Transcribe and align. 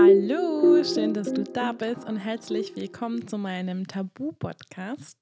Hallo, 0.00 0.84
schön, 0.84 1.12
dass 1.12 1.32
du 1.32 1.42
da 1.42 1.72
bist 1.72 2.06
und 2.06 2.18
herzlich 2.18 2.76
willkommen 2.76 3.26
zu 3.26 3.36
meinem 3.36 3.84
Tabu-Podcast. 3.84 5.18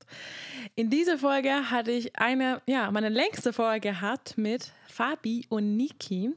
In 0.74 0.90
dieser 0.90 1.16
Folge 1.16 1.70
hatte 1.70 1.92
ich 1.92 2.14
eine, 2.18 2.60
ja, 2.66 2.90
meine 2.90 3.08
längste 3.08 3.54
Folge 3.54 4.02
hat 4.02 4.34
mit 4.36 4.70
Fabi 4.86 5.46
und 5.48 5.78
Niki. 5.78 6.30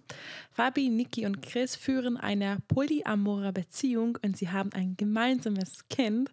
Fabi, 0.54 0.88
Niki 0.88 1.25
und 1.25 1.41
Chris 1.41 1.75
führen 1.75 2.16
eine 2.16 2.60
polyamore 2.70 3.52
Beziehung 3.52 4.18
und 4.23 4.38
sie 4.38 4.48
haben 4.48 4.70
ein 4.71 4.96
gemeinsames 4.96 5.90
Kind. 5.90 6.32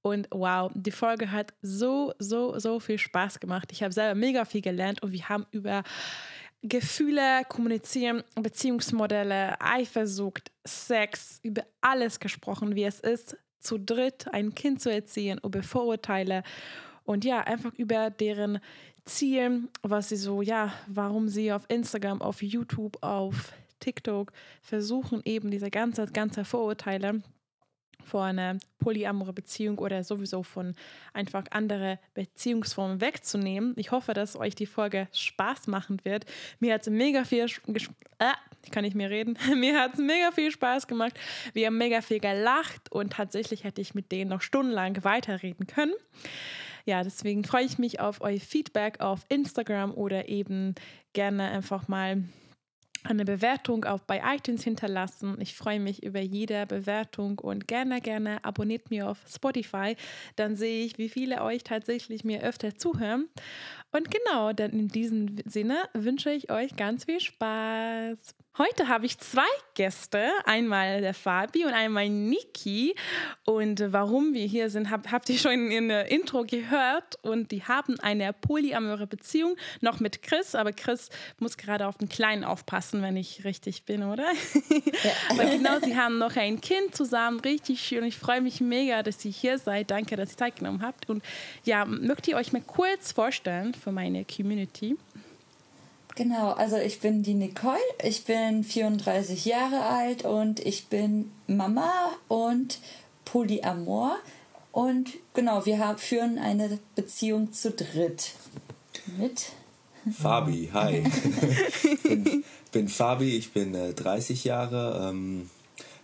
Und 0.00 0.28
wow, 0.30 0.72
die 0.74 0.90
Folge 0.90 1.30
hat 1.32 1.52
so, 1.60 2.14
so, 2.18 2.58
so 2.58 2.80
viel 2.80 2.98
Spaß 2.98 3.40
gemacht. 3.40 3.68
Ich 3.72 3.82
habe 3.82 3.92
selber 3.92 4.18
mega 4.18 4.46
viel 4.46 4.62
gelernt 4.62 5.02
und 5.02 5.12
wir 5.12 5.28
haben 5.28 5.44
über 5.50 5.82
Gefühle, 6.62 7.42
Kommunizieren, 7.48 8.22
Beziehungsmodelle, 8.40 9.60
Eifersucht, 9.60 10.52
Sex, 10.64 11.40
über 11.42 11.64
alles 11.80 12.20
gesprochen, 12.20 12.76
wie 12.76 12.84
es 12.84 13.00
ist, 13.00 13.36
zu 13.58 13.78
dritt 13.78 14.32
ein 14.32 14.54
Kind 14.54 14.80
zu 14.80 14.90
erziehen, 14.90 15.40
über 15.44 15.62
Vorurteile 15.62 16.42
und 17.04 17.24
ja, 17.24 17.40
einfach 17.40 17.72
über 17.74 18.10
deren 18.10 18.60
Ziel, 19.04 19.68
was 19.82 20.10
sie 20.10 20.16
so, 20.16 20.42
ja, 20.42 20.72
warum 20.86 21.28
sie 21.28 21.52
auf 21.52 21.64
Instagram, 21.68 22.22
auf 22.22 22.42
YouTube, 22.42 22.96
auf 23.02 23.52
TikTok 23.80 24.32
versuchen, 24.62 25.20
eben 25.24 25.50
diese 25.50 25.70
ganze, 25.70 26.06
ganze 26.06 26.44
Vorurteile 26.44 27.22
vor 28.04 28.24
einer 28.24 28.58
polyamore 28.78 29.32
Beziehung 29.32 29.78
oder 29.78 30.04
sowieso 30.04 30.42
von 30.42 30.74
einfach 31.12 31.44
andere 31.50 31.98
Beziehungsformen 32.14 33.00
wegzunehmen. 33.00 33.74
Ich 33.76 33.90
hoffe, 33.90 34.14
dass 34.14 34.36
euch 34.36 34.54
die 34.54 34.66
Folge 34.66 35.08
Spaß 35.12 35.66
machen 35.68 35.98
wird. 36.04 36.24
Mir 36.60 36.74
hat 36.74 36.82
es 36.82 36.90
mega 36.90 37.24
viel 37.24 37.46
äh, 38.18 38.32
ich 38.64 38.70
kann 38.70 38.84
nicht 38.84 38.96
mehr 38.96 39.10
reden. 39.10 39.36
Mir 39.56 39.80
hat 39.80 39.94
es 39.94 39.98
mega 39.98 40.30
viel 40.30 40.50
Spaß 40.50 40.86
gemacht. 40.86 41.18
Wir 41.52 41.66
haben 41.66 41.78
mega 41.78 42.00
viel 42.00 42.20
gelacht 42.20 42.90
und 42.90 43.12
tatsächlich 43.12 43.64
hätte 43.64 43.80
ich 43.80 43.94
mit 43.94 44.12
denen 44.12 44.30
noch 44.30 44.42
stundenlang 44.42 45.02
weiterreden 45.04 45.66
können. 45.66 45.94
Ja, 46.84 47.02
deswegen 47.02 47.44
freue 47.44 47.64
ich 47.64 47.78
mich 47.78 48.00
auf 48.00 48.20
euer 48.20 48.40
Feedback 48.40 49.00
auf 49.00 49.20
Instagram 49.28 49.92
oder 49.92 50.28
eben 50.28 50.74
gerne 51.12 51.50
einfach 51.50 51.86
mal 51.88 52.24
eine 53.04 53.24
Bewertung 53.24 53.84
auch 53.84 54.00
bei 54.00 54.22
iTunes 54.34 54.62
hinterlassen. 54.62 55.36
Ich 55.40 55.54
freue 55.54 55.80
mich 55.80 56.02
über 56.02 56.20
jede 56.20 56.66
Bewertung 56.66 57.38
und 57.38 57.66
gerne, 57.68 58.00
gerne 58.00 58.44
abonniert 58.44 58.90
mir 58.90 59.08
auf 59.08 59.18
Spotify. 59.28 59.96
Dann 60.36 60.56
sehe 60.56 60.84
ich, 60.84 60.98
wie 60.98 61.08
viele 61.08 61.42
euch 61.42 61.64
tatsächlich 61.64 62.24
mir 62.24 62.42
öfter 62.42 62.76
zuhören. 62.76 63.28
Und 63.90 64.10
genau, 64.10 64.52
dann 64.52 64.72
in 64.72 64.88
diesem 64.88 65.36
Sinne 65.44 65.78
wünsche 65.92 66.30
ich 66.30 66.50
euch 66.50 66.76
ganz 66.76 67.04
viel 67.04 67.20
Spaß. 67.20 68.34
Heute 68.58 68.88
habe 68.88 69.06
ich 69.06 69.16
zwei 69.18 69.46
Gäste, 69.72 70.30
einmal 70.44 71.00
der 71.00 71.14
Fabi 71.14 71.64
und 71.64 71.72
einmal 71.72 72.10
Niki. 72.10 72.94
Und 73.46 73.82
warum 73.94 74.34
wir 74.34 74.44
hier 74.44 74.68
sind, 74.68 74.90
hab, 74.90 75.10
habt 75.10 75.30
ihr 75.30 75.38
schon 75.38 75.70
in 75.70 75.88
der 75.88 76.10
Intro 76.10 76.44
gehört. 76.44 77.16
Und 77.22 77.50
die 77.50 77.64
haben 77.64 77.98
eine 78.00 78.34
polyamore 78.34 79.06
Beziehung, 79.06 79.56
noch 79.80 80.00
mit 80.00 80.22
Chris. 80.22 80.54
Aber 80.54 80.72
Chris 80.74 81.08
muss 81.38 81.56
gerade 81.56 81.86
auf 81.86 81.96
den 81.96 82.10
Kleinen 82.10 82.44
aufpassen, 82.44 83.00
wenn 83.00 83.16
ich 83.16 83.42
richtig 83.44 83.84
bin, 83.84 84.02
oder? 84.02 84.30
Ja. 84.30 85.12
aber 85.30 85.44
genau, 85.46 85.80
sie 85.82 85.96
haben 85.96 86.18
noch 86.18 86.36
ein 86.36 86.60
Kind 86.60 86.94
zusammen, 86.94 87.40
richtig 87.40 87.80
schön. 87.80 88.04
Ich 88.04 88.18
freue 88.18 88.42
mich 88.42 88.60
mega, 88.60 89.02
dass 89.02 89.24
ihr 89.24 89.32
hier 89.32 89.56
seid. 89.56 89.90
Danke, 89.90 90.14
dass 90.16 90.32
ihr 90.32 90.36
Zeit 90.36 90.56
genommen 90.56 90.82
habt. 90.82 91.08
Und 91.08 91.24
ja, 91.64 91.86
mögt 91.86 92.28
ihr 92.28 92.36
euch 92.36 92.52
mal 92.52 92.60
kurz 92.60 93.12
vorstellen 93.12 93.72
für 93.72 93.92
meine 93.92 94.26
Community? 94.26 94.98
Genau, 96.14 96.52
also 96.52 96.76
ich 96.76 97.00
bin 97.00 97.22
die 97.22 97.34
Nicole, 97.34 97.78
ich 98.02 98.24
bin 98.24 98.64
34 98.64 99.44
Jahre 99.46 99.82
alt 99.84 100.24
und 100.24 100.60
ich 100.60 100.88
bin 100.88 101.30
Mama 101.46 101.90
und 102.28 102.78
Polyamor. 103.24 104.16
Und 104.72 105.08
genau, 105.34 105.64
wir 105.64 105.78
haben, 105.78 105.98
führen 105.98 106.38
eine 106.38 106.78
Beziehung 106.94 107.52
zu 107.52 107.70
dritt. 107.70 108.32
Mit 109.18 109.52
Fabi, 110.10 110.70
hi. 110.72 111.02
ich 111.82 112.02
bin, 112.02 112.44
bin 112.72 112.88
Fabi, 112.88 113.36
ich 113.36 113.52
bin 113.52 113.74
äh, 113.74 113.94
30 113.94 114.44
Jahre. 114.44 115.08
Ähm, 115.10 115.50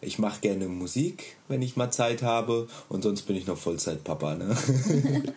ich 0.00 0.18
mache 0.18 0.40
gerne 0.40 0.68
Musik, 0.68 1.36
wenn 1.48 1.60
ich 1.60 1.76
mal 1.76 1.90
Zeit 1.90 2.22
habe. 2.22 2.68
Und 2.88 3.02
sonst 3.02 3.22
bin 3.22 3.36
ich 3.36 3.46
noch 3.46 3.58
Vollzeitpapa. 3.58 4.36
Ne? 4.36 4.56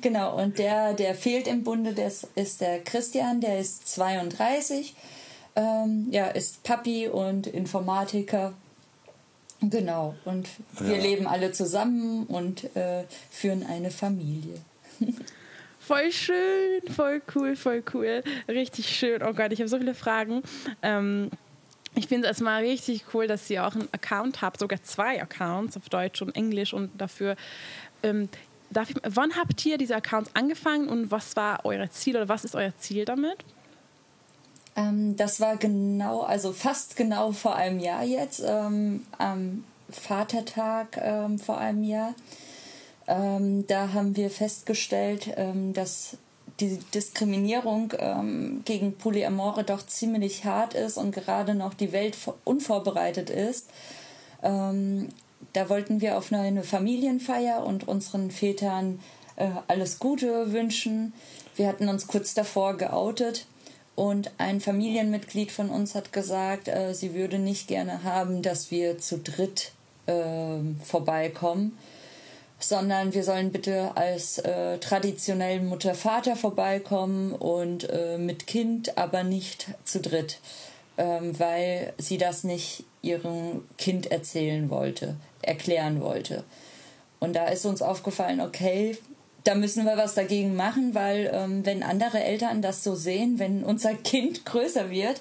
Genau, 0.00 0.36
und 0.40 0.58
der, 0.58 0.94
der 0.94 1.14
fehlt 1.14 1.46
im 1.46 1.64
Bunde, 1.64 1.92
das 1.92 2.26
ist 2.34 2.60
der 2.60 2.80
Christian, 2.82 3.40
der 3.40 3.58
ist 3.58 3.88
32, 3.88 4.94
ähm, 5.56 6.08
ja, 6.10 6.26
ist 6.26 6.62
Papi 6.62 7.08
und 7.08 7.46
Informatiker. 7.46 8.52
Genau, 9.60 10.14
und 10.24 10.48
wir 10.78 10.96
ja. 10.96 11.02
leben 11.02 11.26
alle 11.26 11.52
zusammen 11.52 12.24
und 12.26 12.76
äh, 12.76 13.04
führen 13.30 13.64
eine 13.64 13.90
Familie. 13.90 14.60
Voll 15.78 16.10
schön, 16.10 16.82
voll 16.92 17.22
cool, 17.32 17.54
voll 17.54 17.80
cool. 17.94 18.24
Richtig 18.48 18.88
schön. 18.88 19.22
Oh 19.22 19.32
Gott, 19.32 19.52
ich 19.52 19.60
habe 19.60 19.68
so 19.68 19.78
viele 19.78 19.94
Fragen. 19.94 20.42
Ähm, 20.82 21.30
ich 21.94 22.08
finde 22.08 22.26
es 22.26 22.32
erstmal 22.32 22.64
richtig 22.64 23.04
cool, 23.14 23.28
dass 23.28 23.48
ihr 23.48 23.64
auch 23.64 23.74
einen 23.74 23.88
Account 23.92 24.42
habt, 24.42 24.58
sogar 24.58 24.82
zwei 24.82 25.22
Accounts 25.22 25.76
auf 25.76 25.88
Deutsch 25.88 26.20
und 26.22 26.34
Englisch 26.34 26.74
und 26.74 26.90
dafür 27.00 27.36
ähm, 28.02 28.28
darf 28.70 28.90
ich, 28.90 28.96
wann 29.04 29.36
habt 29.36 29.64
ihr 29.64 29.78
diese 29.78 29.96
Accounts 29.96 30.30
angefangen 30.34 30.88
und 30.88 31.10
was 31.10 31.36
war 31.36 31.64
euer 31.64 31.90
Ziel 31.90 32.16
oder 32.16 32.28
was 32.28 32.44
ist 32.44 32.54
euer 32.54 32.76
Ziel 32.78 33.04
damit? 33.04 33.38
Ähm, 34.76 35.16
das 35.16 35.40
war 35.40 35.56
genau, 35.56 36.20
also 36.20 36.52
fast 36.52 36.96
genau 36.96 37.32
vor 37.32 37.56
einem 37.56 37.80
Jahr 37.80 38.04
jetzt, 38.04 38.42
ähm, 38.44 39.06
am 39.18 39.64
Vatertag 39.88 40.98
ähm, 41.00 41.38
vor 41.38 41.58
einem 41.58 41.82
Jahr. 41.82 42.14
Ähm, 43.08 43.66
da 43.66 43.92
haben 43.92 44.16
wir 44.16 44.30
festgestellt, 44.30 45.32
ähm, 45.36 45.72
dass 45.72 46.16
die 46.60 46.78
Diskriminierung 46.94 47.92
ähm, 47.98 48.62
gegen 48.64 48.96
Polyamore 48.96 49.62
doch 49.62 49.86
ziemlich 49.86 50.44
hart 50.44 50.74
ist 50.74 50.96
und 50.96 51.12
gerade 51.12 51.54
noch 51.54 51.74
die 51.74 51.92
Welt 51.92 52.16
unvorbereitet 52.44 53.30
ist. 53.30 53.70
Ähm, 54.42 55.08
da 55.52 55.68
wollten 55.68 56.00
wir 56.00 56.18
auf 56.18 56.32
eine 56.32 56.62
Familienfeier 56.62 57.64
und 57.64 57.88
unseren 57.88 58.30
Vätern 58.30 59.00
äh, 59.36 59.48
alles 59.68 59.98
Gute 59.98 60.52
wünschen. 60.52 61.12
Wir 61.56 61.68
hatten 61.68 61.88
uns 61.88 62.06
kurz 62.06 62.34
davor 62.34 62.76
geoutet 62.76 63.46
und 63.94 64.30
ein 64.36 64.60
Familienmitglied 64.60 65.50
von 65.50 65.70
uns 65.70 65.94
hat 65.94 66.12
gesagt, 66.12 66.68
äh, 66.68 66.92
sie 66.92 67.14
würde 67.14 67.38
nicht 67.38 67.68
gerne 67.68 68.04
haben, 68.04 68.42
dass 68.42 68.70
wir 68.70 68.98
zu 68.98 69.18
dritt 69.18 69.72
äh, 70.06 70.58
vorbeikommen, 70.84 71.78
sondern 72.58 73.14
wir 73.14 73.24
sollen 73.24 73.52
bitte 73.52 73.96
als 73.96 74.38
äh, 74.38 74.78
traditionellen 74.78 75.66
Mutter-Vater 75.66 76.36
vorbeikommen 76.36 77.32
und 77.32 77.88
äh, 77.88 78.18
mit 78.18 78.46
Kind, 78.46 78.98
aber 78.98 79.24
nicht 79.24 79.68
zu 79.84 80.00
dritt, 80.00 80.40
ähm, 80.98 81.38
weil 81.38 81.92
sie 81.98 82.18
das 82.18 82.44
nicht 82.44 82.84
ihrem 83.02 83.64
Kind 83.78 84.10
erzählen 84.10 84.70
wollte 84.70 85.16
erklären 85.46 86.00
wollte. 86.00 86.44
Und 87.18 87.34
da 87.34 87.46
ist 87.46 87.64
uns 87.64 87.80
aufgefallen, 87.80 88.40
okay, 88.40 88.98
da 89.44 89.54
müssen 89.54 89.84
wir 89.84 89.96
was 89.96 90.14
dagegen 90.14 90.56
machen, 90.56 90.94
weil 90.94 91.30
ähm, 91.32 91.64
wenn 91.64 91.82
andere 91.82 92.22
Eltern 92.22 92.62
das 92.62 92.82
so 92.82 92.94
sehen, 92.94 93.38
wenn 93.38 93.62
unser 93.64 93.94
Kind 94.04 94.44
größer 94.44 94.90
wird 94.90 95.20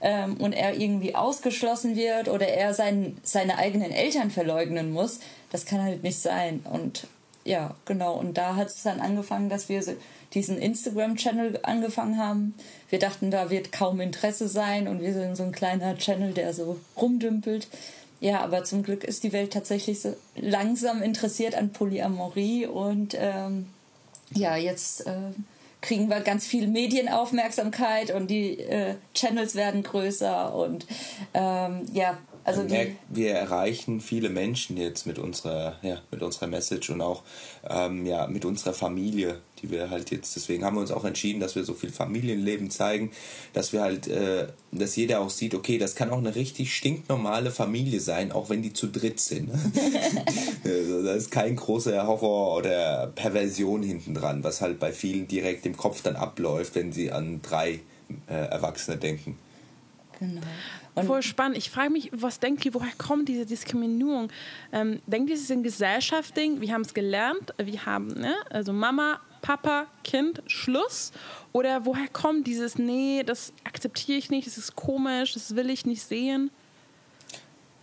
ähm, 0.00 0.38
und 0.38 0.54
er 0.54 0.76
irgendwie 0.76 1.14
ausgeschlossen 1.14 1.94
wird 1.94 2.28
oder 2.28 2.48
er 2.48 2.74
sein, 2.74 3.18
seine 3.22 3.58
eigenen 3.58 3.92
Eltern 3.92 4.30
verleugnen 4.30 4.92
muss, 4.92 5.20
das 5.52 5.66
kann 5.66 5.82
halt 5.82 6.02
nicht 6.02 6.18
sein. 6.18 6.64
Und 6.64 7.06
ja, 7.46 7.74
genau. 7.84 8.14
Und 8.14 8.36
da 8.36 8.56
hat 8.56 8.68
es 8.68 8.82
dann 8.82 9.00
angefangen, 9.00 9.48
dass 9.48 9.68
wir 9.68 9.82
diesen 10.34 10.58
Instagram-Channel 10.58 11.60
angefangen 11.62 12.18
haben. 12.18 12.54
Wir 12.90 12.98
dachten, 12.98 13.30
da 13.30 13.50
wird 13.50 13.72
kaum 13.72 14.00
Interesse 14.00 14.48
sein 14.48 14.88
und 14.88 15.00
wir 15.00 15.12
sind 15.12 15.36
so 15.36 15.44
ein 15.44 15.52
kleiner 15.52 15.96
Channel, 15.96 16.32
der 16.32 16.52
so 16.52 16.78
rumdümpelt. 16.96 17.68
Ja, 18.18 18.40
aber 18.40 18.64
zum 18.64 18.82
Glück 18.82 19.04
ist 19.04 19.22
die 19.24 19.32
Welt 19.32 19.52
tatsächlich 19.52 20.00
so 20.00 20.16
langsam 20.34 21.02
interessiert 21.02 21.54
an 21.54 21.72
Polyamorie 21.72 22.66
und 22.66 23.14
ähm, 23.18 23.66
ja, 24.32 24.56
jetzt 24.56 25.06
äh, 25.06 25.32
kriegen 25.82 26.08
wir 26.08 26.20
ganz 26.20 26.46
viel 26.46 26.66
Medienaufmerksamkeit 26.66 28.10
und 28.10 28.28
die 28.28 28.58
äh, 28.58 28.94
Channels 29.14 29.54
werden 29.54 29.82
größer 29.82 30.54
und 30.54 30.86
ähm, 31.34 31.82
ja, 31.92 32.18
also 32.46 32.62
merkt, 32.62 32.98
wir 33.08 33.32
erreichen 33.32 34.00
viele 34.00 34.28
Menschen 34.28 34.76
jetzt 34.76 35.04
mit 35.04 35.18
unserer, 35.18 35.80
ja, 35.82 36.00
mit 36.12 36.22
unserer 36.22 36.46
Message 36.46 36.90
und 36.90 37.00
auch 37.00 37.24
ähm, 37.68 38.06
ja, 38.06 38.28
mit 38.28 38.44
unserer 38.44 38.72
Familie, 38.72 39.40
die 39.60 39.72
wir 39.72 39.90
halt 39.90 40.12
jetzt, 40.12 40.36
deswegen 40.36 40.64
haben 40.64 40.76
wir 40.76 40.80
uns 40.80 40.92
auch 40.92 41.04
entschieden, 41.04 41.40
dass 41.40 41.56
wir 41.56 41.64
so 41.64 41.74
viel 41.74 41.90
Familienleben 41.90 42.70
zeigen, 42.70 43.10
dass 43.52 43.72
wir 43.72 43.80
halt, 43.82 44.06
äh, 44.06 44.46
dass 44.70 44.94
jeder 44.94 45.22
auch 45.22 45.30
sieht, 45.30 45.56
okay, 45.56 45.76
das 45.76 45.96
kann 45.96 46.10
auch 46.10 46.18
eine 46.18 46.36
richtig 46.36 46.72
stinknormale 46.72 47.50
Familie 47.50 47.98
sein, 47.98 48.30
auch 48.30 48.48
wenn 48.48 48.62
die 48.62 48.72
zu 48.72 48.86
dritt 48.86 49.18
sind. 49.18 49.50
also, 50.64 51.02
da 51.02 51.14
ist 51.14 51.32
kein 51.32 51.56
großer 51.56 52.06
Horror 52.06 52.58
oder 52.58 53.08
Perversion 53.12 53.82
hinten 53.82 54.14
dran, 54.14 54.44
was 54.44 54.60
halt 54.60 54.78
bei 54.78 54.92
vielen 54.92 55.26
direkt 55.26 55.66
im 55.66 55.76
Kopf 55.76 56.00
dann 56.00 56.14
abläuft, 56.14 56.76
wenn 56.76 56.92
sie 56.92 57.10
an 57.10 57.42
drei 57.42 57.80
äh, 58.28 58.34
Erwachsene 58.34 58.98
denken. 58.98 59.36
Genau. 60.20 60.42
Und 60.96 61.06
Voll 61.06 61.22
spannend. 61.22 61.58
Ich 61.58 61.70
frage 61.70 61.90
mich, 61.90 62.10
was 62.12 62.40
denkt 62.40 62.64
ihr, 62.64 62.72
woher 62.72 62.92
kommt 62.96 63.28
diese 63.28 63.44
Diskriminierung? 63.44 64.30
Ähm, 64.72 65.00
denkt 65.06 65.28
ihr, 65.28 65.36
es 65.36 65.42
ist 65.42 65.52
ein 65.52 65.62
Gesellschaftsding? 65.62 66.62
Wir 66.62 66.72
haben 66.72 66.80
es 66.80 66.94
gelernt, 66.94 67.52
wir 67.58 67.84
haben, 67.84 68.08
ne? 68.08 68.34
also 68.48 68.72
Mama, 68.72 69.20
Papa, 69.42 69.88
Kind, 70.04 70.42
Schluss? 70.46 71.12
Oder 71.52 71.84
woher 71.84 72.08
kommt 72.08 72.46
dieses, 72.46 72.78
nee, 72.78 73.22
das 73.24 73.52
akzeptiere 73.64 74.16
ich 74.16 74.30
nicht, 74.30 74.46
das 74.46 74.56
ist 74.56 74.74
komisch, 74.74 75.34
das 75.34 75.54
will 75.54 75.68
ich 75.68 75.84
nicht 75.84 76.02
sehen? 76.02 76.50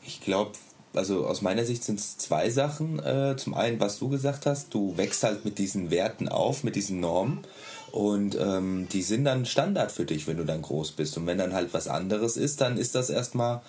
Ich 0.04 0.22
glaube, 0.22 0.54
also 0.96 1.28
aus 1.28 1.44
meiner 1.44 1.66
Sicht 1.66 1.84
sind 1.84 2.00
es 2.00 2.18
zwei 2.18 2.50
Sachen. 2.50 2.98
Äh, 2.98 3.36
zum 3.38 3.54
einen, 3.54 3.80
was 3.80 4.00
du 4.00 4.10
gesagt 4.10 4.48
hast, 4.48 4.74
du 4.74 4.98
wächst 4.98 5.24
halt 5.24 5.46
mit 5.46 5.60
diesen 5.60 5.92
Werten 5.92 6.30
auf, 6.30 6.64
mit 6.64 6.76
diesen 6.76 7.00
Normen. 7.00 7.46
Und 7.94 8.36
ähm, 8.42 8.88
die 8.92 9.04
sind 9.04 9.26
dann 9.26 9.46
Standard 9.46 9.92
für 9.92 10.06
dich, 10.06 10.26
wenn 10.26 10.38
du 10.38 10.46
dann 10.46 10.64
groß 10.64 10.94
bist. 10.94 11.16
Und 11.16 11.28
wenn 11.28 11.38
dann 11.38 11.54
halt 11.54 11.76
was 11.76 11.88
anderes 11.88 12.38
ist, 12.38 12.60
dann 12.60 12.80
ist 12.80 12.96
das 12.96 13.12
erstmal, 13.12 13.62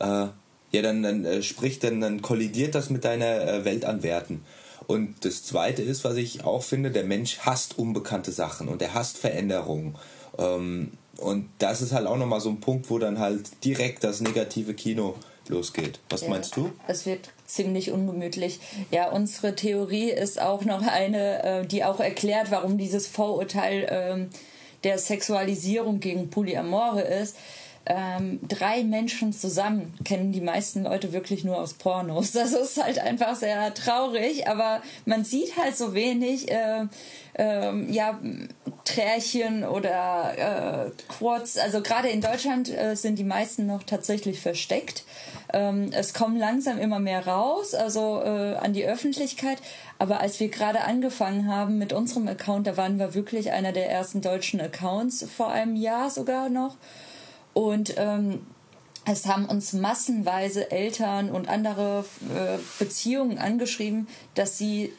äh, 0.00 0.26
ja, 0.72 0.82
dann, 0.82 1.04
dann 1.04 1.24
äh, 1.24 1.42
spricht, 1.44 1.84
dann, 1.84 2.00
dann 2.00 2.20
kollidiert 2.20 2.74
das 2.74 2.90
mit 2.90 3.04
deiner 3.04 3.40
äh, 3.46 3.64
Welt 3.64 3.84
an 3.84 4.02
Werten. 4.02 4.42
Und 4.88 5.24
das 5.24 5.44
Zweite 5.44 5.82
ist, 5.82 6.02
was 6.02 6.16
ich 6.16 6.42
auch 6.42 6.64
finde, 6.64 6.90
der 6.90 7.04
Mensch 7.04 7.38
hasst 7.38 7.78
unbekannte 7.78 8.32
Sachen 8.32 8.66
und 8.66 8.82
er 8.82 8.94
hasst 8.94 9.16
Veränderungen. 9.16 9.94
Ähm, 10.38 10.90
und 11.18 11.48
das 11.60 11.80
ist 11.80 11.92
halt 11.92 12.08
auch 12.08 12.16
nochmal 12.16 12.40
so 12.40 12.48
ein 12.48 12.58
Punkt, 12.58 12.90
wo 12.90 12.98
dann 12.98 13.20
halt 13.20 13.64
direkt 13.64 14.02
das 14.02 14.20
negative 14.20 14.74
Kino 14.74 15.14
losgeht. 15.46 16.00
Was 16.10 16.22
ja, 16.22 16.30
meinst 16.30 16.56
du? 16.56 16.72
Es 16.88 17.06
wird 17.06 17.30
ziemlich 17.48 17.90
ungemütlich. 17.90 18.60
Ja, 18.90 19.10
unsere 19.10 19.54
Theorie 19.54 20.10
ist 20.10 20.40
auch 20.40 20.64
noch 20.64 20.86
eine, 20.86 21.42
äh, 21.42 21.66
die 21.66 21.84
auch 21.84 22.00
erklärt, 22.00 22.50
warum 22.50 22.78
dieses 22.78 23.06
Vorurteil 23.06 23.86
ähm, 23.90 24.30
der 24.84 24.98
Sexualisierung 24.98 26.00
gegen 26.00 26.30
Polyamore 26.30 27.00
ist. 27.02 27.36
Ähm, 27.90 28.38
drei 28.46 28.84
Menschen 28.84 29.32
zusammen 29.32 29.94
kennen 30.04 30.30
die 30.30 30.42
meisten 30.42 30.84
Leute 30.84 31.14
wirklich 31.14 31.42
nur 31.42 31.58
aus 31.58 31.72
Pornos. 31.72 32.32
Das 32.32 32.52
ist 32.52 32.82
halt 32.82 32.98
einfach 32.98 33.34
sehr 33.34 33.72
traurig, 33.72 34.46
aber 34.46 34.82
man 35.06 35.24
sieht 35.24 35.56
halt 35.56 35.76
so 35.76 35.94
wenig. 35.94 36.50
Äh, 36.50 36.86
ähm, 37.38 37.90
ja, 37.90 38.18
Trärchen 38.84 39.64
oder 39.64 40.86
äh, 40.86 40.90
Quads. 41.08 41.56
Also 41.58 41.82
gerade 41.82 42.08
in 42.08 42.20
Deutschland 42.20 42.68
äh, 42.68 42.96
sind 42.96 43.18
die 43.18 43.24
meisten 43.24 43.66
noch 43.66 43.84
tatsächlich 43.84 44.40
versteckt. 44.40 45.04
Ähm, 45.52 45.90
es 45.92 46.14
kommen 46.14 46.36
langsam 46.36 46.78
immer 46.78 46.98
mehr 46.98 47.26
raus, 47.26 47.74
also 47.74 48.20
äh, 48.22 48.56
an 48.56 48.72
die 48.72 48.84
Öffentlichkeit. 48.84 49.58
Aber 49.98 50.20
als 50.20 50.40
wir 50.40 50.48
gerade 50.48 50.82
angefangen 50.82 51.48
haben 51.48 51.78
mit 51.78 51.92
unserem 51.92 52.28
Account, 52.28 52.66
da 52.66 52.76
waren 52.76 52.98
wir 52.98 53.14
wirklich 53.14 53.50
einer 53.52 53.72
der 53.72 53.90
ersten 53.90 54.20
deutschen 54.20 54.60
Accounts 54.60 55.26
vor 55.34 55.50
einem 55.50 55.76
Jahr 55.76 56.10
sogar 56.10 56.48
noch. 56.48 56.76
Und 57.54 57.94
ähm, 57.96 58.46
es 59.04 59.26
haben 59.26 59.46
uns 59.46 59.72
massenweise 59.72 60.70
Eltern 60.70 61.30
und 61.30 61.48
andere 61.48 62.04
äh, 62.34 62.58
Beziehungen 62.78 63.38
angeschrieben, 63.38 64.06
dass 64.34 64.58
sie 64.58 64.92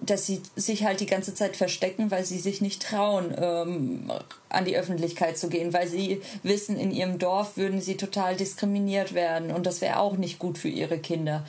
dass 0.00 0.26
sie 0.26 0.40
sich 0.56 0.84
halt 0.84 1.00
die 1.00 1.06
ganze 1.06 1.34
Zeit 1.34 1.56
verstecken, 1.56 2.10
weil 2.10 2.24
sie 2.24 2.38
sich 2.38 2.60
nicht 2.60 2.82
trauen, 2.82 3.34
ähm, 3.36 4.10
an 4.48 4.64
die 4.64 4.76
Öffentlichkeit 4.76 5.36
zu 5.36 5.48
gehen, 5.48 5.72
weil 5.72 5.88
sie 5.88 6.22
wissen, 6.42 6.78
in 6.78 6.90
ihrem 6.90 7.18
Dorf 7.18 7.56
würden 7.56 7.80
sie 7.80 7.96
total 7.96 8.36
diskriminiert 8.36 9.14
werden 9.14 9.50
und 9.50 9.66
das 9.66 9.80
wäre 9.80 9.98
auch 9.98 10.16
nicht 10.16 10.38
gut 10.38 10.58
für 10.58 10.68
ihre 10.68 10.98
Kinder. 10.98 11.44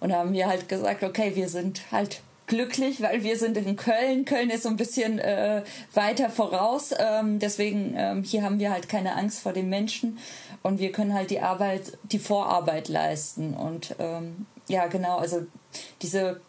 Und 0.00 0.14
haben 0.14 0.32
wir 0.32 0.48
halt 0.48 0.68
gesagt, 0.68 1.02
okay, 1.02 1.32
wir 1.34 1.48
sind 1.48 1.82
halt 1.92 2.22
glücklich, 2.46 3.00
weil 3.00 3.22
wir 3.22 3.38
sind 3.38 3.56
in 3.56 3.76
Köln. 3.76 4.24
Köln 4.24 4.50
ist 4.50 4.64
so 4.64 4.70
ein 4.70 4.76
bisschen 4.76 5.18
äh, 5.18 5.62
weiter 5.94 6.30
voraus. 6.30 6.92
Ähm, 6.98 7.38
deswegen 7.38 7.94
ähm, 7.96 8.24
hier 8.24 8.42
haben 8.42 8.58
wir 8.58 8.72
halt 8.72 8.88
keine 8.88 9.14
Angst 9.14 9.40
vor 9.40 9.52
den 9.52 9.68
Menschen 9.68 10.18
und 10.62 10.80
wir 10.80 10.90
können 10.90 11.14
halt 11.14 11.30
die 11.30 11.40
Arbeit, 11.40 11.98
die 12.10 12.18
Vorarbeit 12.18 12.88
leisten. 12.88 13.54
Und 13.54 13.94
ähm, 13.98 14.46
ja, 14.68 14.88
genau, 14.88 15.18
also 15.18 15.42
diese 16.02 16.40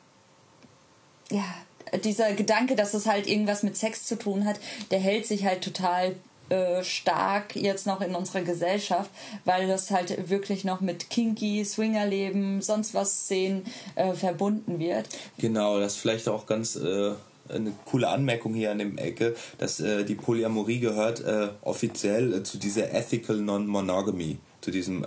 ja, 1.31 1.97
dieser 2.03 2.33
Gedanke, 2.33 2.75
dass 2.75 2.93
es 2.93 3.05
halt 3.05 3.27
irgendwas 3.27 3.63
mit 3.63 3.75
Sex 3.75 4.05
zu 4.05 4.17
tun 4.17 4.45
hat, 4.45 4.59
der 4.91 4.99
hält 4.99 5.25
sich 5.25 5.45
halt 5.45 5.63
total 5.63 6.15
äh, 6.49 6.83
stark 6.83 7.55
jetzt 7.55 7.87
noch 7.87 8.01
in 8.01 8.13
unserer 8.13 8.41
Gesellschaft, 8.41 9.09
weil 9.45 9.67
das 9.67 9.91
halt 9.91 10.29
wirklich 10.29 10.63
noch 10.63 10.81
mit 10.81 11.09
Kinky, 11.09 11.63
Swingerleben, 11.63 12.61
sonst 12.61 12.93
was 12.93 13.23
Szenen 13.23 13.63
äh, 13.95 14.13
verbunden 14.13 14.79
wird. 14.79 15.07
Genau, 15.37 15.79
das 15.79 15.93
ist 15.93 16.01
vielleicht 16.01 16.27
auch 16.27 16.45
ganz 16.45 16.75
äh, 16.75 17.13
eine 17.49 17.71
coole 17.85 18.09
Anmerkung 18.09 18.53
hier 18.53 18.71
an 18.71 18.79
dem 18.79 18.97
Ecke, 18.97 19.35
dass 19.57 19.79
äh, 19.79 20.03
die 20.03 20.15
Polyamorie 20.15 20.79
gehört 20.79 21.21
äh, 21.21 21.49
offiziell 21.61 22.43
zu 22.43 22.57
dieser 22.57 22.93
Ethical 22.93 23.37
Non-Monogamy, 23.37 24.37
zu 24.61 24.71
diesem 24.71 25.05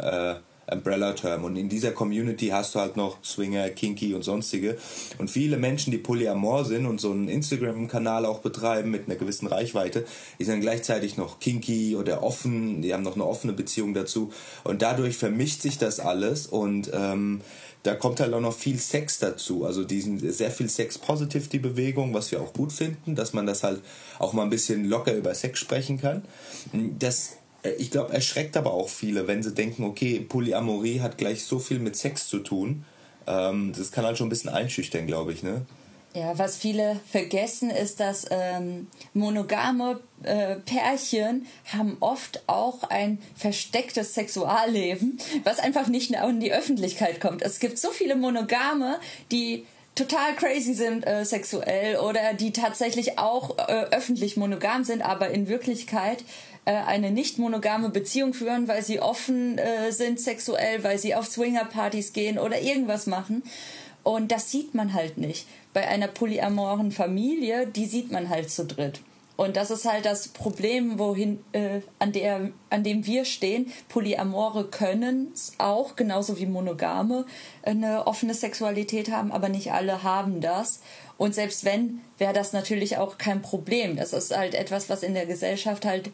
Umbrella-Term. 0.71 1.45
Und 1.45 1.57
in 1.57 1.69
dieser 1.69 1.93
Community 1.93 2.49
hast 2.49 2.75
du 2.75 2.81
halt 2.81 2.97
noch 2.97 3.23
Swinger, 3.25 3.71
Kinky 3.71 4.15
und 4.15 4.23
sonstige. 4.23 4.77
Und 5.19 5.31
viele 5.31 5.57
Menschen, 5.57 5.91
die 5.91 5.99
polyamor 5.99 6.65
sind 6.65 6.87
und 6.87 7.01
so 7.01 7.11
einen 7.11 7.29
Instagram-Kanal 7.29 8.27
auch 8.27 8.41
betreiben 8.41 8.91
mit 8.91 9.07
einer 9.07 9.17
gewissen 9.17 9.47
Reichweite, 9.47 10.05
die 10.39 10.45
sind 10.45 10.61
gleichzeitig 10.61 11.17
noch 11.17 11.41
Kinky 11.41 11.97
oder 11.97 12.23
offen, 12.23 12.83
die 12.83 12.95
haben 12.95 13.03
noch 13.03 13.15
eine 13.15 13.27
offene 13.27 13.53
Beziehung 13.53 13.95
dazu. 13.95 14.33
Und 14.65 14.83
dadurch 14.83 15.17
vermischt 15.17 15.63
sich 15.63 15.79
das 15.79 16.01
alles 16.01 16.47
und 16.47 16.91
ähm, 16.93 17.41
da 17.85 17.95
kommt 17.95 18.19
halt 18.19 18.33
auch 18.33 18.41
noch 18.41 18.55
viel 18.55 18.79
Sex 18.79 19.19
dazu. 19.19 19.67
Also 19.67 19.85
diesen 19.85 20.19
sehr 20.33 20.51
viel 20.51 20.69
Sex-Positive, 20.71 21.49
die 21.49 21.59
Bewegung, 21.59 22.15
was 22.15 22.33
wir 22.33 22.41
auch 22.41 22.55
gut 22.55 22.73
finden, 22.73 23.15
dass 23.15 23.35
man 23.35 23.47
das 23.47 23.63
halt 23.63 23.83
auch 24.19 24.33
mal 24.33 24.43
ein 24.43 24.51
bisschen 24.51 24.87
locker 24.87 25.15
über 25.15 25.35
Sex 25.35 25.59
sprechen 25.59 26.01
kann. 26.01 26.25
Das 26.99 27.37
ich 27.71 27.91
glaube, 27.91 28.13
erschreckt 28.13 28.57
aber 28.57 28.73
auch 28.73 28.89
viele, 28.89 29.27
wenn 29.27 29.43
sie 29.43 29.53
denken, 29.53 29.85
okay, 29.85 30.21
Polyamorie 30.21 31.01
hat 31.01 31.19
gleich 31.19 31.45
so 31.45 31.59
viel 31.59 31.79
mit 31.79 31.97
Sex 31.97 32.29
zu 32.29 32.39
tun. 32.39 32.85
Ähm, 33.27 33.73
das 33.77 33.93
kann 33.93 34.05
halt 34.05 34.19
schon 34.19 34.27
ein 34.27 34.31
bisschen 34.31 34.51
einschüchtern, 34.51 35.07
glaube 35.07 35.33
ich, 35.33 35.43
ne? 35.43 35.67
Ja, 36.17 36.39
was 36.39 36.57
viele 36.57 37.01
vergessen, 37.11 37.71
ist, 37.71 37.99
dass 37.99 38.27
ähm, 38.31 38.87
monogame 39.15 39.99
äh, 40.23 40.55
Pärchen 40.55 41.47
haben 41.73 41.97
oft 41.99 42.45
auch 42.47 42.85
ein 42.85 43.19
verstecktes 43.35 44.15
Sexualleben, 44.15 45.19
was 45.43 45.59
einfach 45.59 45.89
nicht 45.89 46.13
in 46.13 46.39
die 46.39 46.53
Öffentlichkeit 46.53 47.21
kommt. 47.21 47.43
Es 47.43 47.59
gibt 47.59 47.79
so 47.79 47.91
viele 47.91 48.15
Monogame, 48.15 49.01
die 49.33 49.67
total 49.97 50.35
crazy 50.37 50.75
sind 50.75 51.05
äh, 51.05 51.25
sexuell 51.25 51.97
oder 51.97 52.35
die 52.35 52.53
tatsächlich 52.53 53.19
auch 53.19 53.59
äh, 53.59 53.87
öffentlich 53.91 54.37
monogam 54.37 54.85
sind, 54.85 55.03
aber 55.03 55.31
in 55.31 55.49
Wirklichkeit 55.49 56.21
äh, 56.21 56.25
eine 56.73 57.11
nicht 57.11 57.39
monogame 57.39 57.91
Beziehung 57.91 58.33
führen, 58.35 58.69
weil 58.69 58.83
sie 58.83 59.01
offen 59.01 59.59
äh, 59.59 59.93
sind 59.93 60.21
sexuell, 60.21 60.83
weil 60.83 60.99
sie 60.99 61.15
auf 61.15 61.27
Swingerpartys 61.27 62.13
gehen 62.13 62.39
oder 62.39 62.61
irgendwas 62.61 63.07
machen. 63.07 63.43
Und 64.03 64.33
das 64.33 64.51
sieht 64.51 64.75
man 64.75 64.95
halt 64.95 65.19
nicht. 65.19 65.47
Bei 65.73 65.89
einer 65.89 66.09
polyamoren 66.09 66.93
Familie, 66.93 67.67
die 67.67 67.87
sieht 67.87 68.13
man 68.13 68.29
halt 68.29 68.51
zu 68.51 68.65
dritt. 68.65 69.01
Und 69.37 69.57
das 69.57 69.73
ist 69.73 69.85
halt 69.85 70.05
das 70.05 70.29
Problem, 70.29 70.99
wohin, 70.99 71.41
äh, 71.53 71.81
an, 71.99 72.13
der, 72.13 72.51
an 72.71 72.85
dem 72.85 73.05
wir 73.05 73.25
stehen. 73.25 73.73
Polyamore 73.89 74.65
können 74.69 75.33
auch, 75.59 75.97
genauso 75.97 76.39
wie 76.39 76.47
Monogame, 76.47 77.27
eine 77.63 78.07
offene 78.07 78.35
Sexualität 78.35 79.11
haben, 79.11 79.33
aber 79.33 79.49
nicht 79.49 79.73
alle 79.73 80.05
haben 80.05 80.41
das. 80.41 80.81
Und 81.19 81.35
selbst 81.35 81.65
wenn, 81.65 82.01
wäre 82.19 82.33
das 82.33 82.53
natürlich 82.53 82.97
auch 82.97 83.19
kein 83.19 83.43
Problem. 83.43 83.97
Das 83.97 84.13
ist 84.13 84.37
halt 84.37 84.55
etwas, 84.55 84.89
was 84.89 85.03
in 85.03 85.15
der 85.15 85.27
Gesellschaft 85.27 85.85
halt 85.85 86.11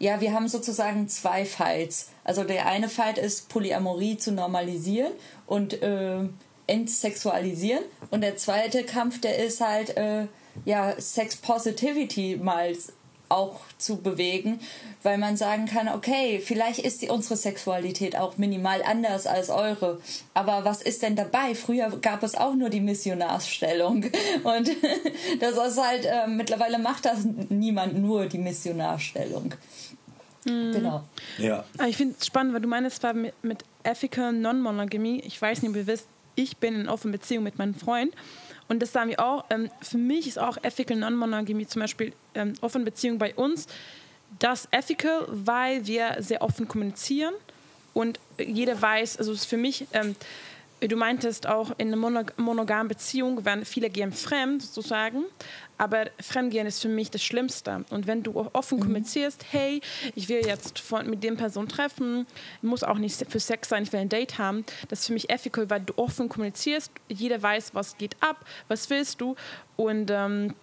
ja, 0.00 0.20
wir 0.20 0.32
haben 0.32 0.48
sozusagen 0.48 1.08
zwei 1.08 1.44
Fights. 1.44 2.08
Also 2.24 2.42
der 2.42 2.66
eine 2.66 2.88
Fight 2.88 3.18
ist, 3.18 3.50
Polyamorie 3.50 4.16
zu 4.16 4.32
normalisieren 4.32 5.12
und 5.46 5.82
äh, 5.82 6.20
entsexualisieren. 6.66 7.84
Und 8.10 8.22
der 8.22 8.36
zweite 8.36 8.82
Kampf, 8.84 9.20
der 9.20 9.44
ist 9.44 9.60
halt, 9.60 9.96
äh, 9.98 10.26
ja, 10.64 10.98
Sex 10.98 11.36
Positivity 11.36 12.38
mal 12.42 12.74
auch 13.28 13.60
zu 13.78 13.98
bewegen, 13.98 14.58
weil 15.02 15.16
man 15.16 15.36
sagen 15.36 15.66
kann, 15.66 15.88
okay, 15.88 16.42
vielleicht 16.44 16.80
ist 16.80 17.00
die, 17.00 17.08
unsere 17.08 17.36
Sexualität 17.36 18.16
auch 18.16 18.38
minimal 18.38 18.82
anders 18.82 19.26
als 19.26 19.50
eure. 19.50 20.00
Aber 20.34 20.64
was 20.64 20.82
ist 20.82 21.02
denn 21.02 21.14
dabei? 21.14 21.54
Früher 21.54 21.90
gab 22.00 22.24
es 22.24 22.34
auch 22.34 22.54
nur 22.54 22.70
die 22.70 22.80
Missionarsstellung. 22.80 24.06
Und 24.42 24.70
das 25.40 25.52
ist 25.52 25.82
halt, 25.82 26.06
äh, 26.06 26.26
mittlerweile 26.26 26.78
macht 26.78 27.04
das 27.04 27.20
niemand 27.48 27.98
nur 27.98 28.26
die 28.26 28.38
Missionarstellung. 28.38 29.54
Mhm. 30.44 30.72
Genau. 30.72 31.04
Ja. 31.38 31.64
Ah, 31.78 31.86
ich 31.86 31.96
finde 31.96 32.16
es 32.18 32.26
spannend, 32.26 32.54
weil 32.54 32.60
du 32.60 32.68
meinst, 32.68 33.02
war 33.02 33.12
mit, 33.12 33.34
mit 33.42 33.64
Ethical 33.82 34.32
Non-Monogamy. 34.32 35.22
Ich 35.26 35.40
weiß 35.40 35.62
nicht, 35.62 35.70
ob 35.70 35.76
ihr 35.76 35.86
wisst, 35.86 36.06
ich 36.34 36.56
bin 36.56 36.74
in 36.74 36.88
offener 36.88 37.12
Beziehung 37.12 37.44
mit 37.44 37.58
meinem 37.58 37.74
Freund. 37.74 38.14
Und 38.68 38.80
das 38.80 38.92
sagen 38.92 39.10
wir 39.10 39.20
auch. 39.20 39.44
Ähm, 39.50 39.70
für 39.82 39.98
mich 39.98 40.28
ist 40.28 40.38
auch 40.38 40.56
Ethical 40.62 40.96
Non-Monogamy 40.96 41.66
zum 41.66 41.80
Beispiel 41.80 42.12
ähm, 42.34 42.54
offene 42.60 42.84
Beziehung 42.84 43.18
bei 43.18 43.34
uns. 43.34 43.66
Das 44.38 44.68
Ethical, 44.70 45.26
weil 45.28 45.86
wir 45.86 46.16
sehr 46.20 46.40
offen 46.40 46.68
kommunizieren 46.68 47.34
und 47.94 48.20
jeder 48.38 48.80
weiß, 48.80 49.16
also 49.18 49.34
für 49.34 49.56
mich, 49.56 49.86
ähm, 49.92 50.14
du 50.80 50.96
meintest 50.96 51.46
auch 51.46 51.72
in 51.78 51.92
einer 51.92 52.24
monogamen 52.36 52.88
Beziehung 52.88 53.44
werden 53.44 53.64
viele 53.64 53.90
gehen 53.90 54.12
fremd 54.12 54.62
sozusagen, 54.62 55.24
aber 55.78 56.06
Fremdgehen 56.20 56.66
ist 56.66 56.82
für 56.82 56.88
mich 56.88 57.10
das 57.10 57.22
Schlimmste. 57.22 57.84
Und 57.90 58.06
wenn 58.06 58.22
du 58.22 58.48
offen 58.52 58.78
mhm. 58.78 58.82
kommunizierst, 58.82 59.44
hey, 59.50 59.80
ich 60.14 60.28
will 60.28 60.44
jetzt 60.44 60.78
von, 60.78 61.08
mit 61.08 61.22
dem 61.22 61.36
Person 61.36 61.68
treffen, 61.68 62.26
muss 62.62 62.82
auch 62.82 62.98
nicht 62.98 63.24
für 63.30 63.40
Sex 63.40 63.68
sein, 63.68 63.82
ich 63.82 63.92
will 63.92 64.00
ein 64.00 64.08
Date 64.08 64.38
haben, 64.38 64.64
das 64.88 65.00
ist 65.00 65.06
für 65.06 65.12
mich 65.12 65.30
ethical, 65.30 65.68
weil 65.70 65.80
du 65.80 65.92
offen 65.96 66.28
kommunizierst, 66.28 66.92
jeder 67.08 67.42
weiß, 67.42 67.74
was 67.74 67.96
geht 67.96 68.16
ab, 68.20 68.44
was 68.68 68.90
willst 68.90 69.20
du 69.20 69.36
und 69.76 70.10
ähm, 70.10 70.54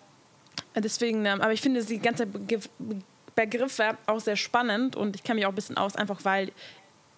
deswegen, 0.75 1.25
ähm, 1.25 1.41
aber 1.41 1.53
ich 1.53 1.61
finde 1.61 1.83
die 1.83 1.99
ganze 1.99 2.27
Begriffe 3.35 3.97
auch 4.07 4.19
sehr 4.19 4.35
spannend 4.35 4.95
und 4.95 5.15
ich 5.15 5.23
kenne 5.23 5.35
mich 5.35 5.45
auch 5.45 5.51
ein 5.51 5.55
bisschen 5.55 5.77
aus, 5.77 5.95
einfach 5.95 6.25
weil 6.25 6.51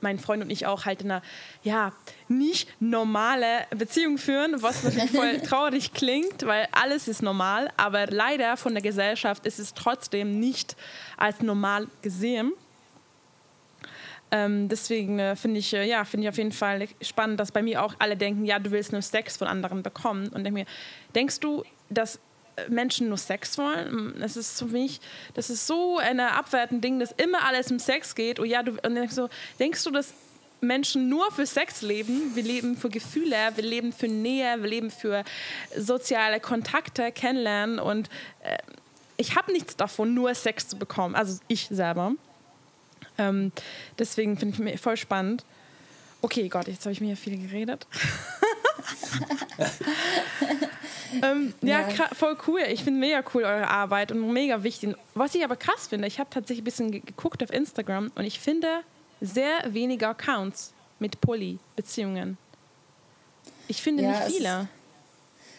mein 0.01 0.19
Freund 0.19 0.43
und 0.43 0.49
ich 0.49 0.65
auch 0.65 0.85
halt 0.85 1.01
in 1.01 1.11
einer 1.11 1.21
ja 1.63 1.93
nicht 2.27 2.69
normale 2.79 3.65
Beziehung 3.75 4.17
führen, 4.17 4.61
was 4.61 4.83
natürlich 4.83 5.11
voll 5.11 5.39
traurig 5.45 5.93
klingt, 5.93 6.45
weil 6.45 6.67
alles 6.71 7.07
ist 7.07 7.21
normal, 7.21 7.71
aber 7.77 8.07
leider 8.07 8.57
von 8.57 8.73
der 8.73 8.81
Gesellschaft 8.81 9.45
ist 9.45 9.59
es 9.59 9.73
trotzdem 9.73 10.39
nicht 10.39 10.75
als 11.17 11.41
normal 11.41 11.87
gesehen. 12.01 12.53
Ähm, 14.31 14.69
deswegen 14.69 15.17
äh, 15.19 15.35
finde 15.35 15.59
ich, 15.59 15.73
äh, 15.73 15.87
ja, 15.87 16.05
finde 16.05 16.25
ich 16.25 16.29
auf 16.29 16.37
jeden 16.37 16.51
Fall 16.51 16.87
spannend, 17.01 17.39
dass 17.39 17.51
bei 17.51 17.63
mir 17.63 17.83
auch 17.83 17.95
alle 17.97 18.15
denken, 18.15 18.45
ja, 18.45 18.59
du 18.59 18.71
willst 18.71 18.91
nur 18.91 19.01
Sex 19.01 19.37
von 19.37 19.47
anderen 19.47 19.81
bekommen. 19.81 20.27
Und 20.27 20.43
denke 20.43 20.51
mir, 20.51 20.65
denkst 21.15 21.39
du, 21.39 21.63
dass 21.89 22.19
Menschen 22.67 23.09
nur 23.09 23.17
Sex 23.17 23.57
wollen. 23.57 24.15
Das 24.19 24.35
ist 24.37 24.59
für 24.59 24.65
mich, 24.65 24.99
das 25.33 25.49
ist 25.49 25.67
so 25.67 25.97
ein 25.97 26.19
abwertendes 26.19 26.81
Ding, 26.81 26.99
dass 26.99 27.11
immer 27.13 27.45
alles 27.45 27.71
um 27.71 27.79
Sex 27.79 28.15
geht. 28.15 28.39
Und 28.39 28.47
ja, 28.47 28.63
du 28.63 28.71
und 28.71 28.95
denkst, 28.95 29.13
so, 29.13 29.29
denkst 29.59 29.83
du, 29.83 29.91
dass 29.91 30.13
Menschen 30.61 31.09
nur 31.09 31.31
für 31.31 31.45
Sex 31.45 31.81
leben? 31.81 32.35
Wir 32.35 32.43
leben 32.43 32.75
für 32.75 32.89
Gefühle, 32.89 33.35
wir 33.55 33.63
leben 33.63 33.93
für 33.93 34.07
Nähe, 34.07 34.61
wir 34.61 34.69
leben 34.69 34.91
für 34.91 35.23
soziale 35.77 36.39
Kontakte, 36.39 37.11
kennenlernen. 37.11 37.79
Und 37.79 38.09
äh, 38.43 38.57
ich 39.17 39.35
habe 39.35 39.51
nichts 39.51 39.75
davon, 39.75 40.13
nur 40.13 40.33
Sex 40.35 40.67
zu 40.67 40.77
bekommen. 40.77 41.15
Also 41.15 41.39
ich 41.47 41.67
selber. 41.71 42.13
Ähm, 43.17 43.51
deswegen 43.97 44.37
finde 44.37 44.53
ich 44.55 44.59
mich 44.59 44.79
voll 44.79 44.97
spannend. 44.97 45.45
Okay, 46.21 46.49
Gott, 46.49 46.67
jetzt 46.67 46.85
habe 46.85 46.91
ich 46.91 47.01
mir 47.01 47.07
hier 47.07 47.17
viel 47.17 47.37
geredet. 47.37 47.87
ähm, 51.21 51.53
ja, 51.61 51.87
ja. 51.87 52.07
voll 52.13 52.37
cool. 52.47 52.61
Ich 52.69 52.83
finde 52.83 52.99
mega 52.99 53.23
cool 53.33 53.43
eure 53.43 53.67
Arbeit 53.67 54.11
und 54.11 54.31
mega 54.31 54.63
wichtig. 54.63 54.95
Was 55.15 55.35
ich 55.35 55.43
aber 55.43 55.55
krass 55.55 55.87
finde, 55.87 56.07
ich 56.07 56.19
habe 56.19 56.29
tatsächlich 56.29 56.61
ein 56.61 56.65
bisschen 56.65 56.91
geguckt 56.91 57.43
auf 57.43 57.51
Instagram 57.51 58.11
und 58.15 58.25
ich 58.25 58.39
finde 58.39 58.67
sehr 59.21 59.51
wenige 59.67 60.07
Accounts 60.07 60.73
mit 60.99 61.21
Poly-Beziehungen. 61.21 62.37
Ich 63.67 63.81
finde 63.81 64.03
ja, 64.03 64.11
nicht 64.11 64.35
viele. 64.35 64.67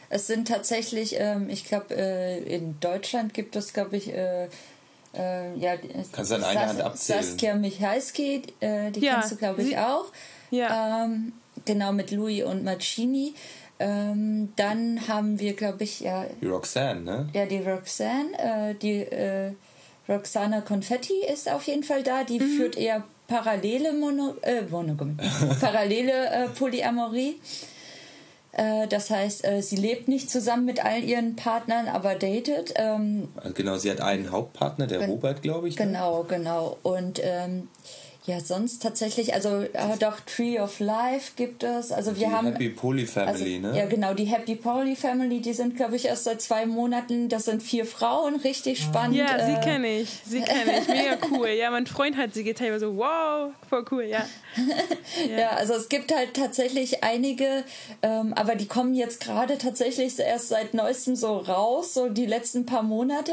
Es, 0.08 0.20
es 0.20 0.26
sind 0.26 0.48
tatsächlich, 0.48 1.16
ähm, 1.18 1.48
ich 1.48 1.64
glaube, 1.64 1.94
äh, 1.96 2.38
in 2.42 2.78
Deutschland 2.80 3.34
gibt 3.34 3.56
es, 3.56 3.72
glaube 3.72 3.96
ich, 3.96 4.12
äh, 4.12 4.48
äh, 5.14 5.56
ja, 5.56 5.74
Kannst 6.12 6.30
du 6.30 6.36
an 6.36 6.44
einer 6.44 6.66
Hand 6.68 6.80
abzählen. 6.80 7.22
Saskia 7.22 7.54
Michalski, 7.54 8.42
äh, 8.60 8.90
die 8.90 9.00
ja, 9.00 9.14
kennst 9.14 9.32
du, 9.32 9.36
glaube 9.36 9.62
ich, 9.62 9.76
auch. 9.76 10.06
Ja. 10.50 11.04
Ähm, 11.04 11.32
genau, 11.64 11.92
mit 11.92 12.10
Louis 12.10 12.44
und 12.44 12.64
Marcini. 12.64 13.34
Ähm, 13.80 14.52
dann 14.56 15.08
haben 15.08 15.40
wir, 15.40 15.54
glaube 15.54 15.84
ich, 15.84 16.00
ja. 16.00 16.26
Die 16.40 16.46
Roxanne, 16.46 17.00
ne? 17.00 17.28
Ja, 17.32 17.46
die 17.46 17.58
Roxanne. 17.58 18.38
Äh, 18.38 18.74
die 18.74 19.00
äh, 19.00 19.52
Roxana 20.06 20.60
Confetti 20.60 21.24
ist 21.32 21.50
auf 21.50 21.62
jeden 21.64 21.82
Fall 21.82 22.02
da. 22.02 22.22
Die 22.22 22.38
mhm. 22.38 22.56
führt 22.56 22.76
eher 22.76 23.02
parallele 23.26 23.94
Mono, 23.94 24.34
äh, 24.42 24.62
parallele 25.60 26.26
äh, 26.30 26.48
Polyamorie. 26.48 27.40
Äh, 28.52 28.86
das 28.88 29.08
heißt, 29.08 29.46
äh, 29.46 29.62
sie 29.62 29.76
lebt 29.76 30.08
nicht 30.08 30.28
zusammen 30.28 30.66
mit 30.66 30.84
all 30.84 31.02
ihren 31.02 31.36
Partnern, 31.36 31.88
aber 31.88 32.16
datet. 32.16 32.74
Ähm, 32.76 33.28
genau, 33.54 33.78
sie 33.78 33.90
hat 33.90 34.02
einen 34.02 34.30
Hauptpartner, 34.30 34.86
der 34.88 35.06
Robert, 35.06 35.40
glaube 35.40 35.68
ich. 35.68 35.78
Ne? 35.78 35.86
Genau, 35.86 36.24
genau. 36.28 36.76
Und 36.82 37.20
ähm, 37.22 37.68
ja, 38.30 38.38
sonst 38.38 38.80
tatsächlich, 38.80 39.34
also 39.34 39.62
äh, 39.62 39.96
doch 39.98 40.20
Tree 40.20 40.60
of 40.60 40.78
Life 40.78 41.32
gibt 41.34 41.64
es. 41.64 41.90
Also 41.90 42.16
wir 42.16 42.28
die 42.28 42.32
haben 42.32 42.46
Happy 42.46 42.68
Poly 42.68 43.04
Family, 43.04 43.56
also, 43.56 43.68
ne? 43.68 43.76
Ja, 43.76 43.86
genau, 43.86 44.14
die 44.14 44.24
Happy 44.24 44.54
Poly 44.54 44.94
Family, 44.94 45.40
die 45.40 45.52
sind, 45.52 45.74
glaube 45.74 45.96
ich, 45.96 46.04
erst 46.04 46.24
seit 46.24 46.40
zwei 46.40 46.64
Monaten. 46.64 47.28
Das 47.28 47.46
sind 47.46 47.60
vier 47.60 47.84
Frauen, 47.84 48.36
richtig 48.36 48.80
spannend. 48.80 49.16
Ja, 49.16 49.36
äh, 49.36 49.46
sie 49.46 49.60
kenne 49.60 49.88
ich, 49.88 50.08
sie 50.24 50.42
kenne 50.42 50.78
ich, 50.80 50.88
mega 50.88 51.18
cool. 51.32 51.48
Ja, 51.48 51.72
mein 51.72 51.86
Freund 51.88 52.16
hat 52.16 52.32
sie 52.32 52.44
geteilt, 52.44 52.78
so 52.78 52.96
wow, 52.96 53.52
voll 53.68 53.84
cool, 53.90 54.04
ja. 54.04 54.24
ja. 55.28 55.38
ja. 55.38 55.48
also 55.50 55.74
es 55.74 55.88
gibt 55.88 56.14
halt 56.14 56.34
tatsächlich 56.34 57.02
einige, 57.02 57.64
ähm, 58.02 58.32
aber 58.34 58.54
die 58.54 58.66
kommen 58.66 58.94
jetzt 58.94 59.20
gerade 59.20 59.58
tatsächlich 59.58 60.16
erst 60.20 60.50
seit 60.50 60.72
neuestem 60.72 61.16
so 61.16 61.38
raus, 61.38 61.94
so 61.94 62.08
die 62.08 62.26
letzten 62.26 62.64
paar 62.64 62.84
Monate. 62.84 63.32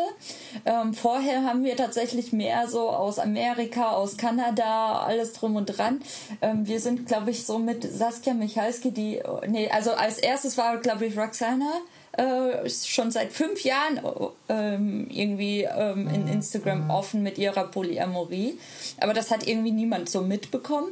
Ähm, 0.65 0.95
vorher 0.95 1.43
haben 1.43 1.63
wir 1.63 1.75
tatsächlich 1.75 2.33
mehr 2.33 2.67
so 2.67 2.89
aus 2.89 3.19
Amerika, 3.19 3.91
aus 3.91 4.17
Kanada 4.17 4.86
alles 4.93 5.33
drum 5.33 5.55
und 5.55 5.65
dran. 5.65 6.01
Ähm, 6.41 6.67
wir 6.67 6.79
sind, 6.79 7.07
glaube 7.07 7.31
ich, 7.31 7.45
so 7.45 7.59
mit 7.59 7.83
Saskia 7.83 8.33
Michalski, 8.33 8.91
die, 8.91 9.21
nee, 9.47 9.69
also 9.69 9.91
als 9.91 10.17
erstes 10.17 10.57
war, 10.57 10.77
glaube 10.77 11.05
ich, 11.05 11.17
Roxana. 11.17 11.71
Äh, 12.13 12.67
schon 12.69 13.11
seit 13.11 13.31
fünf 13.31 13.63
Jahren 13.63 14.01
ähm, 14.49 15.07
irgendwie 15.11 15.61
ähm, 15.63 16.07
in 16.07 16.27
Instagram 16.27 16.89
offen 16.89 17.21
mit 17.21 17.37
ihrer 17.37 17.65
Polyamorie. 17.65 18.57
Aber 18.99 19.13
das 19.13 19.29
hat 19.29 19.47
irgendwie 19.47 19.71
niemand 19.71 20.09
so 20.09 20.21
mitbekommen. 20.21 20.87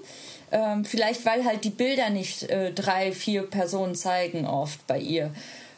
Ähm, 0.51 0.85
vielleicht 0.85 1.25
weil 1.25 1.43
halt 1.43 1.63
die 1.63 1.71
Bilder 1.71 2.11
nicht 2.11 2.43
äh, 2.43 2.71
drei, 2.73 3.11
vier 3.11 3.41
Personen 3.41 3.95
zeigen 3.95 4.45
oft 4.45 4.85
bei 4.85 4.99
ihr. 4.99 5.31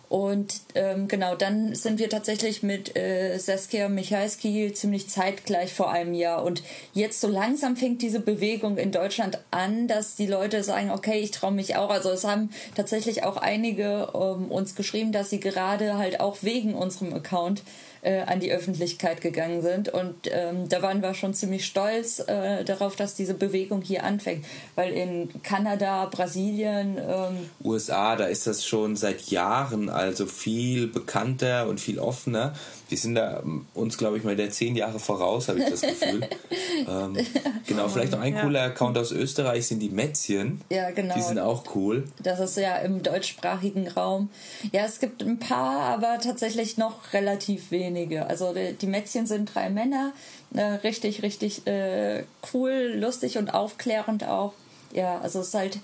Und 0.10 0.62
ähm, 0.76 1.08
genau, 1.10 1.36
dann 1.36 1.76
sind 1.76 2.00
wir 2.00 2.10
tatsächlich 2.10 2.64
mit 2.64 2.96
äh, 2.96 3.38
Saskia 3.38 3.90
Michalski 3.90 4.72
ziemlich 4.74 5.10
zeitgleich 5.10 5.74
vor 5.74 5.92
einem 5.92 6.14
Jahr. 6.14 6.44
Und 6.44 6.64
jetzt 6.94 7.20
so 7.20 7.28
langsam 7.28 7.76
fängt 7.76 8.02
diese 8.02 8.22
Bewegung 8.22 8.78
in 8.78 8.92
Deutschland 8.92 9.40
an, 9.52 9.88
dass 9.88 10.16
die 10.16 10.28
Leute 10.28 10.64
sagen, 10.64 10.92
okay, 10.92 11.20
ich 11.20 11.32
traue 11.32 11.52
mich 11.52 11.76
auch. 11.76 11.90
Also 11.90 12.10
es 12.10 12.24
haben 12.24 12.52
tatsächlich 12.76 13.24
auch 13.24 13.36
einige 13.36 14.10
ähm, 14.14 14.50
uns 14.50 14.76
geschrieben, 14.76 15.12
dass 15.12 15.30
sie 15.30 15.42
gerade 15.42 15.98
halt 15.98 16.22
auch 16.22 16.38
wegen 16.42 16.74
unserem 16.74 17.14
Account 17.14 17.64
äh, 18.08 18.22
an 18.26 18.40
die 18.40 18.52
Öffentlichkeit 18.52 19.20
gegangen 19.20 19.62
sind. 19.62 19.90
Und 19.90 20.16
ähm, 20.32 20.70
da 20.70 20.82
waren 20.82 21.02
wir 21.02 21.14
schon 21.14 21.34
ziemlich 21.34 21.66
stolz 21.66 22.20
äh, 22.20 22.64
darauf, 22.64 22.96
dass 22.96 23.16
diese 23.16 23.34
Bewegung 23.34 23.82
hier 23.82 24.06
anfängt. 24.06 24.46
Weil 24.76 24.94
in 24.94 25.42
Kanada, 25.44 26.06
Brasilien, 26.06 26.98
ähm, 26.98 27.50
USA, 27.64 28.16
da 28.16 28.26
ist 28.28 28.48
das 28.48 28.66
schon 28.66 28.96
seit 28.96 29.24
Jahren 29.24 29.90
also 29.90 30.26
viel 30.26 30.88
bekannter 30.88 31.68
und 31.68 31.82
viel 31.82 32.00
offener. 32.00 32.54
Die 32.90 32.96
sind 32.96 33.16
da 33.16 33.40
ähm, 33.40 33.66
uns, 33.74 33.98
glaube 33.98 34.18
ich, 34.18 34.24
mal 34.24 34.36
der 34.36 34.50
zehn 34.50 34.76
Jahre 34.76 35.00
voraus, 35.00 35.48
habe 35.50 35.60
ich 35.60 35.70
das 35.70 35.82
Gefühl. 35.82 36.28
ähm, 36.88 37.18
genau, 37.66 37.88
vielleicht 37.90 38.12
noch 38.12 38.22
ein 38.22 38.36
ja. 38.36 38.42
cooler 38.42 38.62
Account 38.64 38.98
aus 38.98 39.12
Österreich 39.12 39.68
sind 39.68 39.80
die 39.80 39.90
Mätzchen. 39.90 40.62
Ja, 40.70 40.92
genau. 40.92 41.16
Die 41.16 41.22
sind 41.22 41.40
auch 41.40 41.76
cool. 41.76 42.06
Das 42.22 42.40
ist 42.40 42.58
ja 42.58 42.78
im 42.78 43.04
deutschsprachigen 43.04 43.88
Raum. 43.88 44.30
Ja, 44.72 44.86
es 44.86 45.00
gibt 45.00 45.22
ein 45.22 45.40
paar, 45.40 45.82
aber 45.82 46.20
tatsächlich 46.20 46.78
noch 46.78 47.14
relativ 47.14 47.72
wenige. 47.72 48.28
Also 48.28 48.54
die, 48.54 48.74
die 48.74 48.88
Mätzchen 48.88 49.28
sind 49.28 49.54
drei 49.54 49.70
Männer. 49.70 50.14
Äh, 50.54 50.62
richtig, 50.62 51.24
richtig 51.24 51.68
äh, 51.68 52.24
cool, 52.54 52.94
lustig 52.96 53.38
und 53.38 53.54
aufklärend 53.54 54.26
auch. 54.26 54.54
Ja, 54.94 55.20
also 55.20 55.42
es 55.42 55.50
ist 55.50 55.54
halt 55.54 55.80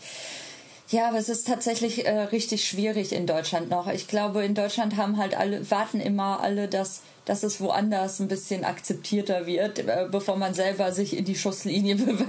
ja, 0.93 1.07
aber 1.07 1.17
es 1.17 1.27
ist 1.27 1.47
tatsächlich 1.47 2.05
äh, 2.05 2.19
richtig 2.25 2.67
schwierig 2.67 3.13
in 3.13 3.25
Deutschland 3.25 3.67
noch. 3.67 3.87
Ich 3.87 4.07
glaube, 4.07 4.45
in 4.45 4.53
Deutschland 4.53 4.95
haben 4.95 5.17
halt 5.17 5.35
alle, 5.35 5.69
warten 5.71 5.99
immer 5.99 6.39
alle, 6.41 6.67
dass, 6.67 7.01
dass 7.25 7.41
es 7.41 7.59
woanders 7.59 8.19
ein 8.19 8.27
bisschen 8.27 8.63
akzeptierter 8.63 9.47
wird, 9.47 9.79
äh, 9.79 10.07
bevor 10.11 10.37
man 10.37 10.53
selber 10.53 10.91
sich 10.91 11.17
in 11.17 11.25
die 11.25 11.35
Schusslinie 11.35 11.95
be 11.95 12.27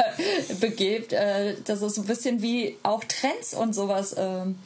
begebt. 0.60 1.12
Äh, 1.12 1.56
das 1.66 1.82
ist 1.82 1.98
ein 1.98 2.06
bisschen 2.06 2.40
wie 2.40 2.78
auch 2.82 3.04
Trends 3.04 3.52
und 3.52 3.74
sowas. 3.74 4.16
Ähm, 4.18 4.58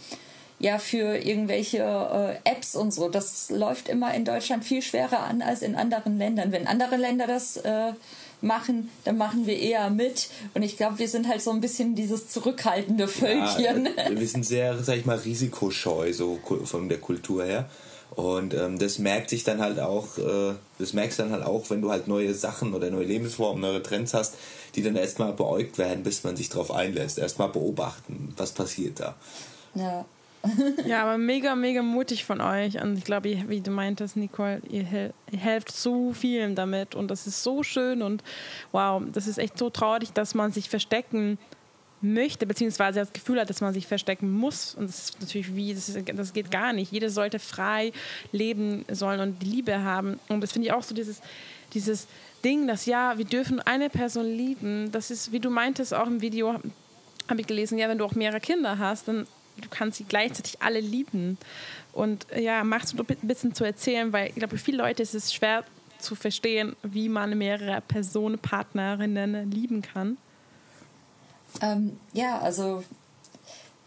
ja, 0.61 0.79
für 0.79 1.17
irgendwelche 1.17 1.79
äh, 1.79 2.49
Apps 2.49 2.77
und 2.77 2.93
so. 2.93 3.09
Das 3.09 3.51
läuft 3.51 3.89
immer 3.89 4.15
in 4.15 4.25
Deutschland 4.25 4.65
viel 4.65 4.83
schwerer 4.83 5.25
an 5.25 5.43
als 5.43 5.63
in 5.63 5.75
anderen 5.75 6.19
Ländern. 6.19 6.53
Wenn 6.53 6.69
andere 6.69 6.97
Länder 6.97 7.27
das 7.27 7.57
äh, 7.57 7.93
machen, 8.41 8.91
dann 9.05 9.19
machen 9.19 9.47
wir 9.47 9.59
eher 9.59 9.91
mit. 9.91 10.29
Und 10.55 10.63
ich 10.63 10.77
glaube, 10.77 10.99
wir 10.99 11.09
sind 11.09 11.29
halt 11.29 11.43
so 11.43 11.51
ein 11.51 11.61
bisschen 11.61 11.95
dieses 11.95 12.29
zurückhaltende 12.29 13.09
Völkchen. 13.09 13.89
Ja, 13.97 14.19
wir 14.19 14.29
sind 14.29 14.45
sehr, 14.45 14.79
sag 14.83 14.97
ich 14.97 15.07
mal, 15.07 15.19
risikoscheu, 15.19 16.13
so 16.13 16.39
von 16.65 16.89
der 16.89 16.99
Kultur 16.99 17.45
her. 17.45 17.69
Und 18.11 18.55
ähm, 18.55 18.79
das 18.79 18.99
merkt 18.99 19.31
sich 19.31 19.45
dann 19.45 19.61
halt 19.61 19.79
auch, 19.79 20.19
äh, 20.19 20.55
das 20.79 20.93
merkst 20.93 21.19
du 21.19 21.25
dann 21.25 21.33
halt 21.33 21.45
auch, 21.45 21.69
wenn 21.71 21.83
du 21.83 21.91
halt 21.91 22.09
neue 22.09 22.35
Sachen 22.35 22.75
oder 22.75 22.91
neue 22.91 23.05
Lebensformen, 23.05 23.61
neue 23.61 23.83
Trends 23.83 24.15
hast, 24.15 24.35
die 24.75 24.83
dann 24.83 24.97
erstmal 24.97 25.33
beäugt 25.33 25.79
werden, 25.79 26.03
bis 26.03 26.25
man 26.25 26.37
sich 26.37 26.49
darauf 26.49 26.71
einlässt. 26.71 27.19
Erstmal 27.19 27.49
beobachten, 27.49 28.33
was 28.37 28.53
passiert 28.53 29.01
da. 29.01 29.15
Ja 29.75 30.05
ja, 30.87 31.03
aber 31.03 31.19
mega, 31.19 31.55
mega 31.55 31.83
mutig 31.83 32.25
von 32.25 32.41
euch. 32.41 32.81
Und 32.81 32.97
ich 32.97 33.05
glaube, 33.05 33.49
wie 33.49 33.61
du 33.61 33.71
meintest, 33.71 34.17
Nicole, 34.17 34.63
ihr, 34.69 34.85
hel 34.85 35.13
ihr 35.31 35.39
helft 35.39 35.73
so 35.73 36.13
vielen 36.13 36.55
damit. 36.55 36.95
Und 36.95 37.11
das 37.11 37.27
ist 37.27 37.43
so 37.43 37.63
schön. 37.63 38.03
Und 38.03 38.23
wow, 38.73 39.03
das 39.13 39.27
ist 39.27 39.39
echt 39.39 39.59
so 39.59 39.71
traurig, 39.71 40.13
dass 40.13 40.35
man 40.35 40.53
sich 40.53 40.69
verstecken 40.69 41.39
möchte, 42.01 42.47
beziehungsweise 42.47 43.01
das 43.01 43.13
Gefühl 43.13 43.41
hat, 43.41 43.51
dass 43.51 43.61
man 43.61 43.75
sich 43.75 43.87
verstecken 43.87 44.31
muss. 44.31 44.75
Und 44.75 44.89
das 44.89 45.11
ist 45.11 45.21
natürlich 45.21 45.55
wie, 45.55 45.75
das, 45.75 45.89
ist, 45.89 46.09
das 46.15 46.33
geht 46.33 46.51
gar 46.51 46.73
nicht. 46.73 46.93
Jeder 46.93 47.11
sollte 47.11 47.39
frei 47.39 47.93
leben 48.33 48.85
sollen 48.91 49.21
und 49.21 49.43
Liebe 49.43 49.83
haben. 49.83 50.19
Und 50.29 50.41
das 50.41 50.53
finde 50.53 50.69
ich 50.69 50.73
auch 50.73 50.83
so 50.83 50.95
dieses, 50.95 51.21
dieses 51.75 52.07
Ding, 52.45 52.67
dass 52.69 52.87
ja, 52.87 53.19
wir 53.19 53.25
dürfen 53.25 53.61
eine 53.61 53.91
Person 53.91 54.27
lieben. 54.27 54.93
Das 54.93 55.11
ist, 55.11 55.33
wie 55.33 55.41
du 55.41 55.51
meintest, 55.51 55.93
auch 55.93 56.07
im 56.07 56.21
Video 56.21 56.61
habe 57.29 57.41
ich 57.41 57.47
gelesen, 57.47 57.79
ja, 57.79 57.89
wenn 57.89 57.99
du 57.99 58.05
auch 58.05 58.15
mehrere 58.15 58.41
Kinder 58.41 58.79
hast, 58.79 59.09
dann 59.09 59.27
du 59.61 59.69
kannst 59.69 59.99
sie 59.99 60.05
gleichzeitig 60.05 60.63
alle 60.63 60.81
lieben. 60.81 61.39
Und 61.93 62.27
ja, 62.37 62.65
machst 62.65 62.93
du 62.93 63.03
ein 63.03 63.29
bisschen 63.29 63.55
zu 63.55 63.65
erzählen, 63.65 64.13
weil 64.13 64.29
ich 64.29 64.35
glaube, 64.35 64.57
für 64.57 64.65
viele 64.65 64.79
Leute 64.79 65.03
ist 65.03 65.15
es 65.15 65.33
schwer 65.33 65.65
zu 65.99 66.15
verstehen, 66.15 66.77
wie 66.83 67.09
man 67.09 67.37
mehrere 67.37 67.81
Personen, 67.81 68.39
Partnerinnen 68.39 69.51
lieben 69.51 69.83
kann. 69.83 70.17
Ähm, 71.61 71.99
ja, 72.13 72.39
also 72.39 72.85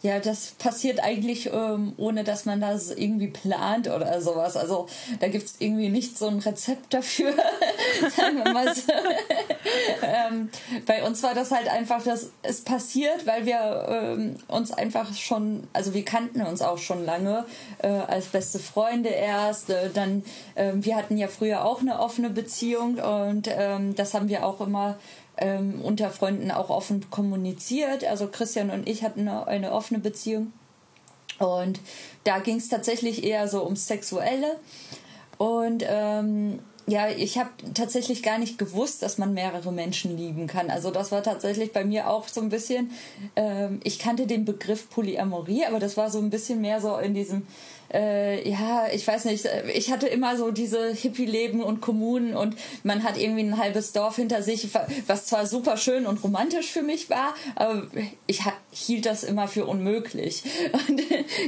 ja, 0.03 0.20
das 0.20 0.51
passiert 0.58 1.00
eigentlich, 1.03 1.51
ähm, 1.53 1.93
ohne 1.98 2.24
dass 2.24 2.46
man 2.46 2.60
das 2.60 2.89
irgendwie 2.89 3.27
plant 3.27 3.88
oder 3.88 4.20
sowas. 4.20 4.58
Also 4.58 4.88
da 5.20 5.27
gibt 5.27 5.46
es 5.46 5.55
irgendwie 5.60 5.89
nicht 5.89 6.17
so 6.17 6.27
ein 6.27 6.39
Rezept 6.39 6.93
dafür, 6.93 7.34
sagen 8.15 8.43
wir 8.43 8.51
mal 8.51 8.74
so. 8.74 8.91
ähm, 10.01 10.50
bei 10.88 11.03
uns 11.03 11.22
war 11.22 11.36
das 11.36 11.51
halt 11.51 11.67
einfach, 11.67 12.03
dass 12.03 12.31
es 12.41 12.62
passiert, 12.62 13.27
weil 13.27 13.46
wir 13.46 13.88
ähm, 13.89 14.38
uns 14.48 14.72
einfach 14.72 15.13
schon, 15.13 15.67
also 15.72 15.93
wir 15.93 16.03
kannten 16.03 16.41
uns 16.41 16.63
auch 16.63 16.79
schon 16.79 17.05
lange 17.05 17.46
äh, 17.84 17.88
als 17.88 18.27
beste 18.27 18.58
Freunde 18.58 19.10
erst. 19.10 19.70
Äh, 19.70 19.91
dann, 19.93 20.24
äh, 20.55 20.72
wir 20.75 20.96
hatten 20.96 21.17
ja 21.17 21.27
früher 21.27 21.63
auch 21.63 21.81
eine 21.81 22.00
offene 22.00 22.31
Beziehung 22.31 22.96
und 22.96 23.48
ähm, 23.51 23.93
das 23.93 24.15
haben 24.15 24.29
wir 24.29 24.46
auch 24.48 24.62
immer 24.62 24.98
ähm, 25.41 25.81
unter 25.81 26.10
Freunden 26.10 26.51
auch 26.51 26.69
offen 26.69 27.10
kommuniziert. 27.10 28.05
Also 28.05 28.27
Christian 28.27 28.69
und 28.69 28.88
ich 28.88 29.03
hatten 29.03 29.27
eine, 29.27 29.48
eine 29.48 29.71
offene 29.74 30.00
Beziehung. 30.00 30.53
Und 31.39 31.79
da 32.24 32.39
ging 32.39 32.57
es 32.57 32.69
tatsächlich 32.69 33.24
eher 33.24 33.48
so 33.48 33.63
ums 33.63 33.88
Sexuelle. 33.88 34.60
Und 35.38 35.83
ähm, 35.88 36.60
ja, 36.88 37.10
ich 37.10 37.38
habe 37.38 37.50
tatsächlich 37.74 38.21
gar 38.21 38.38
nicht 38.38 38.57
gewusst, 38.57 39.01
dass 39.01 39.17
man 39.17 39.33
mehrere 39.33 39.71
Menschen 39.71 40.17
lieben 40.17 40.48
kann. 40.48 40.69
Also 40.69 40.91
das 40.91 41.12
war 41.12 41.24
tatsächlich 41.24 41.71
bei 41.71 41.86
mir 41.86 42.10
auch 42.10 42.27
so 42.27 42.41
ein 42.41 42.50
bisschen, 42.50 42.91
ähm, 43.36 43.79
ich 43.83 43.98
kannte 43.98 44.27
den 44.27 44.45
Begriff 44.45 44.89
Polyamorie, 44.89 45.65
aber 45.65 45.79
das 45.79 45.98
war 45.98 46.10
so 46.10 46.19
ein 46.19 46.29
bisschen 46.29 46.62
mehr 46.62 46.81
so 46.81 46.98
in 46.98 47.13
diesem 47.13 47.48
äh, 47.93 48.48
ja, 48.50 48.88
ich 48.93 49.05
weiß 49.05 49.25
nicht, 49.25 49.48
ich 49.74 49.91
hatte 49.91 50.07
immer 50.07 50.38
so 50.38 50.51
diese 50.51 50.93
Hippie-Leben 50.93 51.62
und 51.62 51.81
Kommunen 51.81 52.36
und 52.36 52.55
man 52.83 53.03
hat 53.03 53.17
irgendwie 53.17 53.43
ein 53.43 53.57
halbes 53.57 53.91
Dorf 53.91 54.15
hinter 54.15 54.41
sich, 54.41 54.69
was 55.07 55.25
zwar 55.25 55.45
super 55.45 55.77
schön 55.77 56.05
und 56.05 56.24
romantisch 56.24 56.71
für 56.71 56.83
mich 56.83 57.10
war, 57.10 57.33
aber 57.55 57.88
ich 58.27 58.41
hielt 58.71 59.05
das 59.05 59.24
immer 59.24 59.48
für 59.48 59.65
unmöglich. 59.65 60.43
Und 60.88 61.01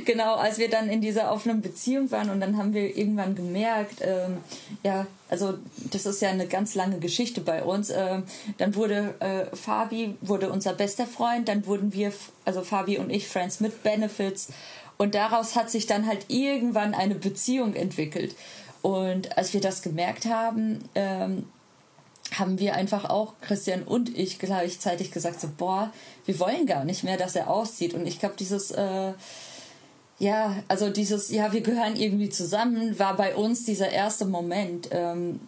genau, 0.05 0.35
als 0.35 0.57
wir 0.57 0.69
dann 0.69 0.89
in 0.89 1.01
dieser 1.01 1.31
offenen 1.31 1.61
Beziehung 1.61 2.11
waren 2.11 2.29
und 2.29 2.41
dann 2.41 2.57
haben 2.57 2.73
wir 2.73 2.97
irgendwann 2.97 3.35
gemerkt, 3.35 3.99
ähm, 4.01 4.37
ja, 4.83 5.07
also 5.29 5.53
das 5.91 6.05
ist 6.05 6.21
ja 6.21 6.29
eine 6.29 6.47
ganz 6.47 6.75
lange 6.75 6.99
Geschichte 6.99 7.41
bei 7.41 7.63
uns. 7.63 7.89
Ähm, 7.89 8.23
dann 8.57 8.75
wurde 8.75 9.15
äh, 9.19 9.55
Fabi 9.55 10.15
wurde 10.21 10.49
unser 10.49 10.73
bester 10.73 11.07
Freund, 11.07 11.47
dann 11.47 11.65
wurden 11.65 11.93
wir, 11.93 12.11
also 12.45 12.61
Fabi 12.61 12.97
und 12.97 13.09
ich, 13.09 13.27
Friends 13.27 13.59
mit 13.59 13.83
Benefits 13.83 14.49
und 14.97 15.15
daraus 15.15 15.55
hat 15.55 15.69
sich 15.69 15.85
dann 15.85 16.07
halt 16.07 16.25
irgendwann 16.27 16.93
eine 16.93 17.15
Beziehung 17.15 17.73
entwickelt. 17.73 18.35
Und 18.81 19.37
als 19.37 19.53
wir 19.53 19.61
das 19.61 19.81
gemerkt 19.81 20.25
haben, 20.25 20.83
ähm, 20.95 21.45
haben 22.33 22.59
wir 22.59 22.75
einfach 22.75 23.09
auch, 23.09 23.33
Christian 23.41 23.83
und 23.83 24.17
ich, 24.17 24.39
gleichzeitig 24.39 25.11
gesagt, 25.11 25.39
so, 25.39 25.49
boah, 25.57 25.91
wir 26.25 26.39
wollen 26.39 26.65
gar 26.65 26.83
nicht 26.83 27.03
mehr, 27.03 27.17
dass 27.17 27.35
er 27.35 27.49
auszieht. 27.49 27.93
Und 27.93 28.07
ich 28.07 28.19
glaube, 28.19 28.35
dieses, 28.37 28.71
äh, 28.71 29.13
ja, 30.19 30.55
also 30.67 30.89
dieses, 30.89 31.29
ja, 31.31 31.53
wir 31.53 31.61
gehören 31.61 31.95
irgendwie 31.95 32.29
zusammen, 32.29 32.97
war 32.99 33.15
bei 33.15 33.35
uns 33.35 33.65
dieser 33.65 33.89
erste 33.89 34.25
Moment. 34.25 34.89
Ähm, 34.91 35.39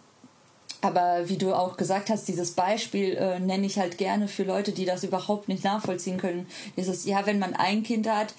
aber 0.80 1.28
wie 1.28 1.38
du 1.38 1.54
auch 1.54 1.76
gesagt 1.76 2.10
hast, 2.10 2.28
dieses 2.28 2.52
Beispiel 2.52 3.14
äh, 3.14 3.40
nenne 3.40 3.66
ich 3.66 3.78
halt 3.78 3.98
gerne 3.98 4.28
für 4.28 4.44
Leute, 4.44 4.72
die 4.72 4.84
das 4.84 5.04
überhaupt 5.04 5.48
nicht 5.48 5.64
nachvollziehen 5.64 6.18
können. 6.18 6.46
Dieses, 6.76 7.04
ja, 7.04 7.26
wenn 7.26 7.38
man 7.38 7.54
ein 7.54 7.82
Kind 7.82 8.08
hat, 8.08 8.34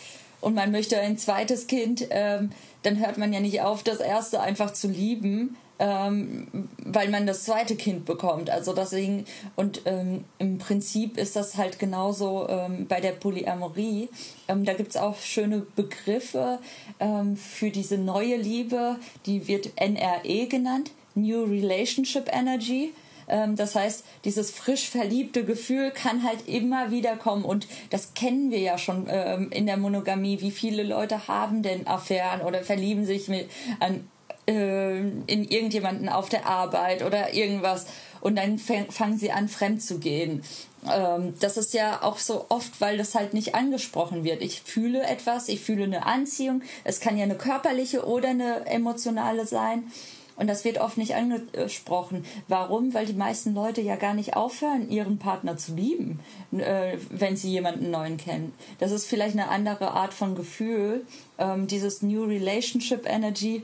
und 0.47 0.53
man 0.55 0.71
möchte 0.71 0.97
ein 0.97 1.17
zweites 1.17 1.67
Kind, 1.67 2.07
ähm, 2.09 2.51
dann 2.83 3.05
hört 3.05 3.17
man 3.17 3.33
ja 3.33 3.41
nicht 3.41 3.59
auf, 3.63 3.83
das 3.83 3.99
erste 3.99 4.39
einfach 4.39 4.71
zu 4.71 4.87
lieben, 4.87 5.57
ähm, 5.77 6.69
weil 6.85 7.09
man 7.09 7.27
das 7.27 7.43
zweite 7.43 7.75
Kind 7.75 8.05
bekommt. 8.05 8.49
Also 8.49 8.71
deswegen, 8.71 9.25
und 9.57 9.81
ähm, 9.83 10.23
im 10.39 10.57
Prinzip 10.57 11.17
ist 11.17 11.35
das 11.35 11.57
halt 11.57 11.79
genauso 11.79 12.47
ähm, 12.47 12.87
bei 12.87 13.01
der 13.01 13.11
Polyamorie. 13.11 14.07
Ähm, 14.47 14.63
da 14.63 14.73
gibt 14.73 14.91
es 14.91 14.95
auch 14.95 15.19
schöne 15.19 15.67
Begriffe 15.75 16.59
ähm, 17.01 17.35
für 17.35 17.69
diese 17.69 17.97
neue 17.97 18.37
Liebe, 18.37 18.95
die 19.25 19.49
wird 19.49 19.73
NRE 19.75 20.47
genannt, 20.47 20.91
New 21.13 21.43
Relationship 21.43 22.29
Energy. 22.31 22.93
Ähm, 23.27 23.55
das 23.55 23.75
heißt, 23.75 24.03
dieses 24.23 24.51
frisch 24.51 24.89
verliebte 24.89 25.43
Gefühl 25.43 25.91
kann 25.91 26.23
halt 26.23 26.47
immer 26.47 26.91
wieder 26.91 27.15
kommen 27.15 27.45
und 27.45 27.67
das 27.89 28.13
kennen 28.13 28.51
wir 28.51 28.59
ja 28.59 28.77
schon 28.77 29.07
ähm, 29.09 29.51
in 29.51 29.65
der 29.65 29.77
Monogamie. 29.77 30.41
Wie 30.41 30.51
viele 30.51 30.83
Leute 30.83 31.27
haben 31.27 31.63
denn 31.63 31.87
Affären 31.87 32.41
oder 32.41 32.63
verlieben 32.63 33.05
sich 33.05 33.27
mit, 33.27 33.49
an, 33.79 34.09
äh, 34.47 34.99
in 34.99 35.47
irgendjemanden 35.47 36.09
auf 36.09 36.29
der 36.29 36.45
Arbeit 36.45 37.03
oder 37.03 37.33
irgendwas 37.33 37.87
und 38.21 38.35
dann 38.35 38.57
fangen 38.57 39.17
sie 39.17 39.31
an, 39.31 39.47
fremd 39.47 39.81
zu 39.81 39.99
gehen. 39.99 40.43
Ähm, 40.91 41.33
das 41.39 41.57
ist 41.57 41.73
ja 41.73 42.03
auch 42.03 42.17
so 42.17 42.45
oft, 42.49 42.79
weil 42.81 42.97
das 42.97 43.15
halt 43.15 43.33
nicht 43.33 43.55
angesprochen 43.55 44.23
wird. 44.23 44.41
Ich 44.41 44.61
fühle 44.61 45.03
etwas, 45.03 45.49
ich 45.49 45.61
fühle 45.61 45.83
eine 45.83 46.05
Anziehung. 46.05 46.61
Es 46.83 46.99
kann 46.99 47.17
ja 47.17 47.23
eine 47.23 47.35
körperliche 47.35 48.05
oder 48.05 48.29
eine 48.29 48.65
emotionale 48.65 49.45
sein. 49.45 49.91
Und 50.37 50.47
das 50.47 50.63
wird 50.63 50.79
oft 50.79 50.97
nicht 50.97 51.15
angesprochen. 51.15 52.23
Warum? 52.47 52.93
Weil 52.93 53.05
die 53.05 53.13
meisten 53.13 53.53
Leute 53.53 53.81
ja 53.81 53.95
gar 53.95 54.13
nicht 54.13 54.35
aufhören, 54.35 54.89
ihren 54.89 55.17
Partner 55.17 55.57
zu 55.57 55.75
lieben, 55.75 56.19
äh, 56.51 56.97
wenn 57.09 57.35
sie 57.35 57.49
jemanden 57.49 57.91
neuen 57.91 58.17
kennen. 58.17 58.53
Das 58.79 58.91
ist 58.91 59.07
vielleicht 59.07 59.33
eine 59.33 59.49
andere 59.49 59.91
Art 59.91 60.13
von 60.13 60.35
Gefühl. 60.35 61.05
Ähm, 61.37 61.67
dieses 61.67 62.01
New 62.01 62.23
Relationship 62.23 63.05
Energy 63.07 63.63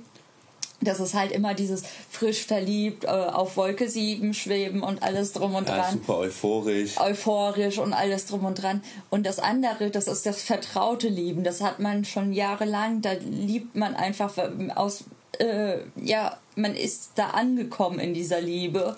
das 0.83 0.99
ist 0.99 1.13
halt 1.13 1.31
immer 1.31 1.53
dieses 1.53 1.83
frisch 2.09 2.45
verliebt, 2.45 3.05
äh, 3.05 3.07
auf 3.07 3.57
Wolke 3.57 3.89
7 3.89 4.33
schweben 4.33 4.83
und 4.83 5.01
alles 5.03 5.33
drum 5.33 5.55
und 5.55 5.67
ja, 5.67 5.77
dran. 5.77 5.93
Super 5.93 6.17
euphorisch. 6.17 6.99
Euphorisch 6.99 7.77
und 7.77 7.93
alles 7.93 8.25
drum 8.25 8.45
und 8.45 8.62
dran. 8.62 8.83
Und 9.09 9.25
das 9.25 9.39
andere, 9.39 9.89
das 9.89 10.07
ist 10.07 10.25
das 10.25 10.41
vertraute 10.41 11.07
Lieben. 11.07 11.43
Das 11.43 11.62
hat 11.62 11.79
man 11.79 12.05
schon 12.05 12.33
jahrelang. 12.33 13.01
Da 13.01 13.13
liebt 13.13 13.75
man 13.75 13.95
einfach 13.95 14.33
aus, 14.75 15.05
äh, 15.39 15.77
ja, 15.95 16.38
man 16.55 16.75
ist 16.75 17.11
da 17.15 17.31
angekommen 17.31 17.99
in 17.99 18.13
dieser 18.13 18.41
Liebe. 18.41 18.95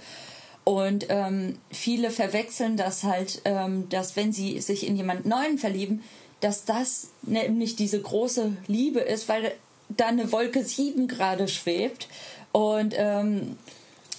Und 0.64 1.06
ähm, 1.10 1.58
viele 1.72 2.10
verwechseln 2.10 2.76
das 2.76 3.04
halt, 3.04 3.42
ähm, 3.46 3.88
dass 3.90 4.16
wenn 4.16 4.34
sie 4.34 4.60
sich 4.62 4.88
in 4.88 4.96
jemand 4.96 5.26
Neuen 5.26 5.58
verlieben, 5.58 6.04
dass 6.40 6.66
das 6.66 7.10
nämlich 7.22 7.76
diese 7.76 8.02
große 8.02 8.58
Liebe 8.68 9.00
ist, 9.00 9.30
weil 9.30 9.54
da 9.90 10.08
eine 10.08 10.32
Wolke 10.32 10.64
7 10.64 11.08
gerade 11.08 11.48
schwebt 11.48 12.08
und 12.52 12.96
ähm, 12.98 13.58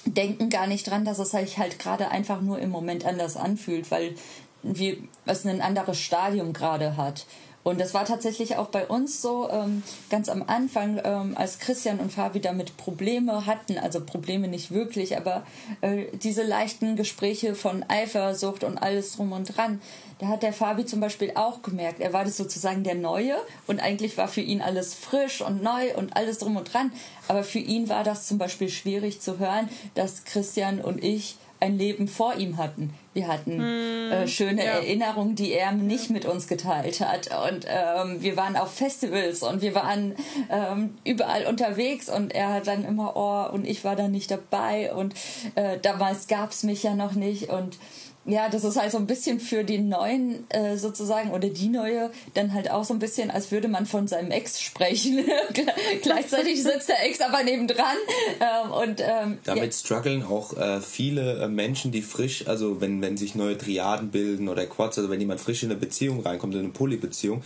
denken 0.05 0.51
gar 0.51 0.67
nicht 0.67 0.89
dran, 0.89 1.05
dass 1.05 1.19
es 1.19 1.33
sich 1.33 1.59
halt 1.59 1.79
gerade 1.79 2.11
einfach 2.11 2.41
nur 2.41 2.59
im 2.59 2.71
Moment 2.71 3.05
anders 3.05 3.37
anfühlt, 3.37 3.91
weil 3.91 4.15
wir, 4.63 4.97
es 5.27 5.47
ein 5.47 5.61
anderes 5.61 5.99
Stadium 5.99 6.53
gerade 6.53 6.97
hat. 6.97 7.27
Und 7.67 7.81
das 7.81 7.95
war 7.95 8.05
tatsächlich 8.05 8.59
auch 8.59 8.69
bei 8.69 8.87
uns 8.87 9.21
so, 9.21 9.51
ähm, 9.51 9.83
ganz 10.09 10.29
am 10.29 10.45
Anfang, 10.47 11.01
ähm, 11.03 11.35
als 11.37 11.59
Christian 11.59 11.99
und 11.99 12.13
Fabi 12.13 12.39
damit 12.39 12.77
Probleme 12.77 13.45
hatten, 13.45 13.77
also 13.77 14.01
Probleme 14.01 14.47
nicht 14.47 14.71
wirklich, 14.71 15.17
aber 15.17 15.45
äh, 15.81 16.05
diese 16.23 16.45
leichten 16.45 16.95
Gespräche 16.95 17.57
von 17.57 17.85
Eifersucht 17.89 18.63
und 18.63 18.79
alles 18.79 19.17
drum 19.17 19.33
und 19.33 19.57
dran, 19.57 19.81
da 20.21 20.29
hat 20.29 20.45
der 20.45 20.53
Fabi 20.53 20.87
zum 20.87 21.01
Beispiel 21.01 21.33
auch 21.35 21.63
gemerkt, 21.63 22.01
er 22.01 22.13
war 22.13 22.25
das 22.25 22.37
sozusagen 22.37 22.85
der 22.85 22.95
Neue 22.95 23.35
und 23.67 23.81
eigentlich 23.81 24.17
war 24.17 24.29
für 24.29 24.43
ihn 24.43 24.63
alles 24.63 24.95
frisch 24.95 25.41
und 25.41 25.61
neu 25.61 25.93
und 25.97 26.17
alles 26.17 26.39
drum 26.39 26.55
und 26.55 26.73
dran. 26.73 26.93
Aber 27.27 27.43
für 27.43 27.59
ihn 27.59 27.89
war 27.89 28.05
das 28.05 28.29
zum 28.29 28.39
Beispiel 28.39 28.69
schwierig 28.69 29.21
zu 29.21 29.41
hören, 29.41 29.69
dass 29.97 30.23
Christian 30.23 30.81
und 30.81 31.03
ich 31.03 31.37
ein 31.59 31.77
Leben 31.77 32.07
vor 32.07 32.37
ihm 32.37 32.59
hatten. 32.59 32.95
Wir 33.17 33.29
hatten 33.29 33.57
mm, 33.57 34.13
äh, 34.13 34.29
schöne 34.29 34.63
ja. 34.63 34.73
Erinnerungen, 34.73 35.37
die 35.37 35.55
er 35.55 35.73
nicht 35.73 36.11
mit 36.11 36.27
uns 36.27 36.49
geteilt 36.49 37.01
hat. 37.01 37.31
Und 37.49 37.65
ähm, 37.67 38.21
wir 38.21 38.37
waren 38.37 38.57
auf 38.57 38.75
Festivals 38.75 39.43
und 39.43 39.63
wir 39.63 39.75
waren 39.75 40.15
ähm, 40.51 40.99
überall 41.03 41.47
unterwegs 41.47 42.11
und 42.11 42.35
er 42.35 42.53
hat 42.53 42.67
dann 42.67 42.85
immer, 42.85 43.17
oh, 43.17 43.55
und 43.55 43.67
ich 43.67 43.85
war 43.85 43.97
da 43.97 44.09
nicht 44.09 44.31
dabei 44.31 44.93
und 44.93 45.15
äh, 45.55 45.79
damals 45.81 46.27
gab 46.27 46.51
es 46.51 46.63
mich 46.63 46.83
ja 46.83 46.95
noch 46.95 47.13
nicht. 47.13 47.49
Und 47.49 47.79
ja, 48.27 48.49
das 48.49 48.65
ist 48.65 48.77
halt 48.77 48.91
so 48.91 48.99
ein 48.99 49.07
bisschen 49.07 49.39
für 49.39 49.63
den 49.63 49.89
neuen 49.89 50.51
äh, 50.51 50.77
sozusagen 50.77 51.31
oder 51.31 51.49
die 51.49 51.69
neue 51.69 52.11
dann 52.35 52.53
halt 52.53 52.71
auch 52.71 52.85
so 52.85 52.93
ein 52.93 52.99
bisschen, 52.99 53.31
als 53.31 53.53
würde 53.53 53.69
man 53.69 53.87
von 53.87 54.09
seinem 54.09 54.33
Ex 54.33 54.61
sprechen. 54.61 55.25
Gleichzeitig 56.03 56.63
sitzt 56.63 56.89
der 56.89 57.05
Ex 57.07 57.21
aber 57.21 57.45
nebendran 57.45 57.97
ähm, 58.41 58.73
und 58.73 59.01
ähm, 59.01 59.39
damit 59.45 59.73
ja. 59.73 59.79
strugglen 59.79 60.25
auch 60.25 60.57
äh, 60.57 60.81
viele 60.81 61.45
äh, 61.45 61.49
Menschen, 61.49 61.93
die 61.93 62.03
frisch, 62.03 62.49
also 62.49 62.81
wenn 62.81 63.01
wenn 63.01 63.17
sich 63.17 63.37
neue 63.37 63.57
Triaden 63.57 64.11
bilden 64.11 64.49
oder 64.49 64.67
Quads, 64.67 64.99
also 64.99 65.09
wenn 65.09 65.21
jemand 65.21 65.41
frisch 65.41 65.63
in 65.63 65.71
eine 65.71 65.79
Beziehung 65.79 66.21
reinkommt, 66.21 66.55
in 66.55 66.61
eine 66.61 66.69
Polybeziehung, 66.71 67.43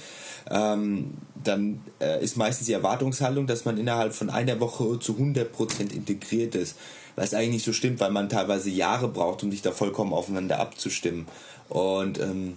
ähm, 0.51 1.12
dann 1.45 1.81
äh, 2.01 2.25
ist 2.25 2.38
meistens 2.38 2.66
die 2.66 2.73
Erwartungshaltung, 2.73 3.47
dass 3.47 3.66
man 3.66 3.77
innerhalb 3.77 4.14
von 4.14 4.31
einer 4.31 4.61
Woche 4.61 4.99
zu 4.99 5.12
100% 5.12 5.93
integriert 5.95 6.55
ist 6.55 6.77
was 7.21 7.35
eigentlich 7.35 7.51
nicht 7.51 7.65
so 7.67 7.75
stimmt, 7.75 8.01
weil 8.01 8.11
man 8.11 8.31
teilweise 8.31 8.71
Jahre 8.71 9.07
braucht, 9.07 9.43
um 9.43 9.51
sich 9.51 9.61
da 9.61 9.73
vollkommen 9.73 10.15
aufeinander 10.15 10.59
abzustimmen. 10.59 11.27
Und 11.69 12.19
ähm, 12.19 12.57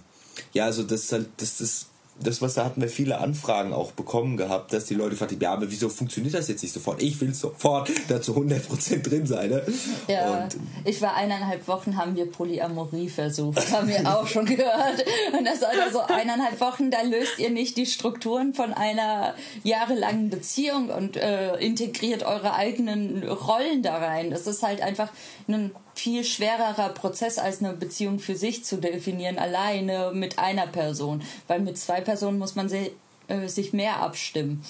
ja, 0.54 0.64
also 0.64 0.82
das, 0.84 1.12
halt, 1.12 1.28
das, 1.36 1.58
das 1.58 1.86
das, 2.20 2.40
was 2.40 2.54
da 2.54 2.64
hatten 2.64 2.80
wir 2.80 2.88
viele 2.88 3.18
Anfragen 3.18 3.72
auch 3.72 3.92
bekommen 3.92 4.36
gehabt, 4.36 4.72
dass 4.72 4.84
die 4.84 4.94
Leute 4.94 5.16
fragten, 5.16 5.40
ja, 5.40 5.52
aber 5.52 5.70
wieso 5.70 5.88
funktioniert 5.88 6.34
das 6.34 6.48
jetzt 6.48 6.62
nicht 6.62 6.72
sofort? 6.72 7.02
Ich 7.02 7.20
will 7.20 7.34
sofort 7.34 7.90
da 8.08 8.22
zu 8.22 8.36
100% 8.36 9.02
drin 9.02 9.26
sein. 9.26 9.50
Ne? 9.50 9.62
Ja, 10.06 10.44
und, 10.44 10.56
ich 10.84 11.02
war 11.02 11.14
eineinhalb 11.14 11.66
Wochen, 11.66 11.96
haben 11.96 12.14
wir 12.14 12.30
Polyamorie 12.30 13.08
versucht, 13.08 13.72
haben 13.72 13.88
wir 13.88 14.00
auch 14.06 14.26
schon 14.26 14.46
gehört. 14.46 15.04
Und 15.36 15.44
das 15.44 15.62
also 15.62 15.98
so 15.98 16.00
eineinhalb 16.00 16.60
Wochen, 16.60 16.90
da 16.90 17.02
löst 17.02 17.38
ihr 17.38 17.50
nicht 17.50 17.76
die 17.76 17.86
Strukturen 17.86 18.54
von 18.54 18.72
einer 18.72 19.34
jahrelangen 19.64 20.30
Beziehung 20.30 20.90
und 20.90 21.16
äh, 21.16 21.56
integriert 21.56 22.22
eure 22.22 22.54
eigenen 22.54 23.28
Rollen 23.28 23.82
da 23.82 23.96
rein. 23.96 24.30
Das 24.30 24.46
ist 24.46 24.62
halt 24.62 24.80
einfach 24.82 25.08
ein 25.48 25.72
viel 25.94 26.24
schwererer 26.24 26.90
Prozess 26.90 27.38
als 27.38 27.60
eine 27.60 27.72
Beziehung 27.72 28.18
für 28.18 28.36
sich 28.36 28.64
zu 28.64 28.78
definieren, 28.78 29.38
alleine 29.38 30.12
mit 30.12 30.38
einer 30.38 30.66
Person. 30.66 31.22
Weil 31.46 31.60
mit 31.60 31.78
zwei 31.78 32.00
Personen 32.00 32.38
muss 32.38 32.54
man 32.54 32.68
sich, 32.68 32.90
äh, 33.28 33.48
sich 33.48 33.72
mehr 33.72 34.00
abstimmen. 34.00 34.64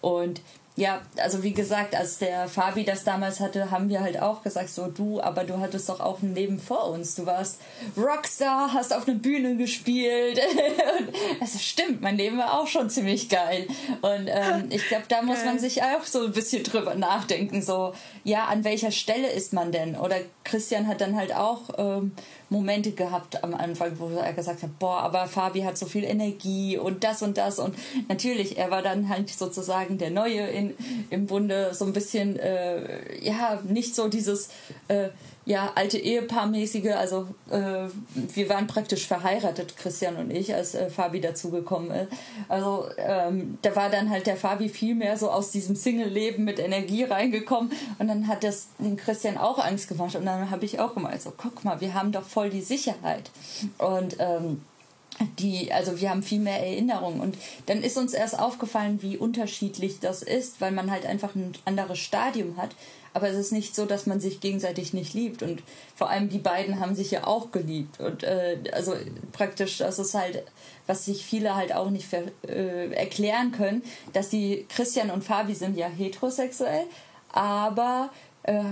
Und 0.00 0.40
ja, 0.74 1.02
also 1.18 1.42
wie 1.42 1.52
gesagt, 1.52 1.94
als 1.94 2.18
der 2.18 2.48
Fabi 2.48 2.84
das 2.84 3.04
damals 3.04 3.40
hatte, 3.40 3.70
haben 3.70 3.90
wir 3.90 4.00
halt 4.00 4.20
auch 4.22 4.42
gesagt, 4.42 4.70
so 4.70 4.86
du, 4.86 5.20
aber 5.20 5.44
du 5.44 5.60
hattest 5.60 5.86
doch 5.90 6.00
auch 6.00 6.22
ein 6.22 6.34
Leben 6.34 6.58
vor 6.58 6.88
uns. 6.88 7.14
Du 7.14 7.26
warst 7.26 7.60
Rockstar, 7.94 8.72
hast 8.72 8.94
auf 8.94 9.06
einer 9.06 9.18
Bühne 9.18 9.56
gespielt. 9.56 10.40
also 11.40 11.58
stimmt, 11.58 12.00
mein 12.00 12.16
Leben 12.16 12.38
war 12.38 12.58
auch 12.58 12.66
schon 12.66 12.88
ziemlich 12.88 13.28
geil. 13.28 13.66
Und 14.00 14.28
ähm, 14.28 14.64
ich 14.70 14.88
glaube, 14.88 15.04
da 15.08 15.20
muss 15.20 15.44
man 15.44 15.58
sich 15.58 15.82
auch 15.82 16.04
so 16.04 16.24
ein 16.24 16.32
bisschen 16.32 16.64
drüber 16.64 16.94
nachdenken, 16.94 17.60
so, 17.60 17.92
ja, 18.24 18.46
an 18.46 18.64
welcher 18.64 18.92
Stelle 18.92 19.28
ist 19.28 19.52
man 19.52 19.72
denn? 19.72 19.94
Oder 19.94 20.16
Christian 20.42 20.88
hat 20.88 21.02
dann 21.02 21.16
halt 21.16 21.34
auch 21.34 21.62
ähm, 21.76 22.12
Momente 22.48 22.92
gehabt 22.92 23.42
am 23.42 23.54
Anfang, 23.54 23.98
wo 23.98 24.08
er 24.08 24.32
gesagt 24.32 24.62
hat, 24.62 24.78
boah, 24.78 25.00
aber 25.00 25.26
Fabi 25.26 25.62
hat 25.62 25.76
so 25.76 25.86
viel 25.86 26.04
Energie 26.04 26.78
und 26.78 27.02
das 27.02 27.22
und 27.22 27.36
das. 27.36 27.58
Und 27.58 27.74
natürlich, 28.08 28.58
er 28.58 28.70
war 28.70 28.82
dann 28.82 29.08
halt 29.08 29.30
sozusagen 29.30 29.98
der 29.98 30.10
Neue 30.10 30.40
in, 30.62 30.74
im 31.10 31.26
Bunde, 31.26 31.74
so 31.74 31.84
ein 31.84 31.92
bisschen, 31.92 32.38
äh, 32.38 33.22
ja, 33.22 33.60
nicht 33.64 33.94
so 33.94 34.08
dieses... 34.08 34.48
Äh, 34.88 35.08
ja, 35.44 35.72
alte 35.74 35.98
Ehepaarmäßige, 35.98 36.92
also 36.92 37.26
äh, 37.50 37.88
wir 38.14 38.48
waren 38.48 38.68
praktisch 38.68 39.08
verheiratet, 39.08 39.76
Christian 39.76 40.16
und 40.16 40.30
ich, 40.30 40.54
als 40.54 40.74
äh, 40.74 40.88
Fabi 40.88 41.20
dazugekommen 41.20 41.90
ist. 41.90 42.12
Also 42.48 42.86
ähm, 42.96 43.58
da 43.62 43.74
war 43.74 43.90
dann 43.90 44.08
halt 44.08 44.26
der 44.28 44.36
Fabi 44.36 44.68
viel 44.68 44.94
mehr 44.94 45.18
so 45.18 45.30
aus 45.30 45.50
diesem 45.50 45.74
Single-Leben 45.74 46.44
mit 46.44 46.60
Energie 46.60 47.02
reingekommen. 47.02 47.72
Und 47.98 48.06
dann 48.06 48.28
hat 48.28 48.44
das 48.44 48.68
den 48.78 48.96
Christian 48.96 49.36
auch 49.36 49.58
Angst 49.58 49.88
gemacht. 49.88 50.14
Und 50.14 50.26
dann 50.26 50.50
habe 50.50 50.64
ich 50.64 50.78
auch 50.78 50.94
gemeint, 50.94 51.20
so 51.20 51.32
guck 51.36 51.64
mal, 51.64 51.80
wir 51.80 51.94
haben 51.94 52.12
doch 52.12 52.24
voll 52.24 52.50
die 52.50 52.62
Sicherheit. 52.62 53.30
Und 53.78 54.16
ähm, 54.20 54.62
die, 55.38 55.72
also 55.72 56.00
wir 56.00 56.10
haben 56.10 56.22
viel 56.22 56.40
mehr 56.40 56.60
Erinnerungen 56.60 57.20
und 57.20 57.36
dann 57.66 57.82
ist 57.82 57.98
uns 57.98 58.14
erst 58.14 58.38
aufgefallen, 58.38 59.02
wie 59.02 59.16
unterschiedlich 59.16 60.00
das 60.00 60.22
ist, 60.22 60.60
weil 60.60 60.72
man 60.72 60.90
halt 60.90 61.06
einfach 61.06 61.34
ein 61.34 61.52
anderes 61.64 61.98
Stadium 61.98 62.56
hat 62.56 62.70
aber 63.14 63.28
es 63.28 63.36
ist 63.36 63.52
nicht 63.52 63.74
so, 63.74 63.84
dass 63.84 64.06
man 64.06 64.20
sich 64.20 64.40
gegenseitig 64.40 64.92
nicht 64.94 65.14
liebt. 65.14 65.42
Und 65.42 65.62
vor 65.94 66.08
allem 66.08 66.28
die 66.28 66.38
beiden 66.38 66.80
haben 66.80 66.94
sich 66.94 67.10
ja 67.10 67.26
auch 67.26 67.50
geliebt. 67.50 68.00
Und 68.00 68.22
äh, 68.22 68.58
also 68.72 68.94
praktisch, 69.32 69.78
das 69.78 69.98
ist 69.98 70.14
halt, 70.14 70.42
was 70.86 71.04
sich 71.04 71.24
viele 71.24 71.54
halt 71.54 71.74
auch 71.74 71.90
nicht 71.90 72.08
äh, 72.12 72.90
erklären 72.92 73.52
können, 73.52 73.82
dass 74.12 74.30
die 74.30 74.66
Christian 74.68 75.10
und 75.10 75.24
Fabi 75.24 75.54
sind 75.54 75.76
ja 75.76 75.88
heterosexuell, 75.88 76.84
aber 77.32 78.10
äh, 78.44 78.62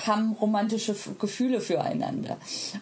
haben 0.00 0.32
romantische 0.32 0.94
Gefühle 1.18 1.60
füreinander. 1.60 2.36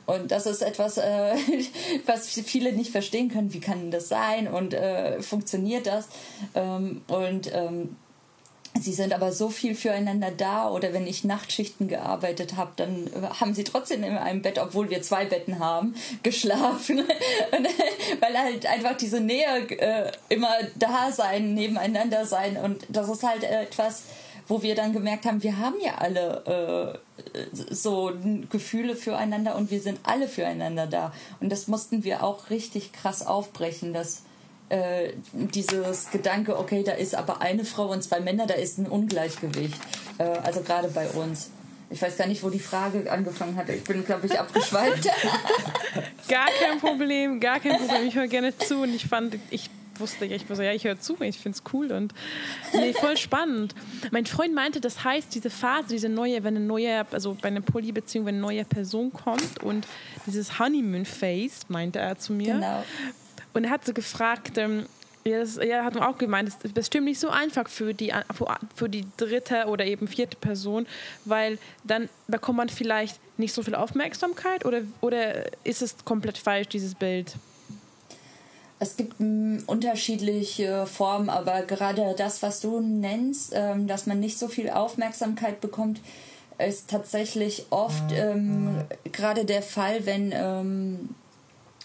Und 0.07 0.31
das 0.31 0.47
ist 0.47 0.63
etwas, 0.63 0.99
äh, 0.99 1.37
was 2.07 2.29
viele 2.29 2.73
nicht 2.73 2.91
verstehen 2.91 3.31
können. 3.31 3.53
Wie 3.53 3.61
kann 3.61 3.91
das 3.91 4.09
sein 4.09 4.49
und 4.49 4.75
äh, 4.75 5.23
funktioniert 5.23 5.87
das? 5.87 6.09
Ähm, 6.55 7.03
und 7.09 7.53
ähm, 7.55 7.97
Sie 8.81 8.93
sind 8.93 9.13
aber 9.13 9.31
so 9.31 9.51
viel 9.51 9.77
füreinander 9.77 10.33
da 10.33 10.69
oder 10.69 10.93
wenn 10.93 11.07
ich 11.07 11.23
Nachtschichten 11.23 11.87
gearbeitet 11.87 12.57
habe, 12.57 12.73
dann 12.75 13.09
haben 13.39 13.55
sie 13.55 13.63
trotzdem 13.63 14.03
in 14.03 14.19
einem 14.19 14.43
Bett, 14.43 14.59
obwohl 14.59 14.91
wir 14.91 15.01
zwei 15.01 15.27
Betten 15.27 15.61
haben, 15.61 15.95
geschlafen. 16.25 16.99
Und, 17.53 17.69
weil 18.21 18.37
halt 18.37 18.67
einfach 18.67 18.97
diese 18.97 19.21
Nähe 19.21 19.69
äh, 19.79 20.11
immer 20.29 20.53
da 20.75 21.13
sein, 21.13 21.55
nebeneinander 21.55 22.27
sein 22.27 22.57
und 22.57 22.85
das 22.89 23.09
ist 23.09 23.23
halt 23.23 23.45
etwas, 23.45 24.05
wo 24.47 24.63
wir 24.63 24.75
dann 24.75 24.93
gemerkt 24.93 25.25
haben, 25.25 25.43
wir 25.43 25.59
haben 25.59 25.77
ja 25.83 25.97
alle 25.97 27.01
äh, 27.23 27.43
so 27.53 28.13
Gefühle 28.51 28.97
füreinander 28.97 29.57
und 29.57 29.71
wir 29.71 29.81
sind 29.81 30.01
alle 30.03 30.29
füreinander 30.29 30.87
da. 30.87 31.13
Und 31.41 31.51
das 31.51 31.69
mussten 31.69 32.05
wir 32.05 32.23
auch 32.23 32.51
richtig 32.51 32.93
krass 32.93 33.27
aufbrechen, 33.27 33.93
dass 33.93 34.23
äh, 34.69 35.13
dieses 35.33 36.11
Gedanke, 36.11 36.59
okay, 36.59 36.83
da 36.83 36.93
ist 36.93 37.15
aber 37.15 37.41
eine 37.41 37.65
Frau 37.65 37.91
und 37.91 38.03
zwei 38.03 38.21
Männer, 38.21 38.47
da 38.47 38.55
ist 38.55 38.79
ein 38.79 38.87
Ungleichgewicht. 38.87 39.81
Äh, 40.19 40.25
also 40.25 40.61
gerade 40.61 40.89
bei 40.89 41.09
uns. 41.09 41.51
Ich 41.91 42.03
weiß 42.03 42.17
gar 42.17 42.27
nicht, 42.27 42.43
wo 42.43 42.51
die 42.51 42.61
Frage 42.61 43.11
angefangen 43.11 43.57
hat. 43.57 43.69
Ich 43.69 43.85
bin, 43.85 44.05
glaube 44.05 44.27
ich, 44.27 44.39
abgeschweift. 44.39 45.05
gar 46.29 46.47
kein 46.47 46.81
Problem, 46.81 47.41
gar 47.41 47.61
kein 47.61 47.79
Problem. 47.79 48.09
Ich 48.09 48.15
höre 48.15 48.27
gerne 48.27 48.57
zu 48.57 48.83
und 48.83 48.95
ich 48.95 49.07
fand, 49.07 49.37
ich 49.51 49.71
wusste 49.99 50.25
ich 50.25 50.49
wusste, 50.49 50.65
ja, 50.65 50.73
ich 50.73 50.85
höre 50.85 50.99
zu, 50.99 51.17
ich 51.21 51.39
finde 51.39 51.59
es 51.59 51.73
cool 51.73 51.93
und 51.93 52.15
nee, 52.73 52.93
voll 52.93 53.17
spannend. 53.17 53.75
Mein 54.11 54.27
Freund 54.27 54.55
meinte, 54.55 54.81
das 54.81 55.05
heißt, 55.05 55.35
diese 55.35 55.51
Phase, 55.51 55.89
diese 55.91 56.09
neue, 56.09 56.45
wenn 56.45 56.57
eine 56.57 56.65
neue, 56.65 57.07
also 57.11 57.37
bei 57.41 57.49
einer 57.49 57.61
Polybeziehung, 57.61 58.27
wenn 58.27 58.37
eine 58.37 58.43
neue 58.43 58.65
Person 58.65 59.13
kommt 59.13 59.63
und 59.63 59.87
dieses 60.27 60.59
Honeymoon 60.59 61.05
Phase, 61.05 61.67
meinte 61.69 61.99
er 61.99 62.19
zu 62.19 62.33
mir. 62.33 62.55
Genau. 62.55 62.85
Und 63.53 63.65
er 63.65 63.71
hat 63.71 63.85
so 63.85 63.93
gefragt, 63.93 64.59
ähm, 64.59 64.87
ja, 65.25 65.39
das, 65.39 65.57
ja, 65.57 65.85
hat 65.85 65.97
auch 65.97 66.19
gemeint, 66.19 66.49
das 66.49 66.57
ist 66.63 66.75
bestimmt 66.75 67.07
nicht 67.07 67.19
so 67.19 67.31
einfach 67.31 67.69
für 67.69 67.95
die, 67.95 68.13
für 68.75 68.89
die 68.89 69.07
dritte 69.17 69.67
oder 69.67 69.87
eben 69.87 70.07
vierte 70.07 70.37
Person, 70.37 70.87
weil 71.25 71.59
dann 71.83 72.11
bekommt 72.29 72.59
man 72.59 72.69
vielleicht 72.69 73.19
nicht 73.39 73.55
so 73.55 73.63
viel 73.63 73.75
Aufmerksamkeit 73.75 74.67
oder, 74.67 74.83
oder 75.01 75.45
ist 75.65 75.83
es 75.83 75.97
komplett 76.05 76.37
falsch, 76.37 76.69
dieses 76.69 76.95
Bild? 76.95 77.37
Es 78.85 78.97
gibt 78.97 79.17
unterschiedliche 79.67 80.85
Formen, 80.85 81.31
aber 81.31 81.63
gerade 81.63 82.15
das, 82.19 82.43
was 82.43 82.61
du 82.61 82.81
nennst, 82.81 83.53
ähm, 83.55 83.87
dass 83.87 84.05
man 84.05 84.21
nicht 84.21 84.39
so 84.39 84.47
viel 84.47 84.69
Aufmerksamkeit 84.69 85.63
bekommt, 85.63 86.01
ist 86.59 86.91
tatsächlich 86.91 87.65
oft 87.71 88.13
ähm, 88.13 88.85
gerade 89.11 89.47
der 89.47 89.63
Fall, 89.63 90.05
wenn 90.05 90.33
ähm, 90.35 91.15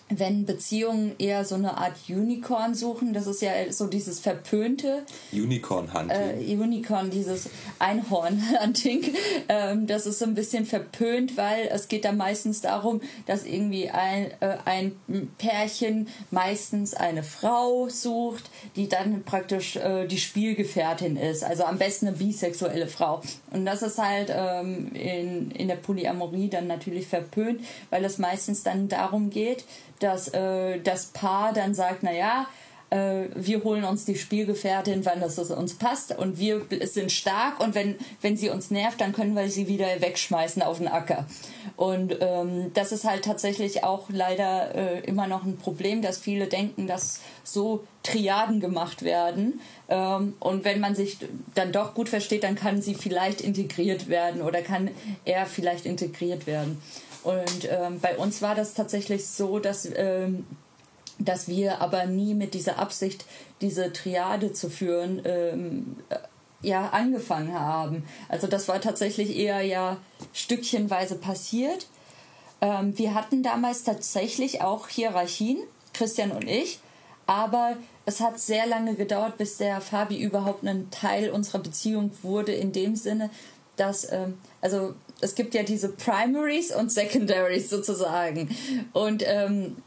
wenn 0.10 0.46
Beziehungen 0.46 1.14
eher 1.20 1.46
so 1.46 1.56
eine 1.56 1.78
Art 1.78 1.96
Unicorn 2.10 2.74
suchen, 2.74 3.14
das 3.14 3.28
ist 3.28 3.42
ja 3.42 3.52
so 3.70 3.86
dieses 3.88 4.20
verpönte 4.20 5.04
Unicorn-Hunting. 5.32 6.10
Äh, 6.10 6.56
Unicorn, 6.56 7.12
dieses 7.12 7.50
Einhorn-Hunting, 7.78 9.14
ähm, 9.50 9.88
das 9.88 10.08
ist 10.08 10.20
so 10.20 10.26
ein 10.26 10.34
bisschen 10.34 10.66
verpönt, 10.66 11.38
weil 11.38 11.70
es 11.72 11.88
geht 11.88 12.06
da 12.06 12.12
meistens 12.12 12.62
darum, 12.62 13.02
dass 13.28 13.46
irgendwie 13.46 13.90
ein, 13.90 14.32
äh, 14.40 14.58
ein 14.66 14.94
Pärchen 15.38 16.08
meistens 16.32 16.96
eine 16.96 17.24
Frau 17.24 17.88
sucht, 17.90 18.50
die 18.76 18.90
dann 18.90 19.24
praktisch 19.24 19.76
äh, 19.76 20.08
die 20.08 20.18
Spielgefährtin 20.18 21.18
ist, 21.18 21.44
also 21.44 21.64
am 21.66 21.78
besten 21.78 22.08
eine 22.08 22.18
bisexuelle 22.18 22.88
Frau. 22.88 23.22
Und 23.52 23.66
das 23.66 23.82
ist 23.82 23.98
halt 23.98 24.32
ähm, 24.36 24.92
in, 24.94 25.52
in 25.52 25.68
der 25.68 25.76
Polyamorie 25.76 26.50
dann 26.50 26.68
natürlich 26.68 27.08
verpönt, 27.08 27.62
weil 27.90 28.06
es 28.06 28.18
meistens 28.18 28.64
dann 28.64 28.90
darum 28.90 29.30
geht, 29.30 29.66
dass 30.00 30.28
äh, 30.34 30.80
das 30.80 31.08
Paar 31.08 31.54
dann 31.54 31.74
sagt, 31.74 32.04
naja, 32.04 32.48
äh, 32.90 33.26
wir 33.36 33.64
holen 33.64 33.84
uns 33.84 34.06
die 34.06 34.16
Spielgefährtin, 34.16 35.06
wann 35.06 35.20
das 35.20 35.38
uns 35.38 35.76
passt 35.76 36.18
und 36.18 36.40
wir 36.40 36.66
sind 36.84 37.12
stark 37.12 37.60
und 37.60 37.76
wenn, 37.76 37.96
wenn 38.22 38.36
sie 38.36 38.50
uns 38.50 38.72
nervt, 38.72 39.00
dann 39.00 39.14
können 39.14 39.36
wir 39.36 39.50
sie 39.50 39.68
wieder 39.68 39.88
wegschmeißen 40.02 40.62
auf 40.62 40.78
den 40.78 40.88
Acker. 40.88 41.26
Und 41.76 42.18
ähm, 42.20 42.72
das 42.74 42.92
ist 42.92 43.06
halt 43.06 43.24
tatsächlich 43.26 43.84
auch 43.84 44.10
leider 44.10 44.76
äh, 44.76 45.00
immer 45.02 45.28
noch 45.28 45.44
ein 45.44 45.58
Problem, 45.58 46.02
dass 46.02 46.18
viele 46.18 46.48
denken, 46.48 46.88
dass 46.88 47.22
so 47.44 47.84
Triaden 48.04 48.60
gemacht 48.60 49.04
werden. 49.04 49.62
Ähm, 49.88 50.34
und 50.40 50.66
wenn 50.66 50.80
man 50.80 50.96
sich 50.96 51.18
dann 51.56 51.72
doch 51.72 51.94
gut 51.94 52.10
versteht, 52.10 52.44
dann 52.44 52.56
kann 52.56 52.82
sie 52.82 52.96
vielleicht 52.96 53.42
integriert 53.42 54.10
werden 54.10 54.42
oder 54.42 54.62
kann 54.62 54.90
er 55.26 55.46
vielleicht 55.46 55.86
integriert 55.86 56.48
werden. 56.48 56.82
Und 57.24 57.68
ähm, 57.70 58.00
bei 58.00 58.18
uns 58.18 58.42
war 58.42 58.56
das 58.56 58.74
tatsächlich 58.74 59.28
so, 59.28 59.60
dass, 59.60 59.88
ähm, 59.96 60.46
dass 61.20 61.48
wir 61.48 61.82
aber 61.82 62.06
nie 62.06 62.34
mit 62.34 62.54
dieser 62.54 62.80
Absicht, 62.80 63.26
diese 63.62 63.92
Triade 63.94 64.54
zu 64.54 64.70
führen, 64.70 65.22
ähm, 65.26 65.98
ja, 66.62 66.90
angefangen 66.90 67.54
haben. 67.54 68.04
Also 68.28 68.48
das 68.48 68.68
war 68.68 68.82
tatsächlich 68.82 69.38
eher 69.38 69.62
ja 69.62 69.98
stückchenweise 70.34 71.16
passiert. 71.16 71.88
Ähm, 72.62 72.98
wir 72.98 73.14
hatten 73.14 73.44
damals 73.44 73.84
tatsächlich 73.84 74.62
auch 74.62 74.88
Hierarchien, 74.88 75.58
Christian 75.94 76.32
und 76.32 76.48
ich, 76.48 76.80
aber 77.28 77.78
es 78.06 78.22
hat 78.22 78.40
sehr 78.40 78.66
lange 78.66 78.96
gedauert, 78.96 79.38
bis 79.38 79.58
der 79.58 79.82
Fabi 79.82 80.18
überhaupt 80.18 80.66
ein 80.66 80.90
Teil 80.90 81.30
unserer 81.30 81.60
Beziehung 81.60 82.12
wurde, 82.24 82.54
in 82.54 82.72
dem 82.72 82.96
Sinne, 82.96 83.30
dass, 83.76 84.12
ähm, 84.12 84.38
also 84.62 84.96
es 85.22 85.36
gibt 85.36 85.54
ja 85.54 85.64
diese 85.64 85.90
Primaries 85.90 86.76
und 86.76 86.92
Secondaries 86.92 87.70
sozusagen. 87.70 88.50
Und 88.94 89.24
ähm, 89.26 89.78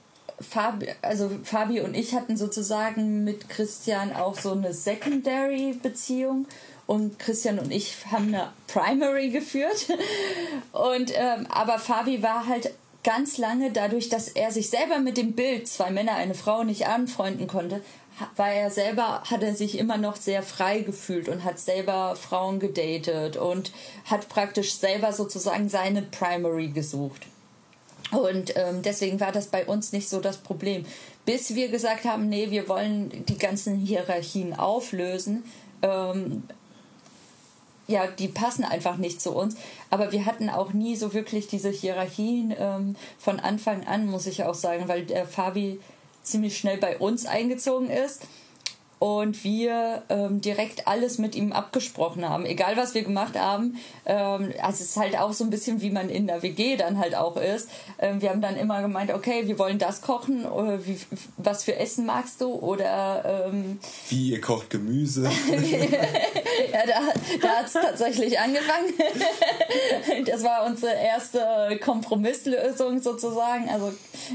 Fabi, 0.42 0.88
also 1.02 1.30
Fabi 1.44 1.80
und 1.80 1.94
ich 1.94 2.14
hatten 2.14 2.36
sozusagen 2.36 3.24
mit 3.24 3.48
Christian 3.48 4.12
auch 4.12 4.38
so 4.38 4.52
eine 4.52 4.72
Secondary-Beziehung 4.72 6.46
und 6.86 7.18
Christian 7.18 7.58
und 7.58 7.70
ich 7.70 7.94
haben 8.10 8.28
eine 8.28 8.52
Primary 8.66 9.28
geführt. 9.30 9.88
Und 10.72 11.12
ähm, 11.14 11.46
aber 11.48 11.78
Fabi 11.78 12.22
war 12.22 12.46
halt 12.46 12.72
ganz 13.04 13.38
lange 13.38 13.70
dadurch, 13.72 14.08
dass 14.08 14.28
er 14.28 14.52
sich 14.52 14.70
selber 14.70 14.98
mit 14.98 15.16
dem 15.16 15.32
Bild 15.32 15.68
zwei 15.68 15.90
Männer 15.90 16.14
eine 16.14 16.34
Frau 16.34 16.64
nicht 16.64 16.86
anfreunden 16.86 17.46
konnte, 17.46 17.82
war 18.36 18.50
er 18.50 18.70
selber, 18.70 19.22
hat 19.24 19.42
er 19.42 19.54
sich 19.54 19.78
immer 19.78 19.96
noch 19.96 20.16
sehr 20.16 20.42
frei 20.42 20.80
gefühlt 20.80 21.28
und 21.28 21.44
hat 21.44 21.58
selber 21.58 22.14
Frauen 22.16 22.60
gedatet 22.60 23.36
und 23.36 23.72
hat 24.04 24.28
praktisch 24.28 24.74
selber 24.74 25.12
sozusagen 25.12 25.68
seine 25.68 26.02
Primary 26.02 26.68
gesucht. 26.68 27.26
Und 28.12 28.54
ähm, 28.56 28.82
deswegen 28.82 29.20
war 29.20 29.32
das 29.32 29.46
bei 29.46 29.64
uns 29.66 29.92
nicht 29.92 30.08
so 30.08 30.20
das 30.20 30.36
Problem. 30.36 30.84
Bis 31.24 31.54
wir 31.54 31.68
gesagt 31.68 32.04
haben, 32.04 32.28
nee, 32.28 32.50
wir 32.50 32.68
wollen 32.68 33.24
die 33.26 33.38
ganzen 33.38 33.76
Hierarchien 33.76 34.54
auflösen. 34.54 35.44
Ähm, 35.82 36.42
ja, 37.88 38.06
die 38.06 38.28
passen 38.28 38.64
einfach 38.64 38.96
nicht 38.96 39.20
zu 39.20 39.32
uns. 39.32 39.56
Aber 39.90 40.12
wir 40.12 40.26
hatten 40.26 40.50
auch 40.50 40.72
nie 40.72 40.96
so 40.96 41.14
wirklich 41.14 41.48
diese 41.48 41.70
Hierarchien 41.70 42.54
ähm, 42.58 42.96
von 43.18 43.40
Anfang 43.40 43.86
an, 43.86 44.06
muss 44.06 44.26
ich 44.26 44.44
auch 44.44 44.54
sagen, 44.54 44.88
weil 44.88 45.04
der 45.04 45.26
Fabi 45.26 45.80
ziemlich 46.22 46.56
schnell 46.56 46.78
bei 46.78 46.98
uns 46.98 47.26
eingezogen 47.26 47.90
ist 47.90 48.22
und 49.02 49.42
wir 49.42 50.04
ähm, 50.10 50.40
direkt 50.40 50.86
alles 50.86 51.18
mit 51.18 51.34
ihm 51.34 51.50
abgesprochen 51.50 52.28
haben, 52.28 52.46
egal 52.46 52.76
was 52.76 52.94
wir 52.94 53.02
gemacht 53.02 53.36
haben. 53.36 53.76
Ähm, 54.06 54.52
also 54.62 54.74
es 54.74 54.90
ist 54.90 54.96
halt 54.96 55.18
auch 55.18 55.32
so 55.32 55.42
ein 55.42 55.50
bisschen, 55.50 55.80
wie 55.80 55.90
man 55.90 56.08
in 56.08 56.28
der 56.28 56.44
WG 56.44 56.76
dann 56.76 57.00
halt 57.00 57.16
auch 57.16 57.36
ist. 57.36 57.68
Ähm, 57.98 58.22
wir 58.22 58.30
haben 58.30 58.40
dann 58.40 58.56
immer 58.56 58.80
gemeint, 58.80 59.12
okay, 59.12 59.48
wir 59.48 59.58
wollen 59.58 59.80
das 59.80 60.02
kochen, 60.02 60.46
oder 60.46 60.86
wie, 60.86 60.96
was 61.36 61.64
für 61.64 61.74
Essen 61.74 62.06
magst 62.06 62.40
du 62.42 62.52
oder 62.52 63.48
ähm, 63.48 63.80
wie 64.08 64.30
ihr 64.30 64.40
kocht 64.40 64.70
Gemüse. 64.70 65.28
ja, 66.72 66.86
da, 66.86 67.00
da 67.40 67.48
hat 67.56 67.66
es 67.66 67.72
tatsächlich 67.72 68.38
angefangen. 68.38 68.94
das 70.26 70.44
war 70.44 70.64
unsere 70.64 70.92
erste 70.92 71.76
Kompromisslösung 71.82 73.02
sozusagen. 73.02 73.68
Also 73.68 73.92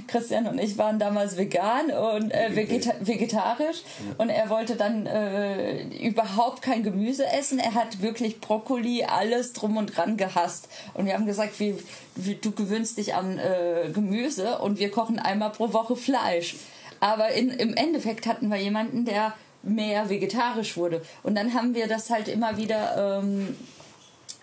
Christian 0.07 0.45
und 0.47 0.59
ich 0.59 0.77
waren 0.77 0.99
damals 0.99 1.37
vegan 1.37 1.91
und 1.91 2.31
äh, 2.31 2.53
vegeta 2.53 2.91
vegetarisch 2.99 3.77
ja. 3.77 4.15
und 4.17 4.29
er 4.29 4.49
wollte 4.49 4.56
wollte 4.57 4.75
dann 4.75 5.05
äh, 5.05 5.83
überhaupt 5.99 6.63
kein 6.63 6.81
Gemüse 6.81 7.27
essen. 7.27 7.59
Er 7.59 7.75
hat 7.75 8.01
wirklich 8.01 8.41
Brokkoli, 8.41 9.03
alles 9.03 9.53
drum 9.53 9.77
und 9.77 9.95
dran 9.95 10.17
gehasst. 10.17 10.67
Und 10.95 11.05
wir 11.05 11.13
haben 11.13 11.27
gesagt, 11.27 11.59
wie, 11.59 11.75
wie 12.15 12.35
du 12.35 12.51
gewöhnst 12.51 12.97
dich 12.97 13.13
an 13.13 13.37
äh, 13.37 13.91
Gemüse 13.93 14.57
und 14.57 14.79
wir 14.79 14.89
kochen 14.89 15.19
einmal 15.19 15.51
pro 15.51 15.73
Woche 15.73 15.95
Fleisch. 15.95 16.55
Aber 16.99 17.29
in, 17.29 17.51
im 17.51 17.75
Endeffekt 17.75 18.25
hatten 18.25 18.49
wir 18.49 18.57
jemanden, 18.57 19.05
der 19.05 19.35
mehr 19.61 20.09
vegetarisch 20.09 20.75
wurde. 20.75 21.03
Und 21.21 21.35
dann 21.35 21.53
haben 21.53 21.75
wir 21.75 21.87
das 21.87 22.09
halt 22.09 22.27
immer 22.27 22.57
wieder 22.57 23.19
ähm, 23.21 23.55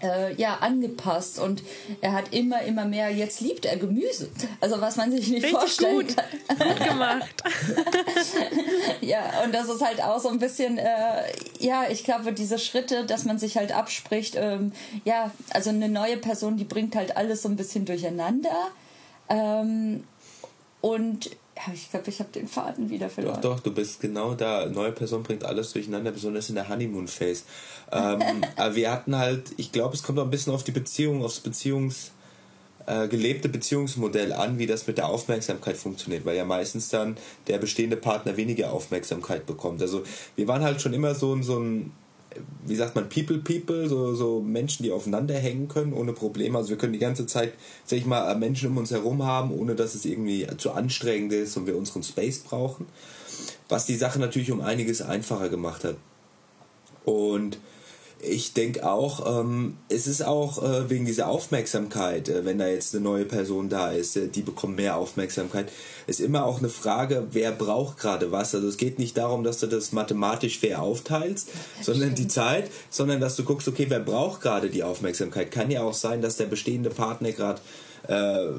äh, 0.03 0.35
ja, 0.35 0.59
angepasst 0.59 1.39
und 1.39 1.63
er 2.01 2.13
hat 2.13 2.33
immer, 2.33 2.63
immer 2.63 2.85
mehr, 2.85 3.11
jetzt 3.11 3.41
liebt 3.41 3.65
er 3.65 3.77
Gemüse. 3.77 4.31
Also 4.61 4.81
was 4.81 4.97
man 4.97 5.11
sich 5.11 5.29
nicht 5.29 5.45
Richtig 5.45 5.59
vorstellen 5.59 6.07
gut. 6.07 6.17
kann. 6.17 6.59
Gut 6.69 6.89
gemacht. 6.89 7.43
ja, 9.01 9.43
und 9.45 9.55
das 9.55 9.69
ist 9.69 9.85
halt 9.85 10.03
auch 10.03 10.21
so 10.21 10.29
ein 10.29 10.39
bisschen, 10.39 10.79
äh, 10.79 11.23
ja, 11.59 11.85
ich 11.89 12.05
glaube, 12.05 12.33
diese 12.33 12.59
Schritte, 12.59 13.07
dass 13.07 13.25
man 13.25 13.39
sich 13.39 13.57
halt 13.57 13.73
abspricht, 13.73 14.35
ähm, 14.37 14.73
ja, 15.05 15.31
also 15.51 15.71
eine 15.71 15.89
neue 15.89 16.17
Person, 16.17 16.57
die 16.57 16.65
bringt 16.65 16.97
halt 16.97 17.17
alles 17.17 17.43
so 17.43 17.49
ein 17.49 17.57
bisschen 17.57 17.85
durcheinander. 17.85 18.69
Ähm, 19.29 20.05
und 20.81 21.31
ich 21.73 21.91
glaube, 21.91 22.11
ich 22.11 22.19
habe 22.19 22.31
den 22.31 22.49
Faden 22.49 22.91
wieder 22.91 23.09
verloren. 23.09 23.41
Doch, 23.41 23.57
doch, 23.57 23.61
du 23.61 23.73
bist 23.73 24.01
genau 24.01 24.35
da. 24.35 24.67
Neue 24.67 24.93
Person 24.93 25.23
bringt 25.23 25.45
alles 25.45 25.73
durcheinander, 25.73 26.11
besonders 26.11 26.49
in 26.49 26.57
der 26.57 26.69
Honeymoon-Phase. 26.69 27.45
Ähm, 27.93 28.23
aber 28.57 28.75
wir 28.75 28.91
hatten 28.91 29.17
halt, 29.17 29.53
ich 29.57 29.73
glaube, 29.73 29.95
es 29.95 30.03
kommt 30.03 30.19
auch 30.19 30.25
ein 30.25 30.31
bisschen 30.31 30.53
auf 30.53 30.65
die 30.65 30.73
Beziehung, 30.73 31.25
aufs 31.25 31.41
Beziehungs, 31.41 32.11
äh, 32.87 33.09
gelebte 33.09 33.49
Beziehungsmodell 33.49 34.33
an, 34.33 34.59
wie 34.59 34.67
das 34.67 34.87
mit 34.87 34.99
der 34.99 35.09
Aufmerksamkeit 35.09 35.77
funktioniert, 35.77 36.25
weil 36.27 36.37
ja 36.37 36.45
meistens 36.45 36.89
dann 36.89 37.17
der 37.47 37.59
bestehende 37.59 37.97
Partner 37.97 38.37
weniger 38.37 38.73
Aufmerksamkeit 38.73 39.47
bekommt. 39.47 39.81
Also 39.81 40.03
wir 40.37 40.49
waren 40.49 40.63
halt 40.63 40.83
schon 40.83 40.93
immer 40.93 41.15
so, 41.15 41.41
so 41.43 41.59
ein 41.59 41.93
wie 42.67 42.77
sagt 42.77 42.95
man, 42.95 43.09
People 43.09 43.39
People, 43.39 43.89
so, 43.89 44.15
so 44.15 44.41
Menschen, 44.41 44.83
die 44.83 44.93
aufeinander 44.93 45.35
hängen 45.35 45.69
können 45.69 45.93
ohne 45.93 46.13
Probleme. 46.13 46.59
Also 46.59 46.71
wir 46.71 46.79
können 46.79 46.93
die 46.93 46.99
ganze 46.99 47.27
Zeit, 47.27 47.55
sag 47.85 47.99
ich 47.99 48.07
mal, 48.07 48.35
Menschen 48.37 48.71
um 48.71 48.79
uns 48.79 48.91
herum 48.91 49.23
haben, 49.23 49.53
ohne 49.53 49.75
dass 49.75 49.95
es 49.95 50.05
irgendwie 50.05 50.47
zu 50.57 50.73
anstrengend 50.73 51.33
ist 51.33 51.57
und 51.57 51.67
wir 51.67 51.77
unseren 51.77 52.03
Space 52.03 52.39
brauchen. 52.39 52.87
Was 53.69 53.87
die 53.87 53.97
Sache 53.97 54.19
natürlich 54.19 54.53
um 54.53 54.61
einiges 54.61 55.03
einfacher 55.03 55.49
gemacht 55.49 55.85
hat. 55.85 55.97
Und 57.05 57.59
ich 58.27 58.53
denke 58.53 58.89
auch, 58.89 59.41
ähm, 59.41 59.77
es 59.89 60.07
ist 60.07 60.23
auch 60.23 60.63
äh, 60.63 60.91
wegen 60.91 61.05
dieser 61.05 61.29
Aufmerksamkeit, 61.29 62.29
äh, 62.29 62.45
wenn 62.45 62.59
da 62.59 62.69
jetzt 62.69 62.95
eine 62.95 63.05
neue 63.05 63.25
Person 63.25 63.69
da 63.69 63.93
ist, 63.93 64.17
äh, 64.17 64.29
die 64.29 64.43
bekommt 64.43 64.77
mehr 64.77 64.97
Aufmerksamkeit, 64.97 65.71
ist 66.07 66.21
immer 66.21 66.45
auch 66.45 66.59
eine 66.59 66.69
Frage, 66.69 67.29
wer 67.31 67.53
braucht 67.53 67.99
gerade 67.99 68.33
was. 68.33 68.55
Also 68.55 68.69
es 68.69 68.77
geht 68.77 68.99
nicht 68.99 69.17
darum, 69.17 69.45
dass 69.45 69.59
du 69.59 69.67
das 69.67 69.93
mathematisch 69.93 70.59
fair 70.59 70.83
aufteilst, 70.83 71.51
sondern 71.81 72.13
Stimmt. 72.13 72.19
die 72.19 72.29
Zeit, 72.29 72.71
sondern 72.91 73.21
dass 73.21 73.37
du 73.37 73.45
guckst, 73.45 73.69
okay, 73.69 73.87
wer 73.89 74.01
braucht 74.01 74.41
gerade 74.41 74.71
die 74.71 74.83
Aufmerksamkeit. 74.83 75.51
Kann 75.51 75.71
ja 75.71 75.83
auch 75.83 75.95
sein, 75.95 76.23
dass 76.23 76.37
der 76.37 76.47
bestehende 76.47 76.91
Partner 76.91 77.33
gerade 77.33 77.61
äh, 78.09 78.51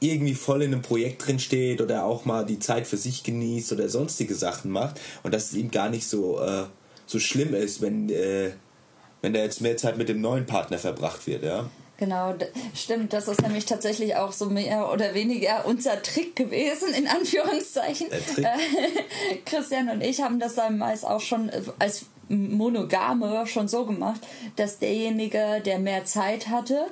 irgendwie 0.00 0.34
voll 0.34 0.62
in 0.62 0.72
einem 0.72 0.82
Projekt 0.82 1.26
drin 1.26 1.38
steht 1.38 1.80
oder 1.80 2.04
auch 2.04 2.24
mal 2.24 2.46
die 2.46 2.58
Zeit 2.58 2.86
für 2.86 2.96
sich 2.96 3.22
genießt 3.22 3.72
oder 3.72 3.88
sonstige 3.88 4.34
Sachen 4.34 4.70
macht 4.70 5.00
und 5.22 5.34
dass 5.34 5.46
es 5.50 5.54
ihm 5.54 5.70
gar 5.70 5.90
nicht 5.90 6.06
so, 6.06 6.40
äh, 6.40 6.64
so 7.06 7.18
schlimm 7.18 7.54
ist, 7.54 7.80
wenn 7.80 8.08
äh, 8.10 8.50
wenn 9.22 9.32
da 9.32 9.40
jetzt 9.40 9.60
mehr 9.60 9.76
Zeit 9.76 9.98
mit 9.98 10.08
dem 10.08 10.20
neuen 10.20 10.46
Partner 10.46 10.78
verbracht 10.78 11.26
wird, 11.26 11.42
ja. 11.42 11.68
Genau, 11.98 12.32
stimmt. 12.76 13.12
Das 13.12 13.26
ist 13.26 13.42
nämlich 13.42 13.66
tatsächlich 13.66 14.14
auch 14.14 14.30
so 14.32 14.46
mehr 14.46 14.92
oder 14.92 15.14
weniger 15.14 15.66
unser 15.66 16.00
Trick 16.00 16.36
gewesen, 16.36 16.94
in 16.94 17.08
Anführungszeichen. 17.08 18.06
Äh, 18.12 18.44
Christian 19.44 19.88
und 19.88 20.00
ich 20.00 20.22
haben 20.22 20.38
das 20.38 20.54
damals 20.54 21.04
auch 21.04 21.20
schon 21.20 21.50
als 21.80 22.06
Monogame 22.28 23.46
schon 23.48 23.66
so 23.66 23.84
gemacht, 23.84 24.20
dass 24.54 24.78
derjenige, 24.78 25.60
der 25.64 25.80
mehr 25.80 26.04
Zeit 26.04 26.48
hatte, 26.48 26.86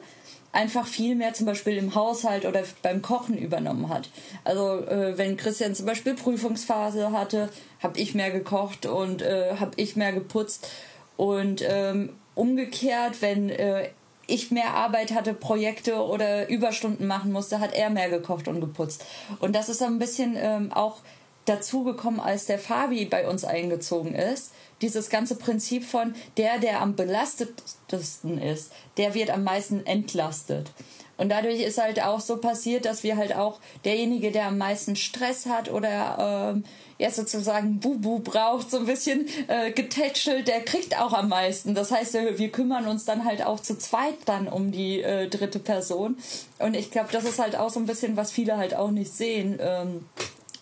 einfach 0.51 0.87
viel 0.87 1.15
mehr 1.15 1.35
zum 1.35 1.47
Beispiel 1.47 1.77
im 1.77 1.95
Haushalt 1.95 2.45
oder 2.45 2.65
beim 2.83 3.01
Kochen 3.03 3.37
übernommen 3.37 3.89
hat. 3.89 4.09
Also 4.43 4.81
äh, 4.87 5.17
wenn 5.17 5.37
Christian 5.37 5.75
zum 5.75 5.87
Beispiel 5.87 6.15
Prüfungsphase 6.15 7.12
hatte, 7.12 7.51
habe 7.81 8.01
ich 8.01 8.15
mehr 8.15 8.33
gekocht 8.33 8.87
und 8.87 9.23
äh, 9.23 9.57
habe 9.61 9.73
ich 9.77 9.95
mehr 9.95 10.12
geputzt 10.12 10.69
und 11.16 11.62
ähm, 11.66 12.11
umgekehrt, 12.35 13.22
wenn 13.22 13.50
äh, 13.50 13.88
ich 14.26 14.50
mehr 14.50 14.74
Arbeit 14.74 15.14
hatte, 15.14 15.35
Projekte 15.35 15.96
oder 15.96 16.48
Überstunden 16.48 17.07
machen 17.07 17.33
musste, 17.33 17.61
hat 17.61 17.72
er 17.74 17.90
mehr 17.90 18.11
gekocht 18.11 18.48
und 18.48 18.61
geputzt. 18.61 19.05
Und 19.40 19.55
das 19.55 19.68
ist 19.68 19.79
so 19.79 19.85
ein 19.85 19.98
bisschen 19.98 20.35
ähm, 20.37 20.72
auch 20.72 20.98
dazugekommen, 21.44 22.20
als 22.20 22.46
der 22.46 22.59
Fabi 22.59 23.05
bei 23.05 23.29
uns 23.29 23.44
eingezogen 23.44 24.14
ist. 24.14 24.52
Dieses 24.83 25.09
ganze 25.09 25.37
Prinzip 25.37 25.85
von 25.85 26.14
der, 26.37 26.59
der 26.59 26.83
am 26.83 26.96
belastetsten 26.96 28.38
ist, 28.38 28.72
der 28.96 29.14
wird 29.14 29.31
am 29.31 29.44
meisten 29.44 29.87
entlastet. 29.87 30.72
Und 31.16 31.31
dadurch 31.31 31.61
ist 31.61 31.79
halt 31.79 32.02
auch 32.02 32.20
so 32.20 32.37
passiert, 32.37 32.85
dass 32.85 33.02
wir 33.02 33.16
halt 33.16 33.35
auch 33.35 33.59
derjenige, 33.85 34.31
der 34.33 34.46
am 34.46 34.59
meisten 34.59 34.96
Stress 34.96 35.46
hat 35.46 35.70
oder 35.70 36.52
ähm, 36.55 36.64
ja 36.98 37.11
sozusagen 37.11 37.81
Bubu 37.81 38.18
braucht, 38.18 38.70
so 38.70 38.79
ein 38.79 38.87
bisschen 38.87 39.26
äh, 39.48 39.70
getätschelt, 39.70 40.48
der 40.48 40.61
kriegt 40.61 40.98
auch 40.98 41.12
am 41.12 41.29
meisten. 41.29 41.74
Das 41.74 41.90
heißt, 41.90 42.14
wir 42.14 42.48
kümmern 42.50 42.87
uns 42.87 43.05
dann 43.05 43.24
halt 43.24 43.44
auch 43.44 43.61
zu 43.61 43.79
zweit 43.79 44.16
dann 44.26 44.48
um 44.48 44.72
die 44.72 45.02
äh, 45.02 45.29
dritte 45.29 45.59
Person. 45.59 46.16
Und 46.59 46.74
ich 46.74 46.90
glaube, 46.90 47.09
das 47.12 47.24
ist 47.24 47.38
halt 47.38 47.57
auch 47.57 47.70
so 47.70 47.81
ein 47.81 47.87
bisschen, 47.87 48.16
was 48.16 48.31
viele 48.31 48.57
halt 48.57 48.74
auch 48.74 48.90
nicht 48.90 49.12
sehen. 49.12 49.59
Ähm, 49.61 50.05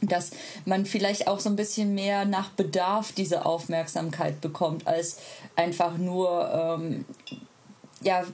dass 0.00 0.32
man 0.66 0.84
vielleicht 0.84 1.28
auch 1.28 1.40
so 1.40 1.48
ein 1.48 1.56
bisschen 1.56 1.94
mehr 1.94 2.26
nach 2.26 2.50
Bedarf 2.50 3.12
diese 3.12 3.46
Aufmerksamkeit 3.46 4.40
bekommt, 4.42 4.86
als 4.86 5.18
einfach 5.56 5.96
nur, 5.96 6.78
ähm, 6.78 7.04
ja, 8.02 8.24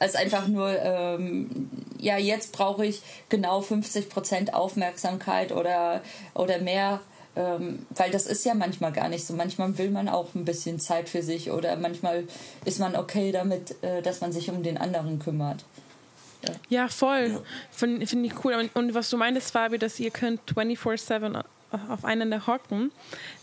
als 0.00 0.14
einfach 0.14 0.48
nur 0.48 0.70
ähm, 0.70 1.70
ja, 2.00 2.16
jetzt 2.16 2.52
brauche 2.52 2.86
ich 2.86 3.02
genau 3.28 3.60
50 3.60 4.08
Prozent 4.08 4.54
Aufmerksamkeit 4.54 5.52
oder, 5.52 6.02
oder 6.34 6.58
mehr. 6.58 7.00
Ähm, 7.36 7.86
weil 7.90 8.10
das 8.10 8.26
ist 8.26 8.44
ja 8.44 8.54
manchmal 8.54 8.92
gar 8.92 9.08
nicht 9.08 9.24
so. 9.24 9.34
Manchmal 9.34 9.78
will 9.78 9.90
man 9.90 10.08
auch 10.08 10.34
ein 10.34 10.44
bisschen 10.44 10.80
Zeit 10.80 11.08
für 11.08 11.22
sich 11.22 11.50
oder 11.50 11.76
manchmal 11.76 12.24
ist 12.64 12.80
man 12.80 12.96
okay 12.96 13.30
damit, 13.30 13.82
äh, 13.82 14.02
dass 14.02 14.20
man 14.20 14.32
sich 14.32 14.50
um 14.50 14.62
den 14.62 14.76
anderen 14.76 15.18
kümmert. 15.18 15.64
Ja, 16.44 16.54
ja 16.68 16.88
voll. 16.88 17.42
Finde 17.70 18.06
find 18.06 18.26
ich 18.26 18.44
cool. 18.44 18.54
Und, 18.54 18.74
und, 18.74 18.94
was 18.94 19.10
du 19.10 19.16
meintest, 19.16 19.52
Fabi, 19.52 19.78
dass 19.78 20.00
ihr 20.00 20.10
könnt 20.10 20.40
24-7 20.52 21.44
aufeinander 21.88 22.46
hocken. 22.46 22.90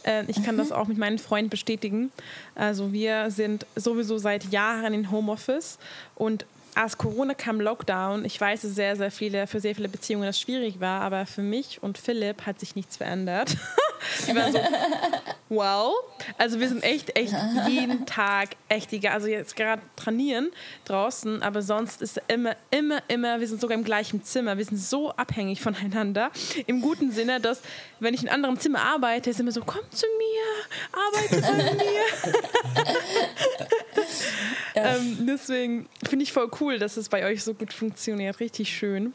Äh, 0.04 0.24
ich 0.28 0.44
kann 0.44 0.56
mhm. 0.56 0.60
das 0.60 0.72
auch 0.72 0.88
mit 0.88 0.98
meinen 0.98 1.20
Freunden 1.20 1.50
bestätigen. 1.50 2.12
Also 2.56 2.94
wir 2.94 3.32
sind 3.32 3.66
sowieso 3.76 4.18
seit 4.18 4.52
Jahren 4.52 4.94
in 4.94 5.12
Homeoffice 5.12 5.78
und 6.16 6.46
als 6.76 6.98
Corona 6.98 7.34
kam, 7.34 7.62
Lockdown, 7.62 8.26
ich 8.26 8.40
weiß, 8.40 8.64
dass 8.64 8.76
sehr, 8.76 8.96
sehr 8.98 9.10
viele, 9.10 9.48
für 9.48 9.62
sehr 9.62 9.76
viele 9.76 9.88
Beziehungen 9.88 10.26
das 10.26 10.40
schwierig 10.40 10.82
war, 10.82 11.02
aber 11.02 11.26
für 11.26 11.42
mich 11.42 11.82
und 11.82 11.98
Philipp 11.98 12.46
hat 12.46 12.60
sich 12.60 12.76
nichts 12.76 12.98
verändert. 12.98 13.56
ich 14.28 14.36
war 14.36 14.52
so, 14.52 14.60
wow. 15.50 15.94
Also 16.38 16.60
wir 16.60 16.68
sind 16.68 16.84
echt, 16.84 17.16
echt 17.18 17.34
jeden 17.68 18.06
Tag 18.06 18.50
echt 18.70 18.94
egal. 18.94 19.14
Also 19.14 19.28
jetzt 19.28 19.56
gerade 19.56 19.82
trainieren 19.96 20.52
draußen, 20.86 21.42
aber 21.42 21.62
sonst 21.62 22.02
ist 22.02 22.22
immer, 22.28 22.56
immer, 22.72 23.02
immer, 23.08 23.40
wir 23.40 23.48
sind 23.48 23.62
sogar 23.62 23.78
im 23.78 23.84
gleichen 23.84 24.24
Zimmer. 24.24 24.58
Wir 24.58 24.66
sind 24.66 24.78
so 24.78 25.12
abhängig 25.12 25.62
voneinander. 25.62 26.32
Im 26.68 26.82
guten 26.82 27.12
Sinne, 27.12 27.40
dass 27.40 27.62
wenn 28.00 28.14
ich 28.14 28.22
in 28.22 28.30
einem 28.30 28.36
anderen 28.46 28.60
Zimmer 28.60 28.82
arbeite, 28.82 29.30
ist 29.30 29.40
immer 29.40 29.52
so, 29.52 29.62
komm 29.66 29.90
zu 29.92 30.06
mir, 30.18 30.44
arbeite 30.92 31.42
bei 31.42 31.74
mir. 31.84 32.04
ähm, 34.76 35.26
deswegen 35.28 35.90
finde 36.08 36.24
ich 36.24 36.34
voll 36.34 36.50
cool, 36.60 36.80
dass 36.80 36.98
es 36.98 37.10
bei 37.10 37.26
euch 37.26 37.44
so 37.44 37.54
gut 37.54 37.74
funktioniert. 37.74 38.40
Richtig 38.40 38.70
schön. 38.70 39.14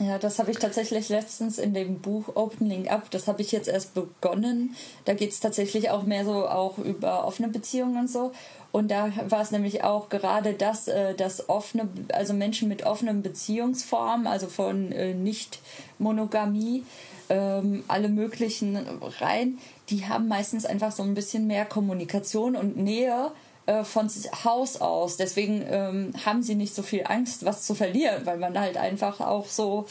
Ja, 0.00 0.16
das 0.18 0.38
habe 0.38 0.52
ich 0.52 0.58
tatsächlich 0.58 1.08
letztens 1.08 1.58
in 1.58 1.74
dem 1.74 1.98
Buch 1.98 2.36
Opening 2.36 2.88
Up, 2.88 3.10
das 3.10 3.26
habe 3.26 3.42
ich 3.42 3.50
jetzt 3.50 3.66
erst 3.66 3.94
begonnen. 3.94 4.76
Da 5.04 5.14
geht 5.14 5.30
es 5.30 5.40
tatsächlich 5.40 5.90
auch 5.90 6.04
mehr 6.04 6.24
so 6.24 6.46
auch 6.46 6.78
über 6.78 7.26
offene 7.26 7.48
Beziehungen 7.48 7.96
und 7.98 8.10
so. 8.10 8.30
Und 8.70 8.92
da 8.92 9.10
war 9.28 9.40
es 9.40 9.50
nämlich 9.50 9.82
auch 9.82 10.08
gerade 10.08 10.52
das, 10.54 10.86
äh, 10.86 11.14
dass 11.14 11.48
offene, 11.48 11.88
also 12.12 12.32
Menschen 12.32 12.68
mit 12.68 12.86
offenen 12.86 13.22
Beziehungsformen, 13.22 14.28
also 14.28 14.46
von 14.46 14.92
äh, 14.92 15.14
Nicht-Monogamie, 15.14 16.84
ähm, 17.28 17.82
alle 17.88 18.08
möglichen 18.08 18.78
rein, 19.20 19.58
die 19.90 20.06
haben 20.06 20.28
meistens 20.28 20.64
einfach 20.64 20.92
so 20.92 21.02
ein 21.02 21.14
bisschen 21.14 21.46
mehr 21.46 21.64
Kommunikation 21.64 22.54
und 22.54 22.76
Nähe 22.76 23.32
äh, 23.68 23.84
von 23.84 24.08
Haus 24.44 24.80
aus. 24.80 25.18
Deswegen 25.18 25.62
ähm, 25.68 26.14
haben 26.24 26.42
sie 26.42 26.54
nicht 26.54 26.74
so 26.74 26.82
viel 26.82 27.04
Angst, 27.06 27.44
was 27.44 27.66
zu 27.66 27.74
verlieren, 27.74 28.24
weil 28.24 28.38
man 28.38 28.58
halt 28.58 28.78
einfach 28.78 29.20
auch 29.20 29.46
so 29.46 29.86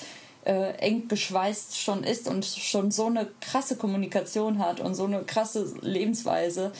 äh, 0.46 0.72
eng 0.80 1.08
geschweißt 1.08 1.80
schon 1.80 2.04
ist 2.04 2.28
und 2.28 2.44
schon 2.44 2.90
so 2.90 3.06
eine 3.06 3.28
krasse 3.40 3.76
Kommunikation 3.76 4.58
hat 4.58 4.80
und 4.80 4.96
so 4.96 5.06
eine 5.06 5.22
krasse 5.22 5.72
Lebensweise. 5.82 6.72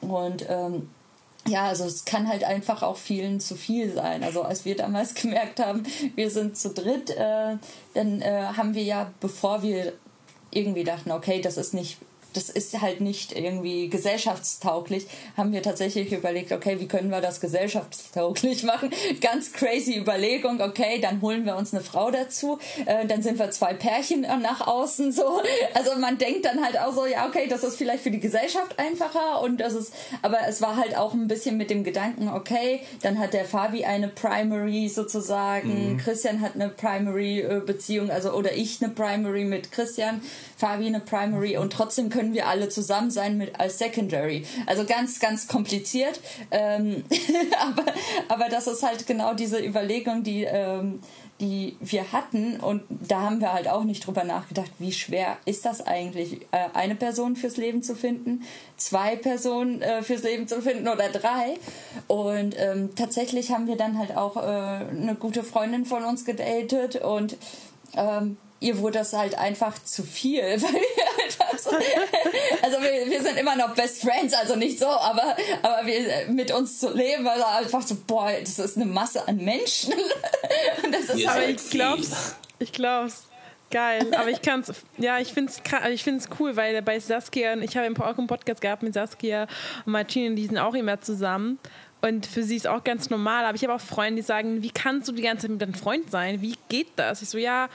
Und 0.00 0.46
ähm, 0.48 0.88
ja, 1.48 1.66
also 1.66 1.84
es 1.84 2.04
kann 2.04 2.28
halt 2.28 2.44
einfach 2.44 2.84
auch 2.84 2.96
vielen 2.96 3.40
zu 3.40 3.56
viel 3.56 3.92
sein. 3.92 4.22
Also 4.22 4.42
als 4.42 4.64
wir 4.64 4.76
damals 4.76 5.14
gemerkt 5.20 5.58
haben, 5.58 5.82
wir 6.14 6.30
sind 6.30 6.56
zu 6.56 6.70
dritt, 6.70 7.10
äh, 7.10 7.56
dann 7.94 8.22
äh, 8.22 8.44
haben 8.56 8.74
wir 8.74 8.84
ja, 8.84 9.10
bevor 9.18 9.64
wir 9.64 9.94
irgendwie 10.52 10.84
dachten, 10.84 11.10
okay, 11.10 11.40
das 11.40 11.56
ist 11.56 11.74
nicht 11.74 11.98
das 12.36 12.50
ist 12.50 12.80
halt 12.80 13.00
nicht 13.00 13.32
irgendwie 13.32 13.88
gesellschaftstauglich, 13.88 15.06
haben 15.36 15.52
wir 15.52 15.62
tatsächlich 15.62 16.12
überlegt, 16.12 16.52
okay, 16.52 16.78
wie 16.80 16.86
können 16.86 17.10
wir 17.10 17.20
das 17.20 17.40
gesellschaftstauglich 17.40 18.62
machen? 18.64 18.90
Ganz 19.20 19.52
crazy 19.52 19.96
Überlegung, 19.96 20.60
okay, 20.60 21.00
dann 21.00 21.22
holen 21.22 21.46
wir 21.46 21.56
uns 21.56 21.72
eine 21.72 21.82
Frau 21.82 22.10
dazu, 22.10 22.58
äh, 22.84 23.06
dann 23.06 23.22
sind 23.22 23.38
wir 23.38 23.50
zwei 23.50 23.74
Pärchen 23.74 24.20
nach 24.20 24.66
außen 24.66 25.12
so. 25.12 25.40
Also 25.74 25.98
man 25.98 26.18
denkt 26.18 26.44
dann 26.44 26.64
halt 26.64 26.78
auch 26.78 26.92
so, 26.92 27.06
ja, 27.06 27.26
okay, 27.26 27.46
das 27.48 27.62
ist 27.62 27.76
vielleicht 27.76 28.02
für 28.02 28.10
die 28.10 28.20
Gesellschaft 28.20 28.78
einfacher 28.78 29.42
und 29.42 29.58
das 29.58 29.74
ist, 29.74 29.92
aber 30.22 30.38
es 30.48 30.60
war 30.62 30.76
halt 30.76 30.96
auch 30.96 31.12
ein 31.12 31.28
bisschen 31.28 31.56
mit 31.56 31.70
dem 31.70 31.84
Gedanken, 31.84 32.28
okay, 32.28 32.80
dann 33.02 33.18
hat 33.18 33.32
der 33.32 33.44
Fabi 33.44 33.84
eine 33.84 34.08
Primary 34.08 34.88
sozusagen, 34.88 35.92
mhm. 35.92 35.96
Christian 35.98 36.40
hat 36.40 36.54
eine 36.54 36.68
Primary 36.68 37.40
äh, 37.40 37.60
Beziehung, 37.64 38.10
also 38.10 38.32
oder 38.32 38.54
ich 38.54 38.82
eine 38.82 38.92
Primary 38.92 39.44
mit 39.44 39.72
Christian, 39.72 40.20
Fabi 40.56 40.86
eine 40.86 41.00
Primary 41.00 41.58
und 41.58 41.72
trotzdem 41.72 42.08
können 42.08 42.32
wir 42.32 42.48
alle 42.48 42.70
zusammen 42.70 43.10
sein 43.10 43.36
mit 43.36 43.60
als 43.60 43.78
Secondary. 43.78 44.44
Also 44.64 44.86
ganz, 44.86 45.20
ganz 45.20 45.48
kompliziert. 45.48 46.18
Ähm, 46.50 47.04
aber, 47.60 47.84
aber 48.28 48.48
das 48.48 48.66
ist 48.66 48.82
halt 48.82 49.06
genau 49.06 49.34
diese 49.34 49.58
Überlegung, 49.62 50.22
die, 50.22 50.44
ähm, 50.44 51.00
die 51.40 51.76
wir 51.80 52.10
hatten. 52.12 52.58
Und 52.58 52.82
da 52.88 53.20
haben 53.20 53.40
wir 53.40 53.52
halt 53.52 53.68
auch 53.68 53.84
nicht 53.84 54.06
drüber 54.06 54.24
nachgedacht, 54.24 54.70
wie 54.78 54.92
schwer 54.92 55.36
ist 55.44 55.66
das 55.66 55.86
eigentlich, 55.86 56.40
äh, 56.52 56.68
eine 56.72 56.94
Person 56.94 57.36
fürs 57.36 57.58
Leben 57.58 57.82
zu 57.82 57.94
finden, 57.94 58.42
zwei 58.78 59.14
Personen 59.14 59.82
äh, 59.82 60.02
fürs 60.02 60.22
Leben 60.22 60.48
zu 60.48 60.62
finden 60.62 60.88
oder 60.88 61.10
drei. 61.10 61.58
Und 62.06 62.54
ähm, 62.58 62.94
tatsächlich 62.94 63.50
haben 63.52 63.66
wir 63.66 63.76
dann 63.76 63.98
halt 63.98 64.16
auch 64.16 64.36
äh, 64.38 64.40
eine 64.40 65.16
gute 65.18 65.44
Freundin 65.44 65.84
von 65.84 66.02
uns 66.04 66.24
gedatet 66.24 66.96
und 66.96 67.36
ähm, 67.94 68.38
ihr 68.60 68.78
wurde 68.78 68.98
das 68.98 69.12
halt 69.12 69.36
einfach 69.36 69.82
zu 69.82 70.02
viel, 70.02 70.42
weil 70.42 70.60
wir 70.60 71.24
einfach 71.24 71.58
so, 71.58 71.70
also 72.62 72.80
wir, 72.80 73.10
wir 73.10 73.22
sind 73.22 73.38
immer 73.38 73.56
noch 73.56 73.74
Best 73.74 74.02
Friends, 74.02 74.34
also 74.34 74.56
nicht 74.56 74.78
so, 74.78 74.86
aber, 74.86 75.36
aber 75.62 75.86
wir 75.86 76.28
mit 76.28 76.52
uns 76.52 76.78
zu 76.78 76.92
leben, 76.94 77.24
war 77.24 77.32
also 77.32 77.44
einfach 77.44 77.82
so, 77.82 77.96
boah, 78.06 78.32
das 78.40 78.58
ist 78.58 78.76
eine 78.76 78.86
Masse 78.86 79.26
an 79.26 79.36
Menschen. 79.36 79.92
Und 80.84 80.94
das 80.94 81.14
ist 81.14 81.26
aber 81.26 81.48
ich 81.48 81.70
glaub's, 81.70 82.36
ich 82.58 82.72
glaub's. 82.72 83.24
Geil, 83.68 84.14
aber 84.14 84.30
ich 84.30 84.42
kann's, 84.42 84.72
ja, 84.96 85.18
ich 85.18 85.32
find's, 85.32 85.60
ich 85.90 86.04
find's 86.04 86.28
cool, 86.38 86.54
weil 86.54 86.80
bei 86.82 87.00
Saskia, 87.00 87.56
ich 87.56 87.76
habe 87.76 87.88
auch 87.98 88.16
einen 88.16 88.28
Podcast 88.28 88.60
gehabt 88.60 88.84
mit 88.84 88.94
Saskia 88.94 89.48
und 89.84 89.90
Martine, 89.92 90.36
die 90.36 90.46
sind 90.46 90.56
auch 90.56 90.74
immer 90.74 91.00
zusammen. 91.00 91.58
Und 92.00 92.26
für 92.26 92.44
sie 92.44 92.54
ist 92.54 92.68
auch 92.68 92.84
ganz 92.84 93.10
normal. 93.10 93.44
Aber 93.44 93.56
ich 93.56 93.64
habe 93.64 93.74
auch 93.74 93.80
Freunde, 93.80 94.22
die 94.22 94.26
sagen, 94.26 94.62
wie 94.62 94.70
kannst 94.70 95.08
du 95.08 95.12
die 95.12 95.22
ganze 95.22 95.42
Zeit 95.42 95.50
mit 95.50 95.62
deinem 95.62 95.74
Freund 95.74 96.10
sein? 96.10 96.40
Wie 96.40 96.54
geht 96.68 96.90
das? 96.94 97.22
Ich 97.22 97.28
so, 97.28 97.38
ja, 97.38 97.68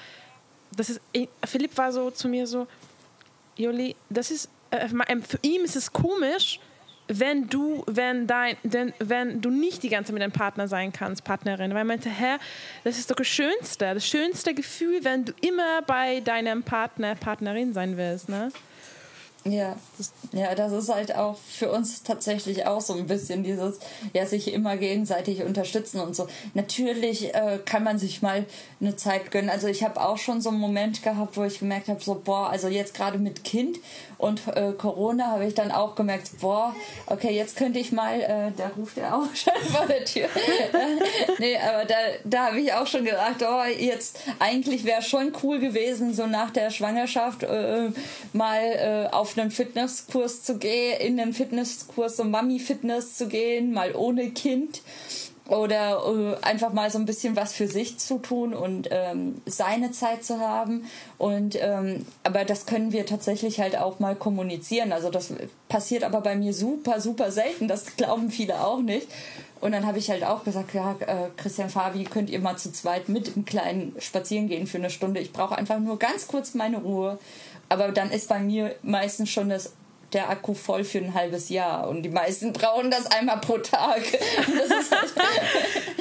das 0.75 0.89
ist, 0.89 1.01
Philipp 1.45 1.77
war 1.77 1.91
so 1.91 2.11
zu 2.11 2.27
mir 2.27 2.47
so, 2.47 2.67
Joli, 3.57 3.95
das 4.09 4.31
ist, 4.31 4.49
äh, 4.71 4.87
für 4.87 5.39
ihn 5.41 5.63
ist 5.63 5.75
es 5.75 5.91
komisch, 5.91 6.59
wenn 7.07 7.47
du, 7.49 7.83
wenn 7.87 8.25
dein, 8.25 8.55
denn, 8.63 8.93
wenn 8.99 9.41
du 9.41 9.49
nicht 9.49 9.83
die 9.83 9.89
ganze 9.89 10.07
Zeit 10.07 10.13
mit 10.13 10.21
deinem 10.21 10.31
Partner 10.31 10.67
sein 10.67 10.93
kannst, 10.93 11.23
Partnerin. 11.23 11.71
Weil 11.71 11.79
er 11.79 11.85
meinte, 11.85 12.09
Herr, 12.09 12.39
das 12.83 12.97
ist 12.97 13.11
doch 13.11 13.15
das 13.15 13.27
Schönste, 13.27 13.93
das 13.93 14.07
schönste 14.07 14.53
Gefühl, 14.53 15.03
wenn 15.03 15.25
du 15.25 15.33
immer 15.41 15.81
bei 15.81 16.21
deinem 16.21 16.63
Partner, 16.63 17.15
Partnerin 17.15 17.73
sein 17.73 17.97
willst, 17.97 18.29
ne? 18.29 18.51
Ja, 19.43 19.75
ja, 20.33 20.53
das 20.53 20.71
ist 20.71 20.89
halt 20.93 21.15
auch 21.15 21.35
für 21.35 21.71
uns 21.71 22.03
tatsächlich 22.03 22.67
auch 22.67 22.79
so 22.79 22.93
ein 22.93 23.07
bisschen 23.07 23.43
dieses, 23.43 23.79
ja, 24.13 24.27
sich 24.27 24.53
immer 24.53 24.77
gegenseitig 24.77 25.41
unterstützen 25.41 25.99
und 25.99 26.15
so. 26.15 26.27
Natürlich 26.53 27.33
äh, 27.33 27.57
kann 27.65 27.83
man 27.83 27.97
sich 27.97 28.21
mal 28.21 28.45
eine 28.79 28.95
Zeit 28.97 29.31
gönnen. 29.31 29.49
Also 29.49 29.65
ich 29.65 29.83
habe 29.83 29.99
auch 29.99 30.19
schon 30.19 30.41
so 30.41 30.49
einen 30.49 30.59
Moment 30.59 31.01
gehabt, 31.01 31.37
wo 31.37 31.43
ich 31.43 31.57
gemerkt 31.57 31.87
habe, 31.87 32.03
so, 32.03 32.21
boah, 32.23 32.51
also 32.51 32.67
jetzt 32.67 32.93
gerade 32.93 33.17
mit 33.17 33.43
Kind 33.43 33.79
und 34.21 34.47
äh, 34.55 34.73
Corona 34.77 35.31
habe 35.31 35.45
ich 35.45 35.55
dann 35.55 35.71
auch 35.71 35.95
gemerkt, 35.95 36.39
boah, 36.39 36.75
okay, 37.07 37.35
jetzt 37.35 37.57
könnte 37.57 37.79
ich 37.79 37.91
mal, 37.91 38.21
äh, 38.21 38.51
da 38.55 38.71
ruft 38.77 38.97
er 38.97 39.15
auch 39.15 39.27
schon 39.35 39.53
vor 39.71 39.87
der 39.87 40.05
Tür. 40.05 40.27
nee, 41.39 41.57
aber 41.57 41.85
da, 41.85 41.95
da 42.23 42.47
habe 42.47 42.59
ich 42.59 42.71
auch 42.73 42.87
schon 42.87 43.03
gedacht, 43.03 43.41
oh, 43.41 43.63
jetzt 43.65 44.19
eigentlich 44.39 44.83
wäre 44.83 45.01
schon 45.01 45.33
cool 45.43 45.59
gewesen, 45.59 46.13
so 46.13 46.27
nach 46.27 46.51
der 46.51 46.69
Schwangerschaft 46.69 47.43
äh, 47.43 47.89
mal 48.33 48.61
äh, 48.61 49.13
auf 49.13 49.37
einen 49.37 49.51
Fitnesskurs 49.51 50.43
zu 50.43 50.57
gehen, 50.57 50.99
in 50.99 51.19
einen 51.19 51.33
Fitnesskurs, 51.33 52.17
so 52.17 52.23
Mami-Fitness 52.23 53.17
zu 53.17 53.27
gehen, 53.27 53.73
mal 53.73 53.95
ohne 53.95 54.29
Kind 54.29 54.81
oder 55.51 56.01
äh, 56.05 56.45
einfach 56.45 56.71
mal 56.71 56.89
so 56.89 56.97
ein 56.97 57.05
bisschen 57.05 57.35
was 57.35 57.51
für 57.51 57.67
sich 57.67 57.99
zu 57.99 58.19
tun 58.19 58.53
und 58.53 58.87
ähm, 58.89 59.41
seine 59.45 59.91
Zeit 59.91 60.23
zu 60.23 60.39
haben. 60.39 60.85
Und 61.17 61.57
ähm, 61.59 62.05
aber 62.23 62.45
das 62.45 62.65
können 62.65 62.93
wir 62.93 63.05
tatsächlich 63.05 63.59
halt 63.59 63.77
auch 63.77 63.99
mal 63.99 64.15
kommunizieren. 64.15 64.93
Also 64.93 65.09
das 65.09 65.33
passiert 65.67 66.05
aber 66.05 66.21
bei 66.21 66.37
mir 66.37 66.53
super, 66.53 67.01
super 67.01 67.31
selten. 67.31 67.67
Das 67.67 67.95
glauben 67.97 68.31
viele 68.31 68.63
auch 68.63 68.79
nicht. 68.79 69.07
Und 69.59 69.73
dann 69.73 69.85
habe 69.85 69.99
ich 69.99 70.09
halt 70.09 70.23
auch 70.23 70.45
gesagt, 70.45 70.73
ja, 70.73 70.95
äh, 71.01 71.29
Christian 71.35 71.69
Fabi, 71.69 72.05
könnt 72.05 72.29
ihr 72.29 72.39
mal 72.39 72.57
zu 72.57 72.71
zweit 72.71 73.09
mit 73.09 73.35
im 73.35 73.43
Kleinen 73.43 73.93
spazieren 73.99 74.47
gehen 74.47 74.67
für 74.67 74.77
eine 74.77 74.89
Stunde. 74.89 75.19
Ich 75.19 75.33
brauche 75.33 75.57
einfach 75.57 75.79
nur 75.79 75.99
ganz 75.99 76.27
kurz 76.27 76.53
meine 76.53 76.77
Ruhe. 76.77 77.19
Aber 77.67 77.91
dann 77.91 78.09
ist 78.09 78.29
bei 78.29 78.39
mir 78.39 78.73
meistens 78.83 79.29
schon 79.29 79.49
das 79.49 79.73
der 80.13 80.29
Akku 80.29 80.53
voll 80.53 80.83
für 80.83 80.97
ein 80.99 81.13
halbes 81.13 81.49
Jahr 81.49 81.87
und 81.87 82.03
die 82.03 82.09
meisten 82.09 82.53
brauchen 82.53 82.91
das 82.91 83.05
einmal 83.07 83.39
pro 83.39 83.57
Tag. 83.57 84.01
Das 84.37 84.81
ist 84.81 84.93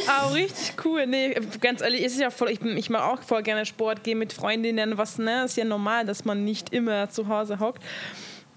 oh, 0.06 0.28
richtig 0.32 0.74
cool. 0.84 1.06
Nee, 1.06 1.34
ganz 1.60 1.80
ehrlich, 1.80 2.02
ist 2.02 2.18
ja 2.18 2.30
voll, 2.30 2.50
ich, 2.50 2.60
ich 2.60 2.90
mache 2.90 3.04
auch 3.04 3.22
voll 3.22 3.42
gerne 3.42 3.66
Sport, 3.66 4.04
gehe 4.04 4.16
mit 4.16 4.32
Freundinnen, 4.32 4.98
was, 4.98 5.18
ne? 5.18 5.44
Ist 5.44 5.56
ja 5.56 5.64
normal, 5.64 6.06
dass 6.06 6.24
man 6.24 6.44
nicht 6.44 6.72
immer 6.72 7.10
zu 7.10 7.28
Hause 7.28 7.60
hockt. 7.60 7.82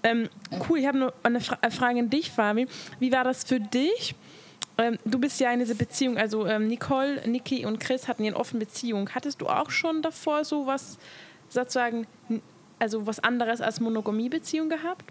Ähm, 0.02 0.28
cool, 0.68 0.78
ich 0.78 0.86
habe 0.86 0.98
nur 0.98 1.14
eine 1.22 1.40
Fra 1.40 1.58
Frage 1.70 2.00
an 2.00 2.10
dich, 2.10 2.30
Fabi. 2.30 2.66
Wie 2.98 3.12
war 3.12 3.24
das 3.24 3.44
für 3.44 3.60
dich? 3.60 4.14
ähm, 4.78 4.98
du 5.04 5.18
bist 5.18 5.40
ja 5.40 5.52
in 5.52 5.60
dieser 5.60 5.74
Beziehung, 5.74 6.18
also 6.18 6.46
ähm, 6.46 6.66
Nicole, 6.66 7.26
Niki 7.28 7.64
und 7.64 7.78
Chris 7.78 8.08
hatten 8.08 8.24
ja 8.24 8.32
eine 8.32 8.40
offene 8.40 8.60
Beziehung. 8.60 9.10
Hattest 9.14 9.40
du 9.40 9.46
auch 9.46 9.70
schon 9.70 10.02
davor 10.02 10.44
so 10.44 10.66
was, 10.66 10.98
sozusagen, 11.48 12.06
also 12.78 13.06
was 13.06 13.20
anderes 13.20 13.60
als 13.60 13.80
Monogamie-Beziehung 13.80 14.68
gehabt? 14.68 15.04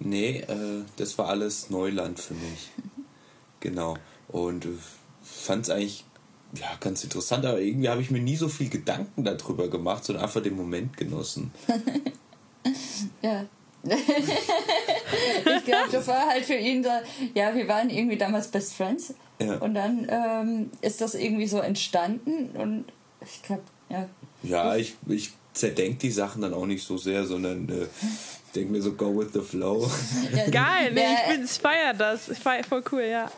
Nee, 0.00 0.38
äh, 0.40 0.84
das 0.96 1.18
war 1.18 1.28
alles 1.28 1.70
Neuland 1.70 2.20
für 2.20 2.34
mich. 2.34 2.70
genau. 3.60 3.96
Und 4.28 4.64
äh, 4.64 4.68
fand 5.22 5.64
es 5.64 5.70
eigentlich 5.70 6.04
ja, 6.54 6.76
ganz 6.80 7.04
interessant, 7.04 7.44
aber 7.44 7.60
irgendwie 7.60 7.88
habe 7.88 8.00
ich 8.00 8.10
mir 8.10 8.20
nie 8.20 8.36
so 8.36 8.48
viel 8.48 8.70
Gedanken 8.70 9.24
darüber 9.24 9.68
gemacht, 9.68 10.04
sondern 10.04 10.24
einfach 10.24 10.42
den 10.42 10.56
Moment 10.56 10.96
genossen. 10.96 11.52
ja. 13.22 13.44
ich 13.84 15.64
glaube, 15.64 15.90
das 15.92 16.06
war 16.08 16.26
halt 16.26 16.44
für 16.44 16.54
ihn 16.54 16.82
da, 16.82 17.02
ja, 17.34 17.54
wir 17.54 17.68
waren 17.68 17.90
irgendwie 17.90 18.16
damals 18.16 18.48
Best 18.48 18.74
Friends. 18.74 19.14
Ja. 19.40 19.56
Und 19.58 19.74
dann 19.74 20.06
ähm, 20.08 20.70
ist 20.80 21.00
das 21.00 21.14
irgendwie 21.14 21.46
so 21.46 21.58
entstanden 21.58 22.50
und 22.56 22.86
ich 23.20 23.42
glaube, 23.42 23.62
ja. 23.88 24.08
Ja, 24.42 24.76
ich, 24.76 24.96
ich 25.06 25.32
zerdenke 25.52 25.98
die 25.98 26.10
Sachen 26.10 26.42
dann 26.42 26.54
auch 26.54 26.66
nicht 26.66 26.84
so 26.84 26.96
sehr, 26.96 27.24
sondern 27.26 27.68
äh, 27.68 27.86
denke 28.52 28.72
mir 28.72 28.82
so, 28.82 28.92
go 28.92 29.16
with 29.16 29.32
the 29.32 29.40
flow. 29.40 29.88
Ja, 30.34 30.48
Geil, 30.50 30.92
nee, 30.92 31.00
ich, 31.00 31.34
bin, 31.36 31.44
ich 31.44 31.50
feiere 31.50 31.94
das. 31.94 32.28
Ich 32.28 32.38
feier 32.38 32.64
voll 32.64 32.82
cool, 32.92 33.02
ja. 33.02 33.30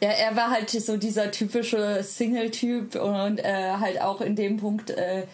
Ja, 0.00 0.10
er 0.10 0.36
war 0.36 0.50
halt 0.50 0.70
so 0.70 0.96
dieser 0.96 1.30
typische 1.30 2.02
Single-Typ 2.02 2.96
und 2.96 3.38
äh, 3.38 3.72
halt 3.80 4.00
auch 4.00 4.20
in 4.20 4.36
dem 4.36 4.56
Punkt, 4.58 4.90
äh, 4.90 5.26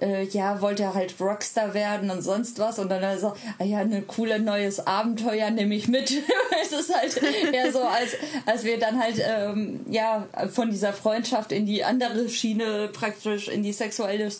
äh, 0.00 0.24
ja, 0.24 0.60
wollte 0.60 0.84
er 0.84 0.94
halt 0.94 1.14
Rockstar 1.20 1.74
werden 1.74 2.10
und 2.10 2.22
sonst 2.22 2.58
was. 2.58 2.78
Und 2.78 2.88
dann 2.88 3.02
hat 3.02 3.14
er 3.14 3.18
so, 3.18 3.32
ah 3.58 3.64
ja, 3.64 3.78
ein 3.78 4.06
cooles 4.06 4.40
neues 4.40 4.86
Abenteuer 4.86 5.50
nehme 5.50 5.74
ich 5.74 5.88
mit. 5.88 6.10
es 6.62 6.72
ist 6.72 6.94
halt 6.94 7.20
eher 7.52 7.72
so, 7.72 7.82
als, 7.82 8.12
als 8.46 8.64
wir 8.64 8.78
dann 8.78 9.00
halt, 9.00 9.20
ähm, 9.20 9.80
ja, 9.88 10.26
von 10.52 10.70
dieser 10.70 10.92
Freundschaft 10.92 11.52
in 11.52 11.66
die 11.66 11.84
andere 11.84 12.28
Schiene, 12.28 12.88
praktisch 12.92 13.48
in 13.48 13.62
die 13.62 13.72
sexuelle 13.72 14.30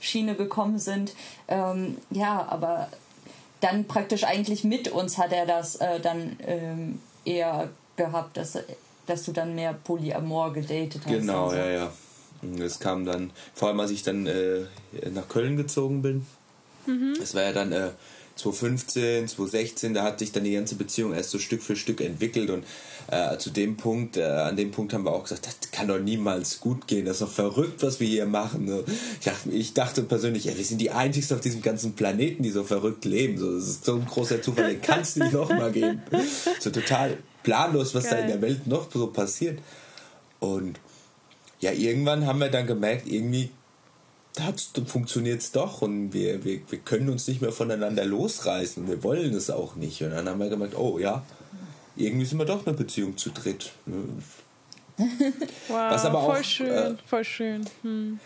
Schiene 0.00 0.34
gekommen 0.34 0.78
sind. 0.78 1.14
Ähm, 1.48 1.98
ja, 2.10 2.46
aber 2.48 2.88
dann 3.62 3.86
praktisch 3.86 4.24
eigentlich 4.24 4.64
mit 4.64 4.88
uns 4.88 5.18
hat 5.18 5.32
er 5.32 5.46
das 5.46 5.76
äh, 5.76 6.00
dann 6.00 6.36
ähm, 6.46 6.98
eher 7.24 7.70
gehabt, 7.96 8.36
dass, 8.36 8.58
dass 9.06 9.22
du 9.22 9.32
dann 9.32 9.54
mehr 9.54 9.72
Polyamor 9.72 10.52
gedatet 10.52 11.02
hast. 11.04 11.12
Genau, 11.12 11.44
also. 11.44 11.56
ja, 11.56 11.70
ja. 11.70 11.92
Es 12.58 12.80
kam 12.80 13.06
dann, 13.06 13.30
vor 13.54 13.68
allem 13.68 13.78
als 13.78 13.92
ich 13.92 14.02
dann 14.02 14.26
äh, 14.26 14.62
nach 15.12 15.28
Köln 15.28 15.56
gezogen 15.56 16.02
bin. 16.02 16.26
Mhm. 16.86 17.14
Das 17.18 17.36
war 17.36 17.42
ja 17.42 17.52
dann 17.52 17.70
äh, 17.70 17.90
2015, 18.42 19.28
2016, 19.28 19.94
da 19.94 20.02
hat 20.02 20.18
sich 20.18 20.32
dann 20.32 20.44
die 20.44 20.52
ganze 20.52 20.74
Beziehung 20.74 21.14
erst 21.14 21.30
so 21.30 21.38
Stück 21.38 21.62
für 21.62 21.76
Stück 21.76 22.00
entwickelt 22.00 22.50
und 22.50 22.64
äh, 23.10 23.36
zu 23.38 23.50
dem 23.50 23.76
Punkt, 23.76 24.16
äh, 24.16 24.24
an 24.24 24.56
dem 24.56 24.70
Punkt 24.70 24.92
haben 24.92 25.04
wir 25.04 25.12
auch 25.12 25.24
gesagt, 25.24 25.46
das 25.46 25.70
kann 25.70 25.88
doch 25.88 25.98
niemals 25.98 26.60
gut 26.60 26.86
gehen, 26.86 27.04
das 27.04 27.16
ist 27.16 27.22
doch 27.22 27.30
verrückt, 27.30 27.82
was 27.82 28.00
wir 28.00 28.08
hier 28.08 28.26
machen. 28.26 28.68
So. 28.68 28.84
Ich, 29.18 29.24
dachte, 29.24 29.50
ich 29.50 29.74
dachte 29.74 30.02
persönlich, 30.02 30.44
ja, 30.44 30.56
wir 30.56 30.64
sind 30.64 30.80
die 30.80 30.90
einzigsten 30.90 31.36
auf 31.36 31.42
diesem 31.42 31.62
ganzen 31.62 31.94
Planeten, 31.94 32.42
die 32.42 32.50
so 32.50 32.64
verrückt 32.64 33.04
leben. 33.04 33.38
So, 33.38 33.54
das 33.54 33.68
ist 33.68 33.84
so 33.84 33.96
ein 33.96 34.06
großer 34.06 34.42
Zufall, 34.42 34.70
den 34.70 34.82
kann 34.82 35.00
es 35.00 35.16
nicht 35.16 35.32
nochmal 35.32 35.72
geben. 35.72 36.02
So 36.60 36.70
total 36.70 37.18
planlos, 37.42 37.94
was 37.94 38.04
Geil. 38.04 38.12
da 38.12 38.18
in 38.18 38.28
der 38.28 38.42
Welt 38.42 38.66
noch 38.66 38.90
so 38.92 39.06
passiert. 39.08 39.58
Und 40.40 40.78
ja, 41.60 41.72
irgendwann 41.72 42.26
haben 42.26 42.40
wir 42.40 42.48
dann 42.48 42.66
gemerkt, 42.66 43.06
irgendwie 43.06 43.50
funktioniert 44.86 45.40
es 45.40 45.52
doch 45.52 45.82
und 45.82 46.12
wir, 46.12 46.44
wir, 46.44 46.60
wir 46.68 46.78
können 46.78 47.10
uns 47.10 47.28
nicht 47.28 47.42
mehr 47.42 47.52
voneinander 47.52 48.04
losreißen. 48.04 48.88
Wir 48.88 49.02
wollen 49.02 49.34
es 49.34 49.50
auch 49.50 49.76
nicht. 49.76 50.02
Und 50.02 50.10
dann 50.10 50.28
haben 50.28 50.40
wir 50.40 50.48
gemerkt, 50.48 50.76
oh 50.76 50.98
ja, 50.98 51.22
irgendwie 51.96 52.24
sind 52.24 52.38
wir 52.38 52.46
doch 52.46 52.66
eine 52.66 52.76
Beziehung 52.76 53.16
zu 53.16 53.30
dritt. 53.30 53.72
wow, 53.86 55.06
was 55.68 56.04
aber 56.04 56.22
voll 56.22 56.40
auch, 56.40 56.44
schön, 56.44 56.68
äh, 56.68 56.94
voll 57.06 57.24
schön. 57.24 57.68
Hm. 57.82 58.20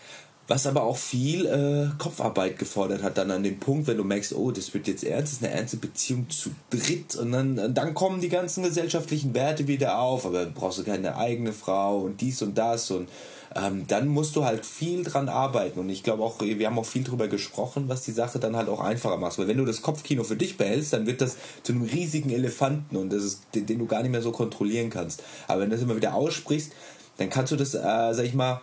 Was 0.49 0.65
aber 0.65 0.83
auch 0.83 0.95
viel 0.95 1.45
äh, 1.45 1.89
Kopfarbeit 2.01 2.57
gefordert 2.57 3.03
hat, 3.03 3.17
dann 3.17 3.31
an 3.31 3.43
dem 3.43 3.59
Punkt, 3.59 3.87
wenn 3.87 3.97
du 3.97 4.05
merkst, 4.05 4.33
oh, 4.33 4.51
das 4.51 4.73
wird 4.73 4.87
jetzt 4.87 5.03
ernst, 5.03 5.33
das 5.33 5.39
ist 5.39 5.43
eine 5.43 5.53
ernste 5.53 5.75
Beziehung 5.75 6.29
zu 6.29 6.51
dritt 6.69 7.15
und 7.15 7.33
dann, 7.33 7.73
dann 7.73 7.93
kommen 7.93 8.21
die 8.21 8.29
ganzen 8.29 8.63
gesellschaftlichen 8.63 9.33
Werte 9.33 9.67
wieder 9.67 9.99
auf, 9.99 10.25
aber 10.25 10.45
brauchst 10.45 10.79
du 10.79 10.83
keine 10.85 11.17
eigene 11.17 11.51
Frau 11.51 11.99
und 11.99 12.21
dies 12.21 12.41
und 12.41 12.57
das 12.57 12.91
und 12.91 13.09
ähm, 13.57 13.85
dann 13.87 14.07
musst 14.07 14.35
du 14.35 14.45
halt 14.45 14.65
viel 14.65 15.03
dran 15.03 15.29
arbeiten. 15.29 15.79
Und 15.79 15.89
ich 15.89 16.03
glaube 16.03 16.23
auch, 16.23 16.39
wir 16.39 16.67
haben 16.67 16.77
auch 16.77 16.85
viel 16.85 17.03
drüber 17.03 17.27
gesprochen, 17.27 17.89
was 17.89 18.03
die 18.03 18.11
Sache 18.11 18.39
dann 18.39 18.55
halt 18.55 18.69
auch 18.69 18.79
einfacher 18.79 19.17
macht. 19.17 19.37
Weil 19.39 19.47
wenn 19.47 19.57
du 19.57 19.65
das 19.65 19.81
Kopfkino 19.81 20.23
für 20.23 20.35
dich 20.35 20.57
behältst, 20.57 20.93
dann 20.93 21.07
wird 21.07 21.21
das 21.21 21.37
zu 21.63 21.73
einem 21.73 21.83
riesigen 21.83 22.29
Elefanten 22.29 22.95
und 22.95 23.11
das 23.11 23.23
ist, 23.23 23.41
den, 23.55 23.65
den 23.65 23.79
du 23.79 23.85
gar 23.87 24.01
nicht 24.01 24.11
mehr 24.11 24.21
so 24.21 24.31
kontrollieren 24.31 24.89
kannst. 24.89 25.23
Aber 25.47 25.61
wenn 25.61 25.69
du 25.69 25.75
das 25.75 25.83
immer 25.83 25.95
wieder 25.95 26.13
aussprichst, 26.13 26.71
dann 27.17 27.29
kannst 27.29 27.51
du 27.51 27.55
das, 27.55 27.73
äh, 27.73 27.79
sag 28.13 28.25
ich 28.25 28.35
mal, 28.35 28.61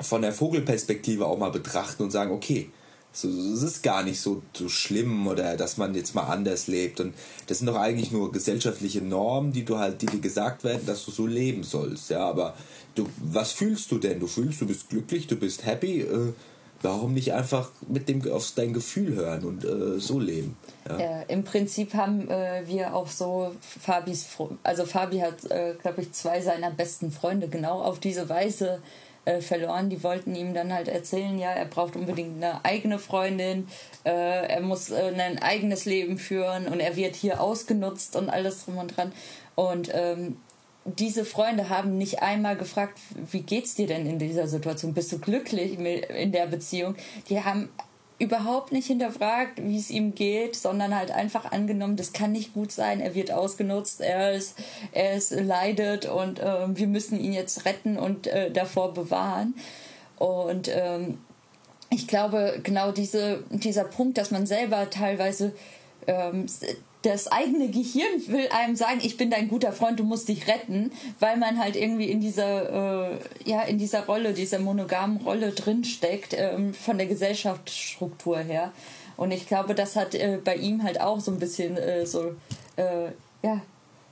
von 0.00 0.22
der 0.22 0.32
Vogelperspektive 0.32 1.26
auch 1.26 1.38
mal 1.38 1.50
betrachten 1.50 2.02
und 2.02 2.10
sagen, 2.10 2.30
okay, 2.30 2.70
so, 3.18 3.28
es 3.28 3.62
ist 3.62 3.82
gar 3.82 4.04
nicht 4.04 4.20
so, 4.20 4.42
so 4.52 4.68
schlimm 4.68 5.26
oder 5.26 5.56
dass 5.56 5.76
man 5.76 5.94
jetzt 5.94 6.14
mal 6.14 6.24
anders 6.24 6.68
lebt. 6.68 7.00
Und 7.00 7.14
das 7.48 7.58
sind 7.58 7.66
doch 7.66 7.76
eigentlich 7.76 8.12
nur 8.12 8.30
gesellschaftliche 8.30 9.02
Normen, 9.02 9.52
die 9.52 9.64
du 9.64 9.78
halt, 9.78 10.00
die 10.02 10.06
dir 10.06 10.20
gesagt 10.20 10.62
werden, 10.62 10.86
dass 10.86 11.04
du 11.04 11.10
so 11.10 11.26
leben 11.26 11.64
sollst. 11.64 12.10
Ja, 12.10 12.20
aber 12.20 12.54
du, 12.94 13.08
was 13.18 13.52
fühlst 13.52 13.90
du 13.90 13.98
denn? 13.98 14.20
Du 14.20 14.28
fühlst, 14.28 14.60
du 14.60 14.66
bist 14.66 14.88
glücklich, 14.88 15.26
du 15.26 15.34
bist 15.34 15.66
happy. 15.66 16.02
Äh, 16.02 16.32
warum 16.80 17.12
nicht 17.12 17.32
einfach 17.32 17.72
mit 17.88 18.08
dem 18.08 18.30
auf 18.30 18.52
dein 18.54 18.72
Gefühl 18.72 19.16
hören 19.16 19.44
und 19.44 19.64
äh, 19.64 19.98
so 19.98 20.20
leben? 20.20 20.56
Ja. 20.88 20.98
ja. 21.00 21.22
im 21.22 21.42
Prinzip 21.42 21.94
haben 21.94 22.28
äh, 22.28 22.62
wir 22.66 22.94
auch 22.94 23.08
so 23.08 23.52
Fabis, 23.60 24.28
also 24.62 24.84
Fabi 24.86 25.18
hat, 25.18 25.44
äh, 25.50 25.74
glaube 25.82 26.02
ich, 26.02 26.12
zwei 26.12 26.40
seiner 26.40 26.70
besten 26.70 27.10
Freunde 27.10 27.48
genau 27.48 27.82
auf 27.82 27.98
diese 27.98 28.28
Weise 28.28 28.80
äh, 29.28 29.40
verloren. 29.42 29.90
Die 29.90 30.02
wollten 30.02 30.34
ihm 30.34 30.54
dann 30.54 30.72
halt 30.72 30.88
erzählen, 30.88 31.38
ja, 31.38 31.50
er 31.50 31.66
braucht 31.66 31.96
unbedingt 31.96 32.42
eine 32.42 32.64
eigene 32.64 32.98
Freundin, 32.98 33.68
äh, 34.04 34.10
er 34.10 34.60
muss 34.60 34.90
äh, 34.90 35.12
ein 35.16 35.38
eigenes 35.42 35.84
Leben 35.84 36.16
führen 36.18 36.66
und 36.66 36.80
er 36.80 36.96
wird 36.96 37.14
hier 37.14 37.40
ausgenutzt 37.40 38.16
und 38.16 38.30
alles 38.30 38.64
drum 38.64 38.78
und 38.78 38.96
dran. 38.96 39.12
Und 39.54 39.90
ähm, 39.92 40.38
diese 40.84 41.26
Freunde 41.26 41.68
haben 41.68 41.98
nicht 41.98 42.22
einmal 42.22 42.56
gefragt, 42.56 42.98
wie 43.30 43.42
geht's 43.42 43.74
dir 43.74 43.86
denn 43.86 44.06
in 44.06 44.18
dieser 44.18 44.48
Situation? 44.48 44.94
Bist 44.94 45.12
du 45.12 45.18
glücklich 45.18 45.78
in 45.78 46.32
der 46.32 46.46
Beziehung? 46.46 46.94
Die 47.28 47.42
haben 47.42 47.68
überhaupt 48.18 48.72
nicht 48.72 48.86
hinterfragt, 48.88 49.62
wie 49.62 49.78
es 49.78 49.90
ihm 49.90 50.14
geht, 50.14 50.56
sondern 50.56 50.94
halt 50.94 51.10
einfach 51.12 51.52
angenommen, 51.52 51.96
das 51.96 52.12
kann 52.12 52.32
nicht 52.32 52.52
gut 52.52 52.72
sein, 52.72 53.00
er 53.00 53.14
wird 53.14 53.30
ausgenutzt, 53.30 54.00
er 54.00 54.32
ist, 54.32 54.56
er 54.92 55.14
ist 55.14 55.30
leidet 55.30 56.06
und 56.06 56.40
äh, 56.40 56.76
wir 56.76 56.88
müssen 56.88 57.20
ihn 57.20 57.32
jetzt 57.32 57.64
retten 57.64 57.96
und 57.96 58.26
äh, 58.26 58.50
davor 58.50 58.92
bewahren. 58.92 59.54
Und 60.16 60.68
ähm, 60.68 61.18
ich 61.90 62.08
glaube, 62.08 62.60
genau 62.64 62.90
diese, 62.90 63.44
dieser 63.50 63.84
Punkt, 63.84 64.18
dass 64.18 64.32
man 64.32 64.46
selber 64.46 64.90
teilweise 64.90 65.54
ähm, 66.08 66.46
das 67.02 67.28
eigene 67.28 67.68
Gehirn 67.68 68.26
will 68.26 68.48
einem 68.50 68.74
sagen, 68.74 69.00
ich 69.02 69.16
bin 69.16 69.30
dein 69.30 69.48
guter 69.48 69.72
Freund, 69.72 70.00
du 70.00 70.04
musst 70.04 70.28
dich 70.28 70.48
retten, 70.48 70.90
weil 71.20 71.36
man 71.36 71.58
halt 71.58 71.76
irgendwie 71.76 72.10
in 72.10 72.20
dieser, 72.20 73.12
äh, 73.12 73.18
ja, 73.44 73.62
in 73.62 73.78
dieser 73.78 74.06
Rolle, 74.06 74.32
dieser 74.32 74.58
monogamen 74.58 75.18
Rolle 75.18 75.52
drinsteckt, 75.52 76.34
ähm, 76.36 76.74
von 76.74 76.98
der 76.98 77.06
Gesellschaftsstruktur 77.06 78.38
her. 78.38 78.72
Und 79.16 79.30
ich 79.30 79.46
glaube, 79.46 79.74
das 79.74 79.96
hat 79.96 80.14
äh, 80.14 80.38
bei 80.42 80.56
ihm 80.56 80.82
halt 80.82 81.00
auch 81.00 81.20
so 81.20 81.30
ein 81.30 81.38
bisschen 81.38 81.76
äh, 81.76 82.04
so, 82.04 82.34
äh, 82.76 83.10
ja, 83.42 83.60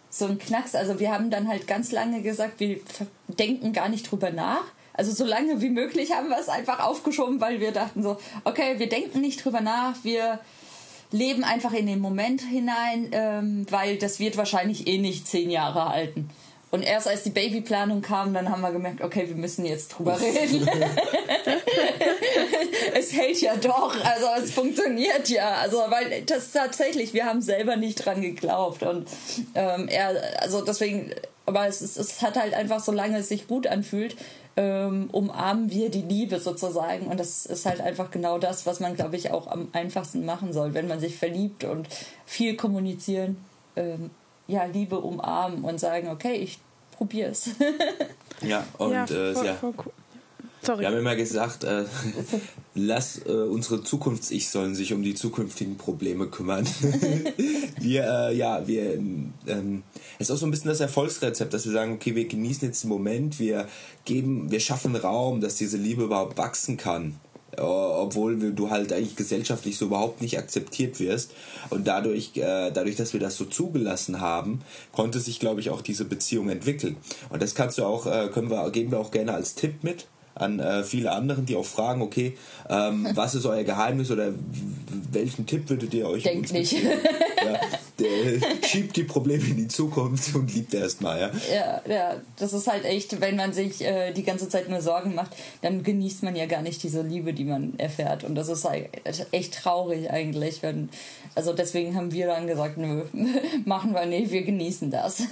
so 0.09 0.26
ein 0.26 0.39
Knacks. 0.39 0.74
Also 0.74 1.01
wir 1.01 1.12
haben 1.12 1.30
dann 1.30 1.49
halt 1.49 1.66
ganz 1.66 1.93
lange 1.93 2.22
gesagt, 2.22 2.61
wir 2.61 2.78
denken 3.28 3.72
gar 3.72 3.89
nicht 3.89 4.11
drüber 4.11 4.30
nach. 4.30 4.64
Also 4.93 5.12
so 5.12 5.24
lange 5.24 5.61
wie 5.61 5.68
möglich 5.68 6.12
haben 6.12 6.28
wir 6.28 6.39
es 6.39 6.49
einfach 6.49 6.80
aufgeschoben, 6.80 7.41
weil 7.41 7.61
wir 7.61 7.72
dachten 7.72 8.03
so, 8.03 8.16
okay, 8.45 8.78
wir 8.78 8.89
denken 8.89 9.20
nicht 9.20 9.45
drüber 9.45 9.61
nach, 9.61 9.95
wir 10.05 10.41
leben 11.11 11.45
einfach 11.45 11.73
in 11.73 11.87
den 11.87 12.01
Moment 12.01 12.43
hinein, 12.43 13.09
ähm, 13.13 13.67
weil 13.71 13.97
das 13.97 14.19
wird 14.19 14.37
wahrscheinlich 14.37 14.87
eh 14.87 14.99
nicht 14.99 15.27
zehn 15.27 15.51
Jahre 15.51 15.89
halten. 15.89 16.31
Und 16.73 16.83
erst 16.83 17.07
als 17.07 17.23
die 17.23 17.31
Babyplanung 17.31 18.03
kam, 18.03 18.35
dann 18.35 18.51
haben 18.51 18.61
wir 18.61 18.73
gemerkt, 18.73 19.01
okay, 19.01 19.29
wir 19.29 19.37
müssen 19.37 19.65
jetzt 19.65 19.89
drüber 19.89 20.21
reden. 20.21 20.69
es 22.95 23.13
hält 23.13 23.41
ja 23.41 23.57
doch, 23.57 23.95
also 24.05 24.27
es 24.43 24.51
funktioniert 24.51 25.29
ja. 25.29 25.55
Also 25.55 25.79
weil 25.89 26.23
das 26.23 26.51
tatsächlich, 26.51 27.15
wir 27.15 27.25
haben 27.25 27.41
selber 27.41 27.77
nicht 27.77 28.05
dran 28.05 28.21
geglaubt. 28.21 28.83
Und 28.83 29.09
ähm, 29.55 29.87
er, 29.89 30.21
also 30.41 30.63
deswegen, 30.63 31.13
aber 31.47 31.69
es, 31.69 31.83
ist, 31.83 31.97
es 31.97 32.21
hat 32.21 32.37
halt 32.37 32.53
einfach, 32.53 32.83
solange 32.83 33.19
es 33.19 33.29
sich 33.29 33.47
gut 33.47 33.69
anfühlt, 33.69 34.17
ähm, 34.57 35.09
umarmen 35.13 35.71
wir 35.71 35.91
die 35.91 36.03
Liebe 36.03 36.41
sozusagen. 36.41 37.07
Und 37.07 37.21
das 37.21 37.47
ist 37.47 37.67
halt 37.67 37.81
einfach 37.81 38.11
genau 38.11 38.39
das, 38.39 38.67
was 38.67 38.81
man, 38.81 38.97
glaube 38.97 39.17
ich, 39.17 39.31
auch 39.31 39.47
am 39.49 39.69
einfachsten 39.73 40.25
machen 40.25 40.53
soll, 40.53 40.75
wenn 40.75 40.89
man 40.89 40.99
sich 40.99 41.17
verliebt 41.17 41.65
und 41.65 41.89
viel 42.25 42.57
kommunizieren. 42.57 43.37
Ähm, 43.77 44.11
ja, 44.49 44.65
Liebe 44.65 45.01
umarmen 45.01 45.65
und 45.65 45.79
sagen, 45.79 46.09
okay, 46.09 46.35
ich 46.35 46.59
probiere 46.93 47.31
es. 47.31 47.51
ja, 48.41 48.67
und 48.79 48.93
ja, 48.93 49.05
äh, 49.05 49.35
voll, 49.35 49.47
ja. 49.47 49.55
Voll 49.55 49.75
cool. 49.85 49.93
Sorry. 50.63 50.81
Wir 50.81 50.89
haben 50.89 50.99
immer 50.99 51.17
gesagt, 51.17 51.65
äh, 51.65 51.85
lass 52.75 53.21
äh, 53.27 53.31
unsere 53.31 53.83
Zukunfts-Ich 53.83 54.49
sollen 54.49 54.75
sich 54.75 54.93
um 54.93 55.03
die 55.03 55.15
zukünftigen 55.15 55.77
Probleme 55.77 56.27
kümmern. 56.27 56.67
wir, 57.81 58.05
äh, 58.05 58.37
ja, 58.37 58.67
wir, 58.67 58.95
ähm, 58.95 59.83
es 60.19 60.29
ist 60.29 60.31
auch 60.35 60.39
so 60.39 60.47
ein 60.47 60.51
bisschen 60.51 60.69
das 60.69 60.81
Erfolgsrezept, 60.81 61.53
dass 61.55 61.67
wir 61.67 61.73
sagen, 61.73 61.95
okay, 61.95 62.15
wir 62.15 62.27
genießen 62.27 62.67
jetzt 62.67 62.85
den 62.85 62.89
Moment, 62.89 63.39
wir 63.39 63.69
geben, 64.05 64.51
wir 64.51 64.61
schaffen 64.61 64.97
Raum, 64.97 65.41
dass 65.41 65.57
diese 65.57 65.77
Liebe 65.77 66.05
überhaupt 66.05 66.37
wachsen 66.39 66.77
kann. 66.77 67.21
Obwohl 67.59 68.53
du 68.53 68.69
halt 68.69 68.93
eigentlich 68.93 69.17
gesellschaftlich 69.17 69.79
so 69.79 69.87
überhaupt 69.87 70.21
nicht 70.21 70.37
akzeptiert 70.37 71.01
wirst. 71.01 71.33
Und 71.71 71.87
dadurch, 71.87 72.33
äh, 72.37 72.71
dadurch, 72.71 72.97
dass 72.97 73.15
wir 73.15 73.21
das 73.21 73.37
so 73.37 73.47
zugelassen 73.47 74.21
haben, 74.21 74.61
konnte 74.93 75.21
sich, 75.21 75.41
glaube 75.41 75.61
ich, 75.61 75.71
auch 75.71 75.81
diese 75.81 76.05
Beziehung 76.05 76.51
entwickeln. 76.51 76.97
Und 77.31 77.41
das 77.41 77.55
kannst 77.55 77.79
du 77.79 77.85
auch, 77.85 78.05
äh, 78.05 78.29
können 78.29 78.51
wir, 78.51 78.69
geben 78.73 78.91
wir 78.91 78.99
auch 78.99 79.11
gerne 79.11 79.33
als 79.33 79.55
Tipp 79.55 79.83
mit 79.83 80.07
an 80.37 80.61
äh, 80.61 80.84
viele 80.84 81.12
anderen, 81.12 81.47
die 81.47 81.57
auch 81.57 81.64
fragen, 81.64 82.03
okay, 82.03 82.37
ähm, 82.68 83.09
was 83.14 83.34
ist 83.34 83.47
euer 83.47 83.64
Geheimnis 83.64 84.11
oder 84.11 84.32
welchen 85.11 85.47
Tipp 85.47 85.68
würdet 85.68 85.93
ihr 85.95 86.07
euch 86.09 86.22
Denkt 86.22 86.53
nicht. 86.53 86.72
ja, 86.72 86.80
der, 87.99 88.66
schiebt 88.66 88.97
die 88.97 89.05
Probleme 89.05 89.45
in 89.45 89.57
die 89.57 89.68
Zukunft 89.68 90.34
und 90.34 90.55
liebt 90.55 90.74
erstmal, 90.74 91.20
ja. 91.20 91.30
ja. 91.53 91.80
Ja, 91.89 92.16
das 92.39 92.53
ist 92.53 92.66
halt 92.66 92.84
echt, 92.84 93.20
wenn 93.20 93.37
man 93.37 93.53
sich 93.53 93.82
äh, 93.82 94.12
die 94.12 94.22
ganze 94.22 94.49
Zeit 94.49 94.68
nur 94.68 94.82
Sorgen 94.82 95.14
macht, 95.14 95.34
dann 95.62 95.82
genießt 95.82 96.22
man 96.22 96.37
ja 96.37 96.47
gar 96.47 96.62
nicht 96.62 96.82
diese 96.82 97.03
Liebe, 97.03 97.32
die 97.32 97.45
man 97.45 97.78
erfährt. 97.78 98.24
Und 98.24 98.34
das 98.34 98.49
ist 98.49 98.64
halt 98.64 98.89
echt 99.32 99.55
traurig 99.55 100.11
eigentlich. 100.11 100.62
Wenn, 100.62 100.91
also 101.34 101.53
deswegen 101.53 101.97
haben 101.97 102.12
wir 102.12 102.26
dann 102.26 102.47
gesagt, 102.47 102.76
nö, 102.76 103.05
machen 103.64 103.95
wir 103.95 104.07
nicht, 104.07 104.30
wir 104.30 104.43
genießen 104.43 104.91
das. 104.91 105.22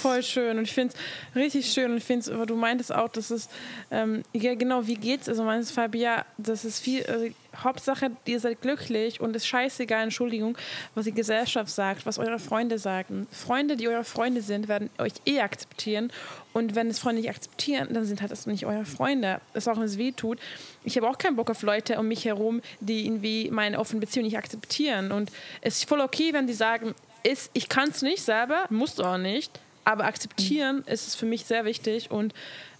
Voll 0.00 0.22
schön 0.22 0.58
und 0.58 0.64
ich 0.64 0.72
finde 0.72 0.94
es 0.94 1.36
richtig 1.36 1.72
schön 1.72 1.92
und 1.92 1.96
ich 1.98 2.04
finde 2.04 2.30
es, 2.30 2.46
du 2.46 2.56
meintest 2.56 2.94
auch, 2.94 3.08
dass 3.08 3.30
es, 3.30 3.48
ähm, 3.90 4.22
ja 4.32 4.54
genau, 4.54 4.86
wie 4.86 4.96
geht's? 4.96 5.28
Also 5.28 5.44
meines 5.44 5.70
Fabia, 5.70 6.24
das 6.38 6.64
ist 6.64 6.80
viel, 6.80 7.04
also, 7.06 7.26
Hauptsache, 7.56 8.10
ihr 8.24 8.40
seid 8.40 8.60
glücklich 8.62 9.20
und 9.20 9.36
es 9.36 9.42
ist 9.42 9.48
scheißegal, 9.48 10.04
Entschuldigung, 10.04 10.56
was 10.94 11.04
die 11.04 11.12
Gesellschaft 11.12 11.70
sagt, 11.70 12.06
was 12.06 12.18
eure 12.18 12.38
Freunde 12.38 12.78
sagen. 12.78 13.26
Freunde, 13.30 13.76
die 13.76 13.88
eure 13.88 14.04
Freunde 14.04 14.42
sind, 14.42 14.68
werden 14.68 14.90
euch 14.98 15.12
eh 15.26 15.40
akzeptieren 15.40 16.12
und 16.52 16.74
wenn 16.74 16.88
es 16.88 16.98
Freunde 16.98 17.20
nicht 17.20 17.30
akzeptieren, 17.30 17.88
dann 17.92 18.04
sind 18.04 18.20
halt 18.20 18.30
das 18.30 18.46
nicht 18.46 18.66
eure 18.66 18.84
Freunde. 18.84 19.40
Das 19.52 19.68
auch 19.68 19.76
wenn 19.76 19.84
es 19.84 19.98
weh 19.98 20.12
tut. 20.12 20.38
Ich 20.84 20.96
habe 20.96 21.08
auch 21.08 21.18
keinen 21.18 21.36
Bock 21.36 21.50
auf 21.50 21.62
Leute 21.62 21.98
um 21.98 22.08
mich 22.08 22.24
herum, 22.24 22.60
die 22.80 23.06
irgendwie 23.06 23.50
meine 23.50 23.78
offene 23.78 24.00
Beziehung 24.00 24.24
nicht 24.24 24.38
akzeptieren 24.38 25.12
und 25.12 25.30
es 25.60 25.78
ist 25.78 25.88
voll 25.88 26.00
okay, 26.00 26.32
wenn 26.32 26.46
die 26.46 26.52
sagen, 26.52 26.94
ist, 27.24 27.50
ich 27.54 27.68
kann 27.68 27.88
es 27.88 28.02
nicht 28.02 28.22
selber, 28.22 28.66
musst 28.70 29.00
du 29.00 29.04
auch 29.04 29.18
nicht, 29.18 29.58
aber 29.84 30.04
akzeptieren 30.04 30.76
mhm. 30.76 30.92
ist 30.92 31.08
es 31.08 31.14
für 31.16 31.26
mich 31.26 31.44
sehr 31.44 31.64
wichtig 31.64 32.10
und 32.10 32.32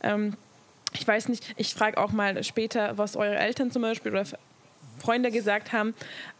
ähm, 0.02 0.36
ich 0.92 1.06
weiß 1.06 1.28
nicht, 1.28 1.54
ich 1.56 1.74
frage 1.74 1.98
auch 1.98 2.12
mal 2.12 2.44
später, 2.44 2.96
was 2.96 3.16
eure 3.16 3.36
Eltern 3.36 3.72
zum 3.72 3.82
Beispiel 3.82 4.12
oder 4.12 4.24
Freunde 4.98 5.30
gesagt 5.30 5.72
haben, 5.72 5.94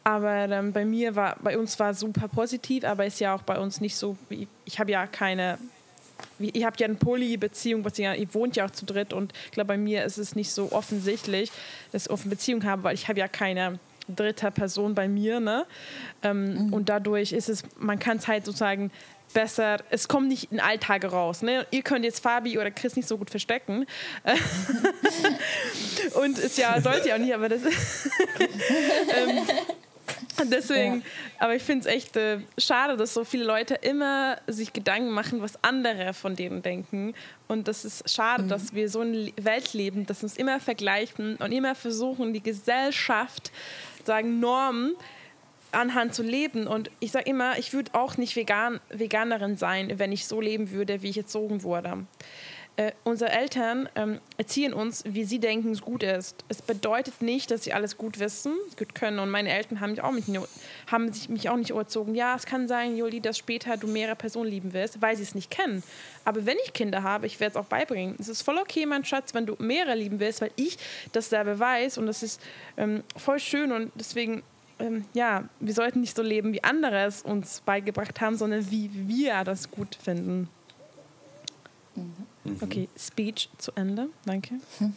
aber 0.04 0.48
ähm, 0.48 0.72
bei 0.72 0.84
mir 0.84 1.16
war, 1.16 1.36
bei 1.42 1.58
uns 1.58 1.78
war 1.80 1.92
super 1.92 2.28
positiv, 2.28 2.84
aber 2.84 3.04
ist 3.04 3.20
ja 3.20 3.34
auch 3.34 3.42
bei 3.42 3.58
uns 3.58 3.80
nicht 3.80 3.96
so, 3.96 4.16
wie, 4.28 4.46
ich 4.64 4.78
habe 4.78 4.92
ja 4.92 5.06
keine, 5.06 5.58
ihr 6.38 6.66
habt 6.66 6.80
ja 6.80 6.86
eine 6.86 6.94
Poly-Beziehung, 6.94 7.84
ihr 7.96 8.34
wohnt 8.34 8.56
ja 8.56 8.66
auch 8.66 8.70
zu 8.70 8.86
dritt 8.86 9.12
und 9.12 9.32
ich 9.46 9.52
glaube, 9.52 9.68
bei 9.68 9.76
mir 9.76 10.04
ist 10.04 10.18
es 10.18 10.36
nicht 10.36 10.52
so 10.52 10.70
offensichtlich, 10.72 11.50
dass 11.90 12.06
ich 12.06 12.10
offene 12.10 12.30
Beziehung 12.30 12.64
habe, 12.64 12.84
weil 12.84 12.94
ich 12.94 13.08
habe 13.08 13.18
ja 13.18 13.28
keine 13.28 13.80
dritte 14.08 14.50
Person 14.50 14.94
bei 14.94 15.08
mir, 15.08 15.40
ne? 15.40 15.66
Ähm, 16.22 16.66
mhm. 16.66 16.72
Und 16.72 16.88
dadurch 16.88 17.32
ist 17.32 17.48
es, 17.48 17.62
man 17.78 17.98
kann 17.98 18.18
es 18.18 18.28
halt 18.28 18.44
sozusagen 18.44 18.90
besser, 19.32 19.78
es 19.90 20.08
kommt 20.08 20.28
nicht 20.28 20.52
in 20.52 20.60
Alltage 20.60 21.08
raus. 21.08 21.42
Ne? 21.42 21.66
Ihr 21.70 21.82
könnt 21.82 22.04
jetzt 22.04 22.20
Fabi 22.20 22.58
oder 22.58 22.70
Chris 22.70 22.96
nicht 22.96 23.08
so 23.08 23.18
gut 23.18 23.30
verstecken. 23.30 23.84
und 26.14 26.38
es 26.38 26.56
ja, 26.56 26.80
sollte 26.80 27.08
ja 27.08 27.16
auch 27.16 27.18
nicht, 27.18 27.34
aber 27.34 27.48
das 27.48 27.62
ähm, 28.38 29.40
Deswegen, 30.50 30.96
ja. 30.96 31.02
aber 31.38 31.54
ich 31.54 31.62
finde 31.62 31.88
es 31.88 31.94
echt 31.94 32.16
äh, 32.16 32.40
schade, 32.58 32.96
dass 32.96 33.14
so 33.14 33.24
viele 33.24 33.44
Leute 33.44 33.74
immer 33.74 34.38
sich 34.46 34.72
Gedanken 34.72 35.10
machen, 35.10 35.40
was 35.40 35.62
andere 35.62 36.12
von 36.12 36.36
denen 36.36 36.62
denken. 36.62 37.14
Und 37.46 37.68
das 37.68 37.84
ist 37.84 38.10
schade, 38.10 38.44
mhm. 38.44 38.48
dass 38.48 38.74
wir 38.74 38.88
so 38.88 39.00
eine 39.00 39.32
Welt 39.36 39.72
leben, 39.74 40.06
dass 40.06 40.22
wir 40.22 40.24
uns 40.24 40.36
immer 40.36 40.60
vergleichen 40.60 41.36
und 41.36 41.52
immer 41.52 41.74
versuchen, 41.74 42.32
die 42.32 42.42
Gesellschaft, 42.42 43.52
sagen 44.06 44.40
Normen, 44.40 44.94
anhand 45.72 46.14
zu 46.14 46.22
leben. 46.22 46.66
Und 46.66 46.90
ich 47.00 47.12
sage 47.12 47.28
immer, 47.28 47.58
ich 47.58 47.72
würde 47.72 47.94
auch 47.94 48.16
nicht 48.16 48.36
vegan, 48.36 48.80
Veganerin 48.90 49.56
sein, 49.56 49.98
wenn 49.98 50.12
ich 50.12 50.26
so 50.26 50.40
leben 50.40 50.70
würde, 50.70 51.02
wie 51.02 51.10
ich 51.10 51.18
erzogen 51.18 51.62
wurde. 51.62 52.06
Äh, 52.76 52.90
unsere 53.04 53.30
Eltern 53.30 53.88
ähm, 53.94 54.18
erziehen 54.36 54.74
uns, 54.74 55.04
wie 55.06 55.22
sie 55.22 55.38
denken, 55.38 55.70
es 55.70 55.80
gut 55.80 56.02
ist. 56.02 56.44
Es 56.48 56.60
bedeutet 56.60 57.22
nicht, 57.22 57.52
dass 57.52 57.62
sie 57.62 57.72
alles 57.72 57.96
gut 57.96 58.18
wissen, 58.18 58.52
gut 58.76 58.96
können. 58.96 59.20
Und 59.20 59.30
meine 59.30 59.50
Eltern 59.50 59.78
haben 59.78 59.92
mich 59.92 60.02
auch, 60.02 60.10
mich, 60.10 60.24
haben 60.90 61.12
sich 61.12 61.28
mich 61.28 61.48
auch 61.48 61.56
nicht 61.56 61.70
erzogen. 61.70 62.16
Ja, 62.16 62.34
es 62.34 62.46
kann 62.46 62.66
sein, 62.66 62.96
Joli, 62.96 63.20
dass 63.20 63.38
später 63.38 63.76
du 63.76 63.86
mehrere 63.86 64.16
Personen 64.16 64.50
lieben 64.50 64.72
wirst, 64.72 65.00
weil 65.00 65.16
sie 65.16 65.22
es 65.22 65.36
nicht 65.36 65.52
kennen. 65.52 65.84
Aber 66.24 66.46
wenn 66.46 66.56
ich 66.64 66.72
Kinder 66.72 67.04
habe, 67.04 67.28
ich 67.28 67.38
werde 67.38 67.52
es 67.52 67.56
auch 67.56 67.68
beibringen. 67.68 68.16
Es 68.18 68.28
ist 68.28 68.42
voll 68.42 68.58
okay, 68.58 68.86
mein 68.86 69.04
Schatz, 69.04 69.34
wenn 69.34 69.46
du 69.46 69.54
mehrere 69.60 69.94
lieben 69.94 70.18
willst, 70.18 70.40
weil 70.40 70.50
ich 70.56 70.76
das 71.12 71.30
selber 71.30 71.60
weiß. 71.60 71.98
Und 71.98 72.06
das 72.06 72.24
ist 72.24 72.40
ähm, 72.76 73.04
voll 73.16 73.38
schön. 73.38 73.70
Und 73.70 73.92
deswegen 73.94 74.42
ähm, 74.80 75.04
ja, 75.12 75.44
wir 75.60 75.74
sollten 75.74 76.00
nicht 76.00 76.16
so 76.16 76.22
leben, 76.22 76.52
wie 76.52 76.64
andere 76.64 77.04
es 77.04 77.22
uns 77.22 77.60
beigebracht 77.60 78.20
haben, 78.20 78.36
sondern 78.36 78.68
wie 78.72 78.90
wir 78.92 79.44
das 79.44 79.70
gut 79.70 79.94
finden. 79.94 80.48
Mhm. 81.94 82.33
Okay, 82.60 82.88
Speech 82.98 83.48
zu 83.58 83.72
Ende. 83.74 84.08
Danke. 84.26 84.56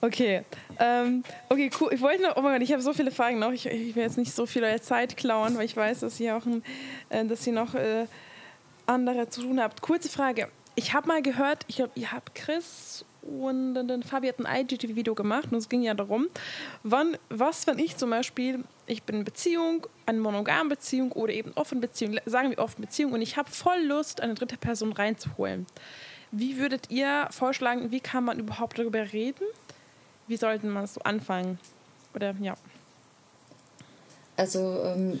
okay. 0.00 0.42
Ähm, 0.80 1.22
okay, 1.48 1.70
cool. 1.80 1.90
Ich 1.92 2.00
wollte 2.00 2.22
noch, 2.22 2.36
oh 2.36 2.42
mein 2.42 2.54
Gott, 2.54 2.62
ich 2.62 2.72
habe 2.72 2.82
so 2.82 2.92
viele 2.92 3.12
Fragen 3.12 3.38
noch. 3.38 3.52
Ich, 3.52 3.66
ich, 3.66 3.94
will 3.94 4.02
jetzt 4.02 4.18
nicht 4.18 4.34
so 4.34 4.46
viel 4.46 4.64
eure 4.64 4.80
Zeit 4.80 5.16
klauen, 5.16 5.56
weil 5.56 5.64
ich 5.64 5.76
weiß, 5.76 6.00
dass 6.00 6.18
ihr 6.18 6.36
auch 6.36 6.44
ein, 6.44 6.64
äh, 7.08 7.24
dass 7.24 7.46
ihr 7.46 7.52
noch 7.52 7.74
äh, 7.74 8.06
andere 8.86 9.28
zu 9.30 9.42
tun 9.42 9.60
habt. 9.60 9.80
Kurze 9.80 10.08
Frage. 10.08 10.48
Ich 10.74 10.94
habe 10.94 11.06
mal 11.06 11.22
gehört, 11.22 11.64
ich 11.68 11.76
glaube, 11.76 11.92
ihr 11.94 12.10
habt 12.10 12.34
Chris 12.34 13.04
und 13.22 13.74
dann 13.74 14.02
Fabi 14.02 14.28
hat 14.28 14.40
ein 14.40 14.62
IGTV-Video 14.62 15.14
gemacht 15.14 15.48
und 15.50 15.58
es 15.58 15.68
ging 15.68 15.82
ja 15.82 15.94
darum, 15.94 16.26
wann, 16.82 17.16
was, 17.28 17.66
wenn 17.66 17.78
ich 17.78 17.96
zum 17.96 18.10
Beispiel, 18.10 18.64
ich 18.86 19.04
bin 19.04 19.16
in 19.16 19.24
Beziehung, 19.24 19.86
eine 20.06 20.18
monogame 20.18 20.70
Beziehung 20.70 21.12
oder 21.12 21.32
eben 21.32 21.52
offene 21.54 21.80
Beziehung, 21.80 22.18
sagen 22.26 22.50
wir 22.50 22.58
offene 22.58 22.86
Beziehung 22.86 23.12
und 23.12 23.22
ich 23.22 23.36
habe 23.36 23.50
voll 23.50 23.80
Lust, 23.84 24.20
eine 24.20 24.34
dritte 24.34 24.56
Person 24.56 24.92
reinzuholen. 24.92 25.66
Wie 26.32 26.58
würdet 26.58 26.90
ihr 26.90 27.28
vorschlagen, 27.30 27.90
wie 27.90 28.00
kann 28.00 28.24
man 28.24 28.38
überhaupt 28.38 28.78
darüber 28.78 29.12
reden? 29.12 29.44
Wie 30.26 30.36
sollten 30.36 30.68
man 30.68 30.86
so 30.86 31.00
anfangen? 31.02 31.58
Oder 32.14 32.34
ja. 32.40 32.54
Also 34.36 34.82
ähm, 34.84 35.20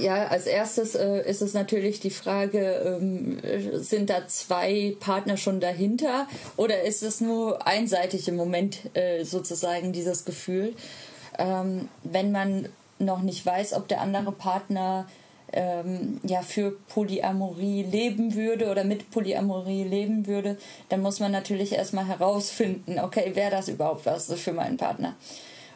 ja, 0.00 0.26
als 0.28 0.46
erstes 0.46 0.94
äh, 0.94 1.28
ist 1.28 1.42
es 1.42 1.54
natürlich 1.54 2.00
die 2.00 2.10
Frage, 2.10 2.98
ähm, 3.00 3.38
sind 3.74 4.10
da 4.10 4.26
zwei 4.26 4.96
Partner 5.00 5.36
schon 5.36 5.60
dahinter 5.60 6.26
oder 6.56 6.82
ist 6.82 7.02
es 7.02 7.20
nur 7.20 7.66
einseitig 7.66 8.26
im 8.28 8.36
Moment 8.36 8.78
äh, 8.94 9.24
sozusagen 9.24 9.92
dieses 9.92 10.24
Gefühl? 10.24 10.74
Ähm, 11.38 11.88
wenn 12.02 12.32
man 12.32 12.68
noch 12.98 13.22
nicht 13.22 13.44
weiß, 13.44 13.72
ob 13.74 13.88
der 13.88 14.00
andere 14.00 14.32
Partner 14.32 15.06
ähm, 15.52 16.20
ja 16.22 16.42
für 16.42 16.72
Polyamorie 16.88 17.82
leben 17.82 18.34
würde 18.34 18.70
oder 18.70 18.84
mit 18.84 19.10
Polyamorie 19.10 19.84
leben 19.84 20.26
würde, 20.26 20.56
dann 20.88 21.00
muss 21.00 21.20
man 21.20 21.32
natürlich 21.32 21.72
erstmal 21.72 22.06
herausfinden, 22.06 22.98
okay, 23.00 23.32
wäre 23.34 23.50
das 23.50 23.68
überhaupt 23.68 24.06
was 24.06 24.32
für 24.32 24.52
meinen 24.52 24.76
Partner? 24.76 25.16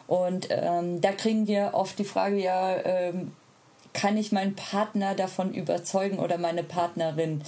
Und 0.07 0.47
ähm, 0.51 1.01
da 1.01 1.11
kriegen 1.11 1.47
wir 1.47 1.71
oft 1.73 1.97
die 1.97 2.05
Frage 2.05 2.37
ja, 2.37 2.77
ähm, 2.85 3.31
kann 3.95 4.17
ich 4.17 4.31
meinen 4.31 4.55
Partner 4.55 5.15
davon 5.15 5.53
überzeugen 5.53 6.19
oder 6.19 6.37
meine 6.37 6.63
Partnerin? 6.63 7.41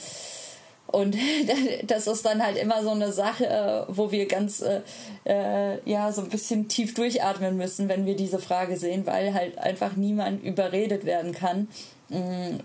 Und 0.88 1.16
das 1.84 2.08
ist 2.08 2.26
dann 2.26 2.43
halt 2.43 2.58
immer 2.58 2.82
so 2.82 2.91
eine 2.91 3.12
Sache, 3.12 3.45
äh, 3.45 3.84
wo 3.89 4.12
wir 4.12 4.26
ganz, 4.26 4.62
äh, 4.62 4.82
äh, 5.26 5.80
ja, 5.86 6.12
so 6.12 6.22
ein 6.22 6.30
bisschen 6.30 6.70
tief 6.70 6.93
durchatmen 6.93 7.58
müssen, 7.58 7.89
wenn 7.89 8.06
wir 8.06 8.16
diese 8.16 8.39
Frage 8.39 8.78
sehen, 8.78 9.06
weil 9.06 9.34
halt 9.34 9.58
einfach 9.60 9.95
niemand 9.95 10.43
überredet 10.43 11.06
werden 11.06 11.34
kann, 11.34 11.68
mm, 12.10 12.60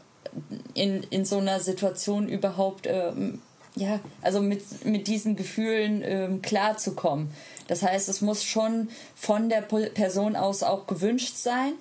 in, 0.74 1.03
in 1.11 1.24
so 1.24 1.39
einer 1.39 1.61
Situation 1.61 2.28
überhaupt, 2.28 2.87
ähm, 2.87 3.43
ja, 3.74 4.01
also 4.22 4.41
mit, 4.41 4.85
mit 4.85 5.09
diesen 5.09 5.35
Gefühlen 5.35 6.03
ähm, 6.05 6.43
klarzukommen. 6.43 7.30
Das 7.66 7.83
heißt, 7.83 8.09
es 8.09 8.20
muss 8.20 8.45
schon 8.45 8.89
von 9.14 9.49
der 9.49 9.62
Person 9.62 10.37
aus 10.37 10.62
auch 10.62 10.87
gewünscht 10.87 11.37
sein 11.37 11.72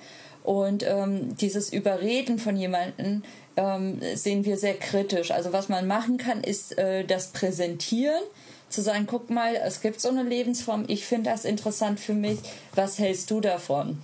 und 0.44 0.84
ähm, 0.84 1.36
dieses 1.38 1.72
Überreden 1.72 2.40
von 2.40 2.56
jemandem 2.56 3.24
ähm, 3.58 4.00
sehen 4.16 4.46
wir 4.46 4.58
sehr 4.58 4.76
kritisch. 4.76 5.32
Also 5.32 5.54
was 5.54 5.70
man 5.70 5.88
machen 5.88 6.18
kann, 6.18 6.44
ist 6.44 6.78
äh, 6.78 7.04
das 7.04 7.28
Präsentieren, 7.28 8.22
zu 8.70 8.82
sagen, 8.82 9.06
guck 9.06 9.30
mal, 9.30 9.56
es 9.56 9.82
gibt 9.82 10.00
so 10.00 10.10
eine 10.10 10.24
Lebensform, 10.24 10.86
ich 10.88 11.06
finde 11.06 11.30
das 11.30 11.46
interessant 11.46 12.00
für 12.00 12.14
mich, 12.14 12.40
was 12.74 13.00
hältst 13.00 13.30
du 13.30 13.42
davon? 13.42 14.00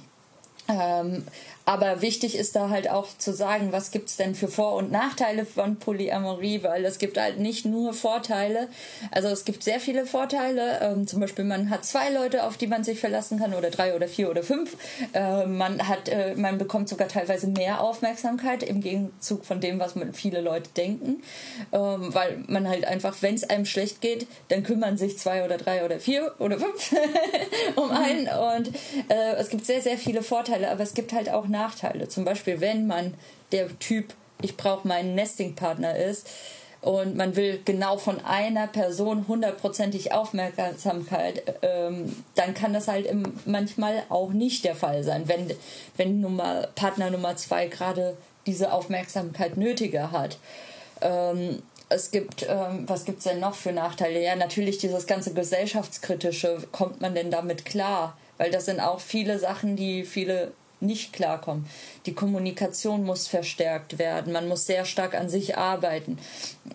Ähm, 0.68 1.24
aber 1.68 2.02
wichtig 2.02 2.38
ist 2.38 2.56
da 2.56 2.70
halt 2.70 2.90
auch 2.90 3.10
zu 3.18 3.34
sagen, 3.34 3.74
was 3.74 3.92
gibt 3.92 4.08
es 4.08 4.16
denn 4.16 4.36
für 4.36 4.48
Vor- 4.48 4.76
und 4.76 4.90
Nachteile 4.90 5.46
von 5.46 5.76
Polyamorie, 5.76 6.64
weil 6.64 6.86
es 6.86 6.98
gibt 6.98 7.18
halt 7.18 7.40
nicht 7.40 7.66
nur 7.66 7.94
Vorteile. 7.94 8.70
Also 9.12 9.28
es 9.28 9.44
gibt 9.44 9.64
sehr 9.64 9.82
viele 9.82 10.06
Vorteile. 10.06 10.80
Ähm, 10.82 11.08
zum 11.08 11.20
Beispiel 11.20 11.44
man 11.44 11.70
hat 11.70 11.84
zwei 11.84 12.10
Leute, 12.10 12.46
auf 12.46 12.56
die 12.56 12.68
man 12.68 12.86
sich 12.86 13.02
verlassen 13.02 13.38
kann, 13.38 13.54
oder 13.54 13.70
drei 13.70 13.94
oder 13.98 14.08
vier 14.08 14.30
oder 14.30 14.44
fünf. 14.44 14.78
Äh, 15.12 15.46
man 15.46 15.86
hat, 15.86 16.08
äh, 16.08 16.36
man 16.36 16.58
bekommt 16.58 16.88
sogar 16.88 17.10
teilweise 17.10 17.48
mehr 17.48 17.82
Aufmerksamkeit 17.82 18.64
im 18.64 18.80
Gegenzug 18.80 19.44
von 19.44 19.60
dem, 19.60 19.78
was 19.78 19.96
man 19.96 20.14
viele 20.14 20.40
Leute 20.40 20.70
denken, 20.78 21.22
ähm, 21.74 22.14
weil 22.14 22.46
man 22.48 22.70
halt 22.70 22.86
einfach, 22.86 23.18
wenn 23.20 23.36
es 23.36 23.44
einem 23.44 23.66
schlecht 23.66 24.00
geht, 24.00 24.26
dann 24.48 24.64
kümmern 24.64 24.98
sich 24.98 25.18
zwei 25.18 25.44
oder 25.44 25.58
drei 25.58 25.84
oder 25.84 26.00
vier 26.00 26.34
oder 26.40 26.60
fünf 26.60 26.96
um 27.76 27.92
einen. 27.92 28.30
Und 28.30 28.74
äh, 29.10 29.36
es 29.36 29.50
gibt 29.50 29.66
sehr 29.66 29.82
sehr 29.82 29.98
viele 29.98 30.24
Vorteile, 30.24 30.72
aber 30.72 30.84
es 30.84 30.94
gibt 30.94 31.12
halt 31.12 31.30
auch 31.30 31.46
Nachteile. 31.58 32.08
Zum 32.08 32.26
Beispiel, 32.26 32.62
wenn 32.62 32.88
man 32.88 33.14
der 33.52 33.78
Typ, 33.80 34.14
ich 34.42 34.58
brauche 34.58 34.88
meinen 34.88 35.16
Nesting-Partner 35.16 35.96
ist 35.96 36.28
und 36.82 37.16
man 37.16 37.36
will 37.36 37.60
genau 37.66 37.98
von 37.98 38.24
einer 38.24 38.68
Person 38.68 39.28
hundertprozentig 39.28 40.14
Aufmerksamkeit, 40.14 41.42
ähm, 41.62 42.24
dann 42.36 42.54
kann 42.54 42.74
das 42.74 42.88
halt 42.88 43.06
im, 43.08 43.34
manchmal 43.46 44.04
auch 44.10 44.32
nicht 44.32 44.64
der 44.64 44.76
Fall 44.76 45.04
sein, 45.04 45.28
wenn, 45.28 45.52
wenn 45.98 46.22
Nummer, 46.22 46.68
Partner 46.76 47.10
Nummer 47.10 47.36
zwei 47.36 47.68
gerade 47.68 48.16
diese 48.46 48.72
Aufmerksamkeit 48.72 49.58
nötiger 49.58 50.12
hat. 50.12 50.38
Ähm, 51.02 51.62
es 51.90 52.12
gibt, 52.12 52.46
ähm, 52.48 52.84
was 52.88 53.06
gibt 53.06 53.20
es 53.20 53.24
denn 53.26 53.40
noch 53.40 53.56
für 53.56 53.72
Nachteile? 53.72 54.22
Ja, 54.22 54.36
natürlich 54.36 54.78
dieses 54.78 55.08
ganze 55.08 55.34
gesellschaftskritische, 55.34 56.64
kommt 56.72 57.02
man 57.02 57.16
denn 57.16 57.32
damit 57.32 57.66
klar? 57.66 58.18
Weil 58.38 58.52
das 58.52 58.66
sind 58.66 58.80
auch 58.80 59.00
viele 59.00 59.40
Sachen, 59.40 59.76
die 59.76 60.04
viele 60.04 60.52
nicht 60.80 61.14
klarkommen. 61.14 61.66
Die 62.06 62.14
Kommunikation 62.14 63.04
muss 63.04 63.28
verstärkt 63.28 64.00
werden. 64.00 64.34
Man 64.34 64.48
muss 64.48 64.66
sehr 64.66 64.86
stark 64.86 65.16
an 65.16 65.30
sich 65.30 65.58
arbeiten. 65.58 66.18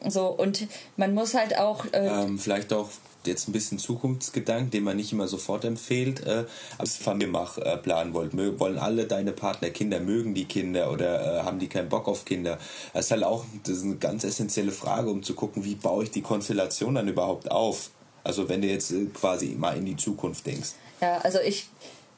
So 0.09 0.27
und 0.27 0.67
man 0.97 1.15
muss 1.15 1.35
halt 1.35 1.59
auch 1.59 1.85
äh 1.93 2.07
ähm, 2.07 2.39
vielleicht 2.39 2.73
auch 2.73 2.89
jetzt 3.27 3.49
ein 3.49 3.53
bisschen 3.53 3.79
Zukunftsgedanken, 3.79 4.71
den 4.71 4.85
man 4.85 4.97
nicht 4.97 5.13
immer 5.13 5.29
sofort 5.29 5.65
empfiehlt, 5.65 6.27
äh, 6.27 6.45
als 6.79 6.97
Familienmach 6.97 7.59
äh, 7.59 7.77
planen 7.77 8.15
wollt. 8.15 8.35
Mö 8.35 8.59
wollen 8.59 8.79
alle 8.79 9.07
deine 9.07 9.33
Partner 9.33 9.71
Kinder, 9.71 10.01
mögen 10.01 10.35
die 10.35 10.47
Kinder 10.47 10.91
oder 10.91 11.41
äh, 11.41 11.43
haben 11.45 11.59
die 11.59 11.69
keinen 11.69 11.89
Bock 11.89 12.09
auf 12.09 12.25
Kinder? 12.25 12.59
Das 12.93 13.07
ist 13.07 13.11
halt 13.13 13.25
auch 13.25 13.45
das 13.65 13.79
ist 13.79 13.85
eine 13.85 13.97
ganz 13.97 14.25
essentielle 14.25 14.73
Frage, 14.73 15.11
um 15.11 15.23
zu 15.23 15.35
gucken, 15.35 15.65
wie 15.65 15.75
baue 15.75 16.05
ich 16.05 16.11
die 16.11 16.23
Konstellation 16.23 16.95
dann 16.95 17.09
überhaupt 17.09 17.51
auf? 17.51 17.91
Also 18.25 18.49
wenn 18.49 18.63
du 18.63 18.69
jetzt 18.69 18.91
äh, 18.91 19.07
quasi 19.07 19.55
mal 19.57 19.77
in 19.77 19.87
die 19.87 19.97
Zukunft 19.97 20.47
denkst. 20.47 20.71
Ja, 21.01 21.19
also 21.19 21.39
ich 21.41 21.69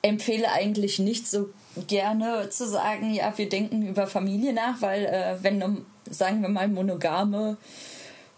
empfehle 0.02 0.50
eigentlich 0.50 0.98
nicht 0.98 1.26
so 1.26 1.48
gerne 1.88 2.48
zu 2.50 2.68
sagen, 2.68 3.12
ja, 3.12 3.32
wir 3.36 3.48
denken 3.48 3.86
über 3.86 4.06
Familie 4.06 4.52
nach, 4.52 4.80
weil 4.80 5.04
äh, 5.04 5.36
wenn, 5.42 5.84
sagen 6.10 6.42
wir 6.42 6.48
mal, 6.48 6.68
monogame 6.68 7.56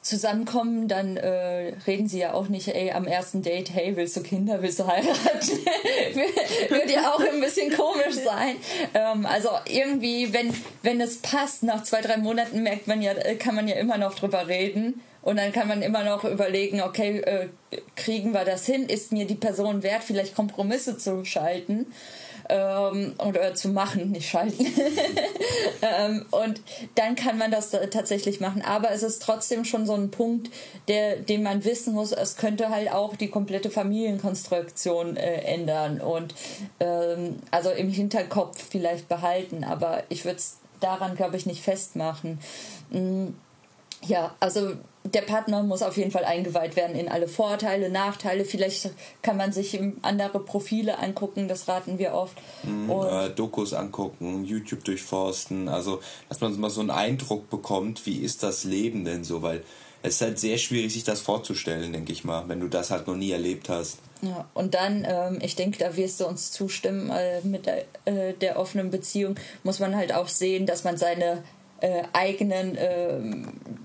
zusammenkommen, 0.07 0.89
dann 0.89 1.17
äh, 1.17 1.75
reden 1.87 2.09
sie 2.09 2.21
ja 2.21 2.33
auch 2.33 2.49
nicht, 2.49 2.69
ey, 2.69 2.93
am 2.93 3.07
ersten 3.07 3.43
Date, 3.43 3.75
hey, 3.75 3.97
willst 3.97 4.17
du 4.17 4.23
Kinder, 4.23 4.63
willst 4.63 4.79
du 4.79 4.87
heiraten? 4.87 5.11
Würde 6.69 6.93
ja 6.93 7.13
auch 7.13 7.21
ein 7.21 7.41
bisschen 7.41 7.75
komisch 7.75 8.15
sein. 8.15 8.57
Ähm, 8.95 9.27
also 9.27 9.51
irgendwie, 9.69 10.33
wenn, 10.33 10.55
wenn 10.83 11.01
es 11.01 11.19
passt, 11.19 11.65
nach 11.65 11.83
zwei, 11.83 12.01
drei 12.01 12.19
Monaten 12.19 12.63
merkt 12.63 12.87
man 12.87 13.03
ja, 13.03 13.13
äh, 13.13 13.35
kann 13.35 13.55
man 13.55 13.69
ja 13.69 13.75
immer 13.77 13.99
noch 13.99 14.15
drüber 14.15 14.47
reden. 14.47 15.03
Und 15.23 15.39
dann 15.39 15.51
kann 15.51 15.67
man 15.67 15.83
immer 15.83 16.05
noch 16.05 16.23
überlegen, 16.23 16.81
okay, 16.83 17.19
äh, 17.19 17.49
kriegen 17.97 18.33
wir 18.33 18.45
das 18.45 18.65
hin? 18.65 18.89
Ist 18.89 19.11
mir 19.11 19.27
die 19.27 19.35
Person 19.35 19.83
wert, 19.83 20.05
vielleicht 20.05 20.37
Kompromisse 20.37 20.99
zu 20.99 21.25
schalten? 21.25 21.87
Ähm, 22.49 23.15
oder 23.19 23.55
zu 23.55 23.69
machen, 23.69 24.13
nicht 24.13 24.29
schalten. 24.29 24.67
ähm, 25.83 26.27
und 26.31 26.61
dann 26.95 27.15
kann 27.15 27.39
man 27.39 27.51
das 27.51 27.71
tatsächlich 27.71 28.41
machen. 28.41 28.63
Aber 28.63 28.91
es 28.91 29.03
ist 29.03 29.23
trotzdem 29.23 29.65
schon 29.65 29.87
so 29.87 29.95
ein 29.95 30.11
Punkt, 30.11 30.51
der, 30.89 31.17
den 31.17 31.43
man 31.43 31.65
wissen 31.65 31.95
muss, 31.95 32.13
es 32.13 32.37
könnte 32.37 32.71
halt 32.71 32.93
auch 32.93 33.17
die 33.17 33.29
komplette 33.29 33.71
Familienkonstruktion 33.71 35.17
äh, 35.17 35.43
ändern 35.43 36.01
und 36.01 36.35
ähm, 36.81 37.37
also 37.51 37.71
im 37.71 37.91
Hinterkopf 37.91 38.63
vielleicht 38.71 39.09
behalten. 39.09 39.65
Aber 39.65 40.03
ich 40.09 40.25
würde 40.25 40.39
es 40.39 40.59
daran, 40.81 41.17
glaube 41.17 41.37
ich, 41.37 41.47
nicht 41.47 41.63
festmachen. 41.63 42.39
Mhm. 42.91 43.35
Ja, 44.07 44.35
also 44.41 44.73
der 45.15 45.23
Partner 45.23 45.63
muss 45.63 45.83
auf 45.83 45.97
jeden 45.97 46.11
Fall 46.11 46.25
eingeweiht 46.25 46.77
werden 46.77 46.97
in 46.97 47.09
alle 47.09 47.29
Vorteile, 47.29 47.91
Nachteile. 47.91 48.45
Vielleicht 48.45 48.91
kann 49.23 49.37
man 49.37 49.53
sich 49.53 49.79
andere 50.03 50.41
Profile 50.41 50.99
angucken, 50.99 51.49
das 51.49 51.69
raten 51.69 51.99
wir 51.99 52.15
oft. 52.15 52.37
Äh, 52.65 53.31
Dokus 53.31 53.73
angucken, 53.73 54.45
YouTube 54.45 54.85
durchforsten, 54.85 55.69
also 55.69 56.01
dass 56.29 56.41
man 56.41 56.59
mal 56.59 56.71
so 56.71 56.81
einen 56.81 56.91
Eindruck 56.91 57.51
bekommt, 57.51 58.07
wie 58.07 58.19
ist 58.19 58.43
das 58.43 58.65
Leben 58.65 59.05
denn 59.05 59.25
so, 59.25 59.43
weil 59.43 59.63
es 60.03 60.17
ist 60.17 60.21
halt 60.21 60.39
sehr 60.39 60.59
schwierig, 60.59 60.93
sich 60.93 61.05
das 61.05 61.21
vorzustellen, 61.21 61.93
denke 61.93 62.13
ich 62.13 62.25
mal, 62.25 62.49
wenn 62.49 62.61
du 62.61 62.69
das 62.69 62.91
halt 62.91 63.07
noch 63.07 63.17
nie 63.17 63.33
erlebt 63.33 63.69
hast. 63.69 63.99
Ja, 64.23 64.47
und 64.55 64.75
dann, 64.75 65.07
ähm, 65.09 65.39
ich 65.43 65.57
denke, 65.57 65.79
da 65.79 65.97
wirst 65.97 66.21
du 66.21 66.27
uns 66.27 66.53
zustimmen, 66.53 67.11
äh, 67.11 67.41
mit 67.43 67.67
der, 67.67 67.85
äh, 68.05 68.33
der 68.35 68.59
offenen 68.59 68.91
Beziehung 68.91 69.37
muss 69.63 69.79
man 69.79 69.97
halt 69.97 70.15
auch 70.15 70.29
sehen, 70.29 70.65
dass 70.65 70.85
man 70.85 70.97
seine 70.97 71.43
äh, 71.81 72.03
eigenen, 72.13 72.77
äh, 72.77 73.19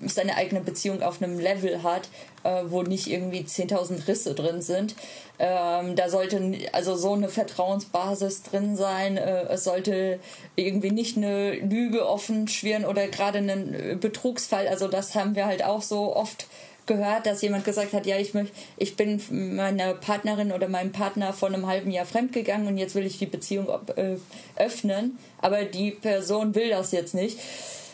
seine 0.07 0.35
eigene 0.35 0.61
Beziehung 0.61 1.01
auf 1.01 1.21
einem 1.21 1.39
Level 1.39 1.83
hat, 1.83 2.09
äh, 2.43 2.63
wo 2.67 2.83
nicht 2.83 3.07
irgendwie 3.07 3.41
10.000 3.41 4.07
Risse 4.07 4.33
drin 4.33 4.61
sind. 4.61 4.95
Ähm, 5.39 5.95
da 5.95 6.09
sollte 6.09 6.53
also 6.71 6.95
so 6.95 7.13
eine 7.13 7.29
Vertrauensbasis 7.29 8.43
drin 8.43 8.75
sein. 8.75 9.17
Äh, 9.17 9.43
es 9.49 9.63
sollte 9.63 10.19
irgendwie 10.55 10.91
nicht 10.91 11.17
eine 11.17 11.53
Lüge 11.53 12.07
offen 12.07 12.47
schwirren 12.47 12.85
oder 12.85 13.07
gerade 13.07 13.39
einen 13.39 13.73
äh, 13.73 13.97
Betrugsfall. 13.99 14.67
Also 14.67 14.87
das 14.87 15.15
haben 15.15 15.35
wir 15.35 15.45
halt 15.45 15.63
auch 15.63 15.81
so 15.81 16.15
oft 16.15 16.47
gehört, 16.87 17.25
dass 17.25 17.41
jemand 17.41 17.63
gesagt 17.63 17.93
hat, 17.93 18.05
ja, 18.05 18.17
ich 18.17 18.33
möchte, 18.33 18.53
ich 18.77 18.95
bin 18.95 19.21
meiner 19.55 19.93
Partnerin 19.93 20.51
oder 20.51 20.67
meinem 20.67 20.91
Partner 20.91 21.31
vor 21.31 21.49
einem 21.49 21.67
halben 21.67 21.91
Jahr 21.91 22.05
fremdgegangen 22.05 22.67
und 22.67 22.77
jetzt 22.77 22.95
will 22.95 23.05
ich 23.05 23.19
die 23.19 23.27
Beziehung 23.27 23.67
äh, 23.95 24.15
öffnen, 24.55 25.17
aber 25.39 25.63
die 25.63 25.91
Person 25.91 26.55
will 26.55 26.69
das 26.69 26.91
jetzt 26.91 27.13
nicht 27.13 27.37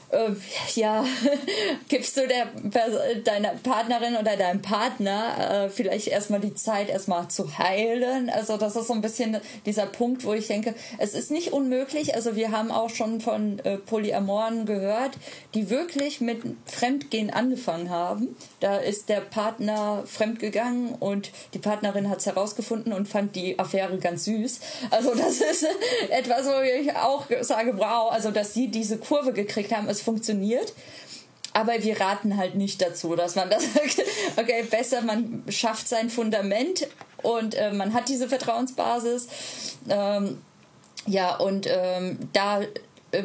äh, 0.10 0.32
ja, 0.76 1.05
gibst 1.89 2.18
du 2.18 2.28
der, 2.28 2.47
deiner 3.24 3.49
Partnerin 3.64 4.16
oder 4.16 4.38
deinem 4.38 4.62
Partner 4.62 5.66
äh, 5.66 5.70
vielleicht 5.70 6.08
erstmal 6.08 6.39
die 6.39 6.53
Zeit, 6.53 6.89
erstmal 6.89 7.28
zu 7.28 7.58
heilen. 7.58 8.30
Also 8.30 8.58
das 8.58 8.76
ist 8.76 8.88
so 8.88 8.93
ein 8.93 9.01
bisschen 9.01 9.38
dieser 9.66 9.86
Punkt, 9.86 10.24
wo 10.24 10.34
ich 10.34 10.47
denke, 10.47 10.76
es 10.97 11.14
ist 11.14 11.32
nicht 11.32 11.51
unmöglich. 11.51 12.16
Also 12.16 12.36
wir 12.36 12.51
haben 12.51 12.72
auch 12.72 12.89
schon 12.89 13.22
von 13.22 13.60
äh, 13.60 13.78
Polyamoren 13.78 14.66
gehört, 14.66 15.18
die 15.53 15.70
wirklich 15.70 16.22
mit 16.22 16.41
Fremdgehen 16.66 17.30
angefangen 17.30 17.89
haben. 17.89 18.36
Da 18.60 18.78
ist 18.78 19.10
der 19.10 19.22
Partner 19.22 20.03
fremdgegangen 20.08 20.95
und 20.95 21.30
die 21.53 21.60
Partnerin 21.60 22.10
hat 22.10 22.20
es 22.20 22.26
herausgefunden 22.26 22.91
und 22.91 23.08
fand 23.08 23.36
die 23.36 23.60
Affäre 23.60 23.97
ganz 23.99 24.26
süß. 24.26 24.60
Also 24.89 25.14
das 25.14 25.41
ist 25.41 25.66
etwas, 26.10 26.47
wo 26.47 26.62
ich 26.62 26.95
auch 26.95 27.26
sage, 27.41 27.78
wow, 27.78 28.12
also 28.12 28.32
dass 28.32 28.55
sie 28.55 28.70
diese 28.70 28.97
Kurve 28.97 29.34
gekriegt 29.34 29.76
haben, 29.76 29.88
es 29.88 30.01
funktioniert. 30.01 30.74
Aber 31.53 31.82
wir 31.84 31.99
raten 31.99 32.38
halt 32.38 32.55
nicht 32.55 32.82
dazu, 32.82 33.16
dass 33.16 33.36
man 33.36 33.49
das, 33.49 33.64
okay, 34.38 34.64
besser, 34.70 35.01
man 35.01 35.43
schafft 35.49 35.88
sein 35.88 36.10
Fundament 36.10 36.88
und 37.24 37.55
äh, 37.55 37.72
man 37.72 37.93
hat 37.93 38.10
diese 38.10 38.28
Vertrauensbasis. 38.28 39.28
Ähm, 39.89 40.41
ja, 41.08 41.36
und 41.38 41.68
ähm, 41.70 42.18
da 42.34 42.62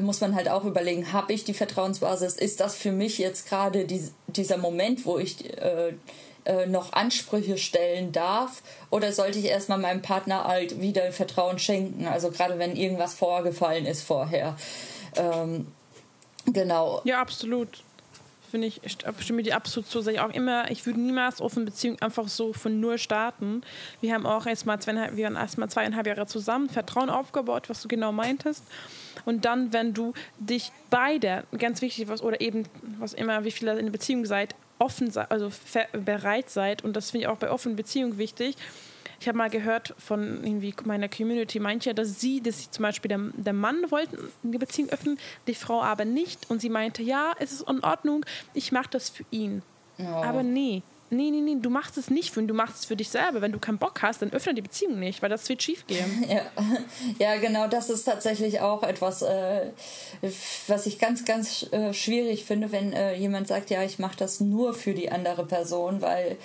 muss 0.00 0.20
man 0.20 0.34
halt 0.34 0.48
auch 0.48 0.64
überlegen, 0.64 1.12
habe 1.12 1.32
ich 1.32 1.44
die 1.44 1.54
Vertrauensbasis? 1.54 2.36
Ist 2.36 2.60
das 2.60 2.76
für 2.76 2.92
mich 2.92 3.18
jetzt 3.18 3.48
gerade 3.48 3.84
die, 3.84 4.08
dieser 4.28 4.56
Moment, 4.56 5.04
wo 5.06 5.18
ich 5.18 5.56
äh, 5.58 5.94
äh, 6.44 6.66
noch 6.66 6.92
Ansprüche 6.92 7.58
stellen 7.58 8.12
darf? 8.12 8.62
Oder 8.90 9.12
sollte 9.12 9.38
ich 9.38 9.46
erstmal 9.46 9.78
meinem 9.78 10.02
Partner 10.02 10.44
halt 10.44 10.80
wieder 10.80 11.12
Vertrauen 11.12 11.58
schenken? 11.58 12.06
Also 12.06 12.30
gerade 12.30 12.58
wenn 12.58 12.76
irgendwas 12.76 13.14
vorgefallen 13.14 13.86
ist 13.86 14.02
vorher. 14.02 14.56
Ähm, 15.16 15.66
Genau. 16.46 17.00
Ja, 17.04 17.20
absolut. 17.20 17.82
Finde 18.52 18.66
ich, 18.66 18.82
ich 18.84 18.98
stimme 19.20 19.42
dir 19.42 19.56
absolut 19.56 19.88
zu. 19.88 20.02
Sag 20.02 20.12
ich 20.12 20.20
auch 20.20 20.28
immer, 20.28 20.70
ich 20.70 20.84
würde 20.84 21.00
niemals 21.00 21.40
offene 21.40 21.64
Beziehungen 21.64 22.02
einfach 22.02 22.28
so 22.28 22.52
von 22.52 22.80
null 22.80 22.98
starten. 22.98 23.62
Wir 24.02 24.12
haben 24.12 24.26
auch 24.26 24.44
erst 24.44 24.66
mal 24.66 24.78
zweieinhalb, 24.78 25.16
wir 25.16 25.24
waren 25.24 25.36
erst 25.36 25.56
mal 25.56 25.70
zweieinhalb 25.70 26.06
Jahre 26.06 26.26
zusammen, 26.26 26.68
Vertrauen 26.68 27.08
aufgebaut, 27.08 27.70
was 27.70 27.80
du 27.80 27.88
genau 27.88 28.12
meintest. 28.12 28.62
Und 29.24 29.46
dann, 29.46 29.72
wenn 29.72 29.94
du 29.94 30.12
dich 30.38 30.70
beide, 30.90 31.44
ganz 31.56 31.80
wichtig, 31.80 32.08
was 32.08 32.22
oder 32.22 32.42
eben, 32.42 32.64
was 32.98 33.14
immer, 33.14 33.42
wie 33.44 33.52
viele 33.52 33.78
in 33.78 33.86
der 33.86 33.92
Beziehung 33.92 34.26
seid, 34.26 34.54
offen 34.78 35.10
also 35.30 35.50
bereit 36.04 36.50
seid, 36.50 36.84
und 36.84 36.94
das 36.94 37.10
finde 37.10 37.24
ich 37.24 37.28
auch 37.28 37.38
bei 37.38 37.50
offenen 37.50 37.76
Beziehungen 37.76 38.18
wichtig, 38.18 38.56
ich 39.22 39.28
habe 39.28 39.38
mal 39.38 39.50
gehört 39.50 39.94
von 39.98 40.42
irgendwie 40.42 40.74
meiner 40.84 41.08
Community, 41.08 41.60
manche, 41.60 41.94
dass 41.94 42.20
sie, 42.20 42.42
dass 42.42 42.60
sie 42.60 42.70
zum 42.72 42.82
Beispiel 42.82 43.08
der, 43.08 43.20
der 43.36 43.52
Mann 43.52 43.88
wollten 43.92 44.18
eine 44.42 44.58
Beziehung 44.58 44.90
öffnen, 44.90 45.16
die 45.46 45.54
Frau 45.54 45.80
aber 45.80 46.04
nicht. 46.04 46.50
Und 46.50 46.60
sie 46.60 46.68
meinte, 46.68 47.04
ja, 47.04 47.32
es 47.38 47.52
ist 47.52 47.68
in 47.68 47.84
Ordnung, 47.84 48.26
ich 48.52 48.72
mache 48.72 48.88
das 48.90 49.10
für 49.10 49.24
ihn. 49.30 49.62
Oh. 49.98 50.02
Aber 50.02 50.42
nee, 50.42 50.82
nee, 51.10 51.30
nee, 51.30 51.40
nee, 51.40 51.56
du 51.60 51.70
machst 51.70 51.96
es 51.98 52.10
nicht 52.10 52.34
für 52.34 52.40
ihn, 52.40 52.48
du 52.48 52.54
machst 52.54 52.80
es 52.80 52.84
für 52.86 52.96
dich 52.96 53.10
selber. 53.10 53.42
Wenn 53.42 53.52
du 53.52 53.60
keinen 53.60 53.78
Bock 53.78 54.02
hast, 54.02 54.22
dann 54.22 54.32
öffne 54.32 54.54
die 54.54 54.62
Beziehung 54.62 54.98
nicht, 54.98 55.22
weil 55.22 55.30
das 55.30 55.48
wird 55.48 55.62
schief 55.62 55.86
gehen. 55.86 56.24
Ja, 56.28 56.42
ja 57.18 57.36
genau, 57.36 57.68
das 57.68 57.90
ist 57.90 58.02
tatsächlich 58.02 58.60
auch 58.60 58.82
etwas, 58.82 59.22
äh, 59.22 59.70
was 60.66 60.86
ich 60.86 60.98
ganz, 60.98 61.24
ganz 61.24 61.64
äh, 61.70 61.94
schwierig 61.94 62.44
finde, 62.44 62.72
wenn 62.72 62.92
äh, 62.92 63.14
jemand 63.14 63.46
sagt, 63.46 63.70
ja, 63.70 63.84
ich 63.84 64.00
mache 64.00 64.16
das 64.16 64.40
nur 64.40 64.74
für 64.74 64.94
die 64.94 65.12
andere 65.12 65.46
Person, 65.46 66.02
weil 66.02 66.38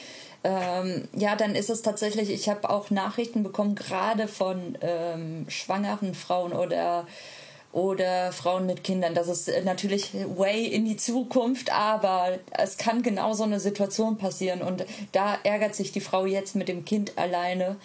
ähm, 0.47 1.09
ja, 1.13 1.35
dann 1.35 1.55
ist 1.55 1.69
es 1.69 1.81
tatsächlich, 1.81 2.29
ich 2.29 2.47
habe 2.47 2.69
auch 2.69 2.89
Nachrichten 2.89 3.43
bekommen, 3.43 3.75
gerade 3.75 4.29
von 4.29 4.77
ähm, 4.79 5.45
schwangeren 5.49 6.15
Frauen 6.15 6.53
oder 6.53 7.05
oder 7.73 8.31
Frauen 8.31 8.65
mit 8.65 8.85
Kindern. 8.85 9.13
Das 9.13 9.27
ist 9.27 9.51
natürlich 9.65 10.11
way 10.37 10.65
in 10.65 10.85
die 10.85 10.95
Zukunft, 10.95 11.71
aber 11.71 12.39
es 12.51 12.77
kann 12.77 13.03
genau 13.03 13.33
so 13.33 13.43
eine 13.43 13.59
Situation 13.59 14.17
passieren. 14.17 14.61
Und 14.61 14.85
da 15.11 15.37
ärgert 15.43 15.75
sich 15.75 15.91
die 15.91 15.99
Frau 15.99 16.25
jetzt 16.25 16.55
mit 16.55 16.69
dem 16.69 16.85
Kind 16.85 17.17
alleine, 17.17 17.75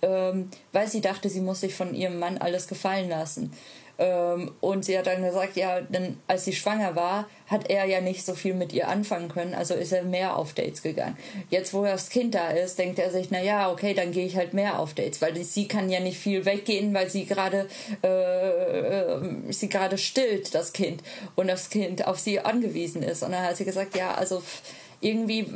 ähm, 0.00 0.48
weil 0.70 0.86
sie 0.86 1.00
dachte, 1.00 1.28
sie 1.28 1.40
muss 1.40 1.60
sich 1.60 1.74
von 1.74 1.92
ihrem 1.92 2.20
Mann 2.20 2.38
alles 2.38 2.68
gefallen 2.68 3.10
lassen. 3.10 3.52
Ähm, 3.98 4.52
und 4.60 4.84
sie 4.84 4.98
hat 4.98 5.06
dann 5.06 5.22
gesagt, 5.22 5.56
ja, 5.56 5.80
denn 5.80 6.18
als 6.26 6.44
sie 6.44 6.52
schwanger 6.52 6.96
war, 6.96 7.28
hat 7.46 7.68
er 7.70 7.84
ja 7.84 8.00
nicht 8.00 8.24
so 8.24 8.34
viel 8.34 8.54
mit 8.54 8.72
ihr 8.72 8.88
anfangen 8.88 9.28
können, 9.28 9.54
also 9.54 9.74
ist 9.74 9.92
er 9.92 10.02
mehr 10.02 10.36
auf 10.36 10.54
Dates 10.54 10.82
gegangen. 10.82 11.16
Jetzt, 11.50 11.74
wo 11.74 11.84
das 11.84 12.08
Kind 12.08 12.34
da 12.34 12.48
ist, 12.48 12.78
denkt 12.78 12.98
er 12.98 13.10
sich, 13.10 13.30
na 13.30 13.42
ja, 13.42 13.70
okay, 13.70 13.92
dann 13.94 14.12
gehe 14.12 14.26
ich 14.26 14.36
halt 14.36 14.54
mehr 14.54 14.78
auf 14.78 14.94
Dates, 14.94 15.20
weil 15.20 15.36
sie 15.44 15.68
kann 15.68 15.90
ja 15.90 16.00
nicht 16.00 16.18
viel 16.18 16.44
weggehen, 16.44 16.94
weil 16.94 17.10
sie 17.10 17.26
gerade 17.26 17.68
äh, 18.02 19.52
sie 19.52 19.68
gerade 19.68 19.98
stillt, 19.98 20.54
das 20.54 20.72
Kind, 20.72 21.02
und 21.36 21.48
das 21.48 21.70
Kind 21.70 22.06
auf 22.06 22.18
sie 22.18 22.40
angewiesen 22.40 23.02
ist. 23.02 23.22
Und 23.22 23.32
dann 23.32 23.42
hat 23.42 23.56
sie 23.56 23.64
gesagt, 23.64 23.96
ja, 23.96 24.14
also 24.14 24.42
irgendwie 25.02 25.46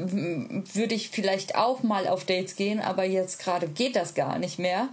würde 0.74 0.95
ich 0.95 1.11
vielleicht 1.11 1.55
auch 1.55 1.82
mal 1.82 2.09
auf 2.09 2.24
Dates 2.24 2.57
gehen, 2.57 2.80
aber 2.80 3.05
jetzt 3.05 3.39
gerade 3.39 3.68
geht 3.68 3.97
das 3.97 4.14
gar 4.14 4.39
nicht 4.39 4.59
mehr. 4.59 4.89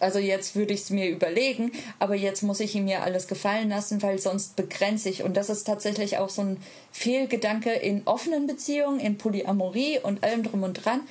Also 0.00 0.18
jetzt 0.18 0.56
würde 0.56 0.74
ich 0.74 0.80
es 0.80 0.90
mir 0.90 1.08
überlegen, 1.08 1.72
aber 1.98 2.14
jetzt 2.14 2.42
muss 2.42 2.60
ich 2.60 2.74
ihm 2.74 2.88
ja 2.88 3.02
alles 3.02 3.28
gefallen 3.28 3.68
lassen, 3.68 4.02
weil 4.02 4.18
sonst 4.18 4.56
begrenze 4.56 5.10
ich. 5.10 5.22
Und 5.22 5.36
das 5.36 5.50
ist 5.50 5.64
tatsächlich 5.64 6.18
auch 6.18 6.30
so 6.30 6.42
ein 6.42 6.56
Fehlgedanke 6.90 7.70
in 7.70 8.02
offenen 8.06 8.46
Beziehungen, 8.46 8.98
in 8.98 9.18
Polyamorie 9.18 9.98
und 10.02 10.24
allem 10.24 10.42
drum 10.42 10.62
und 10.62 10.74
dran, 10.74 11.02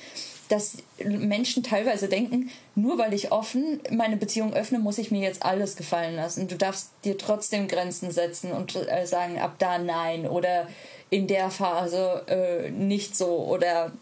dass 0.48 0.78
Menschen 1.04 1.62
teilweise 1.62 2.08
denken, 2.08 2.50
nur 2.74 2.98
weil 2.98 3.14
ich 3.14 3.30
offen 3.30 3.80
meine 3.90 4.16
Beziehung 4.16 4.52
öffne, 4.52 4.80
muss 4.80 4.98
ich 4.98 5.12
mir 5.12 5.20
jetzt 5.20 5.44
alles 5.44 5.76
gefallen 5.76 6.16
lassen. 6.16 6.48
Du 6.48 6.56
darfst 6.56 6.90
dir 7.04 7.16
trotzdem 7.16 7.68
Grenzen 7.68 8.10
setzen 8.10 8.50
und 8.50 8.74
äh, 8.74 9.06
sagen, 9.06 9.38
ab 9.38 9.54
da 9.58 9.78
nein 9.78 10.26
oder 10.26 10.66
in 11.08 11.28
der 11.28 11.50
Phase 11.50 12.24
äh, 12.26 12.70
nicht 12.70 13.16
so 13.16 13.46
oder 13.46 13.92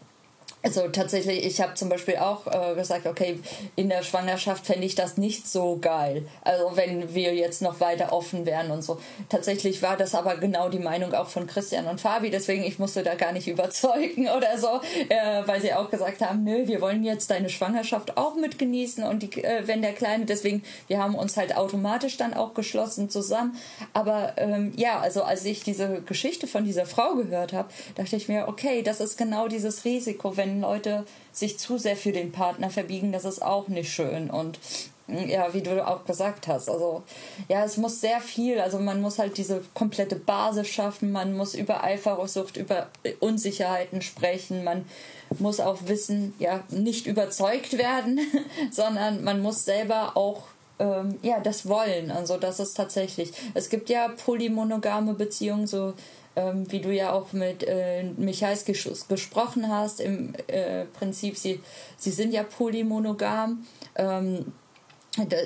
also 0.61 0.89
tatsächlich, 0.89 1.45
ich 1.45 1.61
habe 1.61 1.75
zum 1.75 1.87
Beispiel 1.87 2.17
auch 2.17 2.45
äh, 2.47 2.75
gesagt, 2.75 3.05
okay, 3.05 3.39
in 3.77 3.87
der 3.87 4.03
Schwangerschaft 4.03 4.65
fände 4.65 4.85
ich 4.85 4.93
das 4.93 5.15
nicht 5.17 5.47
so 5.47 5.77
geil. 5.79 6.27
Also 6.41 6.75
wenn 6.75 7.13
wir 7.15 7.33
jetzt 7.33 7.61
noch 7.61 7.79
weiter 7.79 8.11
offen 8.11 8.45
wären 8.45 8.69
und 8.71 8.81
so. 8.81 8.99
Tatsächlich 9.29 9.81
war 9.81 9.95
das 9.95 10.15
aber 10.15 10.35
genau 10.35 10.67
die 10.67 10.79
Meinung 10.79 11.13
auch 11.13 11.29
von 11.29 11.47
Christian 11.47 11.87
und 11.87 12.01
Fabi, 12.01 12.29
deswegen 12.29 12.63
ich 12.63 12.77
musste 12.77 13.03
da 13.03 13.15
gar 13.15 13.31
nicht 13.31 13.47
überzeugen 13.47 14.27
oder 14.27 14.57
so, 14.57 14.81
äh, 15.07 15.43
weil 15.45 15.61
sie 15.61 15.73
auch 15.73 15.89
gesagt 15.89 16.21
haben, 16.21 16.43
nö, 16.43 16.67
wir 16.67 16.81
wollen 16.81 17.03
jetzt 17.03 17.31
deine 17.31 17.49
Schwangerschaft 17.49 18.17
auch 18.17 18.35
mit 18.35 18.59
genießen 18.59 19.03
und 19.05 19.23
die, 19.23 19.43
äh, 19.43 19.65
wenn 19.65 19.81
der 19.81 19.93
Kleine, 19.93 20.25
deswegen, 20.25 20.63
wir 20.87 21.01
haben 21.01 21.15
uns 21.15 21.37
halt 21.37 21.55
automatisch 21.55 22.17
dann 22.17 22.33
auch 22.33 22.53
geschlossen 22.53 23.09
zusammen. 23.09 23.55
Aber 23.93 24.33
ähm, 24.35 24.73
ja, 24.75 24.99
also 24.99 25.23
als 25.23 25.45
ich 25.45 25.63
diese 25.63 26.01
Geschichte 26.01 26.47
von 26.47 26.65
dieser 26.65 26.85
Frau 26.85 27.15
gehört 27.15 27.53
habe, 27.53 27.69
dachte 27.95 28.17
ich 28.17 28.27
mir, 28.27 28.47
okay, 28.49 28.81
das 28.81 28.99
ist 28.99 29.17
genau 29.17 29.47
dieses 29.47 29.85
Risiko, 29.85 30.35
wenn 30.35 30.48
wenn 30.49 30.61
Leute 30.61 31.05
sich 31.31 31.59
zu 31.59 31.77
sehr 31.77 31.95
für 31.95 32.11
den 32.11 32.31
Partner 32.31 32.69
verbiegen, 32.69 33.11
das 33.11 33.25
ist 33.25 33.41
auch 33.41 33.67
nicht 33.67 33.91
schön. 33.91 34.29
Und 34.29 34.59
ja, 35.07 35.53
wie 35.53 35.61
du 35.61 35.85
auch 35.87 36.05
gesagt 36.05 36.47
hast, 36.47 36.69
also 36.69 37.03
ja, 37.47 37.63
es 37.63 37.77
muss 37.77 38.01
sehr 38.01 38.21
viel, 38.21 38.59
also 38.59 38.77
man 38.77 39.01
muss 39.01 39.17
halt 39.17 39.37
diese 39.37 39.61
komplette 39.73 40.15
Basis 40.15 40.67
schaffen, 40.67 41.11
man 41.11 41.35
muss 41.35 41.55
über 41.55 41.83
Eifersucht, 41.83 42.57
über 42.57 42.87
Unsicherheiten 43.19 44.01
sprechen, 44.01 44.63
man 44.63 44.85
muss 45.39 45.59
auch 45.59 45.77
wissen, 45.85 46.33
ja, 46.39 46.61
nicht 46.69 47.07
überzeugt 47.07 47.77
werden, 47.77 48.19
sondern 48.71 49.23
man 49.23 49.41
muss 49.41 49.65
selber 49.65 50.15
auch 50.15 50.43
ähm, 50.79 51.19
ja, 51.21 51.39
das 51.39 51.67
wollen. 51.67 52.09
Also 52.09 52.37
das 52.37 52.59
ist 52.59 52.75
tatsächlich. 52.75 53.31
Es 53.53 53.69
gibt 53.69 53.89
ja 53.89 54.07
polymonogame 54.07 55.13
Beziehungen, 55.13 55.67
so 55.67 55.93
ähm, 56.39 56.71
wie 56.71 56.79
du 56.79 56.93
ja 56.93 57.11
auch 57.11 57.33
mit 57.33 57.63
äh, 57.67 58.03
Michaels 58.17 58.65
ges 58.65 59.07
gesprochen 59.07 59.67
hast, 59.69 59.99
im 59.99 60.33
äh, 60.47 60.85
Prinzip, 60.85 61.37
sie, 61.37 61.61
sie 61.97 62.11
sind 62.11 62.33
ja 62.33 62.43
polymonogam. 62.43 63.65
Ähm, 63.95 64.53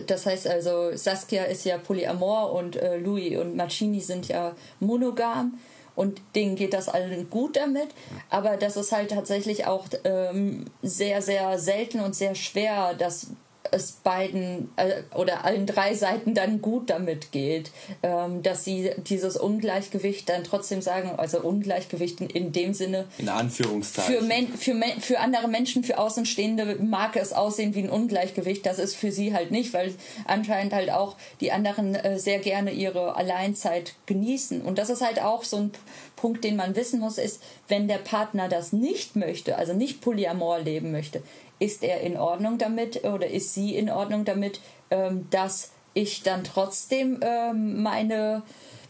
das 0.08 0.26
heißt 0.26 0.48
also, 0.48 0.96
Saskia 0.96 1.46
ist 1.46 1.66
ja 1.66 1.78
polyamor 1.78 2.54
und 2.54 2.76
äh, 2.76 2.98
Louis 2.98 3.38
und 3.38 3.56
Marcini 3.56 4.02
sind 4.02 4.28
ja 4.28 4.54
monogam 4.80 5.58
und 5.96 6.22
denen 6.36 6.56
geht 6.56 6.74
das 6.74 6.90
allen 6.90 7.30
gut 7.30 7.56
damit. 7.56 7.90
Aber 8.30 8.58
das 8.58 8.76
ist 8.78 8.92
halt 8.92 9.12
tatsächlich 9.12 9.66
auch 9.66 9.86
ähm, 10.04 10.66
sehr, 10.82 11.22
sehr 11.22 11.58
selten 11.58 12.02
und 12.02 12.14
sehr 12.16 12.36
schwer, 12.36 12.94
dass 12.94 13.28
es 13.72 13.94
beiden 13.94 14.70
äh, 14.76 15.04
oder 15.16 15.46
allen 15.46 15.66
drei 15.66 15.94
Seiten 15.96 16.34
dann 16.34 16.62
gut 16.62 16.90
damit 16.90 17.32
geht, 17.32 17.72
ähm, 18.04 18.44
dass 18.44 18.64
sie 18.64 18.92
dieses 19.08 19.38
Ungleichgewicht 19.38 20.28
dann 20.30 20.44
trotzdem 20.44 20.82
sagen, 20.82 21.12
also 21.18 21.40
Ungleichgewicht 21.40 22.22
in, 22.22 22.30
in 22.30 22.52
dem 22.52 22.74
Sinne. 22.74 23.06
In 23.18 23.30
Anführungszeichen. 23.30 24.16
Für, 24.16 24.22
Men 24.22 24.48
für, 24.50 24.74
Men 24.74 25.00
für 25.00 25.20
andere 25.20 25.48
Menschen, 25.48 25.84
für 25.84 25.98
Außenstehende 25.98 26.78
mag 26.82 27.16
es 27.16 27.34
aussehen 27.34 27.74
wie 27.74 27.84
ein 27.84 27.90
Ungleichgewicht. 27.90 28.66
Das 28.66 28.80
ist 28.80 28.96
für 28.96 29.12
sie 29.12 29.34
halt 29.34 29.52
nicht, 29.52 29.74
weil 29.74 29.94
anscheinend 30.26 30.74
halt 30.74 30.92
auch 30.92 31.16
die 31.40 31.52
anderen 31.52 31.96
äh, 31.96 32.20
sehr 32.20 32.40
gerne 32.40 32.72
ihre 32.72 33.16
Alleinzeit 33.16 33.96
genießen. 34.06 34.62
Und 34.62 34.78
das 34.78 34.90
ist 34.90 35.02
halt 35.02 35.22
auch 35.22 35.44
so 35.44 35.58
ein 35.58 35.72
Punkt, 36.16 36.44
den 36.44 36.56
man 36.56 36.76
wissen 36.76 37.00
muss, 37.00 37.18
ist, 37.18 37.42
wenn 37.68 37.88
der 37.88 37.98
Partner 37.98 38.50
das 38.50 38.72
nicht 38.72 39.16
möchte, 39.16 39.58
also 39.58 39.74
nicht 39.74 40.02
Polyamor 40.02 40.60
leben 40.60 40.92
möchte, 40.92 41.24
ist 41.60 41.84
er 41.84 42.02
in 42.02 42.18
Ordnung 42.18 42.58
damit 42.58 43.04
oder 43.04 43.28
ist 43.28 43.54
sie 43.54 43.76
in 43.76 43.90
Ordnung 43.90 44.26
damit, 44.26 44.60
ähm, 44.92 45.28
dass 45.30 45.72
ich 45.94 46.24
dann 46.24 46.44
trotzdem 46.44 47.20
ähm, 47.22 47.82
meine 47.82 48.44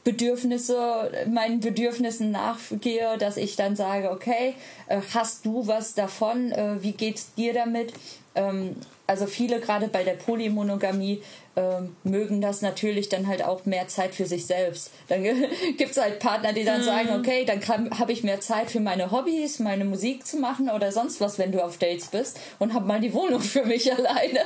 Bedürfnisse, 0.04 1.12
meinen 1.30 1.60
Bedürfnissen 1.60 2.32
nachgehe, 2.32 3.18
dass 3.18 3.38
ich 3.38 3.56
dann 3.56 3.76
sage, 3.76 4.12
okay, 4.12 4.56
äh, 4.88 5.00
hast 5.14 5.46
du 5.46 5.66
was 5.68 5.94
davon? 5.94 6.52
Äh, 6.52 6.82
wie 6.82 6.92
geht's 6.92 7.34
dir 7.36 7.54
damit? 7.54 7.94
Ähm, 8.36 8.76
also 9.06 9.28
viele 9.28 9.60
gerade 9.60 9.88
bei 9.88 10.04
der 10.04 10.14
Polymonogamie 10.14 11.22
ähm, 11.56 11.96
mögen 12.04 12.42
das 12.42 12.62
natürlich 12.62 13.10
dann 13.10 13.28
halt 13.28 13.44
auch 13.44 13.66
mehr 13.66 13.88
Zeit 13.88 14.16
für 14.16 14.26
sich 14.26 14.46
selbst. 14.46 14.92
Dann 15.08 15.24
gibt 15.78 15.92
es 15.92 15.98
halt 15.98 16.20
Partner, 16.20 16.52
die 16.52 16.64
dann 16.64 16.82
mhm. 16.82 16.86
sagen, 16.86 17.10
okay, 17.20 17.46
dann 17.46 17.62
habe 18.00 18.12
ich 18.12 18.24
mehr 18.24 18.40
Zeit 18.40 18.72
für 18.72 18.80
meine 18.80 19.12
Hobbys, 19.12 19.60
meine 19.60 19.86
Musik 19.86 20.26
zu 20.26 20.38
machen 20.38 20.70
oder 20.70 20.92
sonst 20.92 21.22
was, 21.22 21.38
wenn 21.38 21.52
du 21.52 21.64
auf 21.64 21.78
Dates 21.78 22.08
bist 22.08 22.40
und 22.60 22.74
hab 22.74 22.86
mal 22.86 23.00
die 23.00 23.14
Wohnung 23.14 23.42
für 23.42 23.66
mich 23.66 23.94
alleine. 23.94 24.40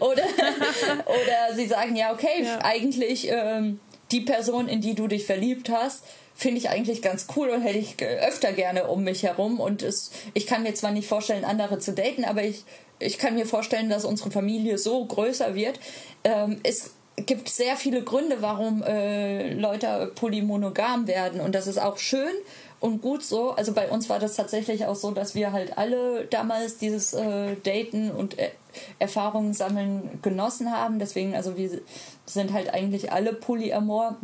Oder, 0.00 0.22
oder 1.06 1.56
sie 1.56 1.66
sagen, 1.66 1.96
ja, 1.96 2.12
okay, 2.12 2.44
ja. 2.44 2.60
eigentlich 2.62 3.28
ähm, 3.30 3.80
die 4.12 4.20
Person, 4.20 4.68
in 4.68 4.80
die 4.80 4.94
du 4.94 5.08
dich 5.08 5.26
verliebt 5.26 5.70
hast, 5.70 6.04
finde 6.34 6.58
ich 6.58 6.70
eigentlich 6.70 7.02
ganz 7.02 7.26
cool 7.36 7.50
und 7.50 7.62
hätte 7.62 7.78
ich 7.78 7.96
öfter 8.00 8.52
gerne 8.52 8.86
um 8.86 9.04
mich 9.04 9.22
herum. 9.22 9.60
Und 9.60 9.82
es, 9.82 10.12
ich 10.34 10.46
kann 10.46 10.62
mir 10.62 10.74
zwar 10.74 10.92
nicht 10.92 11.08
vorstellen, 11.08 11.44
andere 11.44 11.78
zu 11.78 11.92
daten, 11.92 12.24
aber 12.24 12.44
ich 12.44 12.64
ich 13.02 13.18
kann 13.18 13.34
mir 13.34 13.46
vorstellen, 13.46 13.90
dass 13.90 14.04
unsere 14.04 14.30
Familie 14.30 14.78
so 14.78 15.04
größer 15.04 15.54
wird. 15.54 15.78
Ähm, 16.24 16.60
es 16.62 16.92
gibt 17.16 17.48
sehr 17.48 17.76
viele 17.76 18.02
Gründe, 18.02 18.38
warum 18.40 18.82
äh, 18.82 19.52
Leute 19.52 20.12
polymonogam 20.14 21.06
werden 21.06 21.40
und 21.40 21.54
das 21.54 21.66
ist 21.66 21.78
auch 21.78 21.98
schön 21.98 22.32
und 22.80 23.02
gut 23.02 23.22
so. 23.22 23.50
Also 23.50 23.72
bei 23.72 23.88
uns 23.88 24.08
war 24.08 24.18
das 24.18 24.36
tatsächlich 24.36 24.86
auch 24.86 24.94
so, 24.94 25.10
dass 25.10 25.34
wir 25.34 25.52
halt 25.52 25.76
alle 25.76 26.26
damals 26.26 26.78
dieses 26.78 27.12
äh, 27.12 27.56
Daten 27.62 28.10
und 28.10 28.38
äh, 28.38 28.50
Erfahrungen 28.98 29.54
sammeln 29.54 30.18
genossen 30.22 30.72
haben. 30.72 30.98
Deswegen, 30.98 31.34
also 31.34 31.56
wir 31.56 31.80
sind 32.26 32.52
halt 32.52 32.72
eigentlich 32.72 33.12
alle 33.12 33.32
polyamor 33.32 34.16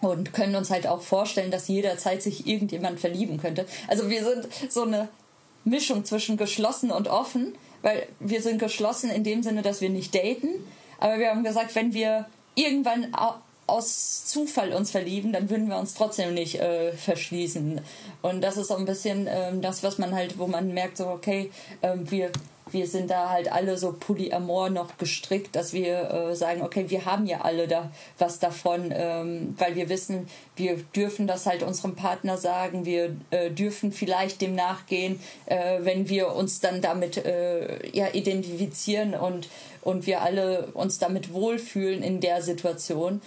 und 0.00 0.32
können 0.32 0.56
uns 0.56 0.70
halt 0.70 0.86
auch 0.86 1.00
vorstellen, 1.00 1.50
dass 1.50 1.68
jederzeit 1.68 2.22
sich 2.22 2.46
irgendjemand 2.46 3.00
verlieben 3.00 3.38
könnte. 3.38 3.66
Also 3.88 4.10
wir 4.10 4.24
sind 4.24 4.48
so 4.68 4.82
eine 4.82 5.08
Mischung 5.64 6.04
zwischen 6.04 6.36
geschlossen 6.36 6.90
und 6.90 7.08
offen 7.08 7.54
weil 7.86 8.08
wir 8.18 8.42
sind 8.42 8.58
geschlossen 8.58 9.10
in 9.10 9.22
dem 9.22 9.44
Sinne, 9.44 9.62
dass 9.62 9.80
wir 9.80 9.90
nicht 9.90 10.12
daten, 10.12 10.48
aber 10.98 11.20
wir 11.20 11.30
haben 11.30 11.44
gesagt, 11.44 11.74
wenn 11.76 11.94
wir 11.94 12.26
irgendwann 12.56 13.14
aus 13.68 14.26
Zufall 14.26 14.72
uns 14.72 14.90
verlieben, 14.90 15.32
dann 15.32 15.50
würden 15.50 15.68
wir 15.68 15.78
uns 15.78 15.94
trotzdem 15.94 16.34
nicht 16.34 16.56
äh, 16.56 16.92
verschließen. 16.92 17.80
Und 18.22 18.40
das 18.40 18.56
ist 18.56 18.68
so 18.68 18.76
ein 18.76 18.86
bisschen 18.86 19.28
ähm, 19.30 19.60
das, 19.60 19.84
was 19.84 19.98
man 19.98 20.14
halt, 20.16 20.36
wo 20.36 20.48
man 20.48 20.74
merkt, 20.74 20.96
so, 20.96 21.06
okay, 21.06 21.52
ähm, 21.82 22.10
wir 22.10 22.32
wir 22.70 22.86
sind 22.86 23.10
da 23.10 23.30
halt 23.30 23.50
alle 23.52 23.78
so 23.78 23.92
polyamor 23.92 24.70
noch 24.70 24.96
gestrickt, 24.98 25.54
dass 25.54 25.72
wir 25.72 26.10
äh, 26.10 26.34
sagen, 26.34 26.62
okay, 26.62 26.86
wir 26.88 27.04
haben 27.04 27.26
ja 27.26 27.42
alle 27.42 27.68
da 27.68 27.90
was 28.18 28.40
davon, 28.40 28.92
ähm, 28.92 29.54
weil 29.58 29.76
wir 29.76 29.88
wissen, 29.88 30.28
wir 30.56 30.76
dürfen 30.94 31.26
das 31.26 31.46
halt 31.46 31.62
unserem 31.62 31.94
Partner 31.94 32.38
sagen, 32.38 32.84
wir 32.84 33.14
äh, 33.30 33.50
dürfen 33.50 33.92
vielleicht 33.92 34.40
dem 34.40 34.54
nachgehen, 34.54 35.20
äh, 35.46 35.78
wenn 35.82 36.08
wir 36.08 36.34
uns 36.34 36.60
dann 36.60 36.80
damit 36.80 37.18
äh, 37.18 37.86
ja, 37.90 38.08
identifizieren 38.12 39.14
und, 39.14 39.48
und 39.82 40.06
wir 40.06 40.22
alle 40.22 40.68
uns 40.72 40.98
damit 40.98 41.32
wohlfühlen 41.32 42.02
in 42.02 42.20
der 42.20 42.42
Situation. 42.42 43.20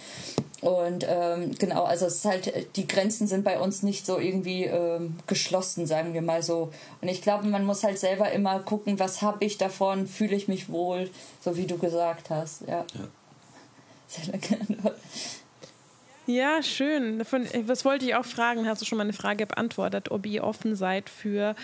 Und 0.60 1.06
ähm, 1.08 1.52
genau, 1.58 1.84
also 1.84 2.06
es 2.06 2.16
ist 2.16 2.24
halt, 2.26 2.76
die 2.76 2.86
Grenzen 2.86 3.26
sind 3.26 3.44
bei 3.44 3.58
uns 3.58 3.82
nicht 3.82 4.04
so 4.04 4.18
irgendwie 4.18 4.64
ähm, 4.64 5.16
geschlossen, 5.26 5.86
sagen 5.86 6.12
wir 6.12 6.20
mal 6.20 6.42
so. 6.42 6.70
Und 7.00 7.08
ich 7.08 7.22
glaube, 7.22 7.46
man 7.46 7.64
muss 7.64 7.82
halt 7.82 7.98
selber 7.98 8.30
immer 8.32 8.60
gucken, 8.60 8.98
was 8.98 9.22
habe 9.22 9.44
ich 9.44 9.56
davon, 9.56 10.06
fühle 10.06 10.36
ich 10.36 10.48
mich 10.48 10.68
wohl, 10.68 11.08
so 11.40 11.56
wie 11.56 11.66
du 11.66 11.78
gesagt 11.78 12.28
hast. 12.28 12.62
Ja. 12.62 12.84
ja. 12.94 13.08
Sehr 14.06 14.26
lange 14.26 14.94
ja, 16.30 16.62
schön. 16.62 17.20
Was 17.66 17.84
wollte 17.84 18.04
ich 18.04 18.14
auch 18.14 18.24
fragen? 18.24 18.66
Hast 18.66 18.80
du 18.80 18.86
schon 18.86 18.98
mal 18.98 19.04
eine 19.04 19.12
Frage 19.12 19.46
beantwortet, 19.46 20.10
ob 20.10 20.26
ihr 20.26 20.44
offen 20.44 20.76
seid 20.76 21.10
für 21.10 21.54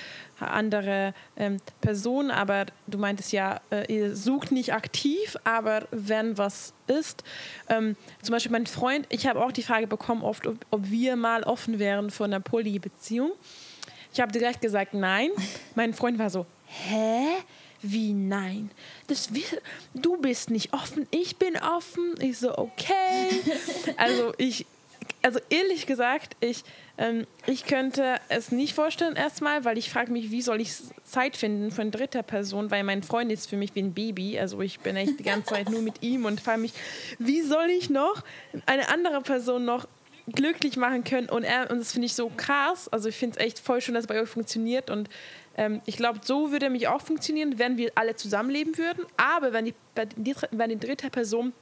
andere 0.41 1.15
ähm, 1.37 1.59
Personen? 1.81 2.31
Aber 2.31 2.67
du 2.87 2.99
meintest 2.99 3.33
ja, 3.33 3.61
äh, 3.71 3.93
ihr 3.93 4.17
sucht 4.17 4.53
nicht 4.53 4.73
aktiv, 4.75 5.37
aber 5.45 5.87
wenn 5.91 6.37
was 6.37 6.75
ist, 6.87 7.23
ähm, 7.69 7.97
zum 8.23 8.33
Beispiel 8.33 8.53
mein 8.53 8.67
Freund, 8.67 9.07
ich 9.09 9.27
habe 9.27 9.45
auch 9.45 9.53
die 9.53 9.63
Frage 9.63 9.87
bekommen, 9.87 10.23
oft, 10.23 10.47
ob, 10.47 10.57
ob 10.71 10.91
wir 10.91 11.17
mal 11.17 11.45
offen 11.45 11.79
wären 11.79 12.11
für 12.11 12.25
eine 12.25 12.41
Polybeziehung. 12.41 13.33
Ich 14.13 14.21
habe 14.21 14.33
direkt 14.33 14.61
gesagt, 14.61 14.95
nein. 14.95 15.31
Mein 15.75 15.95
Freund 15.95 16.19
war 16.19 16.31
so, 16.31 16.47
hä? 16.65 17.27
Wie 17.83 18.13
nein? 18.13 18.71
Das, 19.07 19.31
du 19.95 20.17
bist 20.17 20.51
nicht 20.51 20.73
offen, 20.73 21.07
ich 21.11 21.37
bin 21.37 21.57
offen. 21.57 22.15
Ich 22.21 22.39
so, 22.39 22.57
okay. 22.57 23.29
Also 23.97 24.33
ich, 24.39 24.67
also 25.23 25.41
ehrlich 25.51 25.87
gesagt, 25.87 26.37
ich, 26.41 26.65
ähm, 26.99 27.27
ich 27.47 27.65
könnte 27.67 28.17
es 28.29 28.53
nicht 28.53 28.75
vorstellen 28.75 29.17
erstmal, 29.17 29.65
weil 29.65 29.79
ich 29.79 29.91
frage 29.91 30.13
mich, 30.13 30.31
wie 30.31 30.43
soll 30.43 30.61
ich 30.61 30.73
Zeit 31.05 31.37
finden 31.37 31.71
für 31.71 31.83
eine 31.83 31.91
dritte 31.91 32.23
Person, 32.23 32.71
weil 32.71 32.85
mein 32.85 33.03
Freund 33.03 33.31
ist 33.31 33.49
für 33.49 33.57
mich 33.57 33.75
wie 33.75 33.83
ein 33.83 33.95
Baby. 33.95 34.39
Also 34.39 34.61
ich 34.61 34.81
bin 34.81 34.97
echt 34.97 35.19
die 35.19 35.25
ganze 35.25 35.55
Zeit 35.55 35.71
nur 35.71 35.83
mit 35.83 36.03
ihm 36.03 36.25
und 36.25 36.41
frage 36.41 36.61
mich, 36.61 36.73
wie 37.19 37.43
soll 37.43 37.69
ich 37.71 37.91
noch 37.91 38.23
eine 38.67 38.89
andere 38.89 39.21
Person 39.21 39.65
noch 39.65 39.87
glücklich 40.29 40.77
machen 40.77 41.05
können 41.05 41.29
und 41.29 41.45
er 41.45 41.71
und 41.71 41.79
das 41.79 41.93
finde 41.93 42.07
ich 42.07 42.15
so 42.15 42.31
krass. 42.37 42.89
Also 42.89 43.09
ich 43.09 43.17
finde 43.17 43.39
es 43.39 43.45
echt 43.45 43.59
voll 43.59 43.81
schön, 43.81 43.95
dass 43.95 44.05
es 44.05 44.09
bei 44.09 44.21
euch 44.21 44.29
funktioniert 44.29 44.91
und 44.91 45.09
ähm, 45.57 45.81
ich 45.87 45.97
glaube, 45.97 46.21
so 46.23 46.53
würde 46.53 46.71
mich 46.71 46.89
auch 46.89 47.01
funktionieren, 47.01 47.59
wenn 47.59 47.77
wir 47.77 47.93
alle 47.95 48.15
zusammenleben 48.15 48.77
würden. 48.79 49.05
Aber 49.17 49.53
wenn 49.53 49.65
die, 49.65 49.75
wenn 50.51 50.71
die 50.71 50.79
dritte 50.79 51.11
Person 51.11 51.53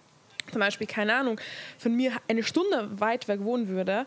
zum 0.50 0.60
Beispiel, 0.60 0.86
keine 0.86 1.14
Ahnung, 1.14 1.40
von 1.78 1.94
mir 1.94 2.12
eine 2.28 2.42
Stunde 2.42 2.88
weit 3.00 3.28
weg 3.28 3.40
wohnen 3.44 3.68
würde, 3.68 4.06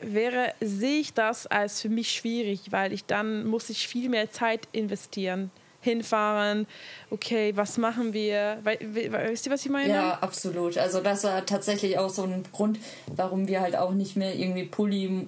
wäre, 0.00 0.54
sehe 0.60 1.00
ich 1.00 1.14
das 1.14 1.46
als 1.46 1.80
für 1.80 1.88
mich 1.88 2.12
schwierig, 2.12 2.70
weil 2.70 2.92
ich 2.92 3.04
dann 3.04 3.46
muss 3.46 3.70
ich 3.70 3.88
viel 3.88 4.08
mehr 4.08 4.30
Zeit 4.30 4.68
investieren 4.72 5.50
hinfahren, 5.86 6.66
okay, 7.10 7.52
was 7.56 7.78
machen 7.78 8.12
wir? 8.12 8.58
Weißt 8.62 9.46
du, 9.46 9.50
was 9.50 9.64
ich 9.64 9.70
meine? 9.70 9.88
Ja, 9.88 10.18
absolut. 10.20 10.76
Also 10.76 11.00
das 11.00 11.24
war 11.24 11.46
tatsächlich 11.46 11.98
auch 11.98 12.10
so 12.10 12.24
ein 12.24 12.44
Grund, 12.52 12.78
warum 13.14 13.48
wir 13.48 13.60
halt 13.60 13.76
auch 13.76 13.92
nicht 13.92 14.16
mehr 14.16 14.34
irgendwie 14.34 14.64
Poly, 14.64 15.26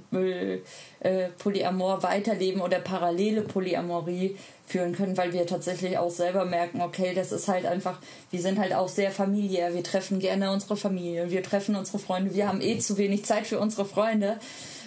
äh, 1.00 1.28
Polyamor 1.38 2.02
weiterleben 2.02 2.60
oder 2.60 2.80
parallele 2.80 3.42
Polyamorie 3.42 4.36
führen 4.66 4.94
können, 4.94 5.16
weil 5.16 5.32
wir 5.32 5.46
tatsächlich 5.46 5.96
auch 5.96 6.10
selber 6.10 6.44
merken, 6.44 6.82
okay, 6.82 7.14
das 7.14 7.32
ist 7.32 7.48
halt 7.48 7.64
einfach, 7.64 7.98
wir 8.30 8.40
sind 8.40 8.58
halt 8.58 8.74
auch 8.74 8.88
sehr 8.88 9.10
familiär, 9.10 9.74
wir 9.74 9.82
treffen 9.82 10.18
gerne 10.18 10.50
unsere 10.52 10.76
Familie, 10.76 11.30
wir 11.30 11.42
treffen 11.42 11.74
unsere 11.74 11.98
Freunde, 11.98 12.34
wir 12.34 12.48
haben 12.48 12.60
eh 12.60 12.78
zu 12.78 12.98
wenig 12.98 13.24
Zeit 13.24 13.46
für 13.46 13.58
unsere 13.58 13.86
Freunde. 13.86 14.38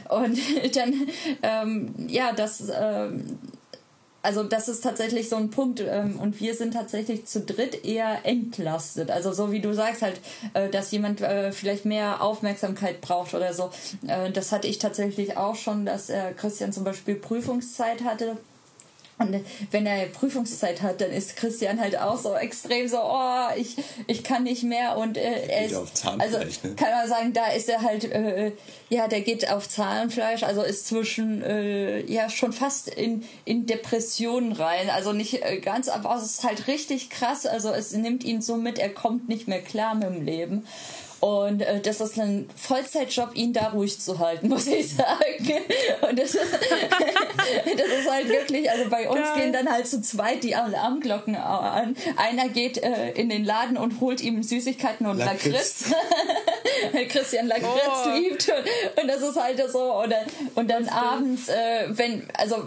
Und 0.10 0.38
dann, 0.76 1.08
ähm, 1.42 1.96
ja, 2.08 2.34
das, 2.34 2.72
ähm, 2.80 3.40
also 4.24 4.44
das 4.44 4.68
ist 4.68 4.82
tatsächlich 4.82 5.30
so 5.30 5.36
ein 5.36 5.50
Punkt 5.50 5.80
ähm, 5.80 6.20
und 6.20 6.40
wir 6.40 6.54
sind 6.56 6.74
tatsächlich 6.74 7.26
zu 7.26 7.42
dritt 7.42 7.86
eher 7.86 8.20
entlastet. 8.24 9.10
Also 9.12 9.32
so 9.32 9.52
wie 9.52 9.62
du 9.62 9.74
sagst 9.74 10.02
halt, 10.02 10.20
äh, 10.54 10.70
dass 10.70 10.92
jemand 10.92 11.22
äh, 11.22 11.52
vielleicht 11.52 11.86
mehr 11.86 12.22
Aufmerksamkeit 12.22 13.02
braucht 13.02 13.34
oder 13.34 13.54
so. 13.54 13.72
Äh, 14.08 14.32
das 14.32 14.52
hatte 14.52 14.68
ich 14.68 14.80
tatsächlich 14.80 15.38
auch 15.38 15.56
schon, 15.56 15.86
dass 15.86 16.10
äh, 16.10 16.34
Christian 16.38 16.72
zum 16.72 16.84
Beispiel 16.84 17.16
Prüfungszeit 17.16 18.04
hatte 18.04 18.38
und 19.22 19.46
wenn 19.72 19.86
er 19.86 20.06
Prüfungszeit 20.08 20.82
hat, 20.82 21.02
dann 21.02 21.12
ist 21.12 21.36
Christian 21.36 21.80
halt 21.80 21.98
auch 21.98 22.18
so 22.18 22.36
extrem 22.36 22.88
so, 22.88 22.98
oh, 23.02 23.48
ich, 23.56 23.78
ich 24.08 24.24
kann 24.24 24.44
nicht 24.44 24.64
mehr 24.64 24.98
und 24.98 25.18
äh, 25.18 25.48
er 25.48 25.66
ist, 25.66 26.06
also 26.06 26.38
ne? 26.38 26.76
kann 26.76 26.92
man 26.92 27.08
sagen, 27.08 27.34
da 27.34 27.48
ist 27.48 27.70
er 27.70 27.82
halt, 27.82 28.06
äh, 28.06 28.52
ja, 28.90 29.08
der 29.08 29.22
geht 29.22 29.50
auf 29.50 29.70
Zahnfleisch, 29.70 30.44
also 30.44 30.62
ist 30.62 30.88
zwischen, 30.88 31.42
äh, 31.44 32.02
ja, 32.12 32.30
schon 32.30 32.54
fast 32.54 32.88
in, 32.88 33.24
in 33.46 33.66
Depressionen 33.66 34.52
rein, 34.52 34.90
also 34.90 35.14
nicht 35.14 35.44
äh, 35.44 35.60
ganz, 35.60 35.88
aber 35.88 36.16
es 36.16 36.24
ist 36.24 36.44
halt 36.44 36.68
richtig 36.68 37.10
krass, 37.10 37.46
also 37.46 37.70
es 37.70 37.92
nimmt 37.92 38.24
ihn 38.24 38.42
so 38.42 38.58
mit, 38.58 38.80
er 38.80 38.90
kommt 38.90 39.30
nicht 39.30 39.48
mehr 39.48 39.62
klar 39.62 39.96
mit 39.96 40.10
dem 40.10 40.26
Leben. 40.26 40.68
Und 41.22 41.62
äh, 41.62 41.80
das 41.80 42.02
ist 42.02 42.20
ein 42.20 42.50
Vollzeitjob, 42.56 43.36
ihn 43.36 43.54
da 43.54 43.70
ruhig 43.70 44.02
zu 44.02 44.18
halten, 44.18 44.50
muss 44.50 44.66
ich 44.66 44.96
sagen. 44.96 45.62
Und 46.02 46.18
das, 46.18 46.32
das 46.32 46.42
ist 48.00 48.12
halt 48.12 48.28
wirklich, 48.28 48.70
also 48.70 48.90
bei 48.90 49.08
uns 49.08 49.22
Geil. 49.22 49.40
gehen 49.40 49.54
dann 49.54 49.72
halt 49.72 49.88
zu 49.88 50.02
zweit 50.02 50.44
die 50.44 50.56
Alarmglocken 50.56 51.36
an. 51.36 51.96
Einer 52.18 52.50
geht 52.50 52.80
äh, 52.80 53.12
in 53.12 53.30
den 53.30 53.46
Laden 53.46 53.78
und 53.78 54.02
holt 54.02 54.20
ihm 54.20 54.42
Süßigkeiten 54.42 55.06
und 55.06 55.20
Lakritz. 55.20 55.86
Weil 56.92 57.08
Christian 57.08 57.48
Lakritz 57.48 58.08
oh. 58.08 58.18
liebt. 58.18 58.50
Und, 58.50 59.04
und, 59.04 59.08
das 59.08 59.22
ist 59.22 59.40
halt 59.40 59.62
so. 59.72 59.94
Oder, 59.94 60.26
und 60.56 60.72
dann 60.72 60.90
abends, 60.90 61.50
äh, 61.50 61.86
wenn, 61.90 62.28
also 62.34 62.64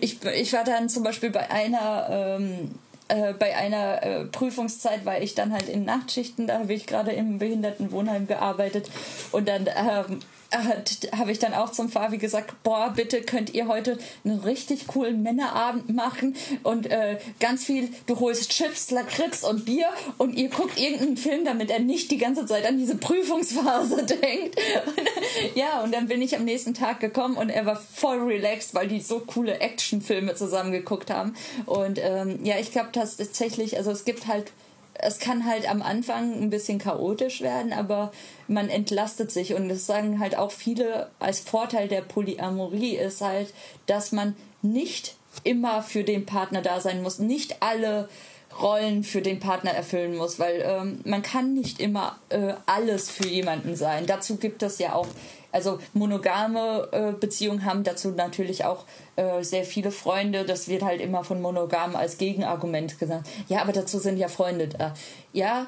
ich, 0.00 0.22
ich 0.22 0.52
war 0.52 0.64
dann 0.64 0.90
zum 0.90 1.04
Beispiel 1.04 1.30
bei 1.30 1.50
einer 1.50 2.36
ähm, 2.38 2.74
äh, 3.08 3.34
bei 3.34 3.56
einer 3.56 4.02
äh, 4.02 4.24
Prüfungszeit 4.24 5.04
war 5.04 5.20
ich 5.20 5.34
dann 5.34 5.52
halt 5.52 5.68
in 5.68 5.84
Nachtschichten, 5.84 6.46
da 6.46 6.60
habe 6.60 6.72
ich 6.72 6.86
gerade 6.86 7.12
im 7.12 7.38
Behindertenwohnheim 7.38 8.26
gearbeitet. 8.26 8.90
Und 9.32 9.48
dann 9.48 9.66
ähm, 9.66 10.20
habe 10.54 11.32
ich 11.32 11.38
dann 11.38 11.54
auch 11.54 11.70
zum 11.70 11.88
Fabi 11.88 12.18
gesagt, 12.18 12.62
boah, 12.62 12.92
bitte 12.94 13.22
könnt 13.22 13.54
ihr 13.54 13.66
heute 13.68 13.98
einen 14.24 14.38
richtig 14.40 14.86
coolen 14.86 15.22
Männerabend 15.22 15.94
machen 15.94 16.36
und 16.62 16.90
äh, 16.90 17.18
ganz 17.40 17.64
viel, 17.64 17.88
du 18.06 18.20
holst 18.20 18.50
Chips, 18.50 18.90
Lakritz 18.90 19.42
und 19.42 19.64
Bier 19.64 19.88
und 20.18 20.34
ihr 20.34 20.48
guckt 20.48 20.78
irgendeinen 20.78 21.16
Film, 21.16 21.44
damit 21.44 21.70
er 21.70 21.80
nicht 21.80 22.10
die 22.10 22.18
ganze 22.18 22.46
Zeit 22.46 22.66
an 22.66 22.78
diese 22.78 22.96
Prüfungsphase 22.96 24.04
denkt. 24.22 24.56
Ja, 25.54 25.82
und 25.82 25.92
dann 25.92 26.08
bin 26.08 26.22
ich 26.22 26.36
am 26.36 26.44
nächsten 26.44 26.74
Tag 26.74 27.00
gekommen 27.00 27.36
und 27.36 27.50
er 27.50 27.66
war 27.66 27.76
voll 27.76 28.22
relaxed, 28.22 28.74
weil 28.74 28.88
die 28.88 29.00
so 29.00 29.20
coole 29.20 29.60
Actionfilme 29.60 30.34
zusammen 30.34 30.72
geguckt 30.72 31.10
haben. 31.10 31.34
Und 31.66 31.98
ähm, 32.02 32.40
ja, 32.44 32.58
ich 32.58 32.72
glaube 32.72 32.90
tatsächlich, 32.92 33.76
also 33.76 33.90
es 33.90 34.04
gibt 34.04 34.26
halt 34.26 34.52
es 35.04 35.18
kann 35.18 35.44
halt 35.44 35.68
am 35.68 35.82
Anfang 35.82 36.32
ein 36.32 36.50
bisschen 36.50 36.78
chaotisch 36.78 37.42
werden, 37.42 37.72
aber 37.72 38.10
man 38.48 38.70
entlastet 38.70 39.30
sich 39.30 39.54
und 39.54 39.68
das 39.68 39.86
sagen 39.86 40.18
halt 40.18 40.36
auch 40.36 40.50
viele 40.50 41.10
als 41.18 41.40
Vorteil 41.40 41.88
der 41.88 42.00
Polyamorie 42.00 42.96
ist 42.96 43.20
halt, 43.20 43.52
dass 43.86 44.12
man 44.12 44.34
nicht 44.62 45.16
immer 45.42 45.82
für 45.82 46.04
den 46.04 46.24
Partner 46.24 46.62
da 46.62 46.80
sein 46.80 47.02
muss, 47.02 47.18
nicht 47.18 47.56
alle 47.60 48.08
Rollen 48.60 49.04
für 49.04 49.20
den 49.20 49.40
Partner 49.40 49.72
erfüllen 49.72 50.16
muss, 50.16 50.38
weil 50.38 50.62
ähm, 50.64 51.00
man 51.04 51.22
kann 51.22 51.54
nicht 51.54 51.80
immer 51.80 52.18
äh, 52.30 52.54
alles 52.66 53.10
für 53.10 53.26
jemanden 53.26 53.76
sein. 53.76 54.06
Dazu 54.06 54.36
gibt 54.36 54.62
es 54.62 54.78
ja 54.78 54.94
auch 54.94 55.08
also 55.54 55.78
monogame 55.92 56.88
äh, 56.90 57.12
Beziehungen 57.12 57.64
haben 57.64 57.84
dazu 57.84 58.10
natürlich 58.10 58.64
auch 58.64 58.84
äh, 59.16 59.42
sehr 59.44 59.64
viele 59.64 59.92
Freunde. 59.92 60.44
Das 60.44 60.68
wird 60.68 60.82
halt 60.82 61.00
immer 61.00 61.22
von 61.22 61.40
monogam 61.40 61.94
als 61.94 62.18
Gegenargument 62.18 62.98
gesagt. 62.98 63.28
Ja, 63.48 63.62
aber 63.62 63.72
dazu 63.72 63.98
sind 63.98 64.16
ja 64.16 64.28
Freunde 64.28 64.68
da. 64.68 64.94
Ja, 65.32 65.66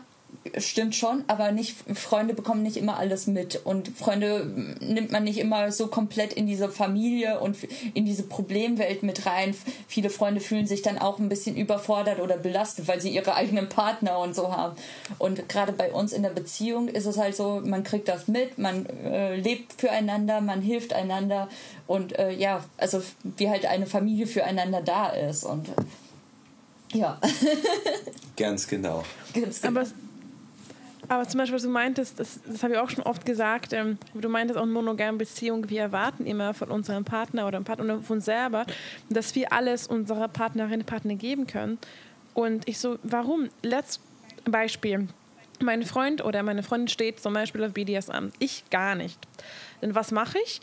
stimmt 0.58 0.94
schon, 0.94 1.24
aber 1.26 1.52
nicht 1.52 1.76
Freunde 1.94 2.34
bekommen 2.34 2.62
nicht 2.62 2.76
immer 2.76 2.98
alles 2.98 3.26
mit 3.26 3.60
und 3.64 3.88
Freunde 3.88 4.46
nimmt 4.80 5.10
man 5.12 5.24
nicht 5.24 5.38
immer 5.38 5.70
so 5.72 5.88
komplett 5.88 6.32
in 6.32 6.46
diese 6.46 6.68
Familie 6.68 7.40
und 7.40 7.56
in 7.94 8.04
diese 8.04 8.22
Problemwelt 8.22 9.02
mit 9.02 9.26
rein. 9.26 9.54
Viele 9.88 10.10
Freunde 10.10 10.40
fühlen 10.40 10.66
sich 10.66 10.82
dann 10.82 10.98
auch 10.98 11.18
ein 11.18 11.28
bisschen 11.28 11.56
überfordert 11.56 12.20
oder 12.20 12.36
belastet, 12.36 12.88
weil 12.88 13.00
sie 13.00 13.10
ihre 13.10 13.34
eigenen 13.34 13.68
Partner 13.68 14.18
und 14.18 14.34
so 14.34 14.54
haben. 14.54 14.76
Und 15.18 15.48
gerade 15.48 15.72
bei 15.72 15.92
uns 15.92 16.12
in 16.12 16.22
der 16.22 16.30
Beziehung 16.30 16.88
ist 16.88 17.06
es 17.06 17.18
halt 17.18 17.36
so, 17.36 17.60
man 17.64 17.84
kriegt 17.84 18.08
das 18.08 18.28
mit, 18.28 18.58
man 18.58 18.86
äh, 19.04 19.36
lebt 19.36 19.74
füreinander, 19.80 20.40
man 20.40 20.62
hilft 20.62 20.92
einander 20.92 21.48
und 21.86 22.18
äh, 22.18 22.32
ja, 22.32 22.64
also 22.76 23.02
wie 23.22 23.48
halt 23.48 23.66
eine 23.66 23.86
Familie 23.86 24.26
füreinander 24.26 24.82
da 24.82 25.08
ist 25.08 25.44
und 25.44 25.68
ja. 26.92 27.20
Ganz 28.36 28.66
genau. 28.66 29.04
Ganz 29.34 29.60
genau. 29.60 29.80
Aber 29.80 29.88
aber 31.08 31.28
zum 31.28 31.38
Beispiel, 31.38 31.56
was 31.56 31.62
du 31.62 31.70
meintest, 31.70 32.18
das, 32.18 32.40
das 32.44 32.62
habe 32.62 32.74
ich 32.74 32.78
auch 32.78 32.90
schon 32.90 33.04
oft 33.04 33.24
gesagt, 33.24 33.72
ähm, 33.72 33.98
du 34.14 34.28
meintest 34.28 34.58
auch 34.58 34.64
in 34.64 34.72
monogamen 34.72 35.18
Beziehungen, 35.18 35.68
wir 35.70 35.82
erwarten 35.82 36.26
immer 36.26 36.54
von 36.54 36.70
unserem 36.70 37.04
Partner 37.04 37.46
oder 37.46 37.60
Partner 37.60 38.00
von 38.00 38.16
uns 38.16 38.24
selber, 38.24 38.66
dass 39.10 39.34
wir 39.34 39.52
alles 39.52 39.86
unserer 39.86 40.28
Partnerin, 40.28 40.84
Partner 40.84 41.14
geben 41.14 41.46
können. 41.46 41.78
Und 42.34 42.68
ich 42.68 42.78
so, 42.78 42.98
warum? 43.02 43.48
Letztes 43.62 44.00
Beispiel. 44.44 45.08
Mein 45.62 45.84
Freund 45.84 46.22
oder 46.22 46.42
meine 46.42 46.62
Freundin 46.62 46.88
steht 46.88 47.20
zum 47.20 47.32
Beispiel 47.32 47.64
auf 47.64 47.72
BDSM. 47.72 48.28
Ich 48.38 48.68
gar 48.70 48.94
nicht. 48.94 49.18
Denn 49.80 49.94
was 49.94 50.10
mache 50.10 50.38
ich? 50.44 50.60